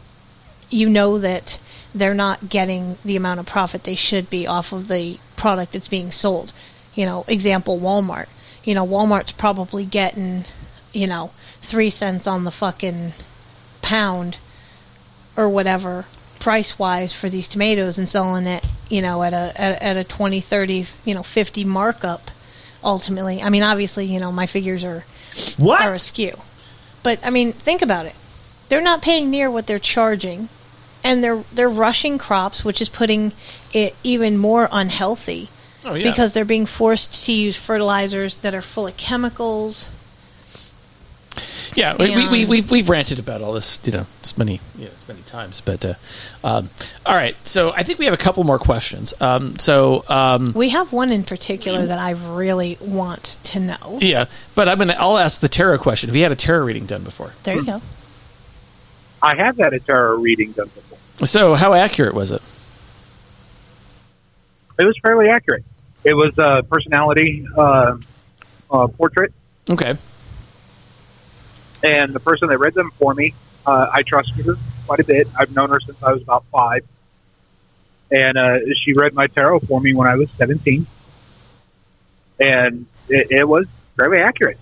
you 0.71 0.89
know 0.89 1.19
that 1.19 1.59
they're 1.95 2.15
not 2.15 2.49
getting 2.49 2.99
the 3.05 3.17
amount 3.17 3.41
of 3.41 3.47
profit 3.47 3.85
they 3.85 3.95
should 3.95 4.29
be 4.29 4.47
off 4.47 4.73
of 4.73 4.89
the 4.89 5.19
product 5.37 5.73
that's 5.73 5.89
being 5.89 6.11
sold. 6.11 6.53
You 6.95 7.07
know 7.07 7.25
example 7.29 7.79
Walmart. 7.79 8.27
You 8.65 8.75
know 8.75 8.87
Walmart's 8.87 9.33
probably 9.33 9.85
getting 9.85 10.45
you 10.93 11.07
know 11.07 11.31
3 11.63 11.91
cents 11.91 12.27
on 12.27 12.45
the 12.45 12.51
fucking 12.51 13.13
pound 13.83 14.39
or 15.37 15.49
whatever 15.49 16.05
price 16.39 16.79
wise 16.79 17.13
for 17.13 17.29
these 17.29 17.49
tomatoes 17.49 17.99
and 17.99 18.09
selling 18.09 18.47
it 18.47 18.65
you 18.89 19.03
know 19.03 19.23
at 19.23 19.33
a 19.33 19.53
at, 19.61 19.83
at 19.83 19.97
a 19.97 20.05
20 20.05 20.41
30 20.41 20.87
you 21.05 21.15
know 21.15 21.23
50 21.23 21.65
markup 21.65 22.31
ultimately 22.85 23.43
i 23.43 23.49
mean 23.49 23.63
obviously 23.63 24.05
you 24.07 24.21
know 24.21 24.31
my 24.31 24.47
figures 24.47 24.85
are 24.85 25.05
What? 25.57 25.81
are 25.81 25.93
askew 25.93 26.39
but 27.03 27.19
i 27.25 27.31
mean 27.31 27.53
think 27.53 27.83
about 27.83 28.07
it 28.07 28.15
they're 28.69 28.81
not 28.81 29.03
paying 29.03 29.31
near 29.31 29.51
what 29.51 29.67
they're 29.67 29.79
charging 29.81 30.49
and 31.03 31.25
they're 31.25 31.43
they're 31.53 31.69
rushing 31.69 32.17
crops 32.19 32.65
which 32.65 32.81
is 32.81 32.89
putting 32.89 33.33
it 33.73 33.95
even 34.05 34.39
more 34.39 34.69
unhealthy 34.71 35.49
Oh, 35.89 35.95
yeah. 35.95 36.11
because 36.11 36.35
they're 36.35 36.45
being 36.45 36.67
forced 36.67 37.25
to 37.27 37.33
use 37.33 37.57
fertilizers 37.57 38.37
that 38.39 38.55
are 38.57 38.63
full 38.63 38.89
of 38.89 38.97
chemicals 38.97 39.89
Yeah, 41.75 41.97
we, 41.99 42.11
we, 42.11 42.29
we, 42.29 42.41
And- 42.43 42.51
we've 42.51 42.71
we've 42.71 42.89
ranted 42.89 43.19
about 43.19 43.43
all 43.43 43.53
this, 43.53 43.81
you 43.85 43.93
know, 43.93 44.07
as 44.23 44.37
many 44.39 44.61
you 44.79 44.87
know, 44.87 44.91
as 44.95 45.07
many 45.09 45.23
times. 45.23 45.61
But 45.61 45.85
uh, 45.85 45.95
um, 46.45 46.71
all 47.05 47.15
right, 47.15 47.37
so 47.47 47.73
I 47.73 47.83
think 47.83 47.99
we 47.99 48.05
have 48.07 48.15
a 48.15 48.19
couple 48.19 48.45
more 48.45 48.59
questions. 48.59 49.15
Um, 49.21 49.59
so 49.59 50.05
um, 50.09 50.53
we 50.55 50.71
have 50.71 50.93
one 50.93 51.13
in 51.13 51.25
particular 51.25 51.85
that 51.87 51.99
i 51.99 52.11
really 52.11 52.79
want 52.81 53.39
to 53.45 53.61
know 53.61 53.99
yeah, 54.01 54.27
but 54.55 54.69
I'm 54.69 54.79
gonna 54.79 54.97
I'll 54.99 55.19
ask 55.19 55.41
the 55.41 55.49
tarot 55.49 55.79
question. 55.79 56.09
Have 56.09 56.17
you 56.17 56.23
had 56.23 56.33
a 56.33 56.37
tarot 56.37 56.65
reading 56.65 56.87
done 56.87 57.03
before? 57.05 57.33
there 57.43 57.57
you 57.57 57.65
go 57.65 57.83
I 59.23 59.35
have 59.35 59.57
had 59.57 59.73
a 59.73 59.81
tarot 59.81 60.21
reading 60.21 60.53
done 60.53 60.71
before. 60.75 61.27
So 61.27 61.55
how 61.55 61.73
accurate 61.75 62.15
was 62.15 62.31
it? 62.31 62.43
It 64.79 64.85
was 64.85 64.97
fairly 65.03 65.29
accurate. 65.29 65.65
It 66.05 66.15
was 66.15 66.37
a 66.39 66.63
personality 66.63 67.47
uh, 67.57 67.97
uh, 68.71 68.87
portrait, 68.89 69.33
Okay. 69.69 69.97
And 71.87 72.13
the 72.13 72.21
person 72.21 72.49
that 72.49 72.59
read 72.59 72.75
them 72.75 72.91
for 72.99 73.15
me, 73.15 73.33
uh, 73.65 73.87
I 73.93 74.03
trusted 74.03 74.45
her 74.45 74.57
quite 74.87 75.01
a 75.01 75.05
bit. 75.05 75.29
I've 75.39 75.55
known 75.55 75.71
her 75.71 75.81
since 75.81 76.03
I 76.03 76.13
was 76.13 76.23
about 76.23 76.45
five, 76.51 76.85
and 78.11 78.37
uh, 78.37 78.59
she 78.83 78.93
read 78.93 79.15
my 79.15 79.27
tarot 79.29 79.61
for 79.61 79.81
me 79.81 79.95
when 79.95 80.09
I 80.09 80.17
was 80.17 80.29
seventeen, 80.37 80.87
and 82.41 82.87
it, 83.09 83.31
it 83.31 83.49
was 83.49 83.67
very 83.97 84.23
accurate. 84.23 84.59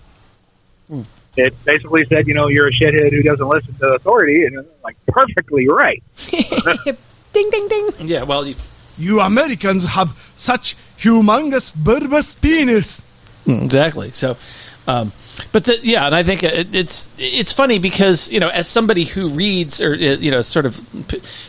Hmm. 0.87 1.01
It 1.35 1.53
basically 1.65 2.05
said, 2.05 2.27
you 2.27 2.33
know, 2.33 2.47
you're 2.47 2.67
a 2.67 2.71
shithead 2.71 3.11
who 3.11 3.21
doesn't 3.21 3.47
listen 3.47 3.73
to 3.79 3.93
authority, 3.95 4.45
and 4.45 4.59
I'm 4.59 4.67
like 4.83 4.95
perfectly 5.07 5.67
right. 5.67 6.01
ding 7.33 7.49
ding 7.49 7.67
ding 7.67 7.89
Yeah. 8.01 8.23
Well, 8.23 8.45
you, 8.47 8.55
You 8.97 9.19
Americans 9.19 9.85
have 9.97 10.31
such 10.37 10.77
humongous 10.97 11.73
bulbous 11.75 12.35
penis. 12.35 13.03
Mm, 13.45 13.63
Exactly. 13.65 14.11
So, 14.11 14.37
um, 14.87 15.13
but 15.51 15.63
the, 15.63 15.79
yeah, 15.81 16.05
and 16.05 16.13
I 16.13 16.23
think 16.23 16.43
it, 16.43 16.73
it's 16.75 17.13
it's 17.17 17.51
funny 17.51 17.79
because 17.79 18.31
you 18.31 18.39
know, 18.39 18.49
as 18.49 18.67
somebody 18.67 19.03
who 19.03 19.29
reads 19.29 19.81
or 19.81 19.93
uh, 19.93 19.97
you 19.97 20.31
know, 20.31 20.41
sort 20.41 20.65
of 20.65 20.81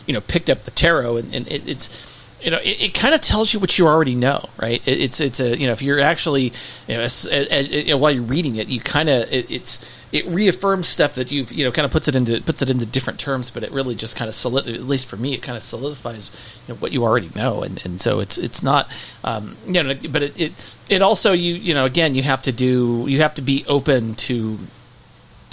you 0.07 0.15
know, 0.15 0.21
picked 0.21 0.49
up 0.49 0.65
the 0.65 0.71
tarot, 0.71 1.19
and, 1.19 1.35
and 1.35 1.49
it, 1.49 1.69
it's 1.69 2.31
you 2.41 2.51
know, 2.51 2.59
it, 2.59 2.81
it 2.83 2.95
kind 2.95 3.15
of 3.15 3.21
tells 3.21 3.53
you 3.53 3.61
what 3.61 3.79
you 3.79 3.87
already 3.87 4.15
know, 4.15 4.49
right? 4.61 4.81
It, 4.87 5.01
it's 5.01 5.21
it's 5.21 5.41
a 5.41 5.57
you 5.59 5.67
know, 5.67 5.73
if 5.73 5.83
you're 5.83 6.01
actually 6.01 6.53
you 6.89 6.97
know, 6.97 7.01
as, 7.01 7.27
as, 7.27 7.69
you 7.69 7.91
know 7.91 7.99
while 7.99 8.11
you're 8.11 8.23
reading 8.23 8.57
it, 8.57 8.69
you 8.69 8.81
kind 8.81 9.09
of 9.09 9.31
it, 9.33 9.51
it's 9.51 9.85
it 10.13 10.27
reaffirms 10.27 10.87
stuff 10.87 11.15
that 11.17 11.31
you've 11.33 11.53
you 11.53 11.65
know 11.65 11.73
kind 11.73 11.85
of 11.85 11.91
puts 11.91 12.09
it 12.09 12.15
into 12.15 12.41
puts 12.41 12.63
it 12.63 12.71
into 12.71 12.87
different 12.87 13.19
terms, 13.19 13.51
but 13.51 13.63
it 13.63 13.71
really 13.73 13.95
just 13.95 14.17
kind 14.17 14.29
of 14.29 14.35
solid 14.35 14.67
at 14.67 14.83
least 14.83 15.07
for 15.07 15.17
me, 15.17 15.35
it 15.35 15.43
kind 15.43 15.57
of 15.57 15.63
solidifies 15.63 16.59
you 16.67 16.75
know, 16.75 16.81
what 16.81 16.93
you 16.93 17.05
already 17.05 17.31
know, 17.35 17.63
and, 17.63 17.85
and 17.85 18.01
so 18.01 18.21
it's 18.21 18.39
it's 18.39 18.63
not 18.63 18.91
um, 19.25 19.57
you 19.67 19.83
know, 19.83 19.95
but 20.11 20.23
it, 20.23 20.41
it 20.41 20.77
it 20.89 21.03
also 21.03 21.33
you 21.33 21.55
you 21.55 21.75
know 21.75 21.85
again 21.85 22.15
you 22.15 22.23
have 22.23 22.43
to 22.43 22.53
do 22.53 23.05
you 23.09 23.21
have 23.21 23.35
to 23.35 23.43
be 23.43 23.65
open 23.67 24.15
to 24.15 24.59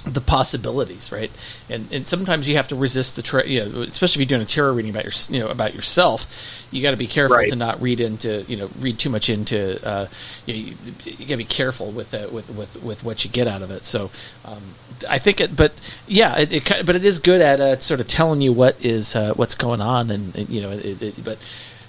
the 0.06 0.22
possibilities, 0.22 1.12
right? 1.12 1.32
And 1.70 1.88
and 1.92 2.08
sometimes 2.08 2.50
you 2.50 2.56
have 2.58 2.68
to 2.70 2.76
resist 2.76 3.16
the, 3.16 3.22
tra- 3.22 3.48
you 3.48 3.66
know, 3.66 3.82
especially 3.82 4.22
if 4.24 4.30
you're 4.30 4.38
doing 4.38 4.42
a 4.42 4.50
tarot 4.50 4.74
reading 4.74 4.92
about 4.92 5.04
your, 5.06 5.14
you 5.30 5.44
know, 5.44 5.50
about 5.50 5.74
yourself. 5.74 6.28
You 6.72 6.82
got 6.82 6.92
to 6.92 6.98
be 6.98 7.08
careful 7.08 7.38
Right. 7.38 7.50
to 7.50 7.56
not 7.56 7.82
read 7.82 8.00
into, 8.00 8.44
you 8.48 8.58
know, 8.58 8.70
read 8.80 8.98
too 9.00 9.10
much 9.10 9.30
into. 9.30 9.86
Uh, 9.88 10.08
you, 10.46 10.54
know, 10.54 10.60
you, 10.60 10.76
you 11.06 11.26
got 11.26 11.34
to 11.34 11.38
be 11.38 11.44
careful 11.44 11.92
with 11.92 12.14
uh, 12.14 12.28
with 12.32 12.50
with 12.50 12.82
with 12.84 13.04
what 13.04 13.24
you 13.24 13.30
get 13.32 13.48
out 13.48 13.62
of 13.62 13.72
it. 13.72 13.86
So, 13.86 14.10
um, 14.46 14.76
I 15.08 15.20
think 15.20 15.40
it, 15.40 15.56
but 15.56 15.72
yeah, 16.08 16.38
it, 16.38 16.52
it 16.54 16.86
but 16.86 16.96
it 16.96 17.06
is 17.06 17.20
good 17.20 17.42
at 17.42 17.60
uh, 17.60 17.80
sort 17.80 18.00
of 18.00 18.08
telling 18.08 18.42
you 18.42 18.52
what 18.54 18.84
is 18.84 19.16
uh, 19.16 19.34
what's 19.36 19.56
going 19.56 19.82
on, 19.82 20.10
and, 20.10 20.36
and, 20.36 20.50
you 20.50 20.62
know, 20.62 20.72
it, 20.72 21.02
it, 21.02 21.24
but 21.24 21.38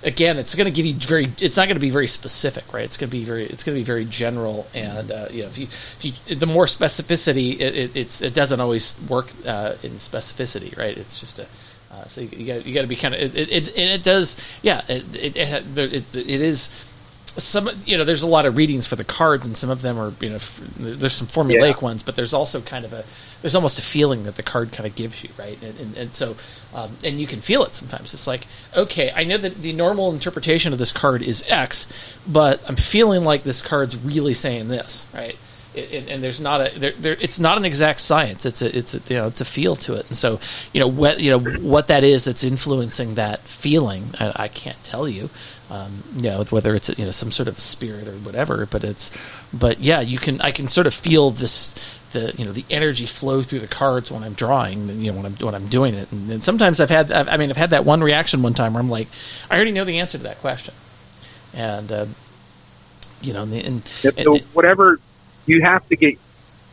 again, 0.05 0.39
it's 0.39 0.55
going 0.55 0.67
to 0.67 0.71
give 0.71 0.87
you 0.87 0.95
very. 0.95 1.33
It's 1.41 1.57
not 1.57 1.67
going 1.67 1.77
to 1.77 1.81
be 1.81 1.91
very 1.91 2.07
specific, 2.07 2.73
right? 2.73 2.85
It's 2.85 2.97
going 2.97 3.11
to 3.11 3.17
be 3.17 3.25
very. 3.25 3.47
It's 3.47 3.65
going 3.65 3.75
to 3.77 3.81
be 3.81 3.85
very 3.85 4.05
general, 4.05 4.67
and 4.75 5.11
uh, 5.11 5.29
you 5.31 5.43
know, 5.43 5.49
if 5.49 5.59
you, 5.59 5.65
if 5.65 6.05
you, 6.05 6.37
the 6.37 6.47
more 6.47 6.67
specificity, 6.67 7.55
it, 7.55 7.75
it, 7.75 7.97
it's 7.97 8.23
it 8.23 8.35
doesn't 8.35 8.61
always 8.61 9.01
work 9.09 9.33
uh, 9.47 9.75
in 9.83 9.93
specificity, 9.93 10.77
right? 10.77 10.97
It's 10.97 11.19
just 11.19 11.39
a. 11.39 11.47
Uh, 11.91 12.07
so 12.07 12.21
you, 12.21 12.29
you 12.37 12.47
got 12.47 12.67
you 12.67 12.75
got 12.75 12.83
to 12.83 12.89
be 12.89 12.97
kind 12.97 13.15
of 13.15 13.21
it, 13.21 13.35
it, 13.37 13.51
it 13.51 13.69
and 13.69 13.91
it 13.91 14.03
does 14.03 14.37
yeah 14.63 14.83
it 14.89 15.05
it, 15.15 15.37
it, 15.37 15.79
it, 15.79 16.17
it 16.17 16.41
is 16.41 16.91
some 17.37 17.71
you 17.87 17.97
know 17.97 18.05
there's 18.05 18.23
a 18.25 18.27
lot 18.27 18.47
of 18.47 18.57
readings 18.57 18.87
for 18.87 18.97
the 18.97 19.05
cards 19.05 19.47
and 19.47 19.57
some 19.57 19.71
of 19.71 19.83
them 19.83 19.99
are 19.99 20.13
you 20.21 20.31
know 20.31 20.37
f- 20.37 20.61
there's 20.77 21.13
some 21.13 21.27
formulaic 21.29 21.83
ones 21.83 22.03
but 22.03 22.17
there's 22.17 22.35
also 22.35 22.61
kind 22.61 22.85
of 22.85 22.93
a 22.93 23.05
there's 23.45 23.55
almost 23.55 23.79
a 23.79 23.83
feeling 23.83 24.23
that 24.23 24.37
the 24.37 24.43
card 24.43 24.73
kind 24.73 24.87
of 24.87 24.95
gives 24.95 25.23
you 25.23 25.29
right? 25.39 25.63
And, 25.63 25.79
and, 25.79 25.97
and 25.99 26.15
so 26.15 26.35
um, 26.73 26.97
and 27.05 27.21
you 27.21 27.27
can 27.27 27.43
feel 27.43 27.63
it 27.63 27.75
sometimes. 27.75 28.15
It's 28.15 28.27
like 28.27 28.47
okay 28.75 29.13
i 29.15 29.23
know 29.23 29.37
that 29.37 29.57
the 29.57 29.75
normal 29.75 30.11
interpretation 30.13 30.73
of 30.73 30.79
this 30.79 30.93
card 30.93 31.21
is 31.21 31.45
x 31.49 32.17
but 32.27 32.63
i'm 32.67 32.77
feeling 32.77 33.23
like 33.23 33.43
this 33.43 33.61
card's 33.61 33.97
really 33.99 34.33
saying 34.33 34.69
this 34.69 35.05
right? 35.13 35.37
It, 35.75 35.93
and, 35.93 36.09
and 36.09 36.23
there's 36.23 36.41
not 36.41 36.61
a 36.61 36.79
there, 36.79 36.93
there 36.93 37.17
it's 37.21 37.41
not 37.41 37.59
an 37.59 37.65
exact 37.65 38.01
science. 38.01 38.47
It's 38.47 38.63
a 38.63 38.77
it's 38.77 38.95
a 38.95 39.01
you 39.09 39.17
know 39.17 39.27
it's 39.27 39.41
a 39.41 39.45
feel 39.45 39.75
to 39.77 39.95
it. 39.95 40.07
And 40.07 40.17
so 40.17 40.39
you 40.73 40.81
know 40.81 40.87
what 40.87 41.19
you 41.21 41.31
know 41.31 41.39
what 41.39 41.89
that 41.89 42.05
is 42.05 42.25
that's 42.25 42.45
influencing 42.45 43.17
that 43.17 43.41
feeling 43.41 44.11
I, 44.21 44.33
I 44.45 44.49
can't 44.49 44.83
tell 44.85 45.09
you. 45.09 45.31
Um, 45.71 46.05
you 46.15 46.31
know 46.31 46.45
whether 46.45 46.75
it's 46.75 46.97
you 46.97 47.05
know 47.05 47.11
some 47.11 47.33
sort 47.33 47.49
of 47.49 47.59
spirit 47.59 48.07
or 48.07 48.13
whatever 48.19 48.67
but 48.67 48.85
it's 48.85 49.11
but 49.53 49.81
yeah 49.81 50.01
you 50.01 50.19
can 50.19 50.41
I 50.43 50.53
can 50.53 50.69
sort 50.69 50.87
of 50.87 50.95
feel 50.95 51.31
this 51.31 51.75
the 52.15 52.35
you 52.39 52.45
know 52.45 52.53
the 52.53 52.65
energy 52.71 53.05
flow 53.05 53.43
through 53.43 53.61
the 53.61 53.67
cards 53.67 54.11
when 54.11 54.25
I'm 54.25 54.33
drawing 54.33 54.89
you 55.01 55.13
know 55.13 55.19
when 55.19 55.27
I'm 55.27 55.37
when 55.37 55.55
I'm 55.55 55.69
doing 55.69 55.95
it 55.95 56.11
and, 56.11 56.31
and 56.31 56.43
sometimes 56.43 56.81
I've 56.81 56.89
had 56.89 57.13
I've, 57.13 57.29
I 57.29 57.37
mean 57.37 57.51
I've 57.51 57.59
had 57.59 57.71
that 57.71 57.85
one 57.85 58.03
reaction 58.03 58.43
one 58.43 58.55
time 58.55 58.73
where 58.73 58.81
I'm 58.81 58.89
like 58.89 59.09
I 59.51 59.57
already 59.57 59.73
know 59.73 59.85
the 59.85 59.99
answer 59.99 60.17
to 60.17 60.25
that 60.25 60.41
question 60.41 60.73
and 61.53 61.93
uh, 61.93 62.07
you 63.21 63.33
know 63.33 63.43
and, 63.43 63.53
and, 63.53 64.01
Yep, 64.03 64.15
and 64.17 64.25
so 64.25 64.39
whatever 64.55 64.99
you 65.47 65.61
have 65.63 65.87
to 65.89 65.97
get 65.97 66.19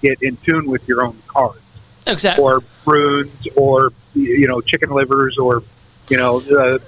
get 0.01 0.21
in 0.21 0.37
tune 0.37 0.65
with 0.65 0.87
your 0.87 1.03
own 1.03 1.21
cards, 1.27 1.61
exactly 2.07 2.43
or 2.43 2.63
runes, 2.85 3.47
or 3.55 3.91
you 4.13 4.47
know 4.47 4.61
chicken 4.61 4.89
livers, 4.89 5.37
or 5.37 5.63
you 6.09 6.17
know 6.17 6.41
uh, 6.41 6.79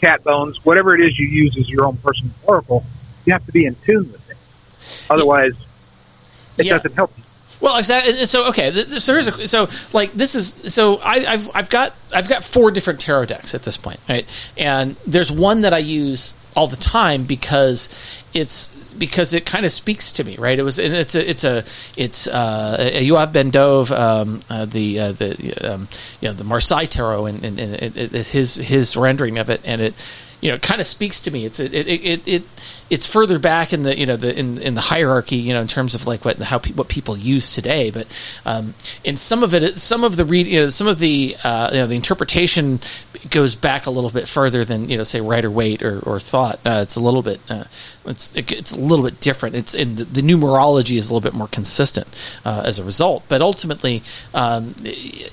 cat 0.00 0.22
bones, 0.24 0.62
whatever 0.64 0.94
it 0.94 1.00
is 1.00 1.18
you 1.18 1.26
use 1.26 1.56
as 1.58 1.68
your 1.68 1.86
own 1.86 1.96
personal 1.98 2.32
oracle. 2.44 2.84
You 3.24 3.32
have 3.32 3.44
to 3.46 3.52
be 3.52 3.66
in 3.66 3.74
tune 3.84 4.12
with 4.12 4.30
it. 4.30 4.36
Otherwise, 5.10 5.54
it 6.58 6.66
Yeah. 6.66 6.76
doesn't 6.76 6.94
help 6.94 7.12
you. 7.16 7.24
Well, 7.60 7.76
exactly. 7.78 8.26
So 8.26 8.46
okay, 8.48 8.70
so 8.98 9.12
here's 9.14 9.28
a, 9.28 9.48
so 9.48 9.68
like 9.92 10.12
this 10.12 10.34
is 10.34 10.56
so 10.72 10.96
I, 10.98 11.24
I've 11.26 11.50
I've 11.54 11.70
got 11.70 11.94
I've 12.12 12.28
got 12.28 12.44
four 12.44 12.70
different 12.70 13.00
tarot 13.00 13.26
decks 13.26 13.54
at 13.54 13.62
this 13.62 13.76
point, 13.76 14.00
right? 14.08 14.26
And 14.56 14.96
there's 15.06 15.32
one 15.32 15.62
that 15.62 15.72
I 15.72 15.78
use 15.78 16.34
all 16.54 16.66
the 16.68 16.76
time 16.76 17.24
because 17.24 17.88
it's 18.32 18.92
because 18.94 19.34
it 19.34 19.44
kind 19.44 19.66
of 19.66 19.72
speaks 19.72 20.12
to 20.12 20.24
me, 20.24 20.36
right? 20.36 20.58
It 20.58 20.62
was 20.62 20.78
and 20.78 20.94
it's 20.94 21.14
a 21.14 21.28
it's 21.30 21.44
a 21.44 21.64
it's 21.96 22.26
uh, 22.26 22.76
a 22.78 23.06
Yoav 23.08 23.32
Ben 23.32 23.50
Dov, 23.50 23.90
um, 23.92 24.42
uh, 24.50 24.64
the 24.66 24.98
uh, 25.00 25.12
the 25.12 25.54
um, 25.62 25.88
you 26.20 26.28
know 26.28 26.34
the 26.34 26.44
Marseille 26.44 26.86
tarot 26.86 27.26
and, 27.26 27.44
and, 27.44 27.58
and 27.60 27.74
it, 27.96 28.14
it- 28.14 28.26
his 28.28 28.56
his 28.56 28.96
rendering 28.96 29.38
of 29.38 29.50
it, 29.50 29.60
and 29.64 29.80
it 29.80 29.94
you 30.46 30.52
know, 30.52 30.56
it 30.56 30.62
kind 30.62 30.80
of 30.80 30.86
speaks 30.86 31.20
to 31.22 31.32
me. 31.32 31.44
It's 31.44 31.58
it, 31.58 31.74
it, 31.74 31.88
it, 31.88 32.28
it 32.28 32.42
it's 32.88 33.04
further 33.04 33.40
back 33.40 33.72
in 33.72 33.82
the 33.82 33.98
you 33.98 34.06
know 34.06 34.16
the 34.16 34.32
in, 34.32 34.58
in 34.58 34.76
the 34.76 34.80
hierarchy, 34.80 35.34
you 35.34 35.52
know, 35.52 35.60
in 35.60 35.66
terms 35.66 35.96
of 35.96 36.06
like 36.06 36.24
what 36.24 36.38
how 36.38 36.58
pe- 36.58 36.72
what 36.72 36.86
people 36.86 37.16
use 37.16 37.52
today. 37.52 37.90
But 37.90 38.06
um, 38.44 38.74
in 39.02 39.16
some 39.16 39.42
of 39.42 39.54
it, 39.54 39.76
some 39.76 40.04
of 40.04 40.14
the 40.14 40.24
read, 40.24 40.46
you 40.46 40.60
know, 40.60 40.68
some 40.68 40.86
of 40.86 41.00
the 41.00 41.36
uh, 41.42 41.70
you 41.72 41.78
know 41.78 41.88
the 41.88 41.96
interpretation 41.96 42.78
goes 43.28 43.56
back 43.56 43.86
a 43.86 43.90
little 43.90 44.10
bit 44.10 44.28
further 44.28 44.64
than 44.64 44.88
you 44.88 44.96
know 44.96 45.02
say 45.02 45.20
Rider 45.20 45.50
Waite 45.50 45.82
or, 45.82 45.98
or 45.98 46.20
thought. 46.20 46.60
Uh, 46.64 46.78
it's 46.80 46.94
a 46.94 47.00
little 47.00 47.22
bit 47.22 47.40
uh, 47.50 47.64
it's 48.04 48.32
it's 48.36 48.70
a 48.70 48.78
little 48.78 49.04
bit 49.04 49.18
different. 49.18 49.56
It's 49.56 49.74
in 49.74 49.96
the, 49.96 50.04
the 50.04 50.22
numerology 50.22 50.96
is 50.96 51.10
a 51.10 51.12
little 51.12 51.28
bit 51.28 51.34
more 51.34 51.48
consistent 51.48 52.06
uh, 52.44 52.62
as 52.64 52.78
a 52.78 52.84
result. 52.84 53.24
But 53.26 53.42
ultimately, 53.42 54.04
um, 54.32 54.76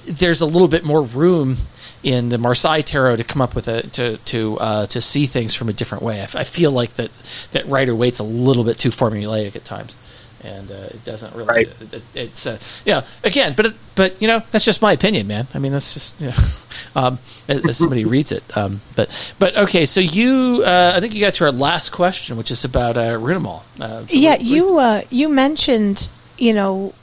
there's 0.07 0.41
a 0.41 0.47
little 0.47 0.67
bit 0.67 0.83
more 0.83 1.03
room 1.03 1.57
in 2.03 2.29
the 2.29 2.37
Marseille 2.37 2.81
tarot 2.81 3.15
to 3.15 3.23
come 3.23 3.41
up 3.41 3.55
with 3.55 3.67
a 3.67 3.83
to 3.91 4.17
to 4.17 4.59
uh, 4.59 4.85
to 4.87 5.01
see 5.01 5.25
things 5.25 5.55
from 5.55 5.69
a 5.69 5.73
different 5.73 6.03
way. 6.03 6.19
I, 6.19 6.23
f- 6.23 6.35
I 6.35 6.43
feel 6.43 6.71
like 6.71 6.93
that 6.95 7.11
that 7.53 7.65
Rider 7.67 7.95
Waite's 7.95 8.19
a 8.19 8.23
little 8.23 8.63
bit 8.63 8.77
too 8.77 8.89
formulaic 8.89 9.55
at 9.55 9.63
times, 9.63 9.97
and 10.43 10.69
uh, 10.69 10.73
it 10.91 11.03
doesn't 11.05 11.33
really. 11.33 11.47
Right. 11.47 11.69
It, 11.93 12.03
it's 12.13 12.45
uh, 12.45 12.59
yeah. 12.85 13.05
Again, 13.23 13.53
but 13.55 13.67
it, 13.67 13.73
but 13.95 14.21
you 14.21 14.27
know 14.27 14.41
that's 14.51 14.65
just 14.65 14.81
my 14.81 14.91
opinion, 14.91 15.27
man. 15.27 15.47
I 15.53 15.59
mean 15.59 15.71
that's 15.71 15.93
just 15.93 16.19
you 16.19 16.27
know, 16.27 16.33
um, 16.95 17.19
as, 17.47 17.63
as 17.65 17.77
somebody 17.77 18.03
reads 18.03 18.33
it. 18.33 18.43
Um, 18.57 18.81
but 18.97 19.33
but 19.39 19.55
okay, 19.55 19.85
so 19.85 20.01
you 20.01 20.61
uh, 20.65 20.93
I 20.95 20.99
think 20.99 21.13
you 21.13 21.21
got 21.21 21.35
to 21.35 21.45
our 21.45 21.51
last 21.53 21.91
question, 21.93 22.35
which 22.35 22.51
is 22.51 22.65
about 22.65 22.97
uh, 22.97 23.11
Runamal. 23.17 23.61
Uh, 23.79 24.05
so 24.07 24.17
yeah, 24.17 24.31
what- 24.31 24.39
what- 24.39 24.45
you 24.45 24.77
uh, 24.77 25.01
you 25.09 25.29
mentioned 25.29 26.09
you 26.37 26.53
know 26.53 26.93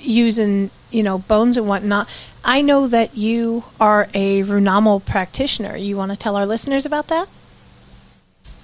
using 0.00 0.70
you 0.94 1.02
know 1.02 1.18
bones 1.18 1.56
and 1.56 1.66
whatnot. 1.66 2.08
I 2.44 2.62
know 2.62 2.86
that 2.86 3.16
you 3.16 3.64
are 3.80 4.08
a 4.14 4.42
Runamal 4.42 5.04
practitioner. 5.04 5.76
You 5.76 5.96
want 5.96 6.12
to 6.12 6.16
tell 6.16 6.36
our 6.36 6.46
listeners 6.46 6.86
about 6.86 7.08
that? 7.08 7.28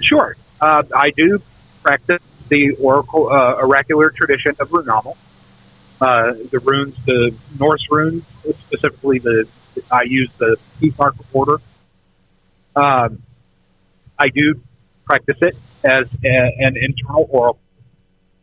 Sure. 0.00 0.36
Uh, 0.60 0.82
I 0.94 1.10
do 1.10 1.42
practice 1.82 2.22
the 2.48 2.72
oracle, 2.76 3.30
uh, 3.30 3.54
oracular 3.54 4.10
tradition 4.10 4.54
of 4.60 4.68
Runamal. 4.70 5.16
Uh, 6.00 6.32
the 6.50 6.58
runes, 6.60 6.96
the 7.04 7.34
Norse 7.58 7.84
runes, 7.90 8.24
specifically 8.66 9.18
the, 9.18 9.46
I 9.90 10.02
use 10.06 10.30
the 10.38 10.56
Mark 10.98 11.14
order. 11.32 11.60
Um, 12.74 13.22
I 14.18 14.28
do 14.28 14.60
practice 15.04 15.36
it 15.42 15.56
as 15.84 16.06
a, 16.24 16.28
an 16.58 16.76
internal 16.76 17.26
oracle. 17.28 17.59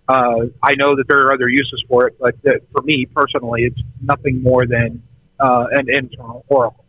Uh, 0.08 0.46
I 0.64 0.76
know 0.76 0.96
that 0.96 1.06
there 1.08 1.26
are 1.28 1.34
other 1.34 1.50
uses 1.50 1.84
for 1.88 2.08
it, 2.08 2.18
but 2.20 2.36
uh, 2.48 2.52
for 2.72 2.82
me 2.82 3.06
personally, 3.06 3.64
it's 3.64 3.82
nothing 4.02 4.42
more 4.42 4.66
than 4.66 5.04
uh, 5.40 5.66
an 5.72 5.88
internal 5.90 6.46
oracle 6.48 6.86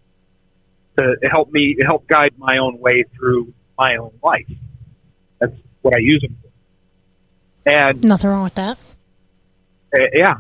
to 0.99 1.17
help 1.31 1.51
me 1.51 1.77
help 1.85 2.07
guide 2.07 2.35
my 2.39 2.59
own 2.59 2.79
way 2.79 3.05
through 3.17 3.53
my 3.77 3.97
own 3.97 4.13
life. 4.23 4.51
That's 5.41 5.55
what 5.83 5.95
I 5.95 5.99
use 6.01 6.23
them 6.23 6.37
for. 6.43 7.71
And 7.71 8.03
Nothing 8.05 8.31
wrong 8.31 8.45
with 8.45 8.55
that. 8.55 8.79
uh, 9.95 9.99
yeah, 10.15 10.35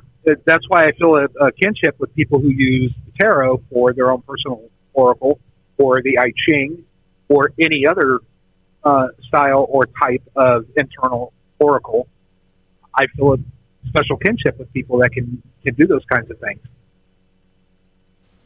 that's 0.45 0.69
why 0.69 0.87
I 0.87 0.93
feel 0.93 1.17
a, 1.17 1.25
a 1.41 1.53
kinship 1.53 1.97
with 1.99 2.15
people 2.15 2.39
who 2.39 2.49
use 2.49 2.93
tarot 3.21 3.63
for 3.71 3.93
their 3.93 4.11
own 4.11 4.23
personal 4.23 4.63
oracle, 4.93 5.41
or 5.79 6.01
the 6.03 6.19
I 6.19 6.33
Ching, 6.47 6.85
or 7.29 7.53
any 7.61 7.87
other 7.87 8.21
uh, 8.85 9.09
style 9.27 9.67
or 9.69 9.87
type 9.87 10.23
of 10.37 10.67
internal 10.77 11.33
oracle. 11.59 12.09
I 12.99 13.07
feel 13.17 13.35
a 13.35 13.39
special 13.89 14.17
kinship 14.17 14.59
with 14.59 14.73
people 14.73 14.99
that 14.99 15.11
can 15.13 15.43
can 15.63 15.75
do 15.75 15.87
those 15.87 16.05
kinds 16.13 16.31
of 16.31 16.39
things. 16.41 16.61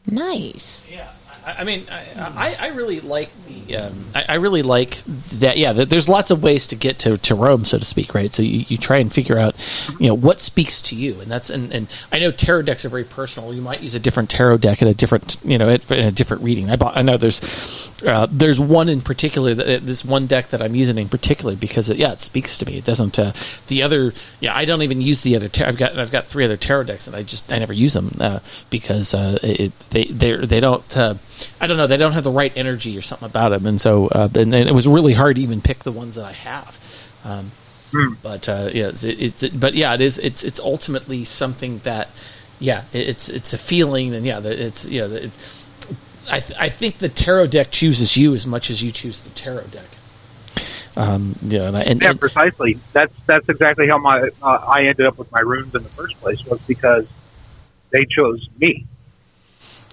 Nice. 0.05 0.87
Yeah, 0.91 1.11
I, 1.45 1.63
mean, 1.63 1.85
I, 1.91 2.05
I, 2.15 2.55
I 2.59 2.67
really 2.69 3.01
like 3.01 3.29
the. 3.45 3.75
Um, 3.77 4.05
I, 4.15 4.25
I 4.29 4.33
really 4.35 4.61
like 4.61 4.95
that. 5.05 5.57
Yeah, 5.57 5.73
there's 5.73 6.07
lots 6.07 6.31
of 6.31 6.41
ways 6.41 6.67
to 6.67 6.75
get 6.75 6.99
to, 6.99 7.17
to 7.17 7.35
Rome, 7.35 7.65
so 7.65 7.77
to 7.77 7.85
speak, 7.85 8.13
right? 8.13 8.33
So 8.33 8.41
you, 8.41 8.65
you 8.67 8.77
try 8.77 8.97
and 8.97 9.11
figure 9.11 9.37
out, 9.37 9.55
you 9.99 10.07
know, 10.07 10.13
what 10.13 10.39
speaks 10.39 10.81
to 10.83 10.95
you, 10.95 11.19
and 11.19 11.29
that's 11.29 11.49
and, 11.49 11.73
and 11.73 12.03
I 12.11 12.19
know 12.19 12.31
tarot 12.31 12.63
decks 12.63 12.85
are 12.85 12.89
very 12.89 13.03
personal. 13.03 13.53
You 13.53 13.61
might 13.61 13.81
use 13.81 13.95
a 13.95 13.99
different 13.99 14.29
tarot 14.29 14.57
deck 14.57 14.81
at 14.81 14.87
a 14.87 14.93
different, 14.93 15.37
you 15.43 15.57
know, 15.57 15.69
at, 15.69 15.89
in 15.91 16.05
a 16.05 16.11
different 16.11 16.43
reading. 16.43 16.69
I 16.69 16.75
bought. 16.77 16.97
I 16.97 17.01
know 17.01 17.17
there's 17.17 17.91
uh, 18.05 18.27
there's 18.31 18.59
one 18.59 18.87
in 18.87 19.01
particular 19.01 19.53
that 19.53 19.85
this 19.85 20.05
one 20.05 20.27
deck 20.27 20.49
that 20.49 20.61
I'm 20.61 20.75
using 20.75 20.97
in 20.97 21.09
particular 21.09 21.55
because 21.55 21.89
it, 21.89 21.97
yeah, 21.97 22.13
it 22.13 22.21
speaks 22.21 22.57
to 22.59 22.65
me. 22.65 22.77
It 22.77 22.85
doesn't. 22.85 23.19
Uh, 23.19 23.33
the 23.67 23.83
other, 23.83 24.13
yeah, 24.39 24.55
I 24.55 24.65
don't 24.65 24.81
even 24.81 25.01
use 25.01 25.21
the 25.21 25.35
other. 25.35 25.49
Tar- 25.49 25.67
I've 25.67 25.77
got 25.77 25.97
I've 25.97 26.11
got 26.11 26.25
three 26.25 26.45
other 26.45 26.57
tarot 26.57 26.85
decks, 26.85 27.07
and 27.07 27.15
I 27.15 27.23
just 27.23 27.51
I 27.51 27.59
never 27.59 27.73
use 27.73 27.93
them 27.93 28.15
uh, 28.19 28.39
because 28.69 29.13
uh, 29.13 29.39
it 29.43 29.77
they 29.89 30.05
they 30.05 30.37
they 30.37 30.59
don't. 30.59 30.97
I 31.59 31.67
don't 31.67 31.77
know. 31.77 31.87
They 31.87 31.97
don't 31.97 32.13
have 32.13 32.23
the 32.23 32.31
right 32.31 32.51
energy 32.55 32.97
or 32.97 33.01
something 33.01 33.25
about 33.27 33.49
them, 33.49 33.65
and 33.65 33.79
so 33.79 34.07
uh, 34.07 34.29
and, 34.35 34.53
and 34.53 34.69
it 34.69 34.73
was 34.73 34.87
really 34.87 35.13
hard 35.13 35.35
to 35.37 35.41
even 35.41 35.61
pick 35.61 35.79
the 35.83 35.91
ones 35.91 36.15
that 36.15 36.25
I 36.25 36.31
have. 36.33 36.79
Um, 37.23 37.51
But 38.23 38.49
uh, 38.49 38.69
yeah, 38.73 38.87
it's, 38.87 39.03
it's 39.03 39.47
but 39.49 39.75
yeah, 39.75 39.93
it 39.93 40.01
is. 40.01 40.17
It's 40.17 40.43
it's 40.43 40.59
ultimately 40.59 41.23
something 41.25 41.79
that 41.83 42.09
yeah, 42.59 42.85
it- 42.91 43.07
it's 43.09 43.29
it's 43.29 43.53
a 43.53 43.57
feeling, 43.57 44.13
and 44.15 44.25
yeah, 44.25 44.39
it's 44.43 44.87
yeah, 44.87 45.05
it's. 45.05 45.69
I 46.29 46.39
th- 46.39 46.59
I 46.59 46.69
think 46.69 46.97
the 46.99 47.09
tarot 47.09 47.47
deck 47.47 47.69
chooses 47.69 48.15
you 48.17 48.33
as 48.33 48.47
much 48.47 48.69
as 48.69 48.81
you 48.81 48.91
choose 48.91 49.21
the 49.21 49.29
tarot 49.31 49.65
deck. 49.71 49.85
Um, 50.95 51.35
yeah, 51.41 51.67
and, 51.67 51.75
I, 51.77 51.81
and, 51.81 52.01
yeah, 52.01 52.11
and- 52.11 52.19
precisely. 52.19 52.79
That's 52.93 53.13
that's 53.27 53.47
exactly 53.49 53.87
how 53.87 53.97
my 53.97 54.29
uh, 54.41 54.45
I 54.47 54.83
ended 54.83 55.05
up 55.05 55.17
with 55.17 55.31
my 55.31 55.41
runes 55.41 55.75
in 55.75 55.83
the 55.83 55.89
first 55.89 56.19
place 56.21 56.43
was 56.45 56.61
because 56.61 57.05
they 57.91 58.05
chose 58.05 58.47
me 58.59 58.85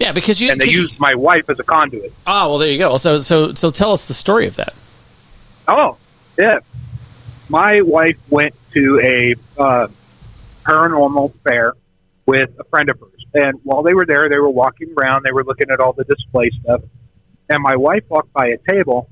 yeah, 0.01 0.11
because 0.11 0.41
you 0.41 0.51
and 0.51 0.59
they 0.59 0.69
used 0.69 0.99
my 0.99 1.13
wife 1.13 1.49
as 1.49 1.59
a 1.59 1.63
conduit. 1.63 2.11
Oh 2.25 2.49
well, 2.49 2.57
there 2.57 2.71
you 2.71 2.79
go. 2.79 2.97
So 2.97 3.19
so 3.19 3.53
so 3.53 3.69
tell 3.69 3.93
us 3.93 4.07
the 4.07 4.13
story 4.13 4.47
of 4.47 4.55
that. 4.55 4.73
Oh, 5.67 5.97
yeah. 6.37 6.59
My 7.49 7.81
wife 7.81 8.17
went 8.29 8.55
to 8.73 8.99
a 8.99 9.61
uh, 9.61 9.87
paranormal 10.65 11.33
fair 11.43 11.73
with 12.25 12.49
a 12.59 12.63
friend 12.65 12.89
of 12.89 12.99
hers, 12.99 13.25
and 13.33 13.59
while 13.63 13.83
they 13.83 13.93
were 13.93 14.05
there, 14.05 14.27
they 14.27 14.39
were 14.39 14.49
walking 14.49 14.93
around. 14.97 15.23
They 15.23 15.31
were 15.31 15.43
looking 15.43 15.69
at 15.69 15.79
all 15.79 15.93
the 15.93 16.03
display 16.03 16.49
stuff, 16.63 16.81
and 17.49 17.61
my 17.61 17.75
wife 17.75 18.03
walked 18.09 18.33
by 18.33 18.47
a 18.47 18.57
table 18.71 19.07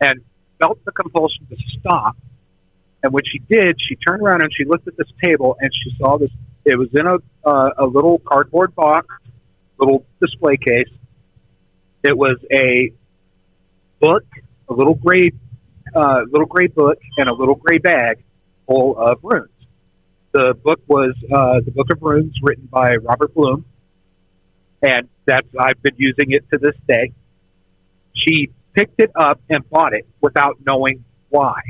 and 0.00 0.20
felt 0.58 0.84
the 0.84 0.92
compulsion 0.92 1.46
to 1.50 1.56
stop. 1.78 2.16
And 3.02 3.12
when 3.12 3.22
she 3.30 3.38
did, 3.38 3.76
she 3.88 3.96
turned 3.96 4.22
around 4.22 4.42
and 4.42 4.52
she 4.52 4.64
looked 4.64 4.88
at 4.88 4.96
this 4.96 5.08
table, 5.22 5.56
and 5.60 5.70
she 5.84 5.96
saw 5.98 6.18
this. 6.18 6.30
It 6.64 6.76
was 6.76 6.88
in 6.94 7.06
a 7.06 7.16
uh, 7.48 7.70
a 7.78 7.86
little 7.86 8.18
cardboard 8.18 8.74
box, 8.74 9.06
little 9.80 10.06
display 10.20 10.56
case. 10.56 10.88
It 12.02 12.16
was 12.16 12.36
a 12.52 12.92
book, 14.00 14.24
a 14.68 14.72
little 14.72 14.94
gray, 14.94 15.32
uh, 15.94 16.20
little 16.30 16.46
gray 16.46 16.68
book, 16.68 16.98
and 17.18 17.28
a 17.28 17.34
little 17.34 17.54
gray 17.54 17.78
bag 17.78 18.22
full 18.66 18.96
of 18.96 19.18
runes. 19.22 19.48
The 20.32 20.54
book 20.62 20.80
was 20.86 21.14
uh, 21.24 21.60
the 21.64 21.72
Book 21.72 21.88
of 21.90 22.00
Runes, 22.00 22.34
written 22.40 22.68
by 22.70 22.94
Robert 22.96 23.34
Blum, 23.34 23.64
and 24.80 25.08
that's 25.26 25.48
I've 25.58 25.82
been 25.82 25.96
using 25.96 26.30
it 26.30 26.44
to 26.52 26.58
this 26.58 26.76
day. 26.86 27.12
She 28.14 28.50
picked 28.72 29.00
it 29.00 29.10
up 29.16 29.40
and 29.48 29.68
bought 29.68 29.92
it 29.92 30.06
without 30.20 30.58
knowing 30.64 31.04
why. 31.30 31.60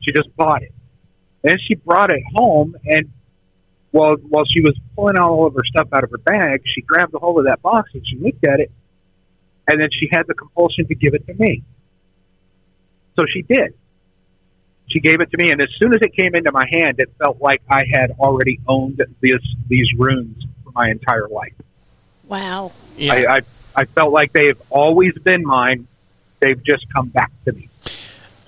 She 0.00 0.12
just 0.12 0.34
bought 0.34 0.62
it, 0.62 0.74
and 1.44 1.60
she 1.68 1.76
brought 1.76 2.10
it 2.10 2.22
home. 2.34 2.74
And 2.84 3.12
while 3.92 4.16
while 4.16 4.44
she 4.44 4.60
was 4.60 4.76
pulling 4.96 5.18
all 5.18 5.46
of 5.46 5.54
her 5.54 5.64
stuff 5.64 5.88
out 5.92 6.02
of 6.02 6.10
her 6.10 6.18
bag, 6.18 6.62
she 6.74 6.80
grabbed 6.80 7.14
a 7.14 7.18
hold 7.18 7.38
of 7.38 7.44
that 7.44 7.62
box 7.62 7.90
and 7.94 8.02
she 8.06 8.16
looked 8.16 8.44
at 8.44 8.58
it, 8.58 8.72
and 9.68 9.80
then 9.80 9.88
she 9.92 10.08
had 10.10 10.26
the 10.26 10.34
compulsion 10.34 10.88
to 10.88 10.94
give 10.94 11.14
it 11.14 11.26
to 11.26 11.34
me. 11.34 11.62
So 13.16 13.24
she 13.32 13.42
did. 13.42 13.74
She 14.88 15.00
gave 15.00 15.20
it 15.20 15.30
to 15.30 15.36
me, 15.38 15.50
and 15.50 15.60
as 15.60 15.68
soon 15.78 15.94
as 15.94 16.00
it 16.02 16.14
came 16.14 16.34
into 16.34 16.50
my 16.52 16.66
hand, 16.70 16.96
it 16.98 17.12
felt 17.18 17.40
like 17.40 17.62
I 17.70 17.82
had 17.90 18.12
already 18.18 18.58
owned 18.66 19.00
these 19.20 19.34
these 19.68 19.88
runes 19.96 20.42
for 20.64 20.72
my 20.72 20.90
entire 20.90 21.28
life. 21.28 21.54
Wow. 22.26 22.72
I, 22.98 23.26
I 23.26 23.40
I 23.74 23.84
felt 23.84 24.12
like 24.12 24.32
they've 24.32 24.60
always 24.70 25.12
been 25.22 25.42
mine. 25.44 25.86
They've 26.40 26.62
just 26.62 26.86
come 26.92 27.08
back 27.08 27.30
to 27.44 27.52
me. 27.52 27.68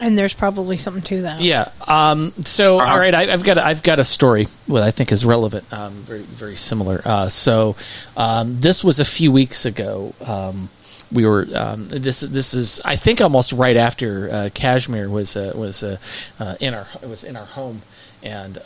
And 0.05 0.18
there's 0.18 0.35
probably 0.35 0.76
something 0.76 1.02
to 1.05 1.22
that. 1.22 1.40
Yeah. 1.40 1.70
Um, 1.89 2.32
so, 2.44 2.78
Uh-huh. 2.78 2.93
all 2.93 2.98
right, 2.98 3.14
I, 3.14 3.32
I've 3.32 3.43
got 3.43 3.56
a, 3.56 3.64
I've 3.66 3.82
got 3.82 3.98
a 3.98 4.05
story 4.05 4.48
what 4.66 4.82
I 4.82 4.90
think 4.90 5.10
is 5.12 5.24
relevant. 5.24 5.64
Um, 5.72 5.94
very 6.05 6.20
very 6.22 6.56
similar. 6.56 7.01
Uh, 7.05 7.28
so, 7.31 7.74
um, 8.16 8.60
this 8.60 8.85
was 8.85 9.01
a 9.01 9.05
few 9.05 9.32
weeks 9.32 9.64
ago. 9.64 10.12
Um, 10.20 10.68
we 11.10 11.24
were 11.26 11.47
um, 11.55 11.89
this 11.89 12.20
this 12.20 12.52
is 12.55 12.81
I 12.85 12.97
think 12.97 13.20
almost 13.20 13.52
right 13.52 13.76
after 13.76 14.28
uh, 14.31 14.51
Kashmir 14.52 15.09
was 15.09 15.36
uh, 15.36 15.52
was 15.55 15.82
uh, 15.82 15.97
uh, 16.39 16.56
in 16.60 16.74
our 16.74 16.86
it 17.02 17.09
was 17.09 17.24
in 17.24 17.36
our 17.36 17.47
home 17.47 17.81
and. 18.22 18.59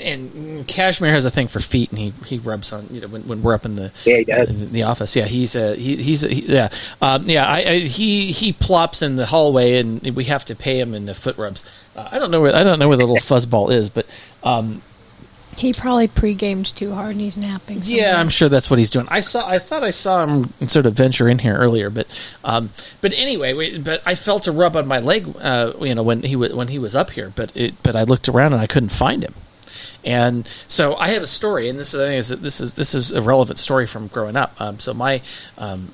And 0.00 0.66
Kashmir 0.66 1.12
has 1.12 1.24
a 1.24 1.30
thing 1.30 1.48
for 1.48 1.60
feet, 1.60 1.90
and 1.90 1.98
he, 1.98 2.12
he 2.26 2.38
rubs 2.38 2.72
on 2.72 2.86
you 2.90 3.00
know 3.00 3.08
when, 3.08 3.22
when 3.28 3.42
we're 3.42 3.54
up 3.54 3.64
in 3.64 3.74
the 3.74 3.92
Yeah, 4.04 4.16
he 4.18 4.24
does. 4.24 4.60
the, 4.60 4.66
the 4.66 4.82
office. 4.84 5.14
Yeah, 5.14 5.26
he's 5.26 5.54
a 5.54 5.74
he, 5.76 5.96
he's 5.96 6.24
a, 6.24 6.28
he, 6.28 6.40
yeah 6.42 6.70
um, 7.02 7.24
yeah. 7.26 7.46
I, 7.46 7.58
I, 7.58 7.78
he 7.80 8.32
he 8.32 8.52
plops 8.52 9.02
in 9.02 9.16
the 9.16 9.26
hallway, 9.26 9.78
and 9.78 10.02
we 10.16 10.24
have 10.24 10.44
to 10.46 10.56
pay 10.56 10.80
him 10.80 10.94
in 10.94 11.06
the 11.06 11.14
foot 11.14 11.36
rubs. 11.38 11.64
Uh, 11.96 12.08
I 12.10 12.18
don't 12.18 12.30
know 12.30 12.40
where 12.40 12.54
I 12.54 12.64
don't 12.64 12.78
know 12.78 12.88
where 12.88 12.96
the 12.96 13.04
little 13.06 13.16
fuzzball 13.36 13.70
is, 13.72 13.90
but 13.90 14.06
um, 14.42 14.82
He 15.56 15.72
probably 15.72 16.06
pre-gamed 16.08 16.66
too 16.66 16.94
hard 16.94 17.10
and 17.10 17.20
he's 17.20 17.36
napping. 17.36 17.80
yeah. 17.82 18.18
I'm 18.18 18.28
sure 18.30 18.48
that's 18.48 18.70
what 18.70 18.78
he's 18.78 18.88
doing. 18.90 19.06
I 19.10 19.20
saw 19.20 19.46
I 19.46 19.58
thought 19.58 19.82
I 19.82 19.90
saw 19.90 20.24
him 20.24 20.52
sort 20.68 20.86
of 20.86 20.94
venture 20.94 21.28
in 21.28 21.40
here 21.40 21.56
earlier, 21.56 21.90
but 21.90 22.06
um, 22.44 22.70
but 23.00 23.12
anyway, 23.14 23.52
we, 23.52 23.78
but 23.78 24.00
I 24.06 24.14
felt 24.14 24.46
a 24.46 24.52
rub 24.52 24.76
on 24.76 24.86
my 24.86 25.00
leg, 25.00 25.26
uh, 25.40 25.72
you 25.80 25.94
know, 25.94 26.02
when 26.04 26.22
he 26.22 26.36
was 26.36 26.54
when 26.54 26.68
he 26.68 26.78
was 26.78 26.94
up 26.96 27.10
here, 27.10 27.32
but 27.34 27.50
it 27.54 27.74
but 27.82 27.96
I 27.96 28.04
looked 28.04 28.28
around 28.28 28.52
and 28.52 28.62
I 28.62 28.66
couldn't 28.68 28.90
find 28.92 29.22
him. 29.24 29.34
And 30.04 30.46
so 30.68 30.94
I 30.96 31.08
have 31.10 31.22
a 31.22 31.26
story, 31.26 31.68
and 31.68 31.78
this 31.78 31.92
is, 31.94 32.28
this 32.40 32.60
is 32.60 32.74
this 32.74 32.94
is 32.94 33.12
a 33.12 33.20
relevant 33.22 33.58
story 33.58 33.86
from 33.86 34.06
growing 34.08 34.36
up. 34.36 34.58
Um, 34.60 34.78
so 34.78 34.94
my 34.94 35.20
um, 35.58 35.92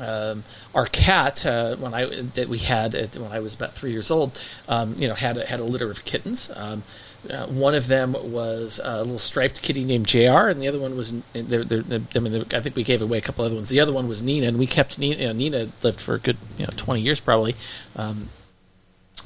um, 0.00 0.44
our 0.74 0.86
cat 0.86 1.44
uh, 1.46 1.76
when 1.76 1.94
I 1.94 2.06
that 2.34 2.48
we 2.48 2.58
had 2.58 2.94
at, 2.94 3.16
when 3.16 3.32
I 3.32 3.40
was 3.40 3.54
about 3.54 3.74
three 3.74 3.92
years 3.92 4.10
old, 4.10 4.40
um, 4.68 4.94
you 4.98 5.08
know, 5.08 5.14
had 5.14 5.36
a, 5.36 5.46
had 5.46 5.60
a 5.60 5.64
litter 5.64 5.90
of 5.90 6.04
kittens. 6.04 6.50
Um, 6.54 6.82
uh, 7.30 7.46
one 7.46 7.74
of 7.74 7.88
them 7.88 8.12
was 8.12 8.80
a 8.82 9.02
little 9.02 9.18
striped 9.18 9.60
kitty 9.60 9.84
named 9.84 10.06
Jr. 10.06 10.48
and 10.48 10.62
the 10.62 10.68
other 10.68 10.78
one 10.78 10.96
was 10.96 11.12
they're, 11.32 11.64
they're, 11.64 11.82
they're- 11.82 12.02
I 12.14 12.18
mean 12.20 12.44
I 12.52 12.60
think 12.60 12.76
we 12.76 12.84
gave 12.84 13.02
away 13.02 13.18
a 13.18 13.20
couple 13.20 13.44
other 13.44 13.54
ones. 13.54 13.68
The 13.68 13.80
other 13.80 13.92
one 13.92 14.06
was 14.06 14.22
Nina, 14.22 14.46
and 14.46 14.58
we 14.58 14.66
kept 14.66 14.98
Nina. 14.98 15.16
You 15.16 15.26
know, 15.28 15.32
Nina 15.32 15.68
lived 15.82 16.00
for 16.00 16.14
a 16.14 16.18
good 16.18 16.36
you 16.56 16.64
know 16.66 16.72
twenty 16.76 17.00
years 17.00 17.20
probably. 17.20 17.56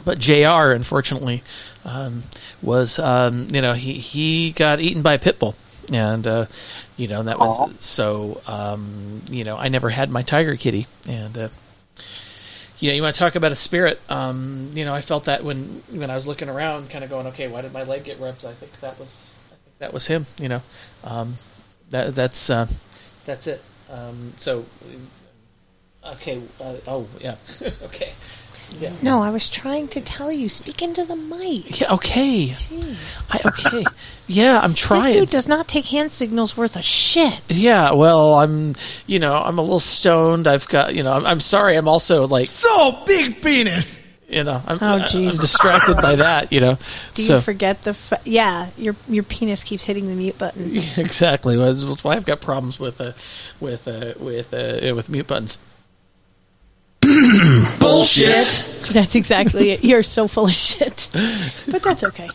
But 0.04 0.18
Jr. 0.18 0.72
unfortunately 0.72 1.42
um, 1.84 2.24
was 2.62 2.98
um, 2.98 3.48
you 3.52 3.60
know 3.60 3.72
he 3.72 3.94
he 3.94 4.52
got 4.52 4.80
eaten 4.80 5.02
by 5.02 5.14
a 5.14 5.18
pit 5.18 5.38
bull, 5.38 5.54
and 5.92 6.26
uh, 6.26 6.46
you 6.96 7.08
know 7.08 7.22
that 7.22 7.38
was 7.38 7.58
Aw. 7.58 7.70
so 7.78 8.40
um, 8.46 9.22
you 9.30 9.44
know 9.44 9.56
I 9.56 9.68
never 9.68 9.90
had 9.90 10.10
my 10.10 10.22
tiger 10.22 10.56
kitty, 10.56 10.86
and 11.08 11.36
uh, 11.36 11.48
you 12.78 12.90
know 12.90 12.94
you 12.94 13.02
want 13.02 13.14
to 13.14 13.18
talk 13.18 13.34
about 13.34 13.52
a 13.52 13.56
spirit. 13.56 14.00
Um, 14.08 14.70
you 14.74 14.84
know 14.84 14.94
I 14.94 15.00
felt 15.00 15.24
that 15.24 15.44
when 15.44 15.82
when 15.90 16.10
I 16.10 16.14
was 16.14 16.26
looking 16.26 16.48
around, 16.48 16.90
kind 16.90 17.04
of 17.04 17.10
going, 17.10 17.26
okay, 17.28 17.48
why 17.48 17.62
did 17.62 17.72
my 17.72 17.82
leg 17.84 18.04
get 18.04 18.18
ripped? 18.18 18.44
I 18.44 18.52
think 18.52 18.72
that 18.80 18.98
was 18.98 19.34
I 19.48 19.56
think 19.56 19.78
that 19.78 19.92
was 19.92 20.06
him. 20.06 20.26
You 20.40 20.48
know, 20.48 20.62
um, 21.04 21.36
that 21.90 22.14
that's 22.14 22.50
uh, 22.50 22.66
that's 23.24 23.46
it. 23.46 23.62
Um, 23.90 24.34
so 24.38 24.64
okay, 26.04 26.40
uh, 26.60 26.74
oh 26.86 27.08
yeah, 27.20 27.36
okay. 27.82 28.12
Yeah. 28.78 28.92
No, 29.02 29.22
I 29.22 29.30
was 29.30 29.48
trying 29.48 29.88
to 29.88 30.00
tell 30.00 30.30
you. 30.30 30.48
Speak 30.48 30.80
into 30.82 31.04
the 31.04 31.16
mic. 31.16 31.80
Yeah, 31.80 31.92
okay. 31.94 32.48
Jeez. 32.48 33.24
I, 33.30 33.40
okay. 33.46 33.84
Yeah, 34.26 34.60
I'm 34.60 34.74
trying. 34.74 35.12
This 35.12 35.16
dude 35.16 35.30
does 35.30 35.48
not 35.48 35.68
take 35.68 35.86
hand 35.86 36.12
signals 36.12 36.56
worth 36.56 36.76
a 36.76 36.82
shit. 36.82 37.40
Yeah, 37.48 37.92
well, 37.92 38.34
I'm, 38.34 38.76
you 39.06 39.18
know, 39.18 39.34
I'm 39.34 39.58
a 39.58 39.62
little 39.62 39.80
stoned. 39.80 40.46
I've 40.46 40.68
got, 40.68 40.94
you 40.94 41.02
know, 41.02 41.12
I'm, 41.12 41.26
I'm 41.26 41.40
sorry. 41.40 41.76
I'm 41.76 41.88
also 41.88 42.26
like, 42.26 42.46
So 42.46 43.02
big 43.06 43.42
penis. 43.42 44.06
you 44.28 44.44
know, 44.44 44.62
I'm, 44.66 44.78
Oh, 44.80 44.98
I'm 44.98 45.28
distracted 45.30 45.96
by 45.96 46.16
that, 46.16 46.52
you 46.52 46.60
know. 46.60 46.78
Do 47.14 47.22
so 47.22 47.34
you 47.36 47.40
forget 47.40 47.82
the? 47.82 47.94
Fa- 47.94 48.20
yeah, 48.24 48.68
your 48.78 48.94
your 49.08 49.24
penis 49.24 49.64
keeps 49.64 49.84
hitting 49.84 50.08
the 50.08 50.14
mute 50.14 50.38
button. 50.38 50.76
exactly. 50.96 51.56
That's 51.56 51.84
that's 51.84 52.04
why 52.04 52.14
I've 52.14 52.24
got 52.24 52.40
problems 52.40 52.78
with, 52.78 53.00
uh, 53.00 53.12
with, 53.58 53.88
uh, 53.88 54.14
with, 54.18 54.54
uh, 54.54 54.94
with 54.94 55.08
mute 55.08 55.26
buttons. 55.26 55.58
Bullshit. 57.78 58.66
That's 58.92 59.14
exactly 59.14 59.70
it. 59.70 59.84
You're 59.84 60.02
so 60.02 60.28
full 60.28 60.46
of 60.46 60.52
shit. 60.52 61.08
But 61.68 61.82
that's 61.82 62.02
okay. 62.04 62.28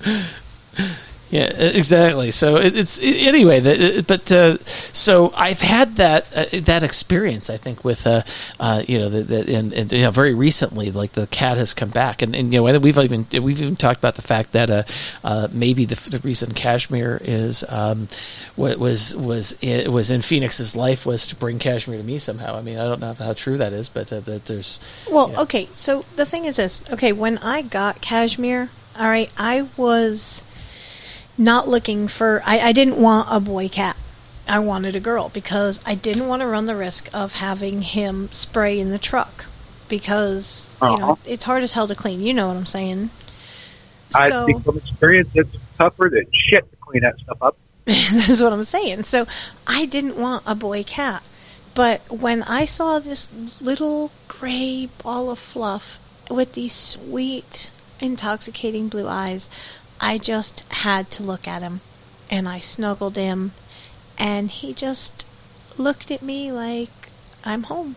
Yeah, 1.32 1.44
exactly. 1.44 2.30
So 2.30 2.56
it, 2.56 2.76
it's 2.76 3.02
i 3.02 3.06
anyway. 3.26 3.58
The, 3.60 3.98
it- 3.98 4.06
but 4.06 4.30
uh, 4.30 4.58
so 4.92 5.32
I've 5.34 5.62
had 5.62 5.96
that 5.96 6.26
uh, 6.34 6.44
that 6.64 6.82
experience. 6.82 7.48
I 7.48 7.56
think 7.56 7.82
with 7.84 8.06
uh, 8.06 8.22
uh, 8.60 8.82
you 8.86 8.98
know, 8.98 9.08
the, 9.08 9.22
the, 9.22 9.56
and, 9.56 9.72
and 9.72 9.90
you 9.90 10.02
know, 10.02 10.10
very 10.10 10.34
recently, 10.34 10.90
like 10.90 11.12
the 11.12 11.26
cat 11.28 11.56
has 11.56 11.72
come 11.72 11.88
back, 11.88 12.20
and, 12.20 12.36
and 12.36 12.52
you 12.52 12.62
know, 12.62 12.78
we've 12.78 12.98
even 12.98 13.26
we've 13.32 13.62
even 13.62 13.76
talked 13.76 13.98
about 13.98 14.16
the 14.16 14.22
fact 14.22 14.52
that 14.52 14.70
uh, 14.70 14.82
uh, 15.24 15.48
maybe 15.50 15.86
the, 15.86 15.94
the 16.10 16.18
reason 16.18 16.52
Kashmir 16.52 17.18
is 17.24 17.64
um, 17.70 18.08
wa- 18.54 18.76
was 18.76 19.16
was 19.16 19.56
i 19.62 19.86
was 19.88 20.10
in 20.10 20.20
Phoenix's 20.20 20.76
life 20.76 21.06
was 21.06 21.26
to 21.28 21.34
bring 21.36 21.58
Kashmir 21.58 21.96
to 21.96 22.04
me 22.04 22.18
somehow. 22.18 22.58
I 22.58 22.60
mean, 22.60 22.76
I 22.76 22.84
don't 22.84 23.00
know 23.00 23.14
how 23.14 23.32
true 23.32 23.56
that 23.56 23.72
is, 23.72 23.88
but 23.88 24.12
uh, 24.12 24.20
that 24.20 24.44
there's 24.44 24.78
Well, 25.10 25.34
okay. 25.40 25.66
So 25.72 26.04
the 26.16 26.26
thing 26.26 26.44
is 26.44 26.56
this. 26.56 26.82
Okay, 26.90 27.12
when 27.12 27.38
I 27.38 27.62
got 27.62 28.02
Kashmir, 28.02 28.68
all 28.98 29.08
right, 29.08 29.30
I 29.38 29.66
was 29.78 30.44
not 31.38 31.68
looking 31.68 32.08
for. 32.08 32.42
I, 32.44 32.58
I 32.60 32.72
didn't 32.72 32.96
want 32.98 33.28
a 33.30 33.40
boy 33.40 33.68
cat. 33.68 33.96
I 34.48 34.58
wanted 34.58 34.96
a 34.96 35.00
girl 35.00 35.28
because 35.28 35.80
I 35.86 35.94
didn't 35.94 36.26
want 36.26 36.42
to 36.42 36.46
run 36.46 36.66
the 36.66 36.76
risk 36.76 37.08
of 37.14 37.34
having 37.34 37.82
him 37.82 38.30
spray 38.32 38.78
in 38.80 38.90
the 38.90 38.98
truck 38.98 39.44
because 39.88 40.68
you 40.80 40.88
know 40.88 40.94
Uh-huh. 40.94 41.16
it's 41.24 41.44
hard 41.44 41.62
as 41.62 41.72
hell 41.74 41.86
to 41.88 41.94
clean. 41.94 42.20
You 42.22 42.34
know 42.34 42.48
what 42.48 42.56
I'm 42.56 42.66
saying? 42.66 43.10
I 44.14 44.28
So- 44.28 44.46
think 44.46 44.64
from 44.64 44.78
experience, 44.78 45.28
it's 45.34 45.54
tougher 45.78 46.10
than 46.12 46.26
shit 46.32 46.68
to 46.70 46.76
clean 46.80 47.02
that 47.02 47.18
stuff 47.20 47.38
up. 47.40 47.56
That's 47.84 48.40
what 48.40 48.52
I'm 48.52 48.64
saying. 48.64 49.04
So 49.04 49.26
I 49.66 49.86
didn't 49.86 50.16
want 50.16 50.42
a 50.46 50.54
boy 50.54 50.82
cat. 50.84 51.22
But 51.74 52.02
when 52.10 52.42
I 52.42 52.64
saw 52.66 52.98
this 52.98 53.28
little 53.60 54.10
gray 54.28 54.88
ball 55.02 55.30
of 55.30 55.38
fluff 55.38 55.98
with 56.30 56.52
these 56.52 56.74
sweet, 56.74 57.70
intoxicating 58.00 58.88
blue 58.88 59.08
eyes, 59.08 59.48
I 60.02 60.18
just 60.18 60.64
had 60.68 61.10
to 61.12 61.22
look 61.22 61.48
at 61.48 61.62
him. 61.62 61.80
And 62.28 62.48
I 62.48 62.58
snuggled 62.58 63.16
him, 63.16 63.52
and 64.18 64.50
he 64.50 64.74
just 64.74 65.26
looked 65.76 66.10
at 66.10 66.22
me 66.22 66.50
like 66.50 67.10
I'm 67.44 67.64
home. 67.64 67.96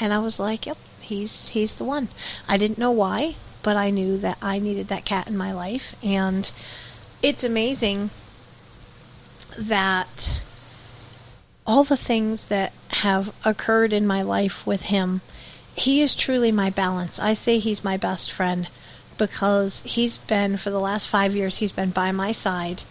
And 0.00 0.12
I 0.12 0.18
was 0.18 0.38
like, 0.40 0.66
"Yep, 0.66 0.78
he's 1.00 1.48
he's 1.48 1.76
the 1.76 1.84
one." 1.84 2.08
I 2.48 2.56
didn't 2.56 2.78
know 2.78 2.90
why, 2.90 3.36
but 3.62 3.76
I 3.76 3.90
knew 3.90 4.18
that 4.18 4.38
I 4.42 4.58
needed 4.58 4.88
that 4.88 5.04
cat 5.04 5.28
in 5.28 5.36
my 5.36 5.52
life, 5.52 5.94
and 6.02 6.50
it's 7.22 7.44
amazing 7.44 8.10
that 9.56 10.40
all 11.64 11.84
the 11.84 11.96
things 11.96 12.46
that 12.46 12.72
have 12.88 13.32
occurred 13.44 13.92
in 13.92 14.06
my 14.06 14.22
life 14.22 14.66
with 14.66 14.82
him, 14.82 15.20
he 15.74 16.00
is 16.00 16.14
truly 16.14 16.50
my 16.52 16.70
balance. 16.70 17.18
I 17.18 17.34
say 17.34 17.58
he's 17.58 17.84
my 17.84 17.96
best 17.96 18.32
friend 18.32 18.68
because 19.18 19.80
he's 19.80 20.18
been, 20.18 20.56
for 20.56 20.70
the 20.70 20.80
last 20.80 21.08
five 21.08 21.34
years, 21.34 21.58
he's 21.58 21.72
been 21.72 21.90
by 21.90 22.12
my 22.12 22.32
side 22.32 22.82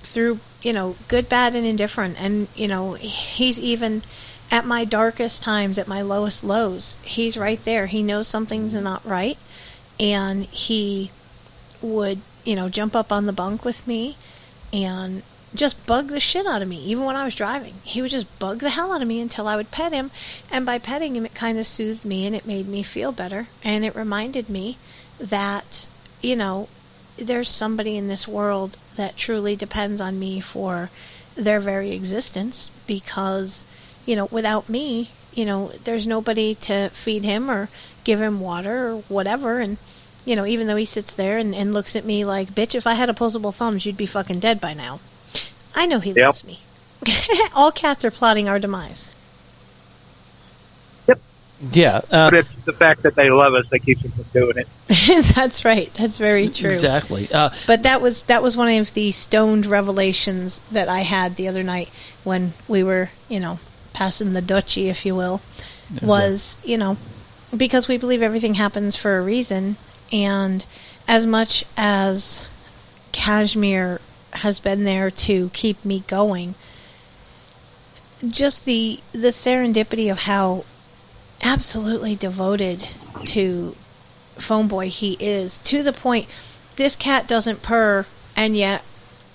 through, 0.00 0.40
you 0.62 0.72
know, 0.72 0.96
good, 1.08 1.28
bad, 1.28 1.54
and 1.54 1.66
indifferent. 1.66 2.20
And, 2.20 2.48
you 2.54 2.68
know, 2.68 2.94
he's 2.94 3.58
even 3.60 4.02
at 4.50 4.64
my 4.64 4.84
darkest 4.84 5.42
times, 5.42 5.78
at 5.78 5.88
my 5.88 6.02
lowest 6.02 6.42
lows, 6.42 6.96
he's 7.02 7.36
right 7.36 7.62
there. 7.64 7.86
He 7.86 8.02
knows 8.02 8.28
something's 8.28 8.74
not 8.74 9.04
right. 9.04 9.38
And 10.00 10.44
he 10.46 11.10
would, 11.82 12.20
you 12.44 12.56
know, 12.56 12.68
jump 12.68 12.96
up 12.96 13.12
on 13.12 13.26
the 13.26 13.32
bunk 13.32 13.64
with 13.64 13.86
me 13.86 14.16
and 14.72 15.22
just 15.54 15.84
bug 15.86 16.08
the 16.08 16.20
shit 16.20 16.46
out 16.46 16.62
of 16.62 16.68
me, 16.68 16.76
even 16.84 17.04
when 17.04 17.16
I 17.16 17.24
was 17.24 17.34
driving. 17.34 17.74
He 17.82 18.02
would 18.02 18.10
just 18.10 18.38
bug 18.38 18.60
the 18.60 18.70
hell 18.70 18.92
out 18.92 19.02
of 19.02 19.08
me 19.08 19.20
until 19.20 19.48
I 19.48 19.56
would 19.56 19.70
pet 19.70 19.92
him. 19.92 20.10
And 20.50 20.64
by 20.64 20.78
petting 20.78 21.16
him, 21.16 21.26
it 21.26 21.34
kind 21.34 21.58
of 21.58 21.66
soothed 21.66 22.04
me 22.04 22.26
and 22.26 22.34
it 22.34 22.46
made 22.46 22.68
me 22.68 22.82
feel 22.82 23.12
better. 23.12 23.48
And 23.64 23.84
it 23.84 23.94
reminded 23.94 24.48
me 24.48 24.78
that, 25.18 25.88
you 26.22 26.36
know, 26.36 26.68
there's 27.16 27.48
somebody 27.48 27.96
in 27.96 28.08
this 28.08 28.28
world 28.28 28.76
that 28.96 29.16
truly 29.16 29.56
depends 29.56 30.00
on 30.00 30.18
me 30.18 30.40
for 30.40 30.90
their 31.34 31.60
very 31.60 31.90
existence 31.92 32.70
because, 32.86 33.64
you 34.06 34.16
know, 34.16 34.26
without 34.30 34.68
me, 34.68 35.10
you 35.34 35.44
know, 35.44 35.68
there's 35.84 36.06
nobody 36.06 36.54
to 36.54 36.88
feed 36.90 37.24
him 37.24 37.50
or 37.50 37.68
give 38.04 38.20
him 38.20 38.40
water 38.40 38.88
or 38.88 38.96
whatever. 39.08 39.58
And, 39.60 39.76
you 40.24 40.34
know, 40.36 40.46
even 40.46 40.66
though 40.66 40.76
he 40.76 40.84
sits 40.84 41.14
there 41.14 41.38
and, 41.38 41.54
and 41.54 41.72
looks 41.72 41.94
at 41.94 42.04
me 42.04 42.24
like, 42.24 42.54
bitch, 42.54 42.74
if 42.74 42.86
I 42.86 42.94
had 42.94 43.08
opposable 43.08 43.52
thumbs, 43.52 43.86
you'd 43.86 43.96
be 43.96 44.06
fucking 44.06 44.40
dead 44.40 44.60
by 44.60 44.74
now. 44.74 45.00
I 45.74 45.86
know 45.86 46.00
he 46.00 46.10
Yep. 46.12 46.24
loves 46.26 46.44
me. 46.44 46.60
All 47.54 47.70
cats 47.70 48.04
are 48.04 48.10
plotting 48.10 48.48
our 48.48 48.58
demise. 48.58 49.10
Yeah, 51.60 52.02
uh, 52.10 52.30
but 52.30 52.34
it's 52.34 52.48
the 52.66 52.72
fact 52.72 53.02
that 53.02 53.16
they 53.16 53.30
love 53.30 53.52
us 53.54 53.66
that 53.70 53.80
keeps 53.80 54.02
them 54.02 54.12
from 54.12 54.24
doing 54.32 54.58
it. 54.58 54.68
That's 55.34 55.64
right. 55.64 55.92
That's 55.94 56.16
very 56.16 56.48
true. 56.48 56.70
Exactly. 56.70 57.28
Uh, 57.32 57.50
but 57.66 57.82
that 57.82 58.00
was 58.00 58.22
that 58.24 58.42
was 58.42 58.56
one 58.56 58.68
of 58.68 58.94
the 58.94 59.10
stoned 59.10 59.66
revelations 59.66 60.60
that 60.70 60.88
I 60.88 61.00
had 61.00 61.34
the 61.34 61.48
other 61.48 61.64
night 61.64 61.88
when 62.22 62.52
we 62.68 62.84
were, 62.84 63.10
you 63.28 63.40
know, 63.40 63.58
passing 63.92 64.34
the 64.34 64.42
duchy, 64.42 64.88
if 64.88 65.04
you 65.04 65.16
will. 65.16 65.40
Yes, 65.90 66.02
Was 66.02 66.58
you 66.62 66.78
know 66.78 66.96
because 67.56 67.88
we 67.88 67.96
believe 67.96 68.22
everything 68.22 68.54
happens 68.54 68.94
for 68.94 69.18
a 69.18 69.22
reason, 69.22 69.78
and 70.12 70.64
as 71.08 71.26
much 71.26 71.64
as 71.76 72.46
Kashmir 73.10 74.00
has 74.34 74.60
been 74.60 74.84
there 74.84 75.10
to 75.10 75.50
keep 75.50 75.84
me 75.84 76.04
going, 76.06 76.54
just 78.28 78.64
the 78.64 79.00
the 79.10 79.28
serendipity 79.28 80.08
of 80.08 80.20
how 80.20 80.64
absolutely 81.42 82.16
devoted 82.16 82.88
to 83.26 83.76
Phoneboy. 84.36 84.86
He 84.86 85.16
is 85.20 85.58
to 85.58 85.82
the 85.82 85.92
point 85.92 86.28
this 86.76 86.96
cat 86.96 87.26
doesn't 87.26 87.60
purr 87.60 88.06
and 88.36 88.56
yet 88.56 88.84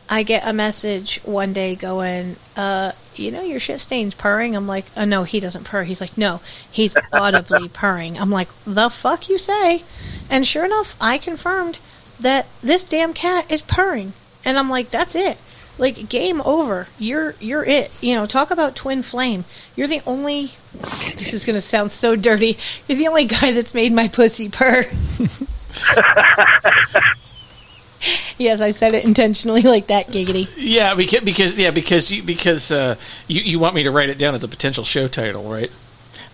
i 0.10 0.24
get 0.24 0.48
a 0.48 0.54
message 0.54 1.20
one 1.24 1.52
day 1.52 1.76
going 1.76 2.38
uh 2.56 2.92
you 3.16 3.30
know 3.30 3.42
your 3.42 3.60
shit 3.60 3.80
stains 3.80 4.16
purring? 4.16 4.56
I'm 4.56 4.68
like 4.68 4.86
oh 4.96 5.06
no 5.06 5.24
he 5.24 5.40
doesn't 5.40 5.66
purr. 5.66 5.84
He's 5.84 6.02
like 6.02 6.18
no 6.18 6.42
he's 6.72 6.96
audibly 7.14 7.70
purring. 7.70 8.18
I'm 8.18 8.32
like 8.32 8.50
the 8.66 8.90
fuck 8.90 9.30
you 9.30 9.38
say? 9.38 9.84
And 10.30 10.48
sure 10.48 10.66
enough 10.66 10.96
i 11.00 11.18
confirmed 11.18 11.80
that 12.20 12.48
this 12.62 12.84
damn 12.84 13.14
cat 13.14 13.46
is 13.52 13.62
purring. 13.62 14.14
And 14.46 14.58
i'm 14.58 14.70
like 14.70 14.90
that's 14.90 15.16
it 15.16 15.38
like 15.78 16.10
game 16.10 16.42
over. 16.42 16.88
You're 17.00 17.36
you're 17.40 17.64
it. 17.64 17.92
You 18.04 18.16
know 18.16 18.26
talk 18.26 18.52
about 18.52 18.76
twin 18.76 19.04
flame. 19.04 19.46
You're 19.76 19.88
the 19.88 20.02
only 20.06 20.54
this 21.18 21.34
is 21.34 21.46
going 21.46 21.56
to 21.56 21.62
sound 21.62 21.92
so 21.92 22.16
dirty 22.16 22.58
you're 22.88 22.98
the 22.98 23.08
only 23.08 23.26
guy 23.26 23.52
that's 23.52 23.74
made 23.74 23.94
my 23.94 24.08
pussy 24.08 24.50
purr. 24.50 24.86
Yes 28.38 28.62
i 28.62 28.72
said 28.72 28.94
it 28.94 29.06
intentionally 29.06 29.62
like 29.62 29.88
that 29.88 30.08
giggity. 30.08 30.50
Yeah, 30.58 30.94
because, 30.96 31.22
because 31.22 31.54
yeah, 31.54 31.72
because 31.72 32.12
you 32.12 32.22
because 32.24 32.72
uh, 32.72 32.96
you 33.28 33.42
you 33.42 33.60
want 33.60 33.76
me 33.76 33.84
to 33.84 33.92
write 33.92 34.10
it 34.10 34.18
down 34.18 34.36
as 34.36 34.44
a 34.44 34.48
potential 34.48 34.84
show 34.84 35.08
title, 35.08 35.44
right? 35.44 35.72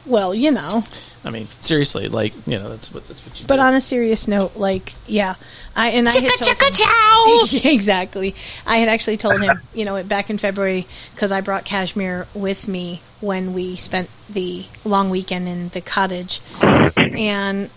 Well 0.09 0.33
you 0.33 0.51
know 0.51 0.83
I 1.21 1.31
mean, 1.31 1.47
seriously, 1.59 2.07
like 2.07 2.33
you 2.47 2.57
know, 2.57 2.69
that's 2.69 2.93
what 2.93 3.05
that's 3.05 3.25
what 3.25 3.41
you. 3.41 3.45
but 3.45 3.59
on 3.59 3.73
a 3.73 3.81
serious 3.81 4.25
note 4.27 4.55
like 4.55 4.93
yeah 5.05 5.35
i 5.75 5.89
and 5.89 6.07
i 6.07 6.11
had 6.11 6.23
Chicka, 6.23 6.57
told 6.71 7.49
chicka, 7.49 7.61
him, 7.61 7.71
exactly 7.73 8.35
i 8.65 8.77
had 8.77 8.87
actually 8.87 9.17
told 9.17 9.41
him 9.41 9.59
you 9.73 9.83
know 9.83 10.01
back 10.03 10.29
in 10.29 10.37
february 10.37 10.87
because 11.13 11.33
i 11.33 11.41
brought 11.41 11.65
kashmir 11.65 12.25
with 12.33 12.69
me 12.69 13.01
when 13.19 13.53
we 13.53 13.75
spent 13.75 14.09
the 14.29 14.65
long 14.85 15.09
weekend 15.09 15.49
in 15.49 15.67
the 15.69 15.81
cottage 15.81 16.39
and 16.61 17.69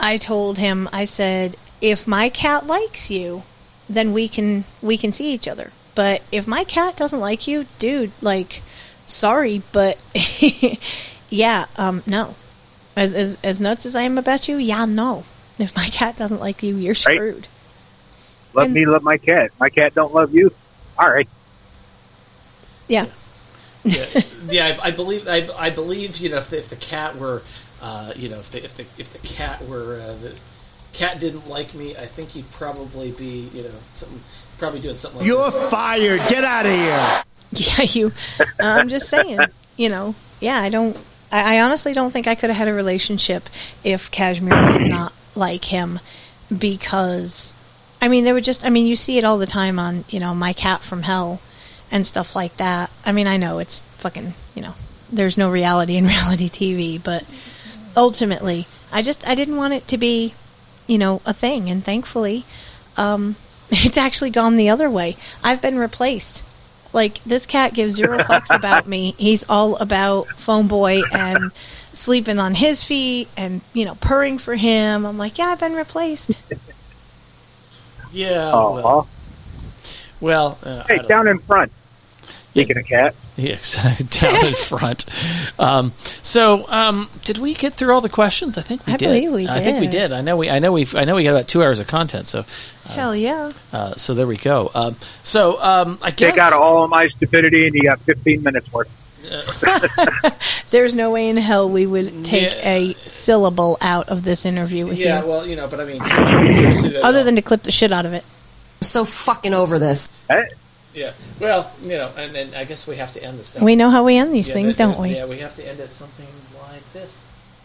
I 0.00 0.16
told 0.16 0.58
him, 0.58 0.88
I 0.92 1.04
said, 1.04 1.56
if 1.80 2.06
my 2.06 2.28
cat 2.28 2.66
likes 2.66 3.10
you, 3.10 3.42
then 3.88 4.12
we 4.12 4.28
can 4.28 4.64
we 4.82 4.96
can 4.96 5.12
see 5.12 5.32
each 5.32 5.48
other. 5.48 5.72
But 5.94 6.22
if 6.30 6.46
my 6.46 6.64
cat 6.64 6.96
doesn't 6.96 7.18
like 7.18 7.48
you, 7.48 7.66
dude, 7.78 8.12
like, 8.20 8.62
sorry, 9.06 9.62
but 9.72 9.98
yeah, 11.30 11.66
um, 11.76 12.02
no. 12.06 12.34
As, 12.96 13.14
as 13.14 13.38
as 13.44 13.60
nuts 13.60 13.86
as 13.86 13.94
I 13.94 14.02
am 14.02 14.18
about 14.18 14.48
you, 14.48 14.56
yeah, 14.56 14.84
no. 14.84 15.24
If 15.58 15.74
my 15.76 15.86
cat 15.86 16.16
doesn't 16.16 16.40
like 16.40 16.62
you, 16.62 16.76
you're 16.76 16.94
screwed. 16.94 17.48
Let 18.54 18.70
me 18.70 18.86
love 18.86 19.02
my 19.02 19.16
cat. 19.16 19.50
My 19.60 19.68
cat 19.68 19.94
don't 19.94 20.12
love 20.12 20.34
you. 20.34 20.52
All 20.98 21.08
right. 21.08 21.28
Yeah. 22.88 23.06
yeah, 23.84 24.06
yeah 24.48 24.78
I, 24.82 24.88
I 24.88 24.90
believe 24.90 25.28
I, 25.28 25.48
I 25.56 25.70
believe 25.70 26.16
you 26.16 26.30
know 26.30 26.38
if 26.38 26.48
the, 26.48 26.58
if 26.58 26.68
the 26.68 26.76
cat 26.76 27.16
were 27.16 27.42
uh, 27.82 28.12
you 28.16 28.28
know 28.28 28.38
if 28.38 28.50
the 28.50 28.64
if 28.64 28.74
the 28.74 28.86
if 28.96 29.12
the 29.12 29.18
cat 29.18 29.66
were 29.68 30.00
uh, 30.00 30.14
the 30.14 30.38
cat 30.92 31.20
didn't 31.20 31.48
like 31.48 31.74
me, 31.74 31.96
I 31.96 32.06
think 32.06 32.30
he'd 32.30 32.50
probably 32.50 33.12
be 33.12 33.48
you 33.52 33.62
know 33.62 33.70
something 33.94 34.20
probably 34.58 34.80
doing 34.80 34.96
something. 34.96 35.20
like 35.20 35.26
You're 35.26 35.50
this. 35.50 35.70
fired. 35.70 36.20
Get 36.28 36.44
out 36.44 36.66
of 36.66 36.72
here. 36.72 37.22
Yeah, 37.50 37.80
you. 37.80 38.12
I'm 38.60 38.90
just 38.90 39.08
saying. 39.08 39.40
You 39.78 39.88
know. 39.88 40.14
Yeah, 40.38 40.60
I 40.60 40.68
don't. 40.68 40.94
I, 41.30 41.56
I 41.56 41.60
honestly 41.60 41.92
don't 41.92 42.10
think 42.10 42.26
I 42.26 42.34
could 42.34 42.50
have 42.50 42.56
had 42.56 42.68
a 42.68 42.74
relationship 42.74 43.48
if 43.84 44.10
Kashmir 44.10 44.66
did 44.66 44.88
not 44.88 45.12
like 45.34 45.64
him, 45.66 46.00
because, 46.56 47.54
I 48.00 48.08
mean, 48.08 48.24
there 48.24 48.34
were 48.34 48.40
just. 48.40 48.64
I 48.64 48.70
mean, 48.70 48.86
you 48.86 48.96
see 48.96 49.18
it 49.18 49.24
all 49.24 49.38
the 49.38 49.46
time 49.46 49.78
on 49.78 50.04
you 50.08 50.20
know 50.20 50.34
my 50.34 50.52
cat 50.52 50.82
from 50.82 51.02
hell, 51.02 51.40
and 51.90 52.06
stuff 52.06 52.34
like 52.34 52.56
that. 52.56 52.90
I 53.04 53.12
mean, 53.12 53.26
I 53.26 53.36
know 53.36 53.58
it's 53.58 53.82
fucking. 53.98 54.34
You 54.54 54.62
know, 54.62 54.74
there's 55.10 55.38
no 55.38 55.50
reality 55.50 55.96
in 55.96 56.06
reality 56.06 56.48
TV, 56.48 57.02
but 57.02 57.24
ultimately, 57.96 58.66
I 58.92 59.02
just 59.02 59.26
I 59.26 59.34
didn't 59.34 59.56
want 59.56 59.74
it 59.74 59.88
to 59.88 59.98
be, 59.98 60.34
you 60.86 60.98
know, 60.98 61.20
a 61.26 61.32
thing, 61.34 61.68
and 61.70 61.84
thankfully, 61.84 62.44
um, 62.96 63.36
it's 63.70 63.98
actually 63.98 64.30
gone 64.30 64.56
the 64.56 64.70
other 64.70 64.90
way. 64.90 65.16
I've 65.42 65.62
been 65.62 65.78
replaced. 65.78 66.44
Like 66.92 67.22
this 67.24 67.46
cat 67.46 67.74
gives 67.74 67.94
zero 67.94 68.18
fucks 68.24 68.54
about 68.54 68.86
me. 68.88 69.14
He's 69.18 69.44
all 69.48 69.76
about 69.76 70.26
Phoneboy 70.28 71.02
and 71.12 71.52
sleeping 71.92 72.38
on 72.38 72.54
his 72.54 72.82
feet 72.84 73.28
and 73.36 73.60
you 73.72 73.84
know 73.84 73.94
purring 73.96 74.38
for 74.38 74.54
him. 74.54 75.04
I'm 75.04 75.18
like, 75.18 75.38
yeah, 75.38 75.46
I've 75.46 75.60
been 75.60 75.74
replaced. 75.74 76.38
Yeah. 78.12 78.50
Aw. 78.52 78.74
Well, 78.82 79.08
well 80.20 80.58
uh, 80.62 80.84
Hey, 80.88 80.96
don't- 80.96 81.08
down 81.08 81.28
in 81.28 81.38
front. 81.40 81.72
Speaking 82.64 82.78
of 82.78 82.86
cat. 82.86 83.14
Yes, 83.36 83.74
down 84.20 84.46
in 84.46 84.54
front. 84.54 85.04
Um, 85.58 85.92
so, 86.22 86.68
um, 86.68 87.08
did 87.24 87.38
we 87.38 87.54
get 87.54 87.74
through 87.74 87.92
all 87.94 88.00
the 88.00 88.08
questions? 88.08 88.58
I 88.58 88.62
think 88.62 88.86
we 88.86 88.94
I 88.94 88.96
did. 88.96 89.06
believe 89.06 89.32
we 89.32 89.48
I 89.48 89.60
think 89.60 89.80
we 89.80 89.86
did. 89.86 90.08
did. 90.08 90.12
I 90.12 90.20
know 90.22 90.36
we. 90.36 90.50
I 90.50 90.58
know 90.58 90.72
we. 90.72 90.86
I 90.94 91.04
know 91.04 91.14
we 91.14 91.24
got 91.24 91.30
about 91.30 91.48
two 91.48 91.62
hours 91.62 91.78
of 91.80 91.86
content. 91.86 92.26
So, 92.26 92.44
Hell 92.86 93.14
yeah. 93.14 93.50
uh, 93.72 93.94
so 93.96 94.14
there 94.14 94.26
we 94.26 94.36
go. 94.36 94.70
Um, 94.74 94.96
so, 95.22 95.60
um, 95.62 95.98
I 96.02 96.10
guess 96.10 96.32
They 96.32 96.36
got 96.36 96.52
all 96.52 96.84
of 96.84 96.90
my 96.90 97.08
stupidity, 97.08 97.66
and 97.66 97.74
you 97.74 97.82
got 97.82 98.00
15 98.00 98.42
minutes 98.42 98.72
worth. 98.72 98.88
There's 100.70 100.94
no 100.94 101.10
way 101.10 101.28
in 101.28 101.36
hell 101.36 101.68
we 101.68 101.86
would 101.86 102.24
take 102.24 102.52
Yeah. 102.54 102.68
a 102.70 102.94
syllable 103.06 103.76
out 103.80 104.08
of 104.08 104.22
this 104.22 104.46
interview 104.46 104.86
with 104.86 104.98
yeah. 104.98 105.20
you, 105.20 105.24
Yeah, 105.24 105.24
Well, 105.24 105.46
you 105.46 105.56
know, 105.56 105.66
but 105.68 105.80
I 105.80 105.84
mean, 105.84 106.02
seriously, 106.04 106.54
seriously 106.54 106.96
other 106.98 107.24
than 107.24 107.36
to 107.36 107.42
clip 107.42 107.62
the 107.62 107.72
shit 107.72 107.92
out 107.92 108.06
of 108.06 108.12
it. 108.12 108.24
so 108.80 109.04
fucking 109.04 109.54
over 109.54 109.78
this. 109.78 110.08
Hey, 110.28 110.44
Yeah. 110.98 111.12
Well, 111.38 111.70
you 111.82 111.90
know, 111.90 112.10
and 112.16 112.34
then 112.34 112.52
I 112.56 112.64
guess 112.64 112.86
we 112.88 112.96
have 112.96 113.12
to 113.12 113.22
end 113.22 113.38
this. 113.38 113.52
don't 113.52 113.62
We 113.64 113.76
know 113.76 113.88
how 113.88 114.02
we 114.04 114.16
end 114.16 114.34
these 114.34 114.48
Yeah, 114.48 114.54
things, 114.54 114.76
there- 114.76 114.88
don't 114.88 115.00
we? 115.00 115.14
Yeah, 115.14 115.26
we 115.26 115.38
have 115.38 115.54
to 115.54 115.62
end 115.66 115.78
it 115.78 115.92
something 115.92 116.26
like 116.60 116.82
this. 116.92 117.20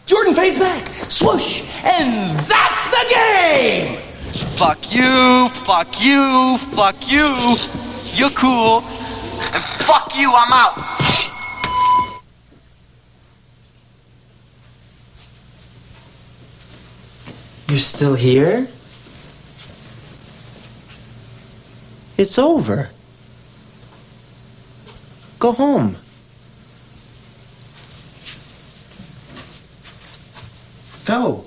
Jordan 0.06 0.34
fades 0.34 0.58
back, 0.58 0.86
swoosh, 1.10 1.62
and 1.82 2.38
that's 2.40 2.88
the 2.88 3.04
game! 3.10 3.98
Fuck 4.54 4.94
you, 4.94 5.48
fuck 5.66 6.04
you, 6.04 6.58
fuck 6.76 6.94
you. 7.10 7.26
You're 8.14 8.30
cool. 8.30 8.78
And 9.54 9.62
fuck 9.88 10.12
you, 10.16 10.32
I'm 10.32 10.52
out. 10.52 10.76
You're 17.68 17.78
still 17.78 18.14
here? 18.14 18.68
It's 22.16 22.38
over. 22.38 22.90
Go 25.44 25.52
home. 25.52 25.96
Go. 31.04 31.44